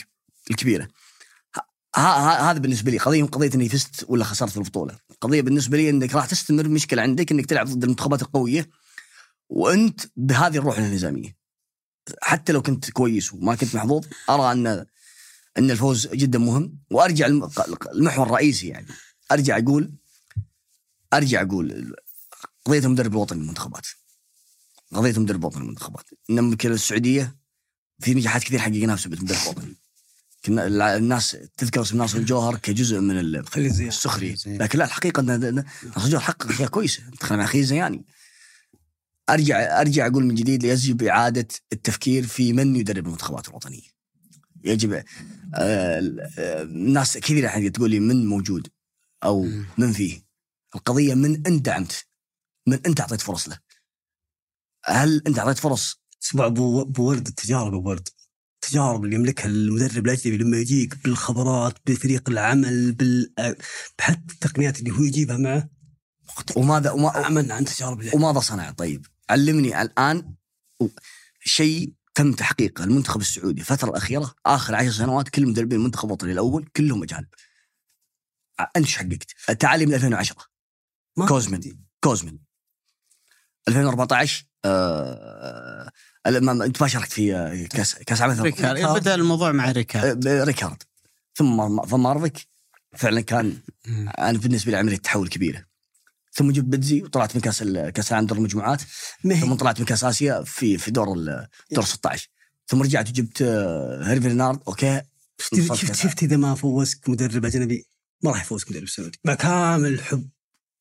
الكبيرة. 0.50 0.88
هذا 1.96 2.58
بالنسبة 2.58 2.90
لي 2.90 2.98
قضية 2.98 3.24
قضيه 3.24 3.50
إني 3.54 3.68
فزت 3.68 4.04
ولا 4.08 4.24
خسرت 4.24 4.50
في 4.50 4.56
البطولة. 4.56 4.98
قضية 5.20 5.42
بالنسبة 5.42 5.76
لي 5.76 5.90
إنك 5.90 6.14
راح 6.14 6.26
تستمر 6.26 6.68
مشكلة 6.68 7.02
عندك 7.02 7.32
إنك 7.32 7.46
تلعب 7.46 7.66
ضد 7.66 7.82
المنتخبات 7.82 8.22
القوية 8.22 8.70
وأنت 9.48 10.00
بهذه 10.16 10.56
الروح 10.56 10.78
الانهزاميه 10.78 11.36
حتى 12.22 12.52
لو 12.52 12.62
كنت 12.62 12.90
كويس 12.90 13.32
وما 13.32 13.54
كنت 13.54 13.74
محظوظ 13.74 14.06
أرى 14.30 14.52
ان 14.52 14.66
أن 15.58 15.70
الفوز 15.70 16.06
جدا 16.06 16.38
مهم. 16.38 16.78
وأرجع 16.90 17.26
المحور 17.94 18.26
الرئيسي 18.26 18.68
يعني. 18.68 18.86
أرجع 19.32 19.58
أقول 19.58 19.94
أرجع 21.14 21.42
أقول 21.42 21.96
قضية 22.64 22.78
المدرب 22.78 23.12
الوطني 23.12 23.40
للمنتخبات. 23.40 23.86
قضيه 24.94 25.20
مدرب 25.20 25.40
الوطني 25.40 25.62
للمنتخبات 25.62 26.04
انما 26.30 26.50
السعودية 26.72 27.36
في 28.00 28.14
نجاحات 28.14 28.44
كثير 28.44 28.58
حققناها 28.58 28.96
بسبب 28.96 29.14
المدرب 29.14 29.38
الوطني 29.42 29.74
كنا 30.44 30.96
الناس 30.96 31.36
تذكر 31.56 31.82
اسم 31.82 31.98
ناصر 31.98 32.18
الجوهر 32.18 32.56
كجزء 32.56 33.00
من 33.00 33.18
السخرية. 33.88 34.36
لكن 34.46 34.78
لا 34.78 34.84
الحقيقة 34.84 35.20
إن 35.20 35.54
ناصر 35.54 36.04
الجوهر 36.04 36.22
حقق 36.22 36.48
أشياء 36.48 36.68
كويسة. 36.68 37.02
تخيل 37.20 37.38
مع 37.38 37.46
خيزه 37.46 37.76
يعني 37.76 38.04
ارجع 39.30 39.80
أرجع 39.80 40.06
أقول 40.06 40.24
من 40.24 40.34
جديد 40.34 40.64
يجب 40.64 41.02
إعادة 41.02 41.48
التفكير 41.72 42.26
في 42.26 42.52
من 42.52 42.76
يدرب 42.76 43.06
المنتخبات 43.06 43.48
الوطنية. 43.48 43.94
يجب 44.64 45.02
آه 45.54 46.00
الناس 46.62 47.18
كثير 47.18 47.44
يعني 47.44 47.70
تقول 47.70 47.90
لي 47.90 48.00
من 48.00 48.26
موجود 48.26 48.68
أو 49.24 49.48
من 49.78 49.92
فيه. 49.92 50.24
القضية 50.74 51.14
من 51.14 51.46
أنت 51.46 51.64
دعمت 51.66 52.06
من 52.66 52.80
أنت 52.86 53.00
أعطيت 53.00 53.20
فرص 53.20 53.48
له. 53.48 53.58
هل 54.86 55.22
أنت 55.26 55.38
أعطيت 55.38 55.58
فرص؟ 55.58 56.02
اسمع 56.22 56.46
أبو 56.46 56.92
ورد 56.98 57.26
التجارب 57.26 57.74
أبو 57.74 57.88
ورد. 57.88 58.08
التجارب 58.64 59.04
اللي 59.04 59.16
يملكها 59.16 59.46
المدرب 59.46 60.06
الاجنبي 60.06 60.36
لما 60.36 60.56
يجيك 60.56 61.02
بالخبرات 61.04 61.74
بفريق 61.86 62.30
العمل 62.30 62.92
بال 62.92 63.34
بحتى 63.98 64.34
التقنيات 64.34 64.78
اللي 64.78 64.90
هو 64.90 65.02
يجيبها 65.02 65.36
معه. 65.36 65.68
وماذا 66.56 66.90
وما 66.90 67.10
عملنا 67.10 67.54
عن 67.54 67.64
تجارب 67.64 68.00
اللي. 68.00 68.10
وماذا 68.14 68.40
صنع؟ 68.40 68.70
طيب؟ 68.70 69.06
علمني 69.30 69.82
الآن 69.82 70.34
شيء 71.40 71.94
تم 72.14 72.32
تحقيقه 72.32 72.84
المنتخب 72.84 73.20
السعودي. 73.20 73.60
الفترة 73.60 73.90
الأخيرة 73.90 74.34
آخر 74.46 74.74
عشر 74.74 74.90
سنوات 74.90 75.28
كل 75.28 75.46
مدربين 75.46 75.78
المنتخب 75.78 76.06
الوطني 76.08 76.32
الأول 76.32 76.68
كلهم 76.76 77.02
أجانب. 77.02 77.28
أنت 78.60 78.76
إيش 78.76 78.96
حققت؟ 78.96 79.60
تعال 79.60 79.86
من 79.86 79.94
2010 79.94 80.36
كوزمين. 81.28 81.60
كوزمين. 82.00 82.38
2014 83.68 84.44
آه 84.64 85.90
أنت 86.26 86.82
ما 86.82 86.88
شاركت 86.88 87.12
في 87.12 87.36
آه، 87.36 87.66
كاس 87.66 87.94
كاس 87.94 88.20
عالم 88.22 88.42
ريكارد. 88.42 89.00
بدأ 89.00 89.14
الموضوع 89.14 89.52
مع 89.52 89.70
ريكارد. 89.70 90.26
آه، 90.26 90.44
ريكارد. 90.44 90.82
ثم 91.34 91.80
ثم 91.86 92.02
مارفيك 92.02 92.46
فعلا 92.96 93.20
كان 93.20 93.56
أنا 94.18 94.38
بالنسبة 94.38 94.70
لي 94.70 94.76
عملية 94.76 94.96
تحول 94.96 95.28
كبيرة. 95.28 95.64
ثم 96.32 96.50
جبت 96.50 96.64
بيتزي 96.64 97.02
وطلعت 97.02 97.34
من 97.36 97.40
كاس 97.42 97.62
ال- 97.62 97.90
كاس 97.90 98.10
العالم 98.12 98.26
دور 98.26 98.38
المجموعات 98.38 98.82
ثم 99.40 99.54
طلعت 99.54 99.80
من 99.80 99.86
كاس 99.86 100.04
آسيا 100.04 100.42
في 100.42 100.78
في 100.78 100.90
دور 100.90 101.12
ال- 101.12 101.46
دور 101.70 101.84
16 101.84 102.28
ثم 102.66 102.82
رجعت 102.82 103.08
وجبت 103.08 103.42
آه، 103.42 104.02
هيرفي 104.08 104.28
رينارد 104.28 104.60
أوكي. 104.68 105.00
شفت 105.38 105.74
شفت, 105.74 105.94
شفت 105.94 106.22
إذا 106.22 106.36
ما 106.36 106.54
فوزك 106.54 107.08
مدرب 107.08 107.44
أجنبي؟ 107.44 107.86
ما 108.22 108.30
راح 108.30 108.42
يفوزك 108.42 108.70
مدرب 108.70 108.88
سعودي. 108.88 109.18
مع 109.24 109.34
كامل 109.34 109.88
الحب. 109.92 110.28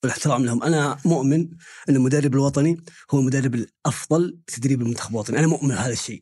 والاحترام 0.03 0.45
لهم. 0.45 0.63
أنا 0.63 0.97
مؤمن 1.05 1.47
ان 1.89 1.95
المدرب 1.95 2.33
الوطني 2.33 2.77
هو 3.11 3.19
المدرب 3.19 3.55
الأفضل 3.55 4.37
تدريب 4.47 4.81
المنتخب 4.81 5.11
الوطني. 5.11 5.39
أنا 5.39 5.47
مؤمن 5.47 5.69
بهذا 5.69 5.93
الشيء. 5.93 6.21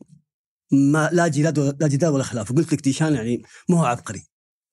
ما 0.72 1.10
لا 1.14 1.28
جدال 1.28 1.60
ولا 1.60 1.78
لا 1.80 1.88
جدال 1.88 2.10
ولا 2.10 2.24
خلاف. 2.24 2.52
وقلت 2.52 2.74
لك 2.74 2.82
ديشان 2.82 3.14
يعني 3.14 3.44
ما 3.70 3.80
هو 3.80 3.86
عبقري. 3.86 4.24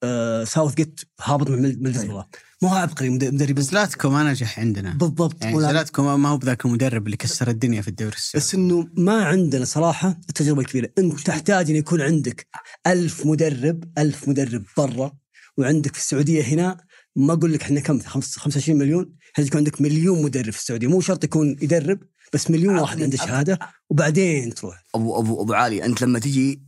آه 0.03 0.45
ساوث 0.45 0.75
جيت 0.75 1.01
هابط 1.21 1.51
من 1.51 1.65
الله 1.65 2.27
ما 2.63 2.69
هو 2.69 2.75
عبقري 2.75 3.11
مد- 3.11 3.35
مدرب 3.35 3.55
بس 3.55 3.73
لاتكو 3.73 4.11
ما 4.11 4.31
نجح 4.31 4.59
عندنا. 4.61 4.95
بالضبط. 4.95 5.45
يعني 5.45 5.61
زلاتكو 5.61 6.17
ما 6.17 6.29
هو 6.29 6.37
بذاك 6.37 6.65
المدرب 6.65 7.07
اللي 7.07 7.17
كسر 7.17 7.49
الدنيا 7.49 7.83
في 7.83 7.89
الدوري 7.89 8.17
السعودي. 8.17 8.47
بس 8.47 8.55
إنه 8.55 8.89
ما 8.97 9.25
عندنا 9.25 9.65
صراحة 9.65 10.21
التجربة 10.29 10.61
الكبيرة، 10.61 10.91
انت 10.99 11.21
تحتاج 11.21 11.71
إن 11.71 11.77
يكون 11.77 12.01
عندك 12.01 12.47
ألف 12.87 13.27
مدرب 13.27 13.85
ألف 13.99 14.29
مدرب 14.29 14.65
برا 14.77 15.13
وعندك 15.59 15.95
في 15.95 16.01
السعودية 16.01 16.43
هنا 16.43 16.77
ما 17.19 17.33
أقول 17.33 17.53
لك 17.53 17.63
إحنا 17.63 17.81
كم 17.81 18.01
خمس- 18.01 18.37
25 18.39 18.79
مليون، 18.79 19.17
يحتاج 19.29 19.47
يكون 19.47 19.59
عندك 19.59 19.81
مليون 19.81 20.23
مدرب 20.23 20.51
في 20.51 20.59
السعودية، 20.59 20.87
مو 20.87 21.01
شرط 21.01 21.25
يكون 21.25 21.57
يدرب 21.63 22.01
بس 22.33 22.51
مليون 22.51 22.79
واحد 22.79 23.03
عنده 23.03 23.17
شهادة 23.17 23.59
وبعدين 23.91 24.55
تروح 24.55 24.85
ابو 24.95 25.19
ابو 25.21 25.43
أبو 25.43 25.53
علي 25.53 25.85
أنت 25.85 26.03
لما 26.03 26.19
تجي 26.19 26.63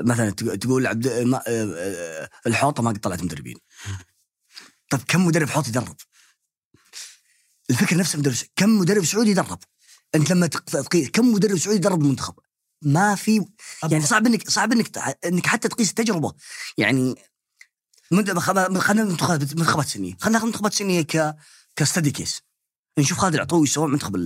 مثلا 0.00 0.30
تق- 0.30 0.54
تقول 0.54 0.86
عبد 0.86 1.08
ما 1.08 1.36
آه، 1.48 1.74
آه، 1.76 2.28
الحوطة 2.46 2.82
ما 2.82 2.90
قد 2.90 2.98
طلعت 2.98 3.22
مدربين 3.22 3.56
طيب 4.90 5.00
كم 5.08 5.26
مدرب 5.26 5.48
حوط 5.48 5.68
يدرب؟ 5.68 5.96
الفكرة 7.70 7.96
نفسها 7.96 8.18
مدرب 8.18 8.34
كم 8.56 8.78
مدرب 8.78 9.04
سعودي 9.04 9.30
يدرب؟ 9.30 9.58
أنت 10.14 10.30
لما 10.30 10.46
تق- 10.46 10.64
تقيس 10.82 11.08
كم 11.10 11.32
مدرب 11.32 11.58
سعودي 11.58 11.76
يدرب 11.78 12.00
المنتخب؟ 12.02 12.34
ما 12.82 13.14
في 13.14 13.44
يعني 13.90 14.06
صعب 14.06 14.26
انك 14.26 14.50
صعب 14.50 14.72
إنك 14.72 14.98
إنك 15.24 15.46
حتى 15.46 15.68
تقيس 15.68 15.90
التجربة 15.90 16.32
يعني 16.78 17.14
خ- 18.40 18.78
خلينا 18.78 19.04
منتخبات 19.04 19.56
منتخبات 19.56 19.86
سنيه 19.86 20.14
خلينا 20.20 20.38
ناخذ 20.38 20.46
منتخبات 20.46 20.72
سنيه 20.72 21.02
ك 21.02 21.36
كستدي 21.76 22.10
كيس 22.10 22.42
نشوف 22.98 23.18
خالد 23.18 23.34
العطوي 23.34 23.66
سوى 23.66 23.88
منتخب 23.88 24.16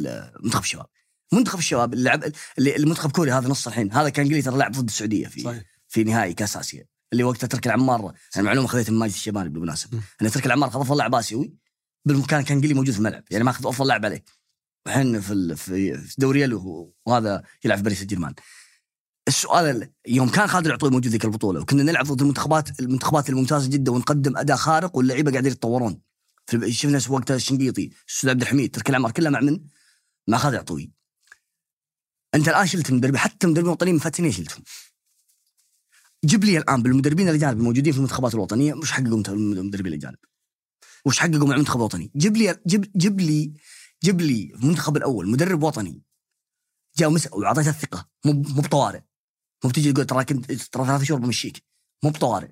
منتخب 0.44 0.62
الشباب. 0.62 0.86
منتخب 1.32 1.58
الشباب 1.58 1.92
اللي 1.94 2.04
لعب 2.04 2.24
اللي 2.58 2.76
المنتخب 2.76 3.10
كوري 3.10 3.32
هذا 3.32 3.48
نص 3.48 3.66
الحين. 3.66 3.92
هذا 3.92 4.08
كان 4.08 4.26
قليل 4.26 4.42
ترى 4.42 4.58
لعب 4.58 4.72
ضد 4.72 4.88
السعودية 4.88 5.26
في 5.26 5.40
صحيح. 5.40 5.62
في 5.88 6.04
نهائي 6.04 6.34
كأس 6.34 6.56
آسيا. 6.56 6.84
اللي 7.12 7.24
وقتها 7.24 7.46
ترك 7.46 7.66
العمار. 7.66 8.12
أنا 8.36 8.44
معلومة 8.44 8.68
خذيتها 8.68 8.92
من 8.92 8.98
ماجد 8.98 9.12
الشيباني 9.12 9.48
بالمناسبة. 9.48 10.00
أن 10.22 10.30
ترك 10.30 10.46
العمار 10.46 10.70
خذ 10.70 10.80
أفضل 10.80 10.96
لاعب 10.96 11.14
آسيوي 11.14 11.54
بالمكان 12.04 12.42
كان 12.42 12.60
قلي 12.60 12.74
موجود 12.74 12.92
في 12.92 12.98
الملعب. 12.98 13.24
يعني 13.30 13.44
ما 13.44 13.50
أخذ 13.50 13.66
أفضل 13.66 13.88
لاعب 13.88 14.04
عليه. 14.04 14.24
الحين 14.86 15.20
في 15.20 15.56
في 15.56 16.14
دوري 16.18 16.54
وهذا 17.06 17.42
يلعب 17.64 17.78
في 17.78 17.84
باريس 17.84 18.02
الجرمان 18.02 18.34
السؤال 19.28 19.64
ال- 19.76 19.92
يوم 20.08 20.28
كان 20.28 20.46
خالد 20.48 20.66
العطوي 20.66 20.90
موجود 20.90 21.06
ذيك 21.12 21.24
البطولة 21.24 21.60
وكنا 21.60 21.82
نلعب 21.82 22.06
ضد 22.06 22.20
المنتخبات 22.22 22.80
المنتخبات 22.80 23.30
الممتازة 23.30 23.68
جدا 23.70 23.92
ونقدم 23.92 24.36
أداء 24.36 24.56
خارق 24.56 24.96
واللعيبة 24.96 25.30
قاعدين 25.30 25.52
يتطورون 25.52 26.00
شفنا 26.68 27.00
وقتها 27.08 27.36
الشنقيطي 27.36 27.90
السود 28.08 28.30
عبد 28.30 28.42
الحميد 28.42 28.74
ترك 28.74 28.90
العمار 28.90 29.10
كلها 29.10 29.30
مع 29.30 29.40
من؟ 29.40 29.60
مع 30.28 30.38
خالد 30.38 30.54
العطوي 30.54 30.92
أنت 32.34 32.48
الآن 32.48 32.66
شلت 32.66 32.90
المدربين 32.90 33.18
حتى 33.18 33.46
من 33.46 33.98
فتره 33.98 34.10
سنين 34.16 34.32
شلتهم 34.32 34.64
جيب 36.24 36.44
لي 36.44 36.58
الآن 36.58 36.82
بالمدربين 36.82 37.28
الأجانب 37.28 37.58
الموجودين 37.58 37.92
في 37.92 37.98
المنتخبات 37.98 38.34
الوطنية 38.34 38.74
وش 38.74 38.90
حققوا 38.92 39.22
المدربين 39.28 39.92
الأجانب؟ 39.92 40.16
وش 41.04 41.18
حققوا 41.18 41.48
مع 41.48 41.54
المنتخب 41.54 41.76
الوطني؟ 41.76 42.12
جيب 42.16 42.36
لي 42.36 42.58
جيب 42.66 42.92
جيب 42.96 43.20
لي 43.20 43.52
جيب 44.04 44.20
لي 44.20 44.52
المنتخب 44.54 44.96
الأول 44.96 45.28
مدرب 45.30 45.62
وطني 45.62 46.02
جاء 46.96 47.10
وعطيته 47.32 47.70
الثقة 47.70 48.08
مو 48.24 48.32
مو 48.32 48.62
بطوارئ 48.62 49.00
مو 49.64 49.70
بتجي 49.70 49.92
تقول 49.92 50.06
ترى 50.06 50.24
كنت 50.24 50.52
ترى 50.52 50.86
ثلاث 50.86 51.02
شهور 51.02 51.20
بمشيك. 51.20 51.62
مو 52.04 52.10
بطوارئ. 52.10 52.48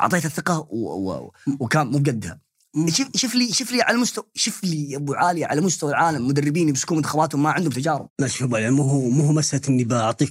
اعطيته 0.00 0.26
الثقة 0.26 0.68
و... 0.70 1.10
و... 1.10 1.32
وكان 1.60 1.86
مو 1.86 1.98
بقدها. 1.98 2.40
شوف 2.88 3.08
شوف 3.16 3.34
لي 3.34 3.52
شوف 3.52 3.72
لي 3.72 3.82
على 3.82 3.98
مستوى 3.98 4.24
شوف 4.34 4.64
لي 4.64 4.90
يا 4.90 4.96
أبو 4.96 5.14
عالي 5.14 5.44
على 5.44 5.60
مستوى 5.60 5.90
العالم. 5.90 6.28
مدربين 6.28 6.68
يمسكون 6.68 6.96
منتخباتهم 6.96 7.42
ما 7.42 7.50
عندهم 7.50 7.72
تجارب. 7.72 8.08
لا 8.18 8.28
شوف 8.28 8.52
يعني 8.52 8.70
مو 8.70 8.82
هو 8.82 9.08
مو 9.08 9.24
هو 9.24 9.32
مسألة 9.32 9.62
إني 9.68 9.84
بعطيك 9.84 10.30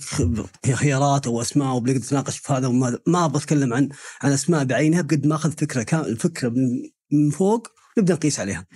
خيارات 0.74 1.28
أو 1.28 1.42
أسماء 1.42 1.76
وبنقدر 1.76 2.00
نتناقش 2.00 2.38
في 2.38 2.54
هذا 2.54 2.68
وما. 2.68 3.00
ما 3.08 3.26
أبغى 3.26 3.38
أتكلم 3.38 3.74
عن 3.74 3.90
عن 4.22 4.32
أسماء 4.32 4.64
بعينها. 4.64 5.02
بقد 5.02 5.28
ما 5.28 5.36
أخذ 5.36 5.52
فكرة 5.52 5.84
كامل 5.84 6.08
الفكرة 6.08 6.50
من, 6.50 6.90
من 7.12 7.30
فوق 7.30 7.68
نبدأ 7.98 8.14
نقيس 8.14 8.40
عليها. 8.40 8.68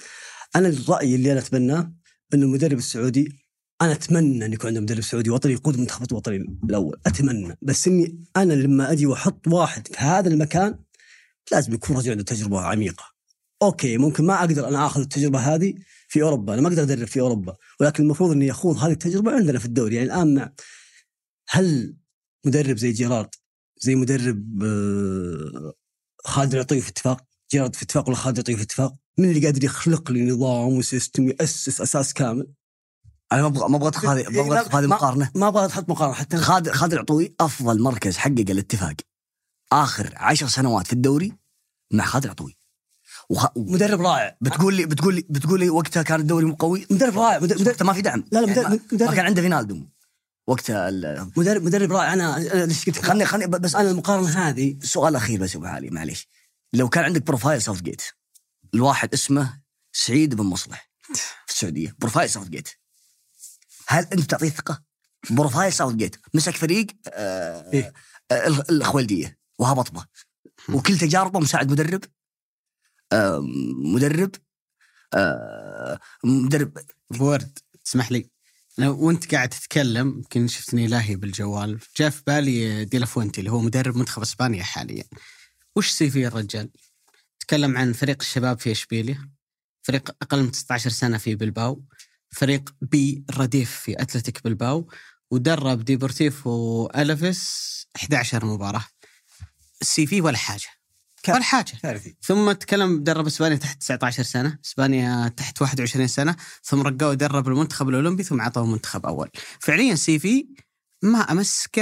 أنا 0.55 0.67
الرأي 0.67 1.15
اللي 1.15 1.31
أنا 1.31 1.39
أتبناه 1.39 1.93
انه 2.33 2.45
المدرب 2.45 2.77
السعودي 2.77 3.38
أنا 3.81 3.91
أتمنى 3.91 4.45
أن 4.45 4.53
يكون 4.53 4.67
عندنا 4.67 4.83
مدرب 4.83 5.01
سعودي 5.01 5.29
وطني 5.29 5.53
يقود 5.53 5.73
المنتخب 5.73 6.11
الوطني 6.11 6.37
الأول 6.63 6.99
أتمنى 7.05 7.57
بس 7.61 7.87
إني 7.87 8.25
أنا 8.35 8.53
لما 8.53 8.91
أجي 8.91 9.05
وأحط 9.05 9.47
واحد 9.47 9.87
في 9.87 9.97
هذا 9.97 10.29
المكان 10.29 10.79
لازم 11.51 11.73
يكون 11.73 11.97
رجل 11.97 12.11
عنده 12.11 12.23
تجربة 12.23 12.61
عميقة. 12.61 13.03
أوكي 13.61 13.97
ممكن 13.97 14.25
ما 14.25 14.39
أقدر 14.39 14.67
أنا 14.67 14.85
آخذ 14.85 15.01
التجربة 15.01 15.39
هذه 15.39 15.73
في 16.07 16.21
أوروبا، 16.21 16.53
أنا 16.53 16.61
ما 16.61 16.67
أقدر 16.67 16.83
أدرب 16.83 17.07
في 17.07 17.19
أوروبا، 17.19 17.55
ولكن 17.79 18.03
المفروض 18.03 18.31
إني 18.31 18.51
أخوض 18.51 18.77
هذه 18.77 18.91
التجربة 18.91 19.31
عندنا 19.31 19.59
في 19.59 19.65
الدوري، 19.65 19.95
يعني 19.95 20.07
الآن 20.07 20.33
مع 20.33 20.53
هل 21.49 21.95
مدرب 22.45 22.77
زي 22.77 22.91
جيرارد 22.91 23.29
زي 23.81 23.95
مدرب 23.95 24.63
آه، 24.63 25.73
خالد 26.25 26.53
العطوي 26.53 26.83
في 26.83 26.89
الاتفاق 26.89 27.23
جيرارد 27.51 27.75
في 27.75 27.83
الاتفاق 27.83 28.07
ولا 28.07 28.17
خالد 28.17 28.37
العطوي 28.37 28.57
في 28.57 28.63
الاتفاق؟ 28.63 28.95
من 29.17 29.29
اللي 29.29 29.45
قادر 29.45 29.63
يخلق 29.63 30.11
لي 30.11 30.25
نظام 30.31 30.77
و 30.77 30.85
system 30.85 31.29
ياسس 31.29 31.81
أساس 31.81 32.13
كامل؟ 32.13 32.47
أنا 33.31 33.41
ما 33.41 33.47
أبغى 33.47 33.69
ما 33.69 33.77
أبغى 33.77 34.07
هذه 34.07 34.29
ما 34.29 34.41
أبغى 34.41 34.79
هذه 34.79 34.87
ما- 34.87 34.95
مقارنة. 34.95 35.31
ما 35.35 35.47
أبغى 35.47 35.65
أحط 35.65 35.89
مقارنة 35.89 36.13
حتى 36.15 36.37
خالد 36.37 36.69
خالد 36.71 36.93
العطوي 36.93 37.35
أفضل 37.39 37.81
مركز 37.81 38.17
حقق 38.17 38.29
الاتفاق. 38.49 38.95
آخر 39.71 40.13
عشر 40.17 40.47
سنوات 40.47 40.87
في 40.87 40.93
الدوري 40.93 41.33
مع 41.91 42.05
خالد 42.05 42.23
العطوي. 42.25 42.57
وخ... 43.29 43.45
مدرب 43.57 44.01
رائع. 44.01 44.37
بتقول 44.41 44.73
لي 44.75 44.85
بتقول 44.85 45.15
لي 45.15 45.25
بتقول 45.29 45.59
لي 45.59 45.69
وقتها 45.69 46.03
كان 46.03 46.19
الدوري 46.19 46.45
مو 46.45 46.53
قوي. 46.53 46.87
مدرب 46.91 47.19
رائع. 47.19 47.39
مدرب, 47.39 47.67
وقتها 47.67 47.85
ما 47.85 47.93
في 47.93 48.01
دعم. 48.01 48.23
لا 48.31 48.39
لا 48.39 48.47
يعني 48.47 48.51
مدرب, 48.51 48.69
ما, 48.71 48.75
ما 48.75 48.79
مدرب 48.93 49.13
كان 49.13 49.25
عنده 49.25 49.41
فينالدو. 49.41 49.85
وقتها 50.47 50.89
ال- 50.89 51.31
مدرب 51.37 51.63
مدرب 51.63 51.91
رائع. 51.91 52.13
أنا 52.13 52.39
ليش 52.65 52.85
قلت 52.85 53.05
خلني 53.05 53.25
خلني 53.25 53.47
بس 53.47 53.75
أنا 53.75 53.91
المقارنة 53.91 54.29
هذه 54.29 54.77
سؤال 54.83 55.15
أخير 55.15 55.39
بس 55.39 55.55
أبو 55.55 55.65
علي 55.65 55.89
معليش. 55.89 56.27
لو 56.73 56.89
كان 56.89 57.03
عندك 57.03 57.21
profile 57.21 57.61
ساوث 57.61 57.81
جيت 57.81 58.01
الواحد 58.73 59.13
اسمه 59.13 59.59
سعيد 59.93 60.35
بن 60.35 60.43
مصلح 60.43 60.89
في 61.45 61.53
السعودية. 61.53 61.95
profile 61.99 62.29
ساوث 62.29 62.47
جيت. 62.47 62.69
هل 63.89 64.03
أنت 64.13 64.21
تعطيه 64.21 64.49
ثقة؟ 64.49 64.83
profile 65.29 65.73
ساوث 65.73 65.95
جيت. 65.95 66.15
مسك 66.33 66.55
فريق 66.55 66.87
آه 67.13 67.71
إيه؟ 67.73 67.93
آه 68.31 68.47
ال- 68.47 68.71
الخويلدية 68.71 69.37
وهبط 69.59 69.91
به 69.91 70.05
وكل 70.73 70.97
تجاربه 70.97 71.39
مساعد 71.39 71.71
مدرب. 71.71 72.03
آه 73.13 73.39
مدرب 73.93 74.31
آه 75.13 75.99
مدرب. 76.23 76.77
ابو 77.11 77.25
ورد 77.31 77.59
اسمح 77.87 78.11
لي. 78.11 78.29
أنا 78.79 78.89
وأنت 78.89 79.35
قاعد 79.35 79.49
تتكلم 79.49 80.07
يمكن 80.07 80.47
شفتني 80.47 80.87
لاهي 80.87 81.15
بالجوال. 81.15 81.79
جاء 81.97 82.09
في 82.09 82.23
بالي 82.27 82.85
ديلا 82.85 83.05
فوينتي 83.05 83.39
اللي 83.41 83.51
هو 83.51 83.61
مدرب 83.61 83.95
منتخب 83.97 84.21
إسبانيا 84.21 84.63
حاليا. 84.63 85.03
وش 85.75 85.89
CV 85.89 86.27
الرجال؟ 86.27 86.69
تكلم 87.39 87.77
عن 87.77 87.93
فريق 87.93 88.17
الشباب 88.21 88.59
في 88.59 88.71
إشبيليا 88.71 89.29
فريق 89.81 90.09
أقل 90.21 90.43
من 90.43 90.53
16 90.53 90.89
سنة 90.89 91.17
في 91.17 91.35
بلباو. 91.35 91.83
فريق 92.31 92.69
B 92.81 93.23
الرديف 93.29 93.71
في 93.71 94.01
أتلتيك 94.01 94.43
بلباو 94.43 94.89
ودرب 95.31 95.85
ديبورتيفو 95.85 96.85
ألافيس 96.95 97.69
11 97.95 98.45
مباراة. 98.45 98.85
ال 99.81 100.05
CV 100.07 100.21
ولا 100.21 100.37
حاجة. 100.37 100.67
ولا 101.27 101.41
حاجة. 101.41 101.71
كارثي. 101.81 102.15
ثم 102.21 102.51
تكلم 102.51 103.03
درب 103.03 103.25
إسبانيا 103.25 103.57
تحت 103.57 103.81
19 103.81 104.23
سنة، 104.23 104.59
إسبانيا 104.65 105.27
تحت 105.27 105.61
21 105.61 106.07
سنة، 106.07 106.35
ثم 106.63 106.81
رقاه 106.81 107.13
درب 107.13 107.47
المنتخب 107.47 107.89
الأولمبي 107.89 108.23
ثم 108.23 108.41
عطوه 108.41 108.65
منتخب 108.65 109.05
أول. 109.05 109.29
فعليا 109.59 109.95
CV 109.95 110.47
ما 111.03 111.19
أمسك 111.19 111.75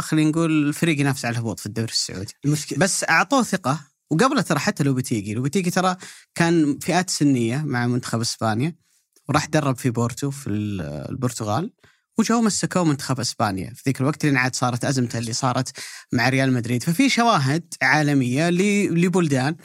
خلينا 0.00 0.30
نقول 0.30 0.72
فريق 0.72 1.00
ينافس 1.00 1.24
على 1.24 1.32
الهبوط 1.32 1.60
في 1.60 1.66
الدوري 1.66 1.92
السعودي. 1.92 2.34
المشكلة 2.44 2.78
بس 2.78 3.04
أعطوه 3.04 3.42
ثقة 3.42 3.80
وقبله 4.10 4.40
ترى 4.42 4.58
حتى 4.58 4.84
لوبيتيجي، 4.84 5.34
لوبيتيجي 5.34 5.70
ترى 5.70 5.96
كان 6.34 6.78
فئات 6.78 7.10
سنية 7.10 7.58
مع 7.58 7.86
منتخب 7.86 8.20
إسبانيا. 8.20 8.83
وراح 9.28 9.46
درب 9.46 9.76
في 9.76 9.90
بورتو 9.90 10.30
في 10.30 10.50
ال- 10.50 10.80
البرتغال 11.10 11.72
وجو 12.18 12.40
مسكوه 12.40 12.84
منتخب 12.84 13.20
إسبانيا. 13.20 13.70
في 13.74 13.82
ذيك 13.86 14.00
الوقت 14.00 14.24
لأن 14.24 14.36
عاد 14.36 14.54
صارت 14.56 14.84
أزمته 14.84 15.18
اللي 15.18 15.32
صارت 15.32 15.78
مع 16.12 16.28
ريال 16.28 16.52
مدريد. 16.52 16.82
ففي 16.82 17.08
شواهد 17.08 17.74
عالمية 17.82 18.50
لبلدان 18.50 19.56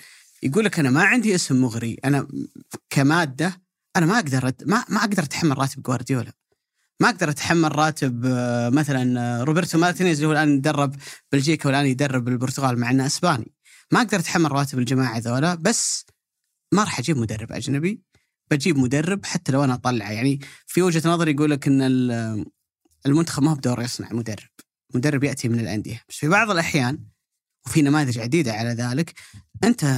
يقول 0.44 0.66
لك 0.66 0.80
أنا 0.80 0.90
ما 0.90 1.04
عندي 1.04 1.36
اسم 1.36 1.62
مغري 1.62 1.98
أنا 2.06 2.28
كمادة 2.90 3.62
أنا 3.96 4.06
ما 4.06 4.16
أقدر 4.16 4.52
ما 4.66 4.86
ما 4.90 5.00
أقدر 5.00 5.24
أتحمل 5.24 5.58
راتب 5.58 5.82
جوارديولا. 5.82 6.32
ما 7.02 7.10
أقدر 7.10 7.30
أتحمل 7.30 7.76
راتب 7.76 8.26
آه، 8.26 8.70
مثلا 8.70 9.20
آه، 9.22 9.44
روبرتو 9.44 9.78
مارتينيز 9.78 10.18
اللي 10.18 10.28
هو 10.28 10.32
الآن 10.32 10.56
يدرب 10.58 10.96
بلجيكا 11.32 11.68
والآن 11.70 11.86
يدرب 11.86 12.28
البرتغال 12.28 12.80
مع 12.80 12.90
إنه 12.92 13.06
إسباني. 13.06 13.52
ما 13.92 14.02
أقدر 14.02 14.20
أتحمل 14.20 14.52
رواتب 14.52 14.80
الجماعة 14.80 15.18
ذولا 15.18 15.56
بس 15.56 16.06
ما 16.74 16.84
راح 16.84 17.00
أجيب 17.00 17.18
مدرب 17.18 17.52
أجنبي. 17.52 18.02
بجيب 18.52 18.78
مدرب 18.78 19.26
حتى 19.26 19.52
لو 19.52 19.64
أنا 19.64 19.74
أطلعه. 19.74 20.12
يعني 20.12 20.40
في 20.68 20.82
وجهة 20.82 21.10
نظري 21.10 21.32
يقول 21.32 21.52
لك 21.52 21.68
إن 21.68 21.82
ال- 21.82 22.46
المنتخب 23.06 23.44
ما 23.44 23.52
هو 23.52 23.56
بدور 23.56 23.82
يصنع 23.82 24.08
مدرب. 24.12 24.50
مدرب 24.94 25.24
يأتي 25.24 25.50
من 25.50 25.60
الأندية. 25.60 26.02
بس 26.10 26.16
في 26.16 26.28
بعض 26.28 26.52
الأحيان 26.52 27.00
وفي 27.66 27.82
نماذج 27.82 28.20
عديدة 28.20 28.54
على 28.54 28.70
ذلك 28.70 29.14
أنت 29.64 29.98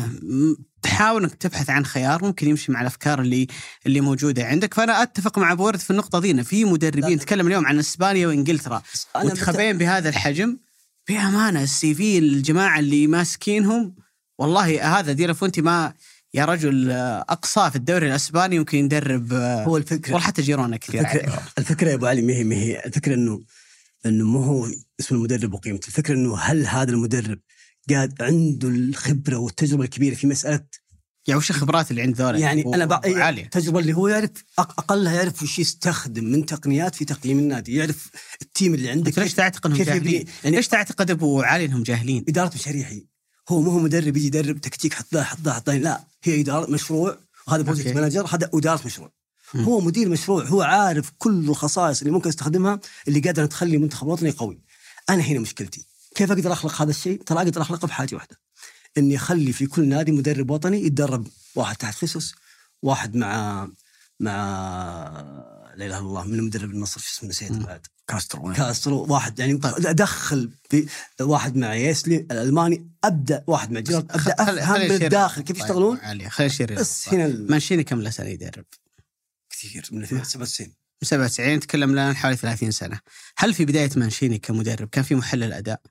تحاول 0.82 1.24
إنك 1.24 1.34
تبحث 1.36 1.70
عن 1.70 1.86
خيار 1.86 2.24
ممكن 2.26 2.48
يمشي 2.50 2.72
مع 2.72 2.82
الأفكار 2.82 3.22
اللي 3.22 3.48
اللي 3.86 4.02
موجودة 4.02 4.46
عندك. 4.46 4.74
فأنا 4.74 5.04
أتفق 5.04 5.40
مع 5.40 5.52
أبو 5.52 5.66
ورد 5.66 5.80
في 5.80 5.92
النقطة 5.92 6.32
إن 6.32 6.44
في 6.44 6.66
مدربين 6.66 7.16
نتكلم 7.16 7.48
اليوم 7.48 7.66
عن 7.66 7.80
إسبانيا 7.80 8.28
وإنجلترا. 8.28 8.82
منتخبين 9.24 9.78
بهذا 9.78 10.10
الحجم 10.10 10.58
بأمانة 11.10 11.64
ال 11.64 11.96
CV 11.96 12.18
الجماعة 12.18 12.80
اللي 12.80 13.08
ماسكينهم 13.08 13.96
والله 14.40 15.00
هذا 15.00 15.12
ديلا 15.12 15.34
فونتي 15.34 15.62
ما 15.62 15.94
يا 16.34 16.46
رجل 16.46 16.92
اقصاه 17.30 17.70
في 17.70 17.76
الدوري 17.76 18.08
الأسباني 18.08 18.56
يمكن 18.56 18.78
يدرب 18.78 19.34
آه، 19.34 19.64
هو 19.64 19.78
الفكرة 19.78 20.14
والله 20.14 20.28
حتى 20.28 20.42
جيرونا 20.42 20.78
كثير. 20.78 21.02
الفكرة 21.02 21.44
الفكرة 21.58 21.90
يا 21.90 21.96
أبو 21.96 22.06
علي 22.06 22.22
ما 22.22 22.34
هي 22.34 22.44
ما 22.44 22.56
هي 22.56 22.86
الفكرة 22.86 23.14
انه 23.14 23.42
إنه 24.06 24.26
مو 24.26 24.40
هو 24.44 24.68
اسم 25.00 25.16
المدرب 25.16 25.54
وقيمته، 25.54 25.88
الفكرة 25.88 26.14
إنه 26.14 26.38
هل 26.38 26.68
هذا 26.68 26.92
المدرب 26.92 27.40
قاعد 27.90 28.22
عنده 28.22 28.68
الخبرة 28.68 29.38
والتجربة 29.38 29.84
الكبيرة 29.84 30.16
في 30.16 30.28
مسألة 30.28 30.66
يعني 31.28 31.38
وش 31.38 31.50
الخبرات 31.50 31.92
اللي 31.92 32.02
عند 32.02 32.16
ذولا 32.16 32.38
يعني 32.38 32.66
أنا 32.76 32.86
بع... 32.86 33.02
عاليه 33.06 33.44
التجربة 33.44 33.80
اللي 33.80 33.94
هو 33.94 34.08
يعرف 34.08 34.32
أقلها 34.60 35.14
يعرف 35.14 35.44
وش 35.44 35.60
يستخدم 35.60 36.24
من 36.24 36.46
تقنيات 36.46 36.96
في 36.96 37.06
تقييم 37.06 37.40
النادي، 37.40 37.76
يعرف 37.76 38.10
ال 38.42 38.48
team 38.48 38.74
اللي 38.74 38.90
عندك 38.90 39.20
ليش 39.20 39.34
تعتقد 39.34 39.72
انهم 39.72 39.84
جاهلين؟ 39.84 40.26
يعني 40.44 40.56
ليش 40.56 40.68
تعتقد 40.68 41.12
أبو 41.12 41.42
علي 41.42 41.66
إنهم 41.66 41.84
جاهلين؟ 41.84 42.26
اداره 42.28 42.52
مشاريع 42.56 42.88
هي 42.88 43.11
هو 43.52 43.62
مو 43.62 43.72
هو 43.72 43.80
مدرب 43.80 44.18
يجي 44.18 44.28
يدرب 44.28 44.62
تكتيك 44.62 44.94
حط 44.94 45.06
ذا 45.14 45.24
حط 45.24 45.40
ذا 45.42 45.54
حط 45.54 45.70
لا 45.70 46.04
هي 46.24 46.42
إدارة 46.42 46.72
مشروع 46.72 47.18
وهذا 47.48 47.62
project. 47.62 47.88
manager 47.88 48.26
هذا 48.26 48.50
إدارة 48.54 48.82
مشروع 48.86 49.12
مم. 49.54 49.64
هو 49.64 49.82
مدير 49.82 50.10
مشروع 50.10 50.44
هو 50.44 50.62
عارف 50.62 51.12
كل 51.18 51.50
الخصائص 51.50 52.02
اللي 52.02 52.12
ممكن 52.12 52.30
استخدمها 52.30 52.80
اللي 53.08 53.20
قادر 53.20 53.46
تخلي 53.46 53.78
منتخب 53.78 54.08
وطني 54.08 54.32
قوي 54.32 54.62
أنا 55.10 55.22
هنا 55.22 55.40
مشكلتي 55.40 55.86
كيف 56.16 56.32
أقدر 56.32 56.52
أخلق 56.54 56.82
هذا 56.82 56.90
الشيء 56.90 57.22
ترى 57.24 57.38
أقدر 57.38 57.62
أخلقه 57.62 57.88
بحاجة 57.88 58.16
واحدة 58.16 58.40
إني 58.98 59.16
أخلي 59.16 59.54
في 59.54 59.66
كل 59.66 59.88
نادي 59.88 60.12
مدرب 60.12 60.50
وطني 60.50 60.86
يتدرب 60.86 61.28
واحد 61.56 61.76
تحت 61.76 61.96
خصوص 61.96 62.36
واحد 62.82 63.16
مع 63.16 63.68
مع 64.20 64.36
لا 65.76 65.86
إله 65.86 65.86
إلا 65.86 66.00
الله 66.00 66.24
من 66.24 66.44
مدرب 66.44 66.72
النصر 66.72 67.00
شو 67.00 67.08
اسمه 67.18 67.30
نسيت. 67.30 67.52
بعد 67.52 67.88
كاسترو 68.12 68.54
كاسترو 68.54 69.06
واحد 69.10 69.40
يعني 69.40 69.60
ادخل 69.66 70.52
في 70.70 70.88
واحد 71.22 71.56
مع 71.56 71.76
يسلي 71.76 72.16
الألماني 72.16 72.90
أبدأ 73.04 73.44
واحد 73.48 73.72
مع 73.72 73.80
جيرارد 73.80 74.12
أبدأ 74.12 74.34
أفهم 74.34 74.74
خلي 74.74 74.90
من 74.90 74.96
يشير- 74.96 75.06
الداخل 75.06 75.42
كيف 75.42 75.56
طيب، 75.58 75.66
يشتغلون 75.66 75.98
خلي 76.30 76.46
يشير 76.48 76.74
بس 76.74 77.10
هنا 77.10 77.28
مانشيني 77.28 77.84
كم 77.84 78.02
له 78.02 78.10
سنه 78.10 78.28
يدرب؟ 78.28 78.66
كثير 79.50 79.90
من 79.92 80.06
97 80.06 80.68
من 81.02 81.08
97 81.08 81.56
نتكلم 81.56 81.92
لنا 81.92 82.14
حوالي 82.14 82.38
30 82.38 82.72
سنة. 82.72 83.00
هل 83.38 83.54
في 83.54 83.66
بداية 83.66 83.90
مانشيني 83.96 84.38
كمدرب 84.38 84.88
كان 84.90 85.04
في 85.04 85.16
محلل 85.16 85.54
أداء؟ 85.54 85.82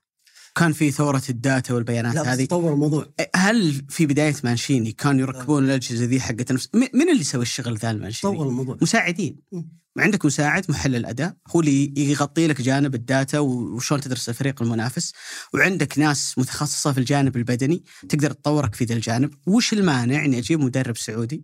كان 0.55 0.73
في 0.73 0.91
ثورة 0.91 1.21
ال 1.29 1.38
data 1.38 1.73
والبيانات 1.73 2.15
لا 2.15 2.33
هذه؟ 2.33 2.45
تطور 2.45 2.73
الموضوع. 2.73 3.13
هل 3.35 3.85
في 3.89 4.05
بداية 4.05 4.35
مانشيني 4.43 4.91
كانوا 4.91 5.21
يركبون 5.21 5.65
الأجهزة 5.65 6.05
ذي 6.05 6.19
حقت 6.21 6.51
نفس 6.51 6.69
م- 6.73 6.77
من 6.97 7.09
اللي 7.09 7.21
يسوي 7.21 7.41
الشغل 7.41 7.77
ذا 7.77 7.91
المانشيني؟ 7.91 8.33
تطور 8.33 8.47
الموضوع. 8.47 8.77
مساعدين. 8.81 9.39
مم. 9.51 9.81
عندك 9.97 10.25
مساعد 10.25 10.71
محلل 10.71 11.05
اداء 11.05 11.35
هو 11.55 11.59
اللي 11.59 11.93
يغطي 11.97 12.47
لك 12.47 12.61
جانب 12.61 12.95
ال 12.95 13.04
data 13.04 13.39
وشلون 13.39 14.01
تدرس 14.01 14.29
الفريق 14.29 14.61
المنافس. 14.61 15.13
وعندك 15.53 15.99
ناس 15.99 16.37
متخصصة 16.37 16.91
في 16.91 16.97
الجانب 16.97 17.37
البدني 17.37 17.83
تقدر 18.09 18.31
تطورك 18.31 18.75
في 18.75 18.85
ذا 18.85 18.95
الجانب. 18.95 19.33
وش 19.47 19.73
المانع 19.73 20.25
إني 20.25 20.37
أجيب 20.37 20.59
مدرب 20.59 20.97
سعودي؟ 20.97 21.43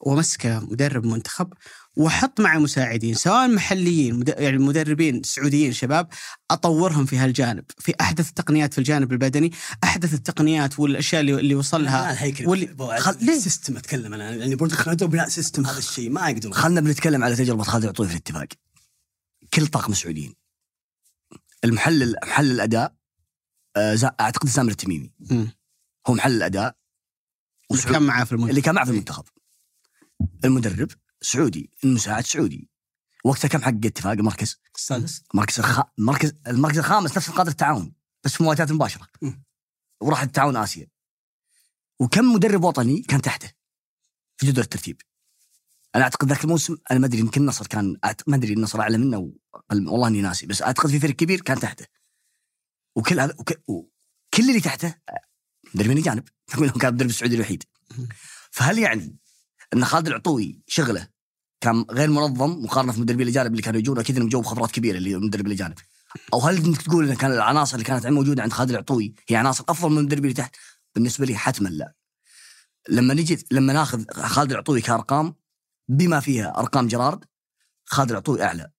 ومسكه 0.00 0.60
مدرب 0.60 1.06
منتخب. 1.06 1.52
واحط 1.96 2.40
مع 2.40 2.58
مساعدين 2.58 3.14
سواء 3.14 3.48
محليين 3.48 4.14
مد- 4.18 4.34
يعني 4.38 4.58
مدربين 4.58 5.22
سعوديين 5.22 5.72
شباب 5.72 6.08
أطورهم 6.50 7.06
في 7.06 7.16
هالجانب 7.16 7.64
في 7.78 7.94
أحدث 8.00 8.28
التقنيات 8.28 8.72
في 8.72 8.78
الجانب 8.78 9.12
البدني 9.12 9.52
أحدث 9.84 10.14
التقنيات 10.14 10.78
والأشياء 10.80 11.20
اللي, 11.20 11.34
اللي 11.34 11.54
وصل 11.54 11.84
لها 11.84 12.14
واللي- 12.48 13.00
خل- 13.00 13.24
ليه؟ 13.24 13.38
system 13.38 13.76
أتكلم 13.76 14.14
أنا 14.14 14.30
يعني 14.34 14.54
project 14.56 14.88
manager 14.88 15.06
بناء 15.06 15.28
system 15.28 15.66
هذا 15.66 15.78
الشيء 15.78 16.10
ما 16.10 16.28
يقدرون 16.28 16.54
خلنا 16.54 16.80
بنتكلم 16.80 17.24
على 17.24 17.36
تجربة 17.36 17.62
خالد 17.62 17.84
العطوي 17.84 18.06
في 18.06 18.12
الاتفاق 18.12 18.48
كل 19.54 19.66
طاقم 19.66 19.94
سعوديين 19.94 20.34
المحلل 21.64 22.14
محلل 22.24 22.50
الأداء 22.50 22.94
آه، 23.76 24.14
أعتقد 24.20 24.48
سامر 24.48 24.70
التميمي. 24.70 25.12
هو 26.06 26.14
محلل 26.14 26.36
الأداء 26.36 26.76
اللي. 27.70 27.92
كان 27.92 28.02
معاه 28.02 28.24
في 28.24 28.32
المنتخب 28.32 28.50
اللي 28.50 28.60
كان 28.60 28.74
معه 28.74 28.84
في 28.84 28.90
المنتخب 28.90 29.24
المدرب 30.44 30.88
سعودي 31.22 31.70
المساعد 31.84 32.24
سعودي. 32.26 32.68
وقتها 33.24 33.48
كم 33.48 33.62
حقق 33.62 33.80
اتفاق 33.84 34.12
المركز 34.12 34.60
السادس 34.76 35.22
المركز 35.34 35.58
الخ... 35.58 35.80
المركز 35.98 36.32
المركز 36.46 36.78
الخامس 36.78 37.16
نفس 37.16 37.28
القادر 37.28 37.50
التعاون 37.50 37.94
بس 38.24 38.36
في 38.36 38.42
مواجهات 38.42 38.72
مباشرة. 38.72 39.08
وراح 40.00 40.22
التعاون 40.22 40.56
آسيا. 40.56 40.86
وكم 42.00 42.32
مدرب 42.32 42.64
وطني 42.64 43.02
كان 43.02 43.22
تحته 43.22 43.52
في 44.36 44.46
جدول 44.46 44.64
الترتيب؟ 44.64 45.00
أنا 45.94 46.04
أعتقد 46.04 46.28
ذاك 46.28 46.44
الموسم 46.44 46.76
أنا 46.90 46.98
ما 46.98 47.06
أدري 47.06 47.18
يمكن 47.20 47.40
النصر 47.40 47.66
كان 47.66 47.96
ما 48.26 48.36
أدري 48.36 48.52
النصر 48.52 48.80
أعلى 48.80 48.98
منه 48.98 49.18
وأقل- 49.56 49.88
والله 49.88 50.08
إني 50.08 50.20
ناسي 50.20 50.46
بس 50.46 50.62
أعتقد 50.62 50.90
في 50.90 51.00
فريق 51.00 51.16
كبير 51.16 51.40
كان 51.40 51.60
تحته. 51.60 51.86
وكل 52.96 53.20
هذا 53.20 53.34
وك... 53.38 53.52
وكل 53.68 54.48
اللي 54.48 54.60
تحته 54.60 54.94
مدربين 55.74 55.98
اجانب 55.98 56.28
كان 56.80 56.90
المدرب 56.90 57.08
السعودي 57.10 57.34
الوحيد. 57.34 57.64
فهل 58.50 58.78
يعني 58.78 59.16
إن 59.74 59.84
خالد 59.84 60.06
العطوي 60.06 60.62
شغله 60.66 61.08
كان 61.60 61.84
غير 61.90 62.10
منظم 62.10 62.64
مقارنة 62.64 62.92
في 62.92 62.98
المدربين 62.98 63.26
الأجانب 63.28 63.50
اللي 63.50 63.62
كانوا 63.62 63.80
يجون 63.80 63.98
أكيد 63.98 64.16
إنهم 64.16 64.28
جو 64.28 64.42
خبرات 64.42 64.70
كبيرة 64.70 64.98
اللي 64.98 65.14
المدرب 65.14 65.46
الأجانب 65.46 65.74
أو 66.34 66.38
هل 66.40 66.56
انك 66.56 66.82
تقول 66.82 67.08
إن 67.08 67.14
كان 67.14 67.32
العناصر 67.32 67.74
اللي 67.74 67.84
كانت 67.84 68.06
موجودة 68.06 68.42
عند 68.42 68.52
خالد 68.52 68.70
العطوي 68.70 69.14
هي 69.28 69.36
عناصر 69.36 69.64
أفضل 69.68 69.90
من 69.90 69.98
المدربين 69.98 70.24
اللي 70.24 70.34
تحت؟ 70.34 70.56
بالنسبة 70.94 71.26
لي 71.26 71.36
حتما 71.36 71.68
لا. 71.68 71.94
لما 72.88 73.14
نجي 73.14 73.46
لما 73.50 73.72
ناخذ 73.72 74.04
خالد 74.10 74.52
العطوي 74.52 74.80
كأرقام 74.80 75.34
بما 75.88 76.20
فيها 76.20 76.58
أرقام 76.58 76.86
جيرارد 76.86 77.24
خالد 77.84 78.10
العطوي 78.10 78.42
أعلى 78.42 78.70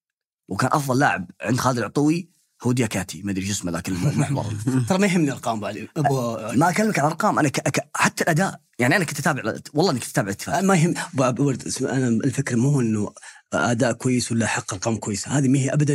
وكان 0.48 0.70
أفضل 0.74 1.00
لاعب 1.00 1.32
عند 1.42 1.60
خالد 1.60 1.78
العطوي 1.78 2.30
هو 2.64 2.72
دياكاتي 2.72 3.22
ما 3.22 3.32
أدري 3.32 3.46
شو 3.46 3.52
اسمه 3.52 3.72
ذاك 3.72 3.90
المحور. 3.90 4.54
ترى 4.90 4.98
ما 4.98 5.08
يهمني 5.08 5.28
الأرقام 5.28 5.58
أبو 5.58 5.66
علي 5.66 5.88
ابو 5.98 6.38
ما 6.58 6.70
أكلمك 6.70 7.00
عن 7.00 7.06
ارقام 7.06 7.40
أنا 7.40 7.50
ك... 7.50 7.60
ك... 7.60 7.90
حتى 7.96 8.24
الأداء 8.24 8.62
يعني 8.80 8.96
أنا 8.96 9.04
كنت 9.04 9.20
أتابع 9.20 9.54
والله 9.74 9.92
اني 9.92 10.00
كنت 10.00 10.10
أتابع 10.10 10.28
الإتفاق. 10.28 10.60
ما 10.60 10.76
يهم 10.76 10.94
أبو 11.20 11.46
ورد 11.46 11.74
أنا 11.82 12.08
الفكرة 12.08 12.56
مو 12.56 12.82
إنه 12.82 13.14
أداء 13.54 13.94
كويس 13.94 14.32
ولا 14.32 14.48
حق 14.48 14.74
أرقام 14.74 14.96
كويسة. 14.96 15.38
هذه 15.38 15.48
ما 15.48 15.60
هي 15.60 15.74
ابدا 15.74 15.94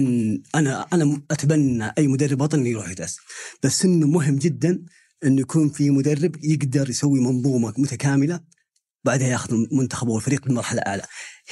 أنا 0.54 0.86
أنا 0.92 1.22
أتبنى 1.30 1.92
أي 1.98 2.06
مدرب 2.06 2.40
وطني 2.40 2.70
يروح 2.70 2.88
يدرس. 2.88 3.16
بس 3.62 3.84
إنه 3.84 4.06
مهم 4.06 4.36
جدا 4.36 4.82
إنه 5.24 5.40
يكون 5.40 5.68
في 5.68 5.90
مدرب 5.90 6.44
يقدر 6.44 6.90
يسوي 6.90 7.20
منظومة 7.20 7.74
متكاملة 7.78 8.40
بعدها 9.04 9.28
ياخذ 9.28 9.54
المنتخب 9.54 10.08
والفريق 10.08 10.48
لمرحله 10.48 10.80
اعلى. 10.80 11.02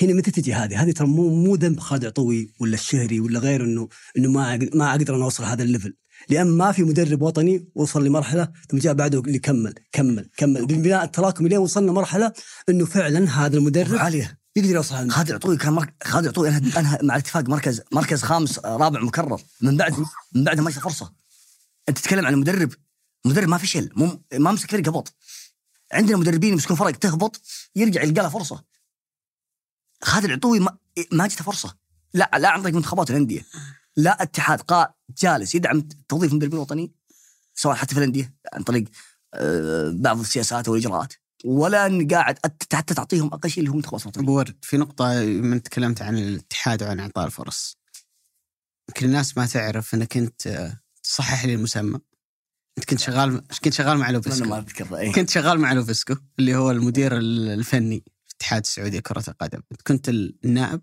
هنا 0.03 0.13
متى 0.13 0.31
تجي 0.31 0.55
هذه؟ 0.55 0.83
هذه 0.83 0.93
ترى 0.93 1.07
مو 1.07 1.45
مو 1.45 1.55
ذنب 1.55 1.81
خالد 1.81 2.05
عطوي 2.05 2.53
ولا 2.61 2.75
الشهري 2.75 3.21
ولا 3.21 3.39
غيره 3.39 3.65
انه 3.65 3.89
إنه 4.19 4.31
ما 4.31 4.69
ما 4.75 4.91
أقدر 4.91 5.17
أنا 5.17 5.25
أوصل 5.25 5.45
هذا 5.45 5.63
ال 5.63 5.68
level. 5.68 5.97
لأن 6.29 6.47
ما 6.47 6.73
في 6.73 6.83
مدرب 6.83 7.23
وطني 7.23 7.69
وصل 7.75 8.05
لمرحلة 8.05 8.49
ثم 8.71 8.79
جاء 8.79 8.95
بعده 8.95 9.21
اللي 9.21 9.39
كمل 9.39 9.75
كمل 9.93 10.31
كمل. 10.37 10.67
بالبناء 10.67 11.05
التراكمي 11.05 11.49
لين 11.49 11.59
وصلنا 11.59 11.93
مرحلة 11.93 12.33
إنه 12.69 12.85
فعلا 12.85 13.31
هذا 13.31 13.57
المدرب 13.57 13.99
عاليه 13.99 14.39
يقدر 14.57 14.75
يوصل 14.75 15.11
خالد 15.11 15.29
العطوي 15.29 15.57
كان 15.57 15.73
مرك... 15.73 15.95
خالد 16.05 16.25
العطوي 16.25 16.49
أنا 16.49 16.59
أنا 16.77 16.99
مع 17.03 17.15
الاتفاق 17.15 17.49
مركز 17.49 17.81
مركز 17.93 18.23
خامس 18.23 18.59
آه، 18.59 18.77
رابع 18.77 19.01
مكرر. 19.01 19.41
من 19.61 19.77
بعد 19.77 19.95
من 20.35 20.45
بعد 20.45 20.61
ما 20.61 20.71
فرصة. 20.71 21.13
أنت 21.89 21.99
تتكلم 21.99 22.27
عن 22.27 22.35
مدرب 22.35 22.73
مدرب 23.25 23.49
ما 23.49 23.59
فشل 23.59 23.91
مو 23.97 24.23
ما 24.35 24.53
مسك 24.53 24.71
فريق 24.71 24.89
هبط. 24.89 25.15
عندنا 25.93 26.17
مدربين 26.17 26.53
يمسكون 26.53 26.77
فرق 26.77 26.91
تهبط 26.91 27.41
يرجع 27.77 28.03
يلقى 28.03 28.23
له 28.23 28.29
فرصة. 28.29 28.76
خالد 30.07 30.25
العطوي 30.25 30.61
ما, 30.61 30.79
ما 31.13 31.27
جته 31.27 31.45
فرصة 31.45 31.77
لا 32.15 32.31
لا 32.39 32.49
عن 32.49 32.63
طريق 32.63 32.75
منتخبات 32.75 33.11
الأندية 33.11 33.47
لا 33.97 34.23
اتحاد 34.23 34.61
قا 34.61 34.95
جالس 35.19 35.55
يدعم 35.55 35.89
توظيف 36.09 36.31
المدربين 36.31 36.57
الوطنيين 36.57 36.95
سواء 37.55 37.77
حتى 37.77 37.95
في 37.95 38.01
الأندية 38.01 38.35
عن 38.53 38.63
طريق 38.63 38.85
آه، 39.35 39.91
بعض 39.95 40.21
السياسات 40.21 40.69
والإجراءات 40.69 41.13
ولا 41.45 41.87
أن 41.87 42.09
قاعد 42.09 42.39
حتى 42.73 42.95
تعطيهم 42.95 43.27
أقل 43.27 43.51
شيء 43.51 43.59
اللي 43.59 43.71
هو 43.71 43.77
منتخبات 43.77 44.07
وطنيه 44.07 44.25
أبو 44.25 44.37
ورد 44.37 44.57
في 44.63 44.77
نقطة 44.77 45.25
من 45.25 45.63
تكلمت 45.63 46.03
عن 46.03 46.19
الاتحاد 46.19 46.83
وعن 46.83 47.01
إعطاء 47.01 47.27
الفرص. 47.27 47.79
يمكن 48.89 49.07
الناس 49.07 49.39
ما 49.39 49.47
تعرف 49.47 49.95
إنك 49.95 50.17
أنت 50.17 50.47
آه، 50.47 50.81
تصحح 51.03 51.45
لي 51.45 51.55
المسمى. 51.55 51.99
أنت 52.79 52.85
كنت 52.85 53.01
شغال 53.01 53.43
كنت 53.65 53.75
شغال 53.75 53.99
مع 53.99 54.11
لوفسكو. 54.11 54.49
ما 54.49 54.59
أذكر 54.59 54.97
إيه. 54.97 55.13
كنت 55.13 55.31
شغال 55.31 55.61
مع 55.61 55.73
لوفسكو 55.73 56.15
اللي 56.39 56.57
هو 56.57 56.71
المدير 56.71 57.19
الفني 57.19 58.05
الاتحاد 58.37 58.63
السعودي 58.63 58.99
لكرة 58.99 59.25
القدم. 59.29 59.61
كنت 59.87 60.09
النائب؟ 60.09 60.81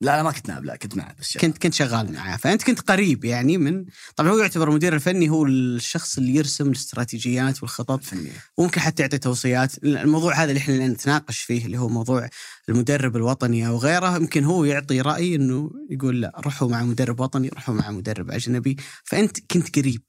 لا 0.00 0.16
لا 0.16 0.22
ما 0.22 0.32
كنت 0.32 0.48
نائب 0.48 0.64
لا 0.64 0.76
كنت 0.76 0.96
معه 0.96 1.14
بس 1.20 1.38
كنت 1.38 1.58
كنت 1.58 1.74
شغال 1.74 2.12
معاه. 2.12 2.36
فأنت 2.36 2.62
كنت 2.62 2.80
قريب 2.80 3.24
يعني 3.24 3.58
من 3.58 3.84
طبعا 4.16 4.30
هو 4.30 4.38
يعتبر 4.38 4.68
المدير 4.68 4.94
الفني 4.94 5.28
هو 5.30 5.46
الشخص 5.46 6.18
اللي 6.18 6.34
يرسم 6.34 6.66
الاستراتيجيات 6.66 7.62
والخطط. 7.62 8.04
فنية 8.04 8.30
وممكن 8.56 8.80
حتى 8.80 9.02
يعطي 9.02 9.18
توصيات. 9.18 9.84
الموضوع 9.84 10.34
هذا 10.34 10.50
اللي 10.50 10.58
إحنا 10.60 10.88
نتناقش 10.88 11.38
فيه 11.38 11.66
اللي 11.66 11.78
هو 11.78 11.88
موضوع 11.88 12.28
المدرب 12.68 13.16
الوطني 13.16 13.66
أو 13.66 13.76
غيره 13.76 14.16
يمكن 14.16 14.44
هو 14.44 14.64
يعطي 14.64 15.00
رأي 15.00 15.34
إنه 15.34 15.70
يقول 15.90 16.20
لا 16.20 16.40
روحوا 16.44 16.68
مع 16.68 16.82
مدرب 16.82 17.20
وطني 17.20 17.48
روحوا 17.48 17.74
مع 17.74 17.90
مدرب 17.90 18.30
أجنبي. 18.30 18.76
فأنت 19.04 19.40
كنت 19.52 19.78
قريب. 19.78 20.02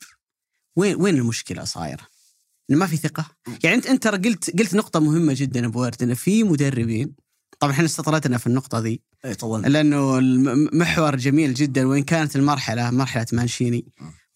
وين 0.76 0.96
وين 0.96 1.16
المشكلة 1.18 1.64
صايرة؟ 1.64 2.15
إنه 2.70 2.80
ما 2.80 2.88
في 2.88 2.98
ثقة. 2.98 3.26
يعني 3.64 3.76
انت 3.76 3.86
أنت 3.86 4.04
ترى 4.04 4.18
قلت 4.18 4.60
قلت 4.60 4.76
نقطة 4.76 5.00
مهمة 5.00 5.34
جدا 5.38 5.66
أبو 5.66 5.82
ورد 5.82 6.04
إنه 6.04 6.14
في 6.14 6.44
مدربين 6.44 7.16
طبعا 7.60 7.74
إحنا 7.74 7.86
استطردنا 7.86 8.38
في 8.38 8.48
النقطة 8.48 8.80
ذي 8.80 9.02
إي 9.26 9.36
طولنا 9.36 9.68
لأنه 9.68 10.18
المحور 10.18 11.16
جميل 11.16 11.54
جدا 11.54 11.88
وإن 11.88 12.04
كانت 12.04 12.36
المرحله 12.36 12.92
مرحلة 12.92 13.26
مانشيني. 13.34 13.86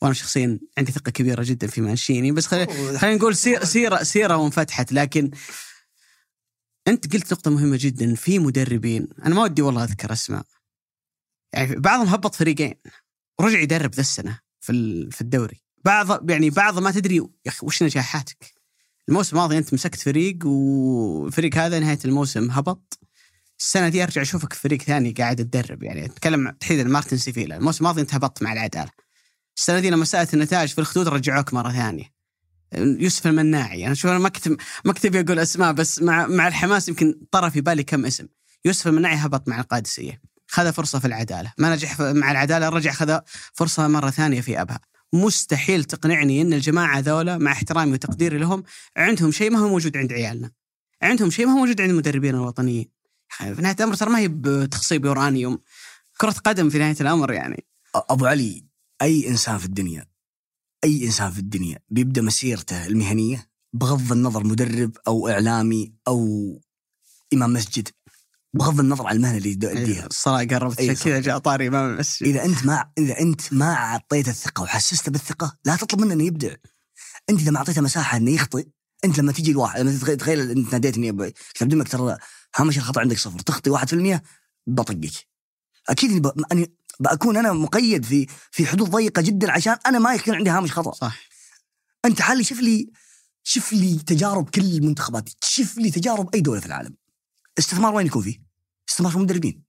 وأنا 0.02 0.14
شخصيا 0.14 0.60
عندي 0.78 0.92
ثقة 0.92 1.12
كبيرة 1.12 1.44
جدا 1.44 1.68
في 1.68 1.82
مانشيني 1.82 2.32
بس 2.32 2.48
خلينا 2.48 2.98
خلينا 2.98 3.16
نقول 3.18 3.36
سيره 3.36 3.64
سيره 3.64 4.04
سيرة 4.04 4.38
وانفتحت 4.38 4.94
لكن 4.94 5.32
أنت 6.88 7.14
قلت 7.14 7.34
نقطة 7.34 7.52
مهمة 7.52 7.78
جدا 7.80 8.16
في 8.16 8.40
مدربين. 8.40 9.08
أنا 9.26 9.36
ما 9.36 9.44
ودي 9.44 9.62
والله 9.62 9.84
أذكر 9.84 10.14
أسماء. 10.14 10.46
يعني 11.54 11.76
بعضهم 11.76 12.08
هبط 12.08 12.36
فريقين 12.36 12.76
ورجع 13.40 13.60
يدرب 13.60 13.96
ذا 13.96 14.02
السنة 14.02 14.40
في 14.60 15.10
في 15.12 15.22
الدوري. 15.22 15.64
بعض 15.86 16.30
يعني 16.32 16.50
بعض 16.50 16.80
ما 16.80 16.92
تدري 16.92 17.16
يا 17.16 17.28
أخي 17.48 17.66
وش 17.66 17.84
نجاحاتك. 17.84 18.54
الموسم 19.10 19.38
الماضي 19.38 19.58
أنت 19.58 19.74
مسكت 19.74 20.00
فريق 20.00 20.38
والفريق 20.46 21.58
هذا 21.58 21.80
نهاية 21.80 22.00
الموسم 22.06 22.52
هبط. 22.52 23.00
السنة 23.60 23.90
دي 23.90 24.04
أرجع 24.04 24.22
أشوفك 24.22 24.54
في 24.54 24.60
فريق 24.60 24.82
ثاني 24.82 25.12
قاعد 25.12 25.36
تدرب 25.36 25.84
يعني. 25.84 26.06
أتكلم 26.06 26.50
تحديدا 26.60 26.84
مارتن 26.84 27.18
سيفيلا. 27.18 27.58
الموسم 27.58 27.86
الماضي 27.86 28.02
أنت 28.02 28.14
هبطت 28.14 28.44
مع 28.44 28.54
العدالة. 28.54 28.92
السنة 29.58 29.80
دي 29.80 29.90
لما 29.90 30.06
ساءت 30.06 30.34
النتائج 30.34 30.70
في 30.70 30.80
الأخدود 30.80 31.08
رجعوك 31.08 31.54
مرة 31.54 31.72
ثانية. 31.72 32.14
يوسف 32.76 33.28
المناعي. 33.28 33.86
أنا 33.86 33.94
شوف 33.94 34.12
أنا 34.12 34.20
ما 34.20 34.30
كنت 34.30 34.48
ما 34.86 34.94
كنت 34.94 35.16
أقول 35.16 35.40
أسماء 35.40 35.72
بس 35.72 36.02
مع 36.02 36.28
مع 36.28 36.48
الحماس 36.48 36.90
يمكن 36.90 37.20
طرى 37.32 37.52
في 37.52 37.62
بالي 37.62 37.84
كم 37.84 38.06
اسم. 38.06 38.28
يوسف 38.66 38.88
المناعي 38.88 39.16
هبط 39.16 39.48
مع 39.48 39.60
القادسية. 39.60 40.22
خذ 40.48 40.74
فرصة 40.74 41.00
في 41.00 41.08
العدالة. 41.08 41.54
ما 41.58 41.74
نجح 41.74 42.02
مع 42.02 42.32
العدالة 42.32 42.70
رجع 42.70 42.92
خذ 42.92 43.20
فرصة 43.54 43.88
مرة 43.88 44.10
ثانية 44.10 44.42
في 44.42 44.62
أبها. 44.62 44.80
مستحيل 45.14 45.84
تقنعني 45.84 46.42
إن 46.42 46.54
الجماعة 46.54 47.00
ذولا 47.00 47.38
مع 47.38 47.52
احترامي 47.52 47.92
وتقديري 47.92 48.38
لهم 48.38 48.64
عندهم 48.98 49.32
شيء 49.32 49.52
ما 49.52 49.60
هو 49.60 49.70
موجود 49.70 49.98
عند 49.98 50.14
عيالنا. 50.14 50.52
عندهم 51.02 51.30
شيء 51.30 51.46
ما 51.46 51.54
هو 51.54 51.58
موجود 51.58 51.82
عند 51.82 51.90
المدربين 51.90 52.36
الوطنيين. 52.36 52.90
في 53.30 53.62
نهاية 53.62 53.76
الأمر 53.80 53.96
ترى 53.96 54.10
ما 54.10 54.20
هي 54.20 54.28
بتخصيب 54.28 55.06
يورانيوم. 55.06 55.60
كرة 56.18 56.32
قدم 56.32 56.70
في 56.70 56.78
نهاية 56.78 56.96
الأمر 57.02 57.32
يعني. 57.32 57.66
أبو 57.96 58.26
علي 58.26 58.66
أي 59.02 59.28
إنسان 59.28 59.58
في 59.58 59.66
الدنيا 59.66 60.06
أي 60.84 61.06
إنسان 61.06 61.32
في 61.32 61.40
الدنيا 61.40 61.80
بيبدأ 61.90 62.22
مسيرته 62.22 62.86
المهنية 62.86 63.50
بغض 63.74 64.12
النظر 64.12 64.44
مدرب 64.44 64.98
أو 65.08 65.28
إعلامي 65.28 65.94
أو 66.08 66.62
إمام 67.34 67.54
مسجد 67.54 67.88
بغض 68.54 68.80
النظر 68.80 69.08
عن 69.08 69.16
المهنة 69.16 69.38
اللي 69.38 69.50
يؤديها 69.50 70.06
الصلاه 70.06 70.44
قربت 70.44 70.80
أي 70.80 70.90
عشان 70.90 71.04
كذا 71.04 71.20
جاء 71.20 71.38
طاري 71.38 71.68
امام 71.68 71.94
المسجد 71.94 72.28
إذا 72.28 72.46
أنت 72.46 72.66
ما 72.66 72.86
إذا 72.98 73.20
أنت 73.20 73.54
ما 73.54 73.74
اعطيته 73.74 74.30
الثقة 74.30 74.64
وحسسته 74.64 75.12
بالثقة 75.12 75.58
لا 75.66 75.76
تطلب 75.76 76.02
منه 76.02 76.14
انه 76.14 76.24
يبدع. 76.24 76.56
أنت 77.30 77.40
اذا 77.40 77.52
ما 77.52 77.58
أعطيته 77.58 77.82
مساحة 77.82 78.18
انه 78.18 78.32
يخطئ 78.32 78.68
أنت 79.06 79.20
لما 79.20 79.32
تجي 79.32 79.52
الواحد 79.52 79.80
لما 79.80 79.92
تتخيل 79.92 80.18
تخيل 80.18 80.52
أنت 80.52 80.74
ناديتني 80.74 81.10
أبوي 81.10 81.34
كتبت 81.54 81.74
لك 81.74 81.88
ترى 81.88 82.18
هامش 82.56 82.78
الخطأ 82.78 83.02
عندك 83.02 83.18
صفر. 83.18 83.40
تخطي 83.40 83.70
1% 83.70 84.22
بطقك. 84.68 85.12
أكيد. 85.90 86.28
أني 86.52 86.72
بكون 87.00 87.38
أنا 87.38 87.54
مقيد 87.54 88.06
في 88.06 88.28
في 88.52 88.66
حدود 88.66 88.90
ضيقة 88.90 89.22
جدا 89.22 89.52
عشان 89.52 89.78
أنا 89.86 90.00
ما 90.00 90.14
يكون 90.14 90.36
عندي 90.36 90.50
هامش 90.50 90.72
خطأ. 90.72 90.92
صح. 90.92 91.20
أنت 92.06 92.22
حالي 92.22 92.44
شوف 92.44 92.60
لي 92.60 92.90
شوف 93.44 93.74
لي 93.74 94.00
تجارب 94.00 94.50
كل 94.50 94.62
المنتخبات 94.62 95.30
شوف 95.44 95.78
لي 95.78 95.92
تجارب 95.92 96.36
أي 96.36 96.42
دولة 96.42 96.60
في 96.60 96.66
العالم. 96.66 96.96
استثمار 97.60 97.94
وين 97.96 98.08
يكون 98.08 98.22
فيه؟ 98.22 98.42
استثمار 98.90 99.12
في 99.12 99.18
المدربين. 99.18 99.64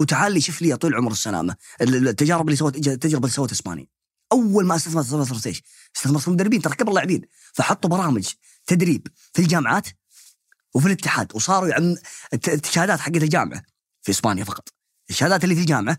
وتعال 0.00 0.32
لي 0.32 0.40
شوف 0.40 0.62
لي 0.62 0.68
يا 0.68 0.76
طويل 0.76 0.92
العمر 0.94 1.12
السلامة 1.12 1.56
ال- 1.80 2.08
التجارب 2.08 2.46
اللي 2.46 2.56
سوت 2.56 2.76
التجربة 2.76 3.24
اللي 3.24 3.34
سوتها 3.36 3.52
إسبانيا. 3.54 3.86
أول 4.32 4.66
ما 4.66 4.76
استثمرت 4.76 5.04
استثمرت 5.06 5.46
إيش؟ 5.46 5.62
استثمرت 5.96 6.22
في 6.22 6.28
المدربين 6.28 6.62
ترى 6.62 6.74
كبر 6.74 6.88
اللاعبين 6.88 7.22
فحطوا 7.54 7.90
برامج 7.90 8.28
تدريب 8.66 9.08
في 9.32 9.42
الجامعات 9.42 9.88
وفي 10.74 10.86
الاتحاد 10.86 11.32
وصاروا 11.34 11.96
الت- 12.34 12.66
الشهادات 12.68 13.00
حقت 13.00 13.16
الجامعة 13.16 13.62
في 14.02 14.10
إسبانيا 14.10 14.44
فقط. 14.44 14.68
الشهادات 15.10 15.44
اللي 15.44 15.54
في 15.54 15.60
الجامعة 15.60 15.98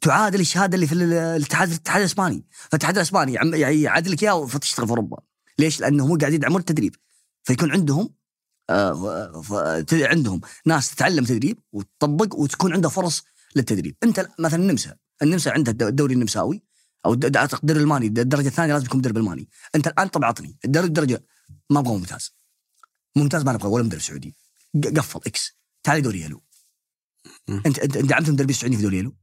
تعادل 0.00 0.40
الشهادة 0.40 0.74
اللي 0.74 0.86
في 0.86 0.92
ال- 0.94 1.12
الاتحاد 1.12 1.68
الاتحاد 1.68 2.00
الإسباني. 2.00 2.46
فالاتحاد 2.70 2.96
الإسباني 2.96 3.32
يعم- 3.32 3.54
يعادل 3.54 4.12
لك 4.12 4.22
إياها 4.22 4.46
فتشتغل 4.46 4.86
في 4.86 4.90
أوروبا. 4.90 5.16
ليش؟ 5.58 5.80
لانهم 5.80 6.18
قاعدين 6.18 6.34
يدعمون 6.40 6.60
التدريب. 6.60 6.96
فيكون 7.44 7.72
عندهم 7.72 8.14
عندهم 9.92 10.40
ناس 10.66 10.90
تتعلم 10.94 11.24
تدريب 11.24 11.58
وتطبق 11.72 12.34
وتكون 12.34 12.72
عندها 12.72 12.90
فرص 12.90 13.22
للتدريب. 13.56 13.96
انت 14.02 14.28
مثلا 14.38 14.60
النمسا 14.60 14.96
النمسا 15.22 15.50
عندها 15.50 15.72
الد- 15.72 15.82
الدوري 15.82 16.14
النمساوي 16.14 16.62
أو 17.06 17.12
أعتقد 17.36 17.58
الدوري 17.60 17.78
الالماني 17.78 18.06
الدرجة 18.06 18.48
الثانية 18.48 18.72
لازم 18.72 18.86
يكون 18.86 18.98
مدرب 18.98 19.16
الماني. 19.16 19.48
انت 19.74 19.86
الآن 19.86 20.08
طب 20.08 20.24
عطني 20.24 20.58
الدرجه 20.64 20.86
الدرجة 20.86 21.24
ما 21.70 21.80
أبغى 21.80 21.92
ممتاز. 21.96 22.34
ممتاز 23.16 23.42
ما 23.42 23.52
نبغى 23.52 23.68
ولا 23.68 23.84
مدرب 23.84 24.00
سعودي. 24.00 24.36
قفل 24.96 25.20
إكس. 25.26 25.58
تعال 25.82 26.02
دوري 26.02 26.20
يلو. 26.20 26.42
انت 27.48 27.78
انت 27.78 27.98
دعمت 27.98 28.28
المدربين 28.28 28.54
السعوديين 28.54 28.78
في 28.80 28.82
دوري 28.82 28.98
يلو؟ 28.98 29.16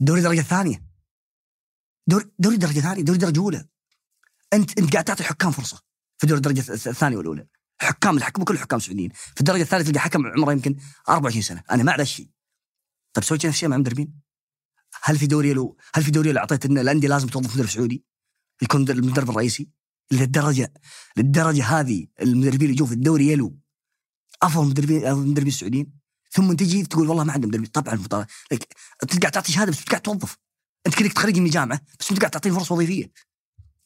دوري 0.00 0.20
الدرجه 0.20 0.40
الثانية 0.40 0.84
دوري 2.06 2.24
دوري 2.38 2.54
الدرجه 2.54 2.78
الثانية 2.78 3.02
دوري 3.02 3.16
الدرجه 3.16 3.32
الاولى 3.38 3.68
انت 4.52 4.78
انت 4.78 4.92
قاعد 4.92 5.04
تعطي 5.04 5.20
الحكام 5.20 5.50
فرصة 5.50 5.82
في 6.18 6.26
دوري 6.26 6.36
الدرجة 6.36 6.60
الث- 6.62 6.86
الثانية 6.86 7.16
والأولى. 7.16 7.46
حكام 7.84 8.16
الحكم 8.16 8.42
كل 8.44 8.58
حكام 8.58 8.78
سعوديين. 8.78 9.10
في 9.34 9.40
الدرجة 9.40 9.62
الثالثة 9.62 9.86
تلقى 9.90 10.00
حكم 10.00 10.26
عمره 10.26 10.52
يمكن 10.52 10.76
24 11.08 11.42
سنة. 11.42 11.62
أنا 11.70 11.82
ما 11.82 11.92
على 11.92 12.06
شيء 12.06 12.28
طيب 13.14 13.24
سويت 13.24 13.46
نفس 13.46 13.54
الشيء 13.56 13.68
مع 13.68 13.76
المدربين 13.76 14.20
هل 15.02 15.18
في 15.18 15.26
دوري 15.26 15.48
يلو 15.50 15.76
هل 15.94 16.02
في 16.04 16.10
دوري 16.10 16.28
يلو 16.30 16.38
أعطيت 16.38 16.66
إن 16.66 16.78
الأندية 16.78 17.08
لازم 17.08 17.28
توظف 17.28 17.54
مدرب 17.54 17.68
سعودي؟ 17.68 18.04
يكون 18.62 18.80
مدرب- 18.80 18.98
المدرب 18.98 19.30
الرئيسي؟ 19.30 19.68
للدرجه 20.12 20.72
للدرجة 21.16 21.64
هذه 21.64 22.06
المدربين 22.22 22.60
اللي 22.60 22.72
يجون 22.72 22.88
في 22.88 22.94
الدوري 22.94 23.28
يلو. 23.28 23.58
أفضل 24.42 24.66
مدربين 24.68 25.06
المدربين 25.06 25.48
السعوديين 25.52 25.92
ثم 26.30 26.52
تجي 26.52 26.82
تقول 26.82 27.08
والله 27.08 27.24
ما 27.24 27.32
عندنا 27.32 27.48
مدربين. 27.48 27.66
طبعا 27.70 27.94
المطالع 27.94 28.26
لك 28.52 28.74
انت 29.02 29.18
قاعد 29.20 29.32
تعطي 29.32 29.52
شهادة 29.52 29.72
بس 29.72 29.84
قاعد 29.84 30.00
توظف. 30.02 30.36
أنت 30.86 30.94
كانك 30.94 31.12
تخرجني 31.12 31.40
من 31.40 31.46
الجامعة 31.46 31.80
بس 32.00 32.10
أنت 32.10 32.20
قاعد 32.20 32.30
تعطيني 32.30 32.54
فرصه 32.54 32.74
وظيفية. 32.74 33.12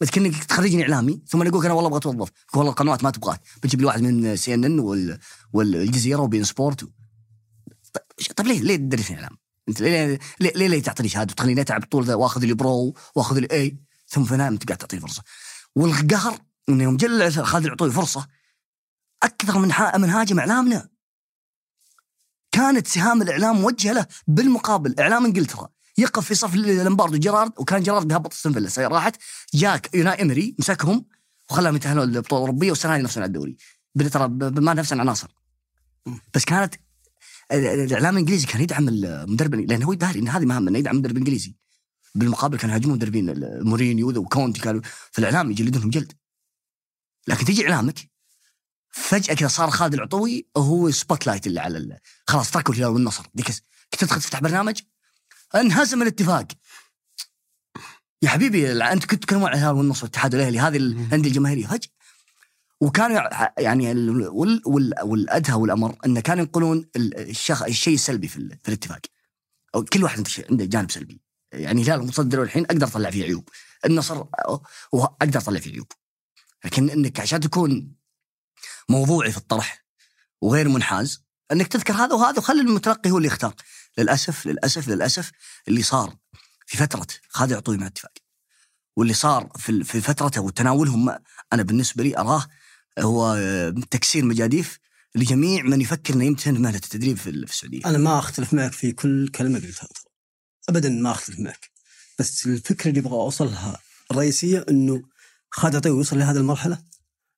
بس 0.01 0.11
كأنك 0.11 0.45
تخرجني 0.45 0.83
إعلامي 0.83 1.23
ثم 1.29 1.43
أقول 1.43 1.65
أنا 1.65 1.75
والله 1.75 1.89
أبغى 1.89 1.99
أتوظف. 1.99 2.31
والله 2.55 2.70
القنوات 2.70 3.05
ما 3.05 3.11
تبغاك. 3.11 3.41
بتجيب 3.62 3.81
لي 3.81 3.87
واحد 3.87 4.03
من 4.03 4.37
CNN 4.37 5.19
والجزيره 5.53 6.20
و 6.20 6.25
beIN 6.25 6.45
Sport. 6.45 6.83
و... 6.83 6.87
طيب, 7.93 8.37
طيب 8.37 8.47
ليه 8.47 8.61
ليه 8.61 8.77
تدرسني 8.77 9.16
إعلام؟ 9.16 9.39
أنت 9.69 9.81
ليه 9.81 10.07
ليه, 10.41 10.53
ليه, 10.55 10.69
ليه 10.69 10.83
تعطيني 10.83 11.09
شهادة 11.09 11.33
وتخليني 11.33 11.61
أتعب 11.61 11.85
طول 11.85 12.05
ذا؟ 12.05 12.15
وآخذ 12.15 12.41
لي 12.41 12.55
Pro 12.55 12.95
وآخذ 13.15 13.39
لي 13.39 13.49
A 13.53 13.79
ثم 14.09 14.25
في 14.25 14.35
أنت 14.35 14.69
قاعد 14.69 14.79
تعطيني 14.79 15.03
فرصة. 15.03 15.23
والقهر 15.77 16.39
إنه 16.69 16.85
يوم 16.85 16.97
جل 16.97 17.33
خالد 17.33 17.65
العطوي 17.65 17.91
فرصة 17.91 18.27
أكثر 19.23 19.59
من 19.59 19.69
من 20.01 20.11
هاجم 20.11 20.39
إعلامنا. 20.39 20.89
كانت 22.53 22.87
سهام 22.87 23.23
الإعلام 23.23 23.57
موجهة 23.61 23.93
له 23.93 24.07
بالمقابل. 24.27 25.01
إعلام 25.01 25.25
إنجلترا. 25.25 25.69
يقف 25.99 26.27
في 26.27 26.35
صف 26.35 26.55
لامبارد 26.55 27.15
وجيرارد 27.15 27.53
وكان 27.59 27.83
جيرارد 27.83 28.09
بيهبط 28.09 28.33
استون 28.33 28.53
فيلا 28.53 28.89
راحت 28.89 29.16
جاك 29.55 29.95
يوناي 29.95 30.23
إمري 30.23 30.55
مسكهم 30.59 31.05
وخلاهم 31.51 31.77
يتأهلون 31.77 32.05
للبطولة 32.05 32.43
الأوروبية 32.43 32.70
والسنة 32.70 32.93
هذه 32.93 32.99
ينافسون 32.99 33.23
على 33.23 33.29
الدوري. 33.29 33.57
ترى 34.11 34.29
ما 34.61 34.75
نفس 34.75 34.93
العناصر 34.93 35.29
بس 36.35 36.45
كانت 36.45 36.75
ال- 37.53 37.66
ال- 37.66 37.81
الإعلام 37.81 38.15
الإنجليزي 38.15 38.47
كان 38.47 38.61
يدعم 38.61 38.89
المدرب 38.89 39.55
لأنه 39.55 39.87
هو 39.87 39.95
داري 39.95 40.19
ان 40.19 40.29
هذه 40.29 40.45
مهمة 40.45 40.70
إنه 40.70 40.79
يدعم 40.79 40.95
المدرب 40.95 41.12
الانجليزي 41.12 41.55
بالمقابل 42.15 42.59
كانوا 42.59 42.75
يهاجمون 42.75 42.97
مدربين 42.97 43.35
مورينيو 43.65 44.09
وكونتي 44.09 44.61
كانوا 44.61 44.81
في 45.12 45.19
الاعلام 45.19 45.51
يجلدونهم 45.51 45.91
جلد. 45.91 46.12
لكن 47.29 47.45
تيجي 47.45 47.65
إعلامك 47.65 48.11
فجأة 48.91 49.35
كذا 49.35 49.49
صار 49.49 49.70
خالد 49.70 49.95
العطوي 49.95 50.47
هو 50.57 50.91
spotlight 50.91 51.47
اللي 51.47 51.61
على 51.61 51.99
خلاص 52.27 52.51
تركوا 52.51 52.75
الهلال 52.75 52.89
والنصر. 52.89 53.27
ديك 53.35 53.47
كنت 53.93 54.01
تدخل 54.01 54.20
تفتح 54.20 54.41
برنامج؟ 54.41 54.81
انهزم 55.55 56.03
الاتفاق. 56.03 56.47
يا 58.23 58.29
حبيبي 58.29 58.73
انت 58.73 59.05
كنت 59.05 59.23
تتكلمون 59.23 59.49
عن 59.49 59.55
الهلال 59.59 59.77
والنصر 59.77 60.05
والاتحاد 60.05 60.35
والاهلي 60.35 60.59
هذه 60.61 60.77
الأندية 60.77 61.29
الجماهيرية. 61.31 61.66
فجاه 61.66 61.89
وكانوا 62.81 63.16
يع- 63.16 63.55
يعني 63.59 63.93
ال- 63.93 64.29
وال 64.29 64.62
وال 64.66 64.95
والأدهى 65.03 65.55
والأمر 65.55 65.97
انه 66.07 66.20
كانوا 66.20 66.45
ينقلون 66.45 66.89
ال- 66.97 67.31
الشخ 67.31 67.62
الشيء 67.62 67.95
السلبي 67.95 68.29
في, 68.29 68.49
في 68.62 68.69
الاتفاق. 68.69 69.01
أو 69.75 69.85
كل 69.85 70.05
واحد 70.05 70.29
عنده 70.51 70.65
جانب 70.65 70.91
سلبي. 70.91 71.20
يعني 71.53 71.83
الهلال 71.83 72.07
متصدر 72.07 72.43
الحين 72.43 72.65
أقدر 72.65 72.87
أطلع 72.87 73.11
فيه 73.11 73.25
عيوب. 73.25 73.49
النصر 73.85 74.25
أقدر 74.95 75.39
أطلع 75.39 75.61
فيه 75.61 75.73
عيوب. 75.73 75.93
لكن 76.65 76.91
إنك 76.91 77.20
عشان 77.20 77.41
تكون 77.41 77.93
موضوعي 78.89 79.31
في 79.33 79.39
الطرح 79.39 79.85
وغير 80.41 80.69
منحاز 80.69 81.25
إنك 81.53 81.66
تذكر 81.66 81.93
هذا 81.95 82.15
وهذا 82.15 82.39
وخلي 82.39 82.61
المتلقي 82.61 83.11
هو 83.11 83.16
اللي 83.16 83.29
يختار. 83.29 83.55
للأسف 83.99 84.47
للأسف 84.47 84.89
للأسف 84.89 85.31
اللي 85.69 85.83
صار 85.83 86.16
في 86.66 86.77
فترة 86.77 87.07
خالد 87.29 87.51
العطوي 87.51 87.77
مع 87.77 87.87
الاتفاق. 87.87 88.12
واللي 88.97 89.15
صار 89.15 89.51
في 89.57 89.85
في 89.85 90.01
فترته 90.01 90.41
وتناولهم 90.41 91.19
أنا 91.53 91.62
بالنسبة 91.62 92.03
لي 92.05 92.19
أراه 92.19 92.47
هو 92.99 93.37
تكسير 93.91 94.25
مجاديف 94.25 94.79
لجميع 95.15 95.62
من 95.62 95.81
يفكر 95.81 96.15
إنه 96.15 96.25
يمتهن 96.25 96.62
مهنة 96.62 96.77
التدريب 96.77 97.16
في 97.16 97.31
السعودية. 97.31 97.81
أنا 97.87 97.99
ما 97.99 98.19
أختلف 98.19 98.55
معك 98.55 98.73
في 98.73 98.93
كل 98.93 99.29
كلمة 99.29 99.59
قلتها 99.59 99.89
ابدا 100.69 100.89
ما 100.89 101.11
أختلف 101.11 101.41
معك. 101.41 101.70
بس 102.19 102.47
الفكرة 102.47 102.89
اللي 102.89 103.01
أبغى 103.01 103.12
أوصلها 103.12 103.81
الرئيسية 104.11 104.66
إنه 104.70 105.03
خالد 105.51 105.75
العطوي 105.75 105.93
يوصل 105.97 106.19
لهذه 106.19 106.37
المرحلة. 106.37 106.79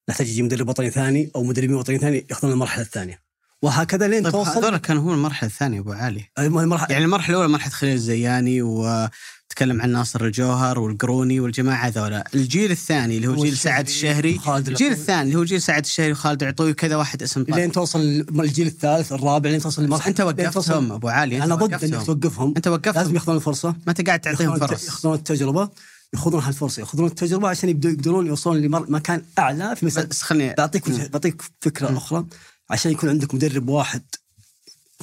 نحتاج 0.08 0.28
يجي 0.28 0.42
مدرب 0.42 0.68
وطني 0.68 0.90
ثاني 0.90 1.30
أو 1.36 1.42
مدربين 1.42 1.74
وطنيين 1.74 2.00
ثاني 2.00 2.26
ياخذون 2.30 2.52
المرحلة 2.52 2.82
الثانية. 2.82 3.22
وهكذا 3.62 4.08
لين 4.08 4.22
طيب 4.22 4.32
توصل. 4.32 4.50
هذول 4.50 4.76
كانوا 4.76 5.02
هو 5.02 5.14
المرحلة 5.14 5.48
الثانية 5.48 5.80
أبو 5.80 5.92
علي. 5.92 6.24
المرحلة. 6.38 6.90
يعني 6.90 7.04
المرحلة 7.04 7.36
الأولى 7.36 7.52
مرحلة 7.52 7.72
خليل 7.72 7.94
الزياني 7.94 8.62
وتكلم 8.62 9.82
عن 9.82 9.92
ناصر 9.92 10.24
الجوهر 10.24 10.78
والقروني 10.78 11.40
والجماعة 11.40 11.86
هذولا، 11.86 12.24
الجيل 12.34 12.70
الثاني 12.70 13.16
اللي 13.16 13.26
هو 13.28 13.44
جيل 13.44 13.56
سعد 13.56 13.86
الشهري. 13.86 14.40
الجيل. 14.48 14.92
الثاني 14.92 15.22
اللي 15.22 15.34
هو 15.34 15.44
جيل 15.44 15.62
سعد 15.62 15.84
الشهري 15.84 16.12
وخالد 16.12 16.42
العطوي 16.42 16.70
وكذا 16.70 16.96
واحد 16.96 17.22
اسم 17.22 17.44
طارق. 17.44 17.56
لين 17.56 17.72
توصل 17.72 18.00
الجيل 18.40 18.66
الثالث 18.66 19.12
الرابع 19.12 19.50
لين 19.50 19.60
توصل 19.60 19.84
لمرحله 19.84 20.08
أنت 20.10 20.20
وقفتهم 20.20 20.92
أبو 20.92 21.08
علي 21.08 21.44
أنا 21.44 21.54
ضد. 21.54 21.84
إنك 21.84 22.06
توقفهم. 22.06 22.54
أنت 22.56 22.68
وقفتهم. 22.68 22.94
لازم 22.94 23.14
ياخذون 23.14 23.36
الفرصة. 23.36 23.68
ما 23.68 23.76
أنت 23.88 24.06
قاعد 24.06 24.20
تعطيهم 24.20 24.58
فرص. 24.58 24.84
ياخذون 24.84 25.14
التجربة 25.14 25.68
ياخذون 26.14 26.42
هالفرصة 26.42 26.80
ياخذون 26.80 27.06
التجربة 27.06 27.48
عشان 27.48 27.68
يقدرون 27.68 28.26
يوصلون 28.26 28.56
لمكان 28.60 29.22
أعلى 29.38 29.76
في 29.76 29.86
مسألة 29.86 30.06
بس 30.06 30.22
خلني 30.22 30.54
بعطيك 30.58 30.90
بعطيك 30.90 31.42
فكرة 31.60 31.96
أخرى. 31.96 32.24
عشان 32.70 32.92
يكون 32.92 33.08
عندك 33.08 33.34
مدرب 33.34 33.68
واحد. 33.68 34.02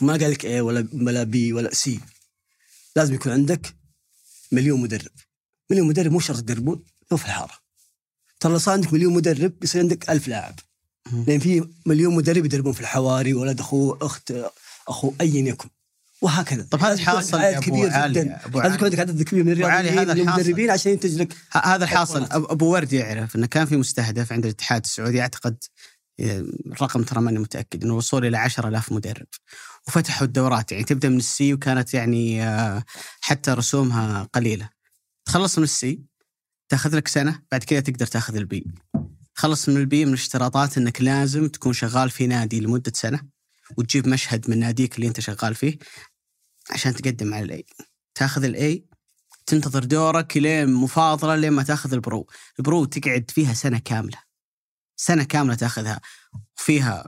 ما 0.02 0.14
قال 0.14 0.32
لك 0.32 0.46
A 0.46 0.62
ولا 0.62 0.88
ولا 0.94 1.24
B 1.24 1.54
ولا 1.54 1.74
C 1.74 2.00
لازم 2.96 3.14
يكون 3.14 3.32
عندك 3.32 3.76
مليون 4.52 4.82
مدرب. 4.82 5.12
مليون 5.70 5.88
مدرب 5.88 6.12
مو 6.12 6.20
شرط 6.20 6.40
تدربون 6.40 6.84
لو 7.12 7.18
في 7.18 7.26
الحارة. 7.26 7.54
ترى 8.40 8.52
لو 8.52 8.58
صار 8.58 8.74
عندك 8.74 8.94
مليون 8.94 9.14
مدرب 9.14 9.60
بيصير 9.60 9.82
عندك 9.82 10.10
ألف 10.10 10.28
لاعب. 10.28 10.60
لأن 11.28 11.40
في 11.40 11.68
مليون 11.86 12.16
مدرب 12.16 12.46
يدربون 12.46 12.74
في 12.74 12.82
الحواري 12.82 13.34
ولد 13.34 13.60
اخوه 13.60 13.98
أخت 14.02 14.34
أخو 14.88 15.14
ايا 15.22 15.50
يكن. 15.50 15.70
وهكذا. 16.22 16.68
طب 16.72 16.80
هذا 16.80 16.94
الحاصل 16.94 17.38
عدد 17.38 17.64
كبير 17.64 17.90
علي، 17.90 18.22
جدا. 18.22 18.46
أبو. 18.46 18.60
يكون 18.60 18.84
عندك 18.84 19.00
عدد 19.00 19.24
كبير 19.24 19.44
من. 19.44 19.52
المدربين 19.52 20.70
عشان 20.70 20.92
ينتج 20.92 21.22
لك 21.22 21.36
هذا 21.52 21.84
الحاصل. 21.84 22.24
أبو 22.32 22.66
ورد 22.66 22.94
يعرف 22.94 23.36
إنه 23.36 23.48
كان 23.48 23.66
في 23.66 23.78
مستهدف 23.78 24.32
عند 24.32 24.46
الاتحاد 24.46 24.84
السعودي. 24.84 25.22
أعتقد 25.22 25.58
الرقم 26.20 27.04
ترى 27.04 27.22
ماني 27.22 27.40
متأكد 27.40 27.84
إنه 27.84 27.94
الوصول 27.94 28.26
إلى 28.26 28.38
10000 28.38 28.92
مدرب. 28.92 29.28
وفتحوا 29.88 30.28
الدورات 30.28 30.72
يعني 30.72 30.84
تبدأ 30.84 31.10
من 31.10 31.18
السي 31.18 31.54
وكانت 31.54 31.94
يعني 31.94 32.44
آه، 32.44 32.84
حتى 33.22 33.52
رسومها 33.52 34.30
قليلة. 34.34 34.70
تخلص 35.26 35.58
من 35.58 35.64
ال 35.64 35.83
C 35.83 36.02
تأخذ 36.70 36.96
لك 36.96 37.08
سنة 37.08 37.42
بعد 37.52 37.64
كذا 37.64 37.80
تقدر 37.80 38.06
تأخذ 38.06 38.36
ال 38.36 38.46
B. 38.46 38.66
خلص 39.34 39.70
من 39.70 39.78
ال 39.78 39.92
B 39.92 40.06
من 40.06 40.10
الاشتراطات 40.10 40.78
إنك 40.78 41.02
لازم 41.02 41.48
تكون 41.48 41.74
شغال 41.74 42.10
في 42.10 42.28
نادي 42.28 42.60
لمدة 42.60 42.92
سنة 42.96 43.22
وتجيب 43.78 44.08
مشهد 44.08 44.50
من 44.50 44.60
ناديك 44.60 44.96
اللي 44.96 45.08
أنت 45.08 45.20
شغال 45.20 45.56
فيه 45.56 45.78
عشان 46.72 46.94
تقدم 46.94 47.34
على 47.34 47.46
ال 47.46 47.56
A 47.56 47.66
تأخذ 48.16 48.44
ال 48.44 48.65
A 48.65 48.86
تنتظر 49.46 49.84
دورك 49.84 50.38
لين 50.38 50.74
مفاضلة 50.74 51.36
لين 51.36 51.52
ما 51.54 51.64
تأخذ 51.64 51.94
ال 51.94 52.01
pro. 52.01 52.28
ال 52.60 52.66
pro 52.66 52.86
تقعد 52.86 53.32
فيها 53.32 53.54
سنة 53.54 53.78
كاملة. 53.78 54.27
سنة 54.98 55.24
كاملة 55.24 55.56
تأخذها. 55.56 56.02
وفيها 56.60 57.08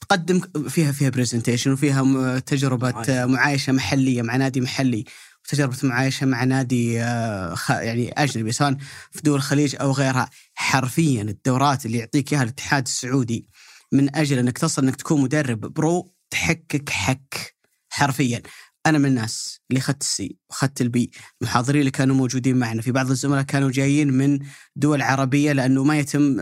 تقدم 0.00 0.40
فيها 0.68 0.92
فيها 0.92 1.10
presentation 1.10 1.72
وفيها 1.72 2.38
تجربة 2.38 2.90
معايشة. 2.90 3.26
معايشة 3.26 3.72
محلية 3.72 4.22
مع 4.22 4.36
نادي 4.36 4.60
محلي. 4.60 5.04
وتجربه 5.44 5.76
معايشة 5.82 6.26
مع 6.26 6.44
نادي 6.44 7.02
آه، 7.02 7.56
يعني 7.68 8.12
أجنبي 8.12 8.52
سواء 8.52 8.76
في 9.10 9.22
دول 9.22 9.36
الخليج 9.36 9.76
أو 9.80 9.92
غيرها. 9.92 10.30
حرفيا 10.54 11.22
الدورات 11.22 11.86
اللي 11.86 11.98
يعطيك 11.98 12.32
إياها 12.32 12.42
الاتحاد 12.42 12.82
السعودي 12.86 13.48
من 13.92 14.16
أجل 14.16 14.38
إنك 14.38 14.58
تصل 14.58 14.82
إنك 14.82 14.96
تكون 14.96 15.20
مدرب 15.20 15.60
pro 15.60 16.14
تحكك 16.30 16.90
حك 16.90 17.54
حرفيا. 17.90 18.42
أنا 18.88 18.98
من 18.98 19.06
الناس 19.06 19.60
اللي 19.70 19.78
أخذت 19.78 20.02
ال 20.02 20.19
C 20.19 20.36
واخذت 20.50 20.80
ال 20.80 20.90
B. 20.90 21.10
المحاضرين 21.42 21.80
اللي 21.80 21.90
كانوا 21.90 22.16
موجودين 22.16 22.56
معنا. 22.56 22.82
في 22.82 22.92
بعض 22.92 23.10
الزملاء 23.10 23.42
كانوا 23.42 23.70
جايين 23.70 24.12
من 24.12 24.38
دول 24.76 25.02
عربية 25.02 25.52
لأنه 25.52 25.84
ما 25.84 25.98
يتم 25.98 26.36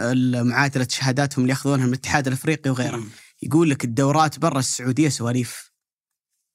معادله 0.47 0.87
شهاداتهم 0.91 1.43
اللي 1.43 1.51
يأخذونها 1.51 1.87
من 1.87 1.93
الاتحاد 1.93 2.27
الأفريقي 2.27 2.71
وغيره 2.71 3.05
يقول 3.43 3.71
لك 3.71 3.85
الدورات 3.85 4.39
برا 4.39 4.59
السعودية 4.59 5.09
سواليف. 5.09 5.73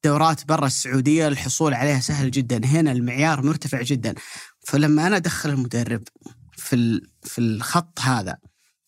دورات 0.03 0.47
برا 0.47 0.67
السعودية 0.67 1.27
الحصول 1.27 1.73
عليها 1.73 1.99
سهل 1.99 2.31
جدا. 2.31 2.65
هنا 2.65 2.91
المعيار 2.91 3.41
مرتفع 3.41 3.81
جدا. 3.81 4.13
فلما 4.67 5.07
أنا 5.07 5.17
أدخل 5.17 5.49
المدرب 5.49 6.03
في 6.57 7.01
في 7.23 7.41
الخط 7.41 7.99
هذا 7.99 8.37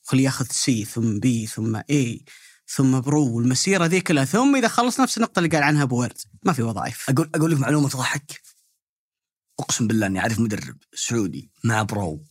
خليه 0.03 0.23
يأخذ 0.23 0.45
C 0.51 0.85
ثم 0.85 1.19
B 1.19 1.47
ثم 1.47 1.81
A 1.89 2.25
ثم 2.67 3.01
pro 3.01 3.35
والمسيره 3.35 3.85
ذي 3.85 4.01
كلها 4.01 4.25
ثم 4.25 4.55
إذا 4.55 4.67
خلص 4.67 4.99
نفس 4.99 5.17
النقطة 5.17 5.39
اللي 5.39 5.49
قال 5.49 5.63
عنها 5.63 5.83
أبو 5.83 5.99
ورد 5.99 6.17
ما 6.43 6.53
في 6.53 6.63
وظائف. 6.63 7.09
أقول 7.09 7.29
أقول 7.35 7.51
لك 7.51 7.59
معلومة 7.59 7.89
تضحك. 7.89 8.41
أقسم 9.59 9.87
بالله 9.87 10.07
إني 10.07 10.19
أعرف 10.19 10.39
مدرب 10.39 10.77
سعودي 10.93 11.51
مع 11.63 11.81
pro. 11.83 12.25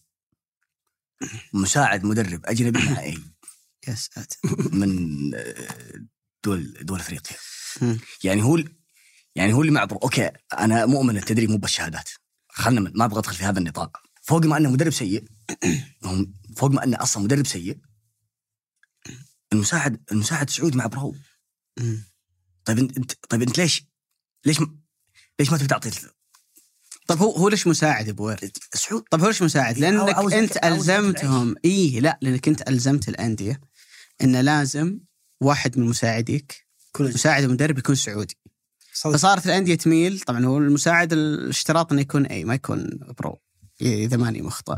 مساعد 1.53 2.05
مدرب 2.05 2.47
أجنبي 2.47 2.91
مع 2.91 3.01
A. 3.01 3.19
يا 3.89 3.95
ساتر. 3.95 4.37
من 4.73 5.35
آه، 5.35 6.07
دول 6.45 6.73
دول 6.81 7.01
أفريقيا. 7.01 7.37
يعني 8.25 8.43
هو 8.43 8.59
يعني 9.35 9.53
هو 9.53 9.61
اللي 9.61 9.73
مع 9.73 9.85
pro. 9.85 9.99
okay 9.99 10.31
أنا 10.59 10.87
مؤمن 10.87 11.17
التدريب 11.17 11.51
مو 11.51 11.57
بالشهادات 11.57 12.11
خلنا 12.49 12.81
من 12.81 12.93
ما 12.95 13.05
أبغى 13.05 13.19
أدخل 13.19 13.35
في 13.35 13.45
هذا 13.45 13.59
النطاق. 13.59 14.03
فوق 14.23 14.47
ما 14.47 14.57
أنه 14.57 14.71
مدرب 14.71 14.93
سيء 14.93 15.25
فوق 16.57 16.71
ما 16.71 16.85
أنه 16.85 17.03
أصلا 17.03 17.23
مدرب 17.23 17.47
سيء 17.47 17.79
المساعد 19.53 20.01
المساعد 20.13 20.51
سعودي 20.51 20.79
مع 20.79 20.87
pro 20.87 21.17
مم. 21.81 22.05
طيب 22.65 22.79
انت 22.79 23.13
طيب 23.29 23.43
انت 23.43 23.59
ليش 23.59 23.87
ليش 24.47 24.59
ليش 25.41 25.51
ما 25.51 25.59
تبي 25.59 25.67
تعطي 25.67 25.91
طب 27.07 27.19
هو 27.19 27.31
هو 27.37 27.49
ليش 27.49 27.67
مساعد 27.67 28.09
أبو 28.09 28.27
ورد؟ 28.27 28.57
سعود 28.75 29.03
طب 29.11 29.21
هو 29.21 29.27
ليش 29.27 29.43
مساعد؟ 29.43 29.79
لأنك 29.79 30.15
عاوز- 30.15 30.33
أنت 30.33 30.65
عاوز 30.65 30.91
ألزمتهم 30.91 31.55
اي 31.65 32.01
لا 32.01 32.19
لأنك 32.23 32.49
أنت 32.49 32.69
ألزمت 32.71 33.09
الأندية 33.09 33.61
إن 34.23 34.37
لازم 34.37 34.99
واحد 35.41 35.79
من 35.79 35.87
مساعديك 35.87 36.67
كل 36.93 37.05
مساعد 37.05 37.43
المدرب 37.45 37.79
يكون 37.79 37.95
سعودي 37.95 38.39
صدق. 38.95 39.13
فصارت 39.17 39.47
الأندية 39.47 39.75
تميل 39.75 40.21
طبعا 40.21 40.45
هو 40.45 40.59
المساعد 40.59 41.13
الاشتراط 41.13 41.93
إنه 41.93 42.01
يكون 42.01 42.27
A 42.27 42.45
ما 42.45 42.55
يكون 42.55 42.87
pro 43.19 43.41
إذا 43.81 44.17
ماني 44.17 44.43
مخطئ 44.43 44.77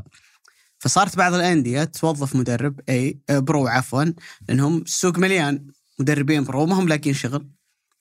فصارت 0.85 1.17
بعض 1.17 1.35
الأندية 1.35 1.85
توظف 1.85 2.37
مدرب 2.37 2.81
A 2.89 3.19
آه، 3.31 3.39
pro 3.39 3.67
عفوا 3.67 4.05
لأنهم 4.49 4.79
السوق 4.79 5.19
مليان 5.19 5.67
مدربين 5.99 6.45
pro 6.45 6.67
ما 6.67 6.79
هم 6.79 6.89
لاقين 6.89 7.15
شغل. 7.15 7.49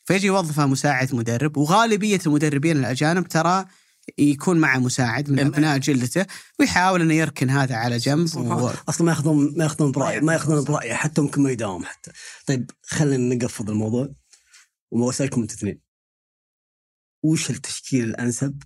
فيجي 0.05 0.27
يوظفه 0.27 0.65
مساعد 0.65 1.15
مدرب 1.15 1.57
وغالبية 1.57 2.19
المدربين 2.25 2.77
الأجانب 2.77 3.27
ترى 3.27 3.65
يكون 4.17 4.57
معه 4.57 4.77
مساعد 4.77 5.29
من 5.29 5.39
أبناء 5.39 5.77
جلدته 5.77 6.25
ويحاول 6.59 7.01
إنه 7.01 7.13
يركن 7.13 7.49
هذا 7.49 7.75
على 7.75 7.97
جنب 7.97 8.35
و... 8.35 8.69
أصلا 8.89 9.05
ما 9.05 9.11
ياخذون 9.11 9.57
ما 9.57 9.63
يأخذون 9.63 9.91
براي 9.91 10.21
ما 10.21 10.33
يأخذون 10.33 10.63
برأي 10.63 10.95
حتى 10.95 11.21
ممكن 11.21 11.41
ما 11.41 11.51
يداوم 11.51 11.85
حتى. 11.85 12.11
طيب 12.47 12.71
خلينا 12.85 13.35
نقفض 13.35 13.69
الموضوع 13.69 14.09
وأسألكم 14.91 15.41
أنتم 15.41 15.55
اثنين. 15.55 15.79
وش 17.23 17.49
التشكيل 17.49 18.03
الأنسب؟ 18.03 18.63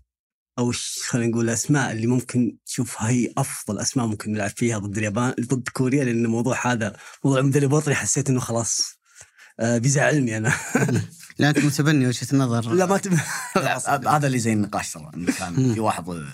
أو 0.58 0.74
خلينا 1.08 1.32
نقول 1.32 1.46
الاسماء 1.46 1.92
اللي 1.92 2.08
ممكن 2.08 2.58
تشوفها 2.66 3.10
هي 3.10 3.34
أفضل 3.38 3.80
أسماء 3.80 4.06
ممكن 4.06 4.32
نلعب 4.32 4.50
فيها 4.50 4.78
ضد 4.78 4.98
اليابان 4.98 5.34
ضد 5.42 5.70
كوريا 5.74 6.04
لأن 6.04 6.26
الموضوع 6.26 6.72
هذا 6.72 6.96
موضوع 7.24 7.40
المدرب 7.40 7.70
الوطني 7.70 7.96
حسيت 7.96 8.30
إنه 8.30 8.40
خلاص 8.40 8.98
آه 9.60 9.78
بيزعلني 9.78 10.38
أنا. 10.38 10.54
لا 11.40 11.50
أنت 11.50 11.60
متبني 11.60 12.08
وجهة 12.08 12.28
النظر. 12.34 12.74
لا 12.74 12.86
ما 12.86 12.98
تب... 12.98 13.14
هذا 14.08 14.28
اللي 14.28 14.40
زي 14.40 14.54
النقاش 14.54 14.94
ترى 14.94 15.12
إنه 15.16 15.32
كان 15.32 15.74
في 15.74 15.80
واحد 15.80 16.26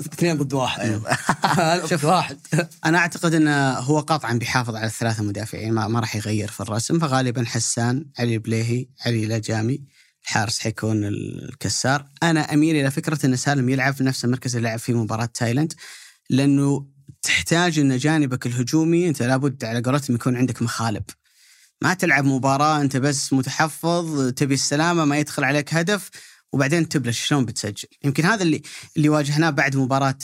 اثنين 0.00 0.36
ضد 0.36 0.52
واحد. 0.52 1.02
شوف 1.90 2.04
واحد. 2.04 2.38
أنا 2.84 2.98
أعتقد 2.98 3.34
إنه 3.34 3.70
هو 3.72 4.00
قطعا 4.00 4.34
بيحافظ 4.34 4.76
على 4.76 4.86
الثلاثة 4.86 5.22
مدافعين 5.22 5.72
ما, 5.72 5.88
ما 5.88 6.00
راح 6.00 6.16
يغير 6.16 6.48
في 6.48 6.60
الرسم 6.60 6.98
فغالبا 6.98 7.44
حسان 7.44 8.04
علي 8.18 8.34
البليهي 8.34 8.86
علي 9.06 9.26
لجامي 9.26 9.82
الحارس 10.28 10.58
حيكون 10.58 11.04
الكسار. 11.04 12.06
أنا 12.22 12.40
أميل 12.54 12.76
إلى 12.76 12.90
فكرة 12.90 13.26
إن 13.26 13.36
سالم 13.36 13.68
يلعب 13.68 13.94
في 13.94 14.04
نفس 14.04 14.24
المركز 14.24 14.56
اللي 14.56 14.68
لعب 14.68 14.78
فيه 14.78 14.94
مباراة 15.02 15.28
تايلاند 15.34 15.72
لأنه 16.30 16.86
تحتاج 17.22 17.78
إن 17.78 17.96
جانبك 17.96 18.46
الهجومي 18.46 19.08
أنت 19.08 19.22
لابد 19.22 19.64
على 19.64 19.80
قولتهم 19.80 20.16
يكون 20.16 20.36
عندك 20.36 20.62
مخالب. 20.62 21.02
ما 21.82 21.94
تلعب 21.94 22.24
مباراة 22.24 22.80
أنت 22.80 22.96
بس 22.96 23.32
متحفظ 23.32 24.32
تبي 24.32 24.54
السلامة 24.54 25.04
ما 25.04 25.18
يدخل 25.18 25.44
عليك 25.44 25.74
هدف 25.74 26.10
وبعدين 26.52 26.88
تبلش 26.88 27.26
شلون 27.26 27.44
بتسجل. 27.44 27.88
يمكن 28.04 28.24
هذا 28.24 28.42
اللي 28.42 28.62
اللي 28.96 29.08
واجهناه 29.08 29.50
بعد 29.50 29.76
مباراة 29.76 30.18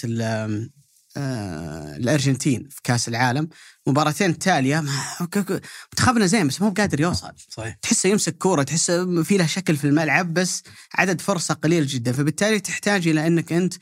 الأرجنتين 1.16 2.68
في 2.70 2.80
كأس 2.84 3.08
العالم. 3.08 3.48
مباراتين 3.86 4.30
التالية 4.30 4.84
منتخبنا 5.90 6.26
زين 6.26 6.46
بس 6.48 6.62
مو 6.62 6.70
بقادر 6.70 7.00
يوصل. 7.00 7.32
صحيح. 7.48 7.74
تحسه 7.82 8.08
يمسك 8.08 8.38
كورة 8.38 8.62
تحسه 8.62 9.22
في 9.22 9.36
له 9.36 9.46
شكل 9.46 9.76
في 9.76 9.86
الملعب 9.86 10.34
بس 10.34 10.62
عدد 10.94 11.20
فرصة 11.20 11.54
قليل 11.54 11.86
جدا. 11.86 12.12
فبالتالي 12.12 12.60
تحتاج 12.60 13.08
إلى 13.08 13.26
إنك 13.26 13.52
أنت 13.52 13.74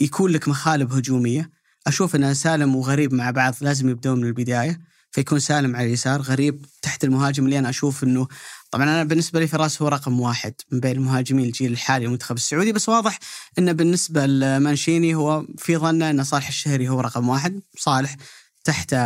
يكون 0.00 0.30
لك 0.30 0.48
مخالب 0.48 0.92
هجومية. 0.92 1.50
أشوف 1.86 2.16
إن 2.16 2.34
سالم 2.34 2.76
وغريب 2.76 3.14
مع 3.14 3.30
بعض 3.30 3.54
لازم 3.60 3.88
يبدون 3.88 4.20
من 4.20 4.26
البداية. 4.26 4.80
فيكون 5.10 5.38
سالم 5.38 5.76
على 5.76 5.86
اليسار 5.86 6.20
غريب 6.20 6.66
تحت 6.82 7.04
المهاجم 7.04 7.44
اللي 7.44 7.58
أنا 7.58 7.68
أشوف 7.68 8.04
إنه 8.04 8.28
طبعا 8.70 8.84
أنا 8.84 9.04
بالنسبة 9.04 9.40
لي 9.40 9.46
فراس 9.46 9.82
هو 9.82 9.88
رقم 9.88 10.20
واحد 10.20 10.54
من 10.72 10.80
بين 10.80 10.92
المهاجمين 10.96 11.44
الجيل 11.46 11.72
الحالي 11.72 12.04
للمنتخب 12.04 12.36
السعودي 12.36 12.72
بس 12.72 12.88
واضح 12.88 13.18
إنه 13.58 13.72
بالنسبة 13.72 14.26
لمانشيني 14.26 15.14
هو 15.14 15.46
في 15.58 15.76
ظنه 15.76 16.10
ان 16.10 16.24
صالح 16.24 16.48
الشهري 16.48 16.88
هو 16.88 17.00
رقم 17.00 17.28
واحد 17.28 17.60
صالح 17.78 18.16
تحت 18.64 18.96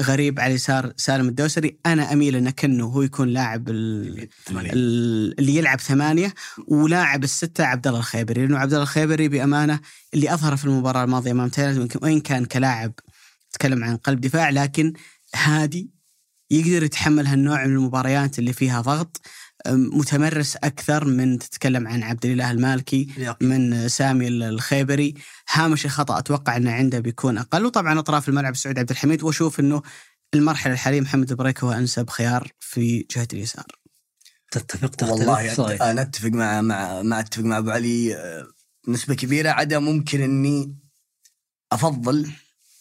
غريب 0.00 0.40
على 0.40 0.50
اليسار 0.50 0.92
سالم 0.96 1.28
الدوسري. 1.28 1.78
أنا 1.86 2.12
أميل 2.12 2.36
ان 2.36 2.50
كنو 2.50 2.88
هو 2.88 3.02
يكون 3.02 3.28
لاعب 3.28 3.68
ال- 3.68 4.28
ال- 4.50 5.38
اللي 5.38 5.56
يلعب 5.56 5.80
ثمانية 5.80 6.34
ولاعب 6.68 7.24
الستة 7.24 7.64
عبد 7.64 7.86
الله 7.86 7.98
الخيبري 7.98 8.40
لأنه 8.46 8.58
عبد 8.58 8.72
الله 8.72 8.82
الخيبري 8.82 9.28
بأمانة 9.28 9.80
اللي 10.14 10.34
أظهر 10.34 10.56
في 10.56 10.64
المباراة 10.64 11.04
الماضية 11.04 11.30
أمام 11.30 11.48
تايلاند 11.48 11.96
وإن 12.02 12.20
كان 12.20 12.44
كلاعب 12.44 12.92
تكلم 13.52 13.84
عن 13.84 13.96
قلب 13.96 14.20
دفاع 14.20 14.50
لكن 14.50 14.92
هادي 15.34 15.90
يقدر 16.50 16.82
يتحمل 16.82 17.26
هالنوع 17.26 17.66
من 17.66 17.72
المباريات 17.72 18.38
اللي 18.38 18.52
فيها 18.52 18.80
ضغط 18.80 19.20
متمرس 19.68 20.56
أكثر 20.56 21.04
من 21.04 21.38
تتكلم 21.38 21.88
عن 21.88 22.02
عبد 22.02 22.26
الإله 22.26 22.50
المالكي 22.50 23.08
من 23.40 23.88
سامي 23.88 24.28
الخيبري. 24.28 25.14
هامش 25.50 25.84
الخطا 25.84 26.18
أتوقع 26.18 26.56
إنه 26.56 26.72
عنده 26.72 26.98
بيكون 27.00 27.38
أقل. 27.38 27.66
وطبعا 27.66 27.98
أطراف 27.98 28.28
الملعب 28.28 28.52
سعود 28.52 28.80
عبد 28.80 28.90
الحميد. 28.90 29.22
وأشوف 29.22 29.60
إنه 29.60 29.82
المرحلة 30.34 30.72
الحالية 30.72 31.00
محمد 31.00 31.30
البريك 31.30 31.64
هو 31.64 31.72
أنسب 31.72 32.10
خيار 32.10 32.48
في 32.60 33.06
جهة 33.16 33.28
اليسار. 33.32 33.66
تتفق 34.50 34.88
تختلف 34.88 35.10
والله 35.10 35.54
صحيح. 35.54 35.82
أنا 35.82 36.02
أتفق 36.02 36.28
مع 36.28 36.60
مع 36.60 37.02
مع 37.02 37.20
أتفق 37.20 37.42
مع 37.42 37.58
أبو 37.58 37.70
علي 37.70 38.16
آه، 38.16 38.46
نسبة 38.88 39.14
كبيرة 39.14 39.50
عدا 39.50 39.78
ممكن 39.78 40.20
إني 40.20 40.76
افضل 41.72 42.30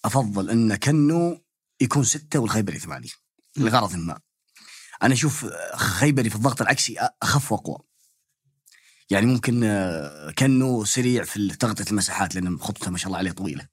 أفضل 0.06 0.50
ان 0.50 0.76
كنو 0.76 1.42
يكون 1.82 2.04
ستة 2.04 2.40
والخيبري 2.40 2.80
ثمانية 2.80 3.10
لغرض 3.58 3.96
ما. 3.96 4.20
أنا 5.04 5.14
أشوف 5.14 5.46
خيبري 5.76 6.30
في 6.30 6.36
الضغط 6.36 6.62
العكسي 6.62 6.96
أخف 7.24 7.52
وأقوى. 7.52 7.78
يعني 9.10 9.26
ممكن 9.26 9.64
آه، 9.64 10.32
كنو 10.32 10.86
سريع 10.86 11.24
في 11.24 11.48
تغطية 11.48 11.86
المساحات 11.92 12.36
لأن 12.36 12.60
خطته 12.60 12.92
ما 12.92 12.98
شاء 12.98 13.08
الله 13.08 13.18
عليه 13.18 13.32
طويلة. 13.32 13.68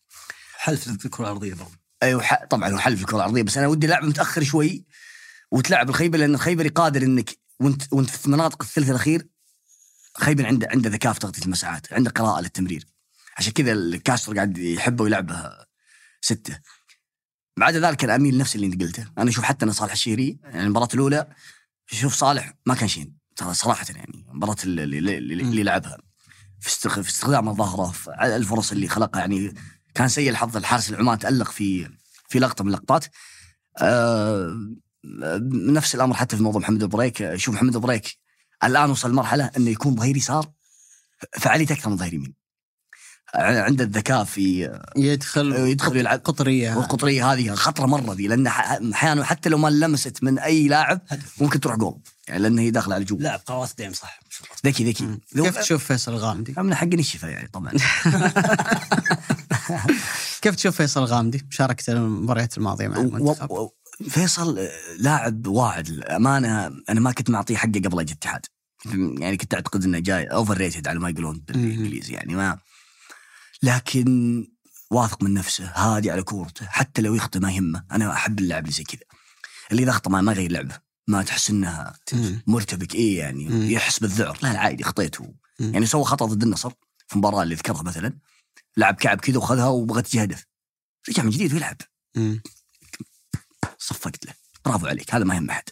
حلف 0.57 0.89
الكرة 0.89 1.25
الأرضية 1.25 1.55
برضه 1.55 1.79
أيوه 2.03 2.23
ح- 2.23 2.45
طبعا 2.45 2.69
هو 2.73 2.79
حل 2.79 2.97
في 2.97 3.03
الكرة 3.03 3.17
الأرضية 3.17 3.43
بس 3.43 3.59
أنا 3.59 3.67
ودي 3.67 3.87
لعب 3.87 4.05
متأخر 4.05 4.43
شوي 4.45 4.87
وتلعب 5.51 5.89
الخيبري 5.91 6.21
لأن 6.21 6.35
الخيبري 6.35 6.69
قادر 6.69 7.03
إنك 7.03 7.39
وانت 7.61 7.93
وأنت 7.93 8.11
في 8.11 8.31
مناطق 8.31 8.63
الثلث 8.63 8.91
الأخير 8.91 9.29
خيبري 10.19 10.47
عنده 10.47 10.69
عنده 10.71 10.91
ذكاء 10.91 11.13
في 11.13 11.21
تغطية 11.21 11.43
المساحات 11.45 11.93
عنده 11.93 12.11
قراءة 12.11 12.41
للتمرير. 12.41 12.87
عشان 13.37 13.53
كذا 13.53 13.73
الكاستر 13.73 14.35
قاعد 14.35 14.59
يحبه 14.59 15.05
ويلعبها 15.05 15.67
ستة. 16.21 16.59
بعد 17.59 17.77
ذلك 17.77 18.05
أنا 18.05 18.15
اميل 18.15 18.39
نفس 18.39 18.55
اللي 18.57 18.67
أنت 18.67 18.83
قلته. 18.83 19.07
أنا 19.19 19.31
أشوف 19.31 19.45
حتى 19.45 19.65
إن 19.65 19.73
صالح 19.73 19.93
الشهري 19.93 20.39
يعني 20.45 20.63
المباراة 20.63 20.89
الأولى 20.95 21.27
شوف 21.87 22.15
صالح 22.15 22.53
ما 22.67 22.75
كان 22.75 22.89
شين 22.89 23.17
ترى 23.37 23.55
صراحة 23.55 23.87
يعني 23.91 24.25
المباراه 24.31 24.57
اللي, 24.65 24.85
اللي, 24.85 25.19
اللي, 25.19 25.43
اللي 25.43 25.63
لعبها 25.63 25.99
في 26.61 26.69
استخ- 26.69 27.01
في 27.01 27.09
استخدام 27.09 27.49
الظهره 27.49 27.91
في 27.91 28.11
الفرص 28.37 28.73
اللي 28.73 28.89
خلقها 28.89 29.21
يعني 29.21 29.55
كان 29.95 30.09
سيء 30.09 30.31
الحظ 30.31 30.57
الحارس 30.57 30.91
العمان 30.91 31.19
تألق 31.19 31.51
في 31.51 31.91
في 32.29 32.39
لقطة 32.39 32.65
من 32.65 32.71
اللقطات. 32.71 33.05
آه 33.79 34.57
نفس 35.53 35.95
الأمر 35.95 36.15
حتى 36.15 36.37
في 36.37 36.43
موضوع 36.43 36.61
محمد 36.61 36.85
بريك 36.85 37.35
شوف 37.37 37.55
محمد 37.55 37.77
بريك 37.77 38.19
الآن 38.65 38.91
وصل 38.91 39.13
مرحلة 39.13 39.51
إنه 39.57 39.71
يكون 39.71 39.97
ظهير 39.97 40.17
يسار 40.17 40.51
فعاليته 41.39 41.73
أكثر 41.73 41.91
من 41.91 41.97
ظهير 41.97 42.15
يمين. 42.15 42.35
عنده 43.35 43.85
الذكاء 43.85 44.25
في 44.25 44.71
يدخل 44.97 45.53
يدخل 45.53 45.97
يلعب 45.97 46.21
قطريه 46.25 46.75
والقطرية 46.77 47.33
هذه 47.33 47.55
خطرة 47.55 47.87
مرة 47.87 48.15
ذي 48.15 48.27
لأن 48.29 48.47
أحيانا 48.47 49.25
حتى 49.25 49.49
لو 49.49 49.59
ما 49.59 49.69
لمست 49.69 50.23
من 50.23 50.39
أي 50.39 50.69
لاعب 50.69 51.01
ممكن 51.41 51.61
تروح 51.61 51.77
جول. 51.77 51.99
يعني 52.29 52.43
لأن 52.43 52.59
هي 52.59 52.71
داخلة 52.71 52.95
على 52.95 53.01
الجول 53.03 53.23
لاعب 53.23 53.41
قرارات 53.47 53.71
دائم 53.79 53.93
صح. 53.93 54.21
ذكي 54.67 54.85
ذكي. 54.85 55.19
كيف 55.35 55.59
تشوف 55.59 55.85
فيصل 55.85 56.13
الغامدي؟ 56.13 56.55
من 56.59 56.75
حق 56.75 56.87
الشفاء 56.93 57.31
يعني 57.31 57.49
طبعا. 57.49 57.73
كيف 60.43 60.55
تشوف 60.55 60.77
فيصل 60.77 61.01
الغامدي؟ 61.03 61.47
مشاركته 61.51 61.93
المباريات 61.93 62.59
الماضية 62.59 62.89
مع 62.89 62.97
المنتخب. 62.97 63.51
و- 63.51 63.55
و- 63.63 63.75
فيصل 64.09 64.69
لاعب 64.99 65.47
واعد. 65.47 65.89
الامانه 65.89 66.67
أنا 66.89 67.01
ما 67.01 67.13
كنت 67.13 67.31
معطيه 67.31 67.57
حقه 67.57 67.81
قبل 67.85 68.01
أجي 68.01 68.13
الاتحاد 68.13 68.41
يعني 69.21 69.37
كنت 69.37 69.55
أعتقد 69.55 69.85
إنه 69.85 69.99
جاي 69.99 70.25
overrated 70.25 70.89
على 70.89 70.99
ما 70.99 71.09
يقولون 71.11 71.43
بالإنجليزي 71.49 72.13
يعني 72.13 72.35
ما 72.35 72.59
لكن 73.63 74.49
واثق 74.91 75.23
من 75.23 75.35
نفسه 75.35 75.73
هادي 75.75 76.11
على 76.11 76.23
كورته 76.23 76.67
حتى 76.67 77.03
لو 77.03 77.15
يخطئ 77.15 77.39
ما 77.39 77.53
يهمه. 77.53 77.85
أنا 77.93 78.13
أحب 78.13 78.39
اللاعب 78.39 78.63
اللي 78.63 78.75
زي 78.75 78.85
كذا. 78.85 79.01
اللي 79.71 79.83
إذا 79.83 79.91
أخطأ 79.91 80.11
ما 80.11 80.33
يغير 80.33 80.53
لعبه. 80.53 80.81
ما 81.07 81.23
تحس 81.23 81.51
إنها. 81.51 81.99
مرتبك. 82.47 82.95
إيه 82.95 83.19
يعني 83.19 83.49
مم. 83.49 83.71
يحس 83.71 83.99
بالذعر. 83.99 84.39
لا 84.43 84.53
لا 84.53 84.59
عادي 84.59 84.85
خطيت. 84.85 85.17
يعني 85.61 85.87
سوى 85.87 86.05
خطأ 86.05 86.27
ضد 86.27 86.43
النصر 86.43 86.71
في 87.09 87.13
المباراه 87.13 87.43
اللي 87.43 87.55
ذكرها 87.55 87.83
مثلا. 87.83 88.19
لعب 88.77 88.95
كعب 88.95 89.21
كذا 89.21 89.39
وخذها 89.39 89.67
وبغى 89.67 90.03
تجي 90.03 90.25
هدف 90.25 90.47
رجع 91.09 91.23
من 91.23 91.31
جديد 91.31 91.53
ويلعب. 91.53 91.77
مم. 92.17 92.43
صفقت 93.79 94.27
له. 94.27 94.35
برافو 94.65 94.87
عليك 94.87 95.15
هذا 95.15 95.25
ما 95.25 95.35
يهم 95.35 95.51
أحد. 95.51 95.65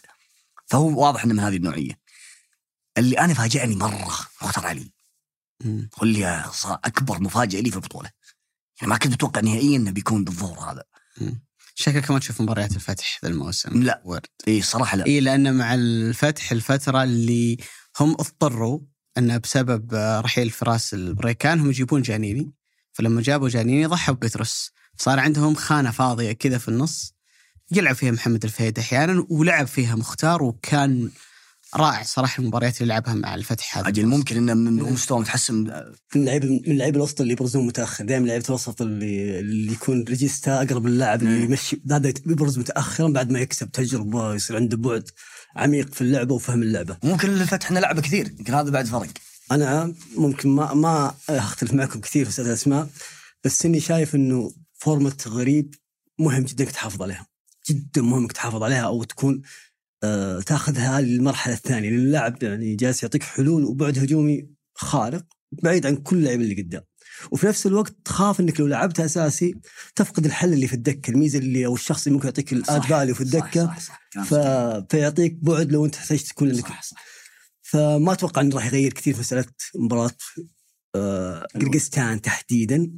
فهو 0.65 1.01
واضح 1.03 1.23
إنه 1.23 1.33
من 1.33 1.39
هذه 1.39 1.55
النوعية. 1.55 1.99
اللي 2.97 3.19
أنا 3.19 3.33
فاجأني 3.33 3.75
مرة 3.75 4.27
مختار 4.41 4.67
علي. 4.67 4.91
واللي 6.01 6.43
صار 6.53 6.79
أكبر 6.85 7.19
مفاجأة 7.21 7.59
لي 7.59 7.69
في 7.69 7.75
البطولة. 7.75 8.09
يعني 8.81 8.89
ما 8.89 8.97
كنت 8.97 9.13
أتوقع 9.13 9.41
نهائيا 9.41 9.77
إنه 9.77 9.91
بيكون 9.91 10.23
بالظهور 10.23 10.59
هذا. 10.59 10.83
شكلك 11.75 12.11
ما 12.11 12.19
تشوف 12.19 12.41
مباريات 12.41 12.75
الفتح 12.75 13.19
ذا 13.23 13.29
الموسم. 13.29 13.83
لا. 13.83 14.01
ورد 14.05 14.25
إي 14.47 14.59
الصراحه 14.59 14.97
لا. 14.97 15.05
إي 15.05 15.19
لأن 15.19 15.57
مع 15.57 15.73
الفتح 15.73 16.51
الفترة 16.51 17.03
اللي 17.03 17.57
هم 17.99 18.11
اضطروا 18.11 18.79
إنه 19.17 19.37
بسبب 19.37 19.93
آه، 19.93 20.21
رحيل 20.21 20.49
فراس 20.49 20.93
البريكان 20.93 21.59
هم 21.59 21.69
يجيبون 21.69 22.01
جانيني. 22.01 22.51
فلما 22.93 23.21
جابوا 23.21 23.49
جانيني 23.49 23.85
ضحوا 23.85 24.15
ببتروس 24.15 24.71
صار 24.97 25.19
عندهم 25.19 25.55
خانة 25.55 25.91
فاضية 25.91 26.31
كذا 26.31 26.57
في 26.57 26.67
النص. 26.67 27.13
يلعب 27.71 27.95
فيها 27.95 28.11
محمد 28.11 28.43
الفهيد 28.43 28.79
أحيانا 28.79 29.25
ولعب 29.29 29.67
فيها 29.67 29.95
مختار 29.95 30.43
وكان 30.43 31.09
رائع 31.75 32.03
صراحة 32.03 32.41
المباريات 32.41 32.81
اللي 32.81 32.93
لعبها 32.93 33.13
مع 33.13 33.35
الفتح 33.35 33.77
هذا 33.77 33.87
أجل 33.87 34.05
ممكن 34.05 34.37
إنه 34.37 34.53
من 34.53 34.73
من 34.73 34.93
مستوى 34.93 35.19
متحسن. 35.19 35.55
من 35.55 36.21
اللعيبه 36.21 36.47
من 36.47 36.71
اللعيبه 36.71 36.97
الوسط 36.97 37.21
اللي 37.21 37.33
يبرزون 37.33 37.67
متأخر 37.67 38.05
دائما 38.05 38.27
لعيبة 38.27 38.45
الوسط 38.49 38.81
اللي 38.81 39.39
اللي 39.39 39.71
يكون 39.71 40.03
regista 40.03 40.61
أقرب 40.61 40.87
للاعب 40.87 41.21
اللي 41.21 41.43
يمشي 41.43 41.81
هذا 41.91 42.09
يبرز 42.09 42.59
متاخرا 42.59 43.07
بعد 43.07 43.31
ما 43.31 43.39
يكسب 43.39 43.71
تجربة 43.71 44.33
يصير 44.33 44.55
عنده 44.55 44.77
بعد 44.77 45.09
عميق 45.55 45.93
في 45.93 46.01
اللعبة 46.01 46.35
وفهم 46.35 46.61
اللعبة. 46.61 46.97
ممكن 47.03 47.29
الفتح 47.29 47.71
إنه 47.71 47.79
لعبه 47.79 48.01
كثير 48.01 48.27
يمكن 48.39 48.53
هذا 48.53 48.69
بعد 48.69 48.85
فرق. 48.85 49.09
أنا 49.51 49.93
ممكن 50.17 50.49
ما 50.49 50.73
ما 50.73 51.15
أختلف 51.29 51.73
معكم 51.73 51.99
كثير 51.99 52.29
في 52.29 52.39
الاسماء 52.39 52.89
بس 53.43 53.65
إني 53.65 53.79
شايف 53.79 54.15
إنه 54.15 54.51
فورمة 54.73 55.17
غريب 55.27 55.75
مهم 56.19 56.43
جدا 56.43 56.63
إنك 56.63 56.71
تحافظ 56.71 57.01
عليها. 57.01 57.27
جدا 57.69 58.01
مهم 58.01 58.21
إنك 58.21 58.31
تحافظ 58.31 58.63
عليها 58.63 58.81
أو 58.81 59.03
تكون 59.03 59.41
تاخذها 60.45 61.01
للمرحلة 61.01 61.53
الثانية 61.53 61.89
لأن 61.89 61.99
اللاعب 61.99 62.43
يعني 62.43 62.75
جالس 62.75 63.03
يعطيك 63.03 63.23
حلول 63.23 63.63
وبعد 63.63 63.99
هجومي 63.99 64.49
خارق 64.75 65.25
بعيد 65.63 65.85
عن 65.85 65.95
كل 65.95 66.17
اللعيبه 66.17 66.43
اللي 66.43 66.61
قدام. 66.61 66.81
وفي 67.31 67.47
نفس 67.47 67.67
الوقت 67.67 67.95
تخاف 68.05 68.39
إنك 68.39 68.59
لو 68.59 68.67
لعبت 68.67 68.99
أساسي 68.99 69.55
تفقد 69.95 70.25
الحل 70.25 70.53
اللي 70.53 70.67
في 70.67 70.73
الدكة 70.73 71.11
الميزة 71.11 71.39
اللي 71.39 71.65
أو 71.65 71.75
الشخص 71.75 72.07
اللي 72.07 72.15
ممكن 72.15 72.27
يعطيك 72.27 72.53
الاد 72.53 72.81
فاليو 72.83 73.15
في 73.15 73.21
الدكة. 73.21 73.65
صح 73.65 73.79
صح 73.79 74.09
صح. 74.15 74.23
ف... 74.23 74.33
فيعطيك 74.91 75.37
بعد 75.41 75.71
لو 75.71 75.85
أنت 75.85 75.95
احتجت 75.95 76.27
تكون 76.27 76.49
انك 76.49 76.67
صح 76.67 76.83
صح 76.83 77.05
فما 77.61 78.13
أتوقع 78.13 78.41
إنه 78.41 78.55
راح 78.55 78.65
يغير 78.65 78.93
كثير 78.93 79.13
في 79.13 79.19
مسألة 79.19 79.45
مباراة 79.75 80.11
آه، 80.95 81.47
قرقستان 81.55 82.21
تحديدا. 82.21 82.91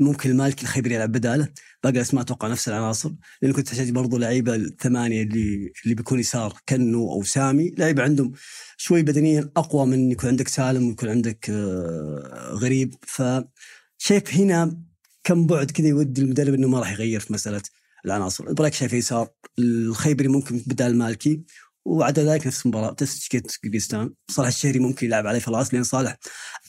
ممكن 0.00 0.30
المالكي 0.30 0.62
الخيبري 0.62 0.94
يلعب 0.94 1.12
بداله. 1.12 1.48
باقي 1.84 1.96
الأسماء 1.96 2.22
أتوقع 2.22 2.48
نفس 2.48 2.68
العناصر 2.68 3.12
لأن 3.42 3.52
كنت 3.52 3.68
تحتاج 3.68 3.90
برضو 3.90 4.18
لعيبة 4.18 4.54
الثمانية 4.54 5.22
اللي 5.22 5.72
اللي 5.84 5.94
بيكون 5.94 6.18
يسار 6.18 6.54
كنو 6.68 7.12
أو 7.12 7.22
سامي. 7.22 7.70
لعيبة 7.78 8.02
عندهم 8.02 8.32
شوي 8.76 9.02
بدنيا 9.02 9.50
أقوى 9.56 9.86
من 9.86 10.10
يكون 10.10 10.30
عندك 10.30 10.48
سالم 10.48 10.88
ويكون 10.88 11.08
عندك 11.08 11.50
آه، 11.50 12.50
غريب. 12.52 12.94
فشايف 13.02 14.34
هنا 14.34 14.78
كم 15.24 15.46
بعد 15.46 15.70
كذا 15.70 15.88
يودي 15.88 16.20
المدرب 16.20 16.54
إنه 16.54 16.68
ما 16.68 16.80
راح 16.80 16.92
يغير 16.92 17.20
في 17.20 17.32
مسألة 17.32 17.62
العناصر. 18.04 18.48
البراك 18.48 18.74
شايف 18.74 18.92
يسار؟ 18.92 19.28
الخيبري 19.58 20.28
ممكن 20.28 20.58
بدال 20.66 20.98
مالكي. 20.98 21.42
وعدا 21.86 22.24
ذلك 22.24 22.46
نفس 22.46 22.66
المباراة 22.66 22.96
نفس 23.02 23.18
تشكيلة 23.18 23.44
قرقستان 23.64 24.14
صالح 24.30 24.48
الشهري 24.48 24.78
ممكن 24.78 25.06
يلعب 25.06 25.26
عليه 25.26 25.38
في 25.38 25.48
الراس 25.48 25.74
لأن 25.74 25.82
صالح 25.82 26.18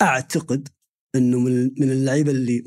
أعتقد 0.02 0.70
إنه 1.16 1.40
من 1.40 1.72
من 1.78 1.91
اللعيبة 1.91 2.32
اللي 2.32 2.64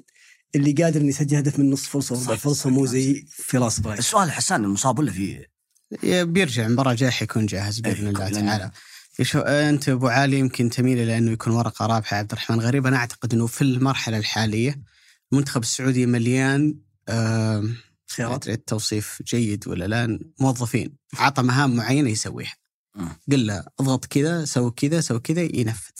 اللي 0.54 0.72
قادر 0.72 1.00
إنه 1.00 1.08
يسجل 1.08 1.36
هدف 1.36 1.58
من 1.58 1.70
نص 1.70 1.86
فرصة 1.86 2.14
وربع 2.18 2.36
فرصة 2.36 2.70
مو. 2.70 2.86
زي 2.86 3.24
فراس 3.30 3.80
برايس. 3.80 3.98
السؤال 3.98 4.30
حسان 4.32 4.64
المصاب 4.64 4.98
ولا 4.98 5.12
في؟ 5.12 5.46
بيرجع 6.22 6.66
المباراة 6.66 6.92
الجاية 6.92 7.10
حيكون 7.10 7.46
جاهز 7.46 7.82
إيه، 7.86 7.92
الله 7.92 8.30
لأن- 8.30 8.34
تعالى. 8.34 8.70
شو 9.22 9.38
أنت 9.40 9.88
أبو 9.88 10.08
علي 10.08 10.38
يمكن 10.38 10.70
تميل 10.70 10.98
إلى 10.98 11.18
أنه 11.18 11.30
يكون 11.30 11.52
ورقة 11.52 11.86
رابحة 11.86 12.16
عبد 12.16 12.32
الرحمن 12.32 12.60
غريب. 12.60 12.86
أنا 12.86 12.96
أعتقد 12.96 13.34
أنه 13.34 13.46
في 13.46 13.62
المرحلة 13.62 14.18
الحالية 14.18 14.82
المنتخب 15.32 15.62
السعودي 15.62 16.06
مليان 16.06 16.74
خيارات. 18.16 18.48
التوصيف 18.48 19.22
جيد 19.26 19.68
ولا 19.68 19.84
لا 19.84 20.18
موظفين. 20.40 20.96
عطى 21.14 21.42
مهام 21.42 21.76
معينة 21.76 22.10
يسويها. 22.10 22.54
مم. 22.94 23.08
قل 23.32 23.46
له 23.46 23.64
اضغط 23.80 24.04
كذا 24.04 24.44
سوي 24.44 24.70
كذا 24.70 25.00
سوي 25.00 25.20
كذا 25.20 25.42
ينفذ. 25.42 25.90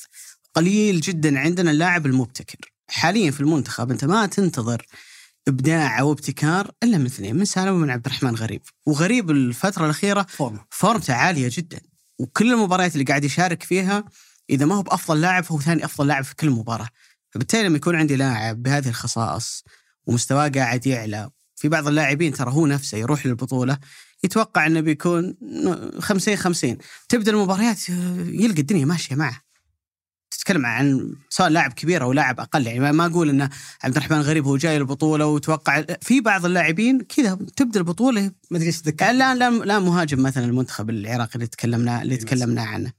قليل 0.55 1.01
جدا 1.01 1.39
عندنا 1.39 1.71
اللاعب 1.71 2.07
المبتكر. 2.07 2.73
حاليا 2.91 3.31
في 3.31 3.41
المنتخب 3.41 3.91
أنت 3.91 4.05
ما 4.05 4.27
تنتظر 4.27 4.87
إبداع 5.49 6.01
أو 6.01 6.13
ابتكار 6.13 6.71
إلا 6.83 6.99
من 6.99 7.07
اثنين 7.07 7.37
من 7.37 7.45
سالم 7.45 7.75
ومن 7.75 7.91
عبد 7.91 8.07
الرحمن 8.07 8.35
غريب. 8.35 8.63
وغريب 8.87 9.31
الفترة 9.31 9.85
الأخيرة 9.85 10.27
فورمه 10.29 10.65
فورمته 10.71 11.15
عالية 11.15 11.49
جدا. 11.53 11.81
وكل 12.19 12.53
المباريات 12.53 12.93
اللي 12.93 13.05
قاعد 13.05 13.25
يشارك 13.25 13.63
فيها 13.63 14.05
إذا 14.51 14.67
ما 14.67 14.75
هو 14.75 14.83
بأفضل 14.83 15.21
لاعب 15.21 15.45
فهو 15.45 15.61
ثاني 15.61 15.85
أفضل 15.85 16.07
لاعب 16.07 16.25
في 16.25 16.37
كل 16.37 16.51
مباراة. 16.51 16.89
فبالتالي 17.31 17.69
لما 17.69 17.77
يكون 17.77 17.97
عندي 17.97 18.17
لاعب 18.17 18.63
بهذه 18.63 18.89
الخصائص 18.89 19.65
ومستواه 20.07 20.49
قاعد 20.49 20.87
يعلى 20.87 21.31
في 21.57 21.69
بعض 21.69 21.89
اللاعبين 21.89 22.33
ترى 22.33 22.51
هو 22.51 22.67
نفسه 22.67 22.99
يروح 22.99 23.27
للبطولة 23.27 23.79
يتوقع 24.25 24.67
إنه 24.67 24.81
بيكون 24.81 25.37
50 25.99 26.37
50 26.37 26.79
تبدأ 27.09 27.33
المباريات 27.33 27.89
يلقى 27.89 28.61
الدنيا 28.61 28.85
ماشية 28.85 29.15
معه. 29.15 29.50
تتكلم 30.41 30.67
عن 30.67 31.15
سواء 31.31 31.49
لاعب 31.49 31.73
كبير 31.73 32.03
أو 32.03 32.13
لاعب 32.13 32.41
أقل 32.41 32.67
يعني 32.67 32.93
ما- 32.93 33.07
أقول 33.07 33.29
إن 33.29 33.49
عبد 33.85 33.97
الرحمن 33.97 34.21
غريب 34.21 34.47
هو 34.47 34.57
جاي 34.57 34.77
البطوله 34.77 35.27
وتوقع 35.27 35.85
في 36.03 36.21
بعض 36.21 36.45
اللاعبين 36.45 37.01
كذا 37.01 37.39
تبدأ 37.57 37.81
البطولة. 37.81 38.21
ما 38.51 38.57
ادري 38.57 38.67
إيش 38.67 38.81
تذكر 38.81 39.13
لا 39.13 39.35
لا 39.35 39.51
لا 39.51 39.79
مهاجم 39.79 40.23
مثلا 40.23 40.45
المنتخب 40.45 40.91
العراقي 40.91 41.35
اللي 41.35 41.47
تكلمنا 41.47 42.03
اللي 42.03 42.17
تكلمنا 42.17 42.63
عنه. 42.63 42.93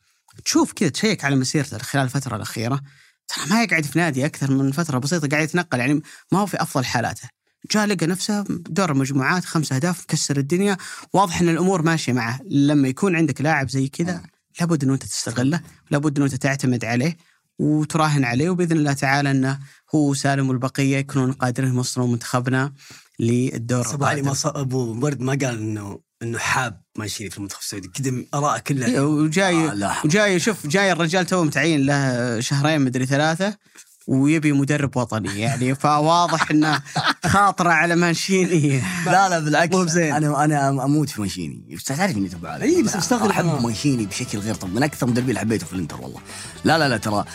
تشوف 0.46 0.74
كذا 0.74 0.90
تشيك 0.90 1.26
على 1.26 1.36
مسيرته 1.36 1.78
خلال 1.78 2.04
الفترة 2.04 2.36
الأخيرة. 2.36 2.82
ترى 3.28 3.46
ما 3.50 3.64
يقعد 3.64 3.86
في 3.86 4.00
نادي 4.00 4.26
أكثر 4.26 4.52
من 4.52 4.72
فترة 4.72 4.98
بسيطة 4.98 5.28
قاعد 5.28 5.44
يتنقل 5.44 5.80
يعني 5.80 6.02
ما 6.32 6.40
هو 6.40 6.46
في 6.46 6.62
أفضل 6.62 6.86
حالاته. 6.86 7.30
جاء 7.72 7.86
لقى 7.86 8.08
نفسه 8.08 8.46
دور 8.50 8.92
المجموعات 8.92 9.46
خمس 9.46 9.72
أهداف 9.74 10.02
مكسر 10.04 10.38
الدنيا. 10.38 10.78
واضح 11.14 11.42
إن 11.42 11.50
الأمور 11.50 11.82
ماشية 11.82 12.14
معه. 12.14 12.40
لما 12.50 12.88
يكون 12.88 13.16
عندك 13.16 13.42
لاعب 13.42 13.70
زي 13.70 13.88
كذا 13.88 14.22
لابد 14.60 14.84
انه 14.84 14.94
أنت 14.94 15.04
تستغله 15.04 15.62
لابد 15.92 16.18
انه 16.18 16.26
أنت 16.26 16.36
تعتمد 16.36 16.86
عليه. 16.86 17.18
وتراهن 17.62 18.24
عليه 18.26 18.50
وبإذن 18.50 18.78
الله 18.78 18.94
تعالى 18.94 19.32
إنه 19.32 19.60
هو 19.96 20.14
سالم 20.14 20.50
والبقية 20.50 20.98
يكونون 20.98 21.32
قادرين 21.32 21.76
يوصلون 21.76 22.12
منتخبنا 22.12 22.74
للدور 23.20 23.94
ابو 23.94 24.06
علي 24.06 24.22
ما 24.22 24.36
أبو 24.46 25.06
ورد 25.06 25.22
ما 25.22 25.32
قال 25.32 25.58
انه 25.58 26.00
إنه 26.24 26.38
حاب 26.38 26.82
مانشيني 26.98 27.30
في 27.30 27.38
المنتخب 27.38 27.60
السعودي. 27.62 27.88
كذا 27.88 28.12
اراءه 28.34 28.60
كلها. 28.60 28.88
إيه، 28.88 29.00
وجاي 29.00 29.56
آه،. 29.56 30.06
وجاي 30.06 30.40
شوف 30.40 30.68
جاي 30.68 30.92
الرجال 30.92 31.26
تو 31.26 31.44
متعين 31.44 31.86
له 31.86 32.40
شهرين 32.40 32.82
مدري 32.82 33.06
ثلاثة. 33.06 33.58
ويبي 34.08 34.52
مدرب 34.52 34.98
وطني 34.98 35.40
يعني 35.40 35.76
فواضح 35.76 36.52
إنه 36.52 36.82
خاطرة 37.26 37.70
على 37.70 37.96
مانشيني. 37.96 38.82
لا 39.06 39.30
لا 39.30 39.40
بالعكس. 39.40 39.76
مو 39.76 39.84
بزين. 39.84 40.14
أنا 40.14 40.44
أنا 40.46 40.70
أموت 40.70 41.10
في 41.10 41.22
مانشيني. 41.22 41.76
بس 41.76 41.84
تعرف 41.84 42.18
إني 42.18 42.30
تبع 42.30 42.56
إي، 42.56 42.84
بس 42.84 42.96
مستغرب 42.96 43.30
أحب. 43.30 43.62
مانشيني 43.64 44.06
بشكل 44.06 44.40
غير 44.40 44.56
طبيعي. 44.56 44.76
من 44.76 44.84
أكثر 44.84 45.06
المدربين 45.06 45.30
اللي 45.30 45.40
حبيته 45.40 45.66
في 45.66 45.74
الإنتر 45.74 46.02
والله. 46.02 46.20
لا 46.64 46.78
لا 46.78 46.90
لا 46.90 46.98
ترى 46.98 47.26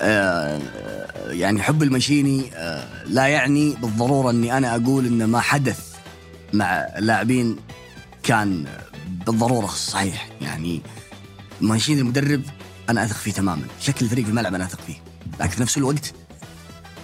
آه 0.00 0.60
يعني 1.28 1.62
حب 1.62 1.82
المانشيني 1.82 2.50
آه 2.54 3.04
لا 3.04 3.26
يعني 3.26 3.74
بالضرورة 3.82 4.30
إني 4.30 4.56
أنا 4.58 4.74
أقول 4.76 5.06
ان 5.06 5.24
ما 5.24 5.40
حدث 5.40 5.80
مع 6.52 6.72
اللاعبين 6.72 7.56
كان 8.22 8.64
بالضرورة 9.26 9.66
صحيح. 9.66 10.28
يعني 10.40 10.82
مانشيني 11.60 12.00
المدرب 12.00 12.42
أنا 12.90 13.04
أثق 13.04 13.16
فيه 13.16 13.32
تماما. 13.32 13.62
شكل 13.80 14.04
الفريق 14.04 14.24
في 14.24 14.30
الملعب 14.30 14.54
أنا 14.54 14.64
أثق 14.64 14.80
فيه. 14.86 15.03
لكن 15.40 15.50
في 15.50 15.62
نفس 15.62 15.78
الوقت 15.78 16.12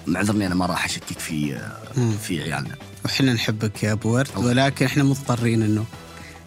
معذرني 0.06 0.46
أنا 0.46 0.54
ما 0.54 0.66
راح 0.66 0.84
أشكك 0.84 1.18
في. 1.18 1.60
في 2.22 2.42
عيالنا. 2.42 2.76
وحنا 3.04 3.32
نحبك 3.32 3.82
يا 3.82 3.92
أبو 3.92 4.14
ورد 4.14 4.28
ولكن 4.36 4.86
إحنا 4.86 5.04
مضطرين 5.04 5.62
إنه 5.62 5.84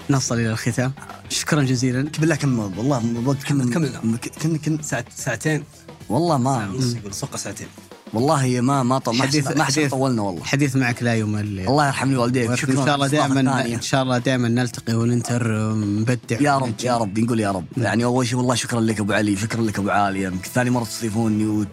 نصل 0.09 0.35
إلى 0.35 0.51
الختام. 0.51 0.93
شكرا 1.29 1.63
جزيلا. 1.63 2.09
بالله 2.19 2.35
كم 2.35 2.59
والله 2.59 3.35
كم 4.41 4.57
كنا 4.57 4.81
ساعة 4.81 5.05
ساعتين؟ 5.15 5.63
والله 6.09 6.37
ما 6.37 6.69
ونص 6.69 6.95
يقول 6.95 7.13
ساعتين. 7.13 7.67
والله 8.13 8.61
ما 8.61 8.83
ما 8.83 8.99
ط- 8.99 9.09
ما 9.09 9.23
حديث- 9.23 9.45
حديث 9.45 9.57
ما 9.57 9.63
حديث 9.63 9.77
حديث. 9.77 9.91
طولنا 9.91 10.21
والله. 10.21 10.41
الحديث 10.41 10.75
معك 10.75 11.03
لا 11.03 11.15
يمل 11.15 11.59
الله 11.59 11.87
يرحم 11.87 12.09
لي 12.11 12.17
والديك. 12.17 12.49
ان 12.49 12.55
شكرا. 12.55 12.85
شاء 12.85 12.95
الله 12.95 13.07
دائما. 13.07 13.65
إن 13.65 13.81
شاء 13.81 14.03
الله 14.03 14.17
دائما 14.17 14.47
نلتقي 14.49 14.93
والانتر 14.93 15.73
مبدع 15.73 16.37
يا 16.41 16.57
رب 16.57 16.73
يا 16.83 16.97
رب. 16.97 17.19
نقول 17.19 17.39
يا 17.39 17.51
رب. 17.51 17.65
يعني 17.77 18.03
أول 18.03 18.27
شيء 18.27 18.37
والله 18.37 18.55
شكرا 18.55 18.81
لك 18.81 18.99
أبو 18.99 19.13
علي 19.13 19.35
شكرا 19.35 19.61
لك 19.61 19.79
أبو 19.79 19.89
يمكن 20.17 20.49
ثاني 20.53 20.69
مرة 20.69 20.83
تستضيفوني 20.83 21.45
و... 21.45 21.65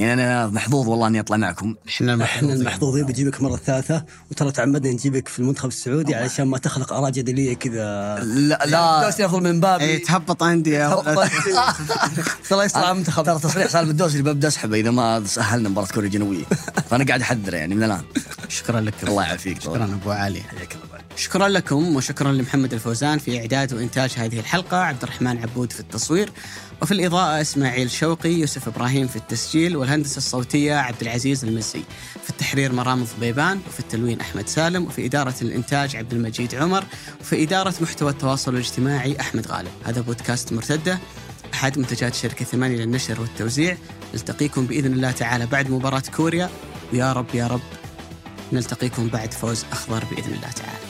يعني 0.00 0.24
أنا 0.24 0.46
محظوظ 0.46 0.88
والله 0.88 1.06
إني 1.06 1.20
أطلع 1.20 1.36
معكم. 1.36 1.74
إحنا 1.88 2.24
إحنا 2.24 2.52
المحظوظين 2.52 3.06
بنجيبك 3.06 3.42
مرة 3.42 3.56
ثالثة 3.56 4.04
وترى 4.30 4.52
تعمدنا 4.52 4.92
نجيبك 4.92 5.28
في 5.28 5.38
المنتخب 5.38 5.68
السعودي 5.68 6.14
علشان 6.14 6.46
ما 6.46 6.58
تخلق 6.58 6.92
اراء 6.92 7.10
جدليه 7.10 7.54
كذا. 7.54 8.18
لا 8.24 8.58
لا. 8.66 9.00
الدوسري 9.00 9.26
افضل 9.26 9.42
من 9.42 9.60
بابي. 9.60 9.84
اي 9.84 9.98
تهبط 9.98 10.42
عندي 10.42 10.70
يا 10.70 10.94
ولد. 10.94 11.18
ترى 12.48 12.64
يصنع 12.64 12.92
منتخب. 12.92 13.24
ترى 13.24 13.38
تصريح 13.38 13.66
سالم 13.66 13.90
الدوسري 13.90 14.22
ببدا 14.22 14.48
اسحبه 14.48 14.80
إذا 14.80 14.90
ما 14.90 15.24
سهلنا 15.26 15.68
مباراة 15.68 15.88
كوريا 15.88 16.08
الجنوبية. 16.08 16.44
فأنا 16.90 17.04
قاعد 17.04 17.20
احذره 17.20 17.56
يعني 17.56 17.74
من 17.74 17.82
الآن. 17.82 18.02
شكرا 18.48 18.80
لك. 18.80 18.94
الله 19.02 19.22
يعافيك 19.22 19.60
شكرا 19.60 19.84
أبو 19.84 20.10
علي. 20.10 20.40
حياك 20.42 20.72
الله. 20.72 21.00
شكرا 21.16 21.48
لكم 21.48 21.96
وشكرا 21.96 22.32
لمحمد 22.32 22.72
الفوزان 22.72 23.18
في 23.18 23.40
إعداد 23.40 23.72
وإنتاج 23.74 24.12
هذه 24.16 24.38
الحلقة 24.38 24.76
عبد 24.76 25.02
الرحمن 25.02 25.38
عبود 25.38 25.72
في 25.72 25.80
التصوير. 25.80 26.30
وفي 26.82 26.92
الإضاءة 26.92 27.40
إسماعيل 27.40 27.90
شوقي 27.90 28.30
يوسف 28.30 28.68
إبراهيم 28.68 29.06
في 29.06 29.16
التسجيل 29.16 29.76
والهندسة 29.76 30.16
الصوتية 30.16 30.74
عبد 30.74 31.00
العزيز 31.02 31.44
المزي 31.44 31.82
في 32.22 32.30
التحرير 32.30 32.72
مرام 32.72 33.04
ضبيبان 33.04 33.60
وفي 33.68 33.80
التلوين 33.80 34.20
أحمد 34.20 34.48
سالم 34.48 34.84
وفي 34.84 35.06
إدارة 35.06 35.34
الإنتاج 35.42 35.96
عبد 35.96 36.12
المجيد 36.12 36.54
عمر 36.54 36.84
وفي 37.20 37.42
إدارة 37.42 37.74
محتوى 37.80 38.10
التواصل 38.10 38.54
الاجتماعي 38.54 39.20
أحمد 39.20 39.46
غالب. 39.46 39.70
هذا 39.84 40.00
بودكاست 40.00 40.52
مرتدة 40.52 40.98
أحد 41.54 41.78
منتجات 41.78 42.14
شركة 42.14 42.44
ثمانية 42.44 42.76
للنشر 42.76 43.20
والتوزيع. 43.20 43.76
نلتقيكم 44.14 44.66
بإذن 44.66 44.92
الله 44.92 45.10
تعالى 45.10 45.46
بعد 45.46 45.70
مباراة 45.70 46.02
كوريا. 46.16 46.50
ويا 46.92 47.12
رب 47.12 47.34
يا 47.34 47.46
رب 47.46 47.60
نلتقيكم 48.52 49.08
بعد 49.08 49.34
فوز 49.34 49.64
أخضر 49.72 50.04
بإذن 50.04 50.34
الله 50.34 50.50
تعالى. 50.50 50.89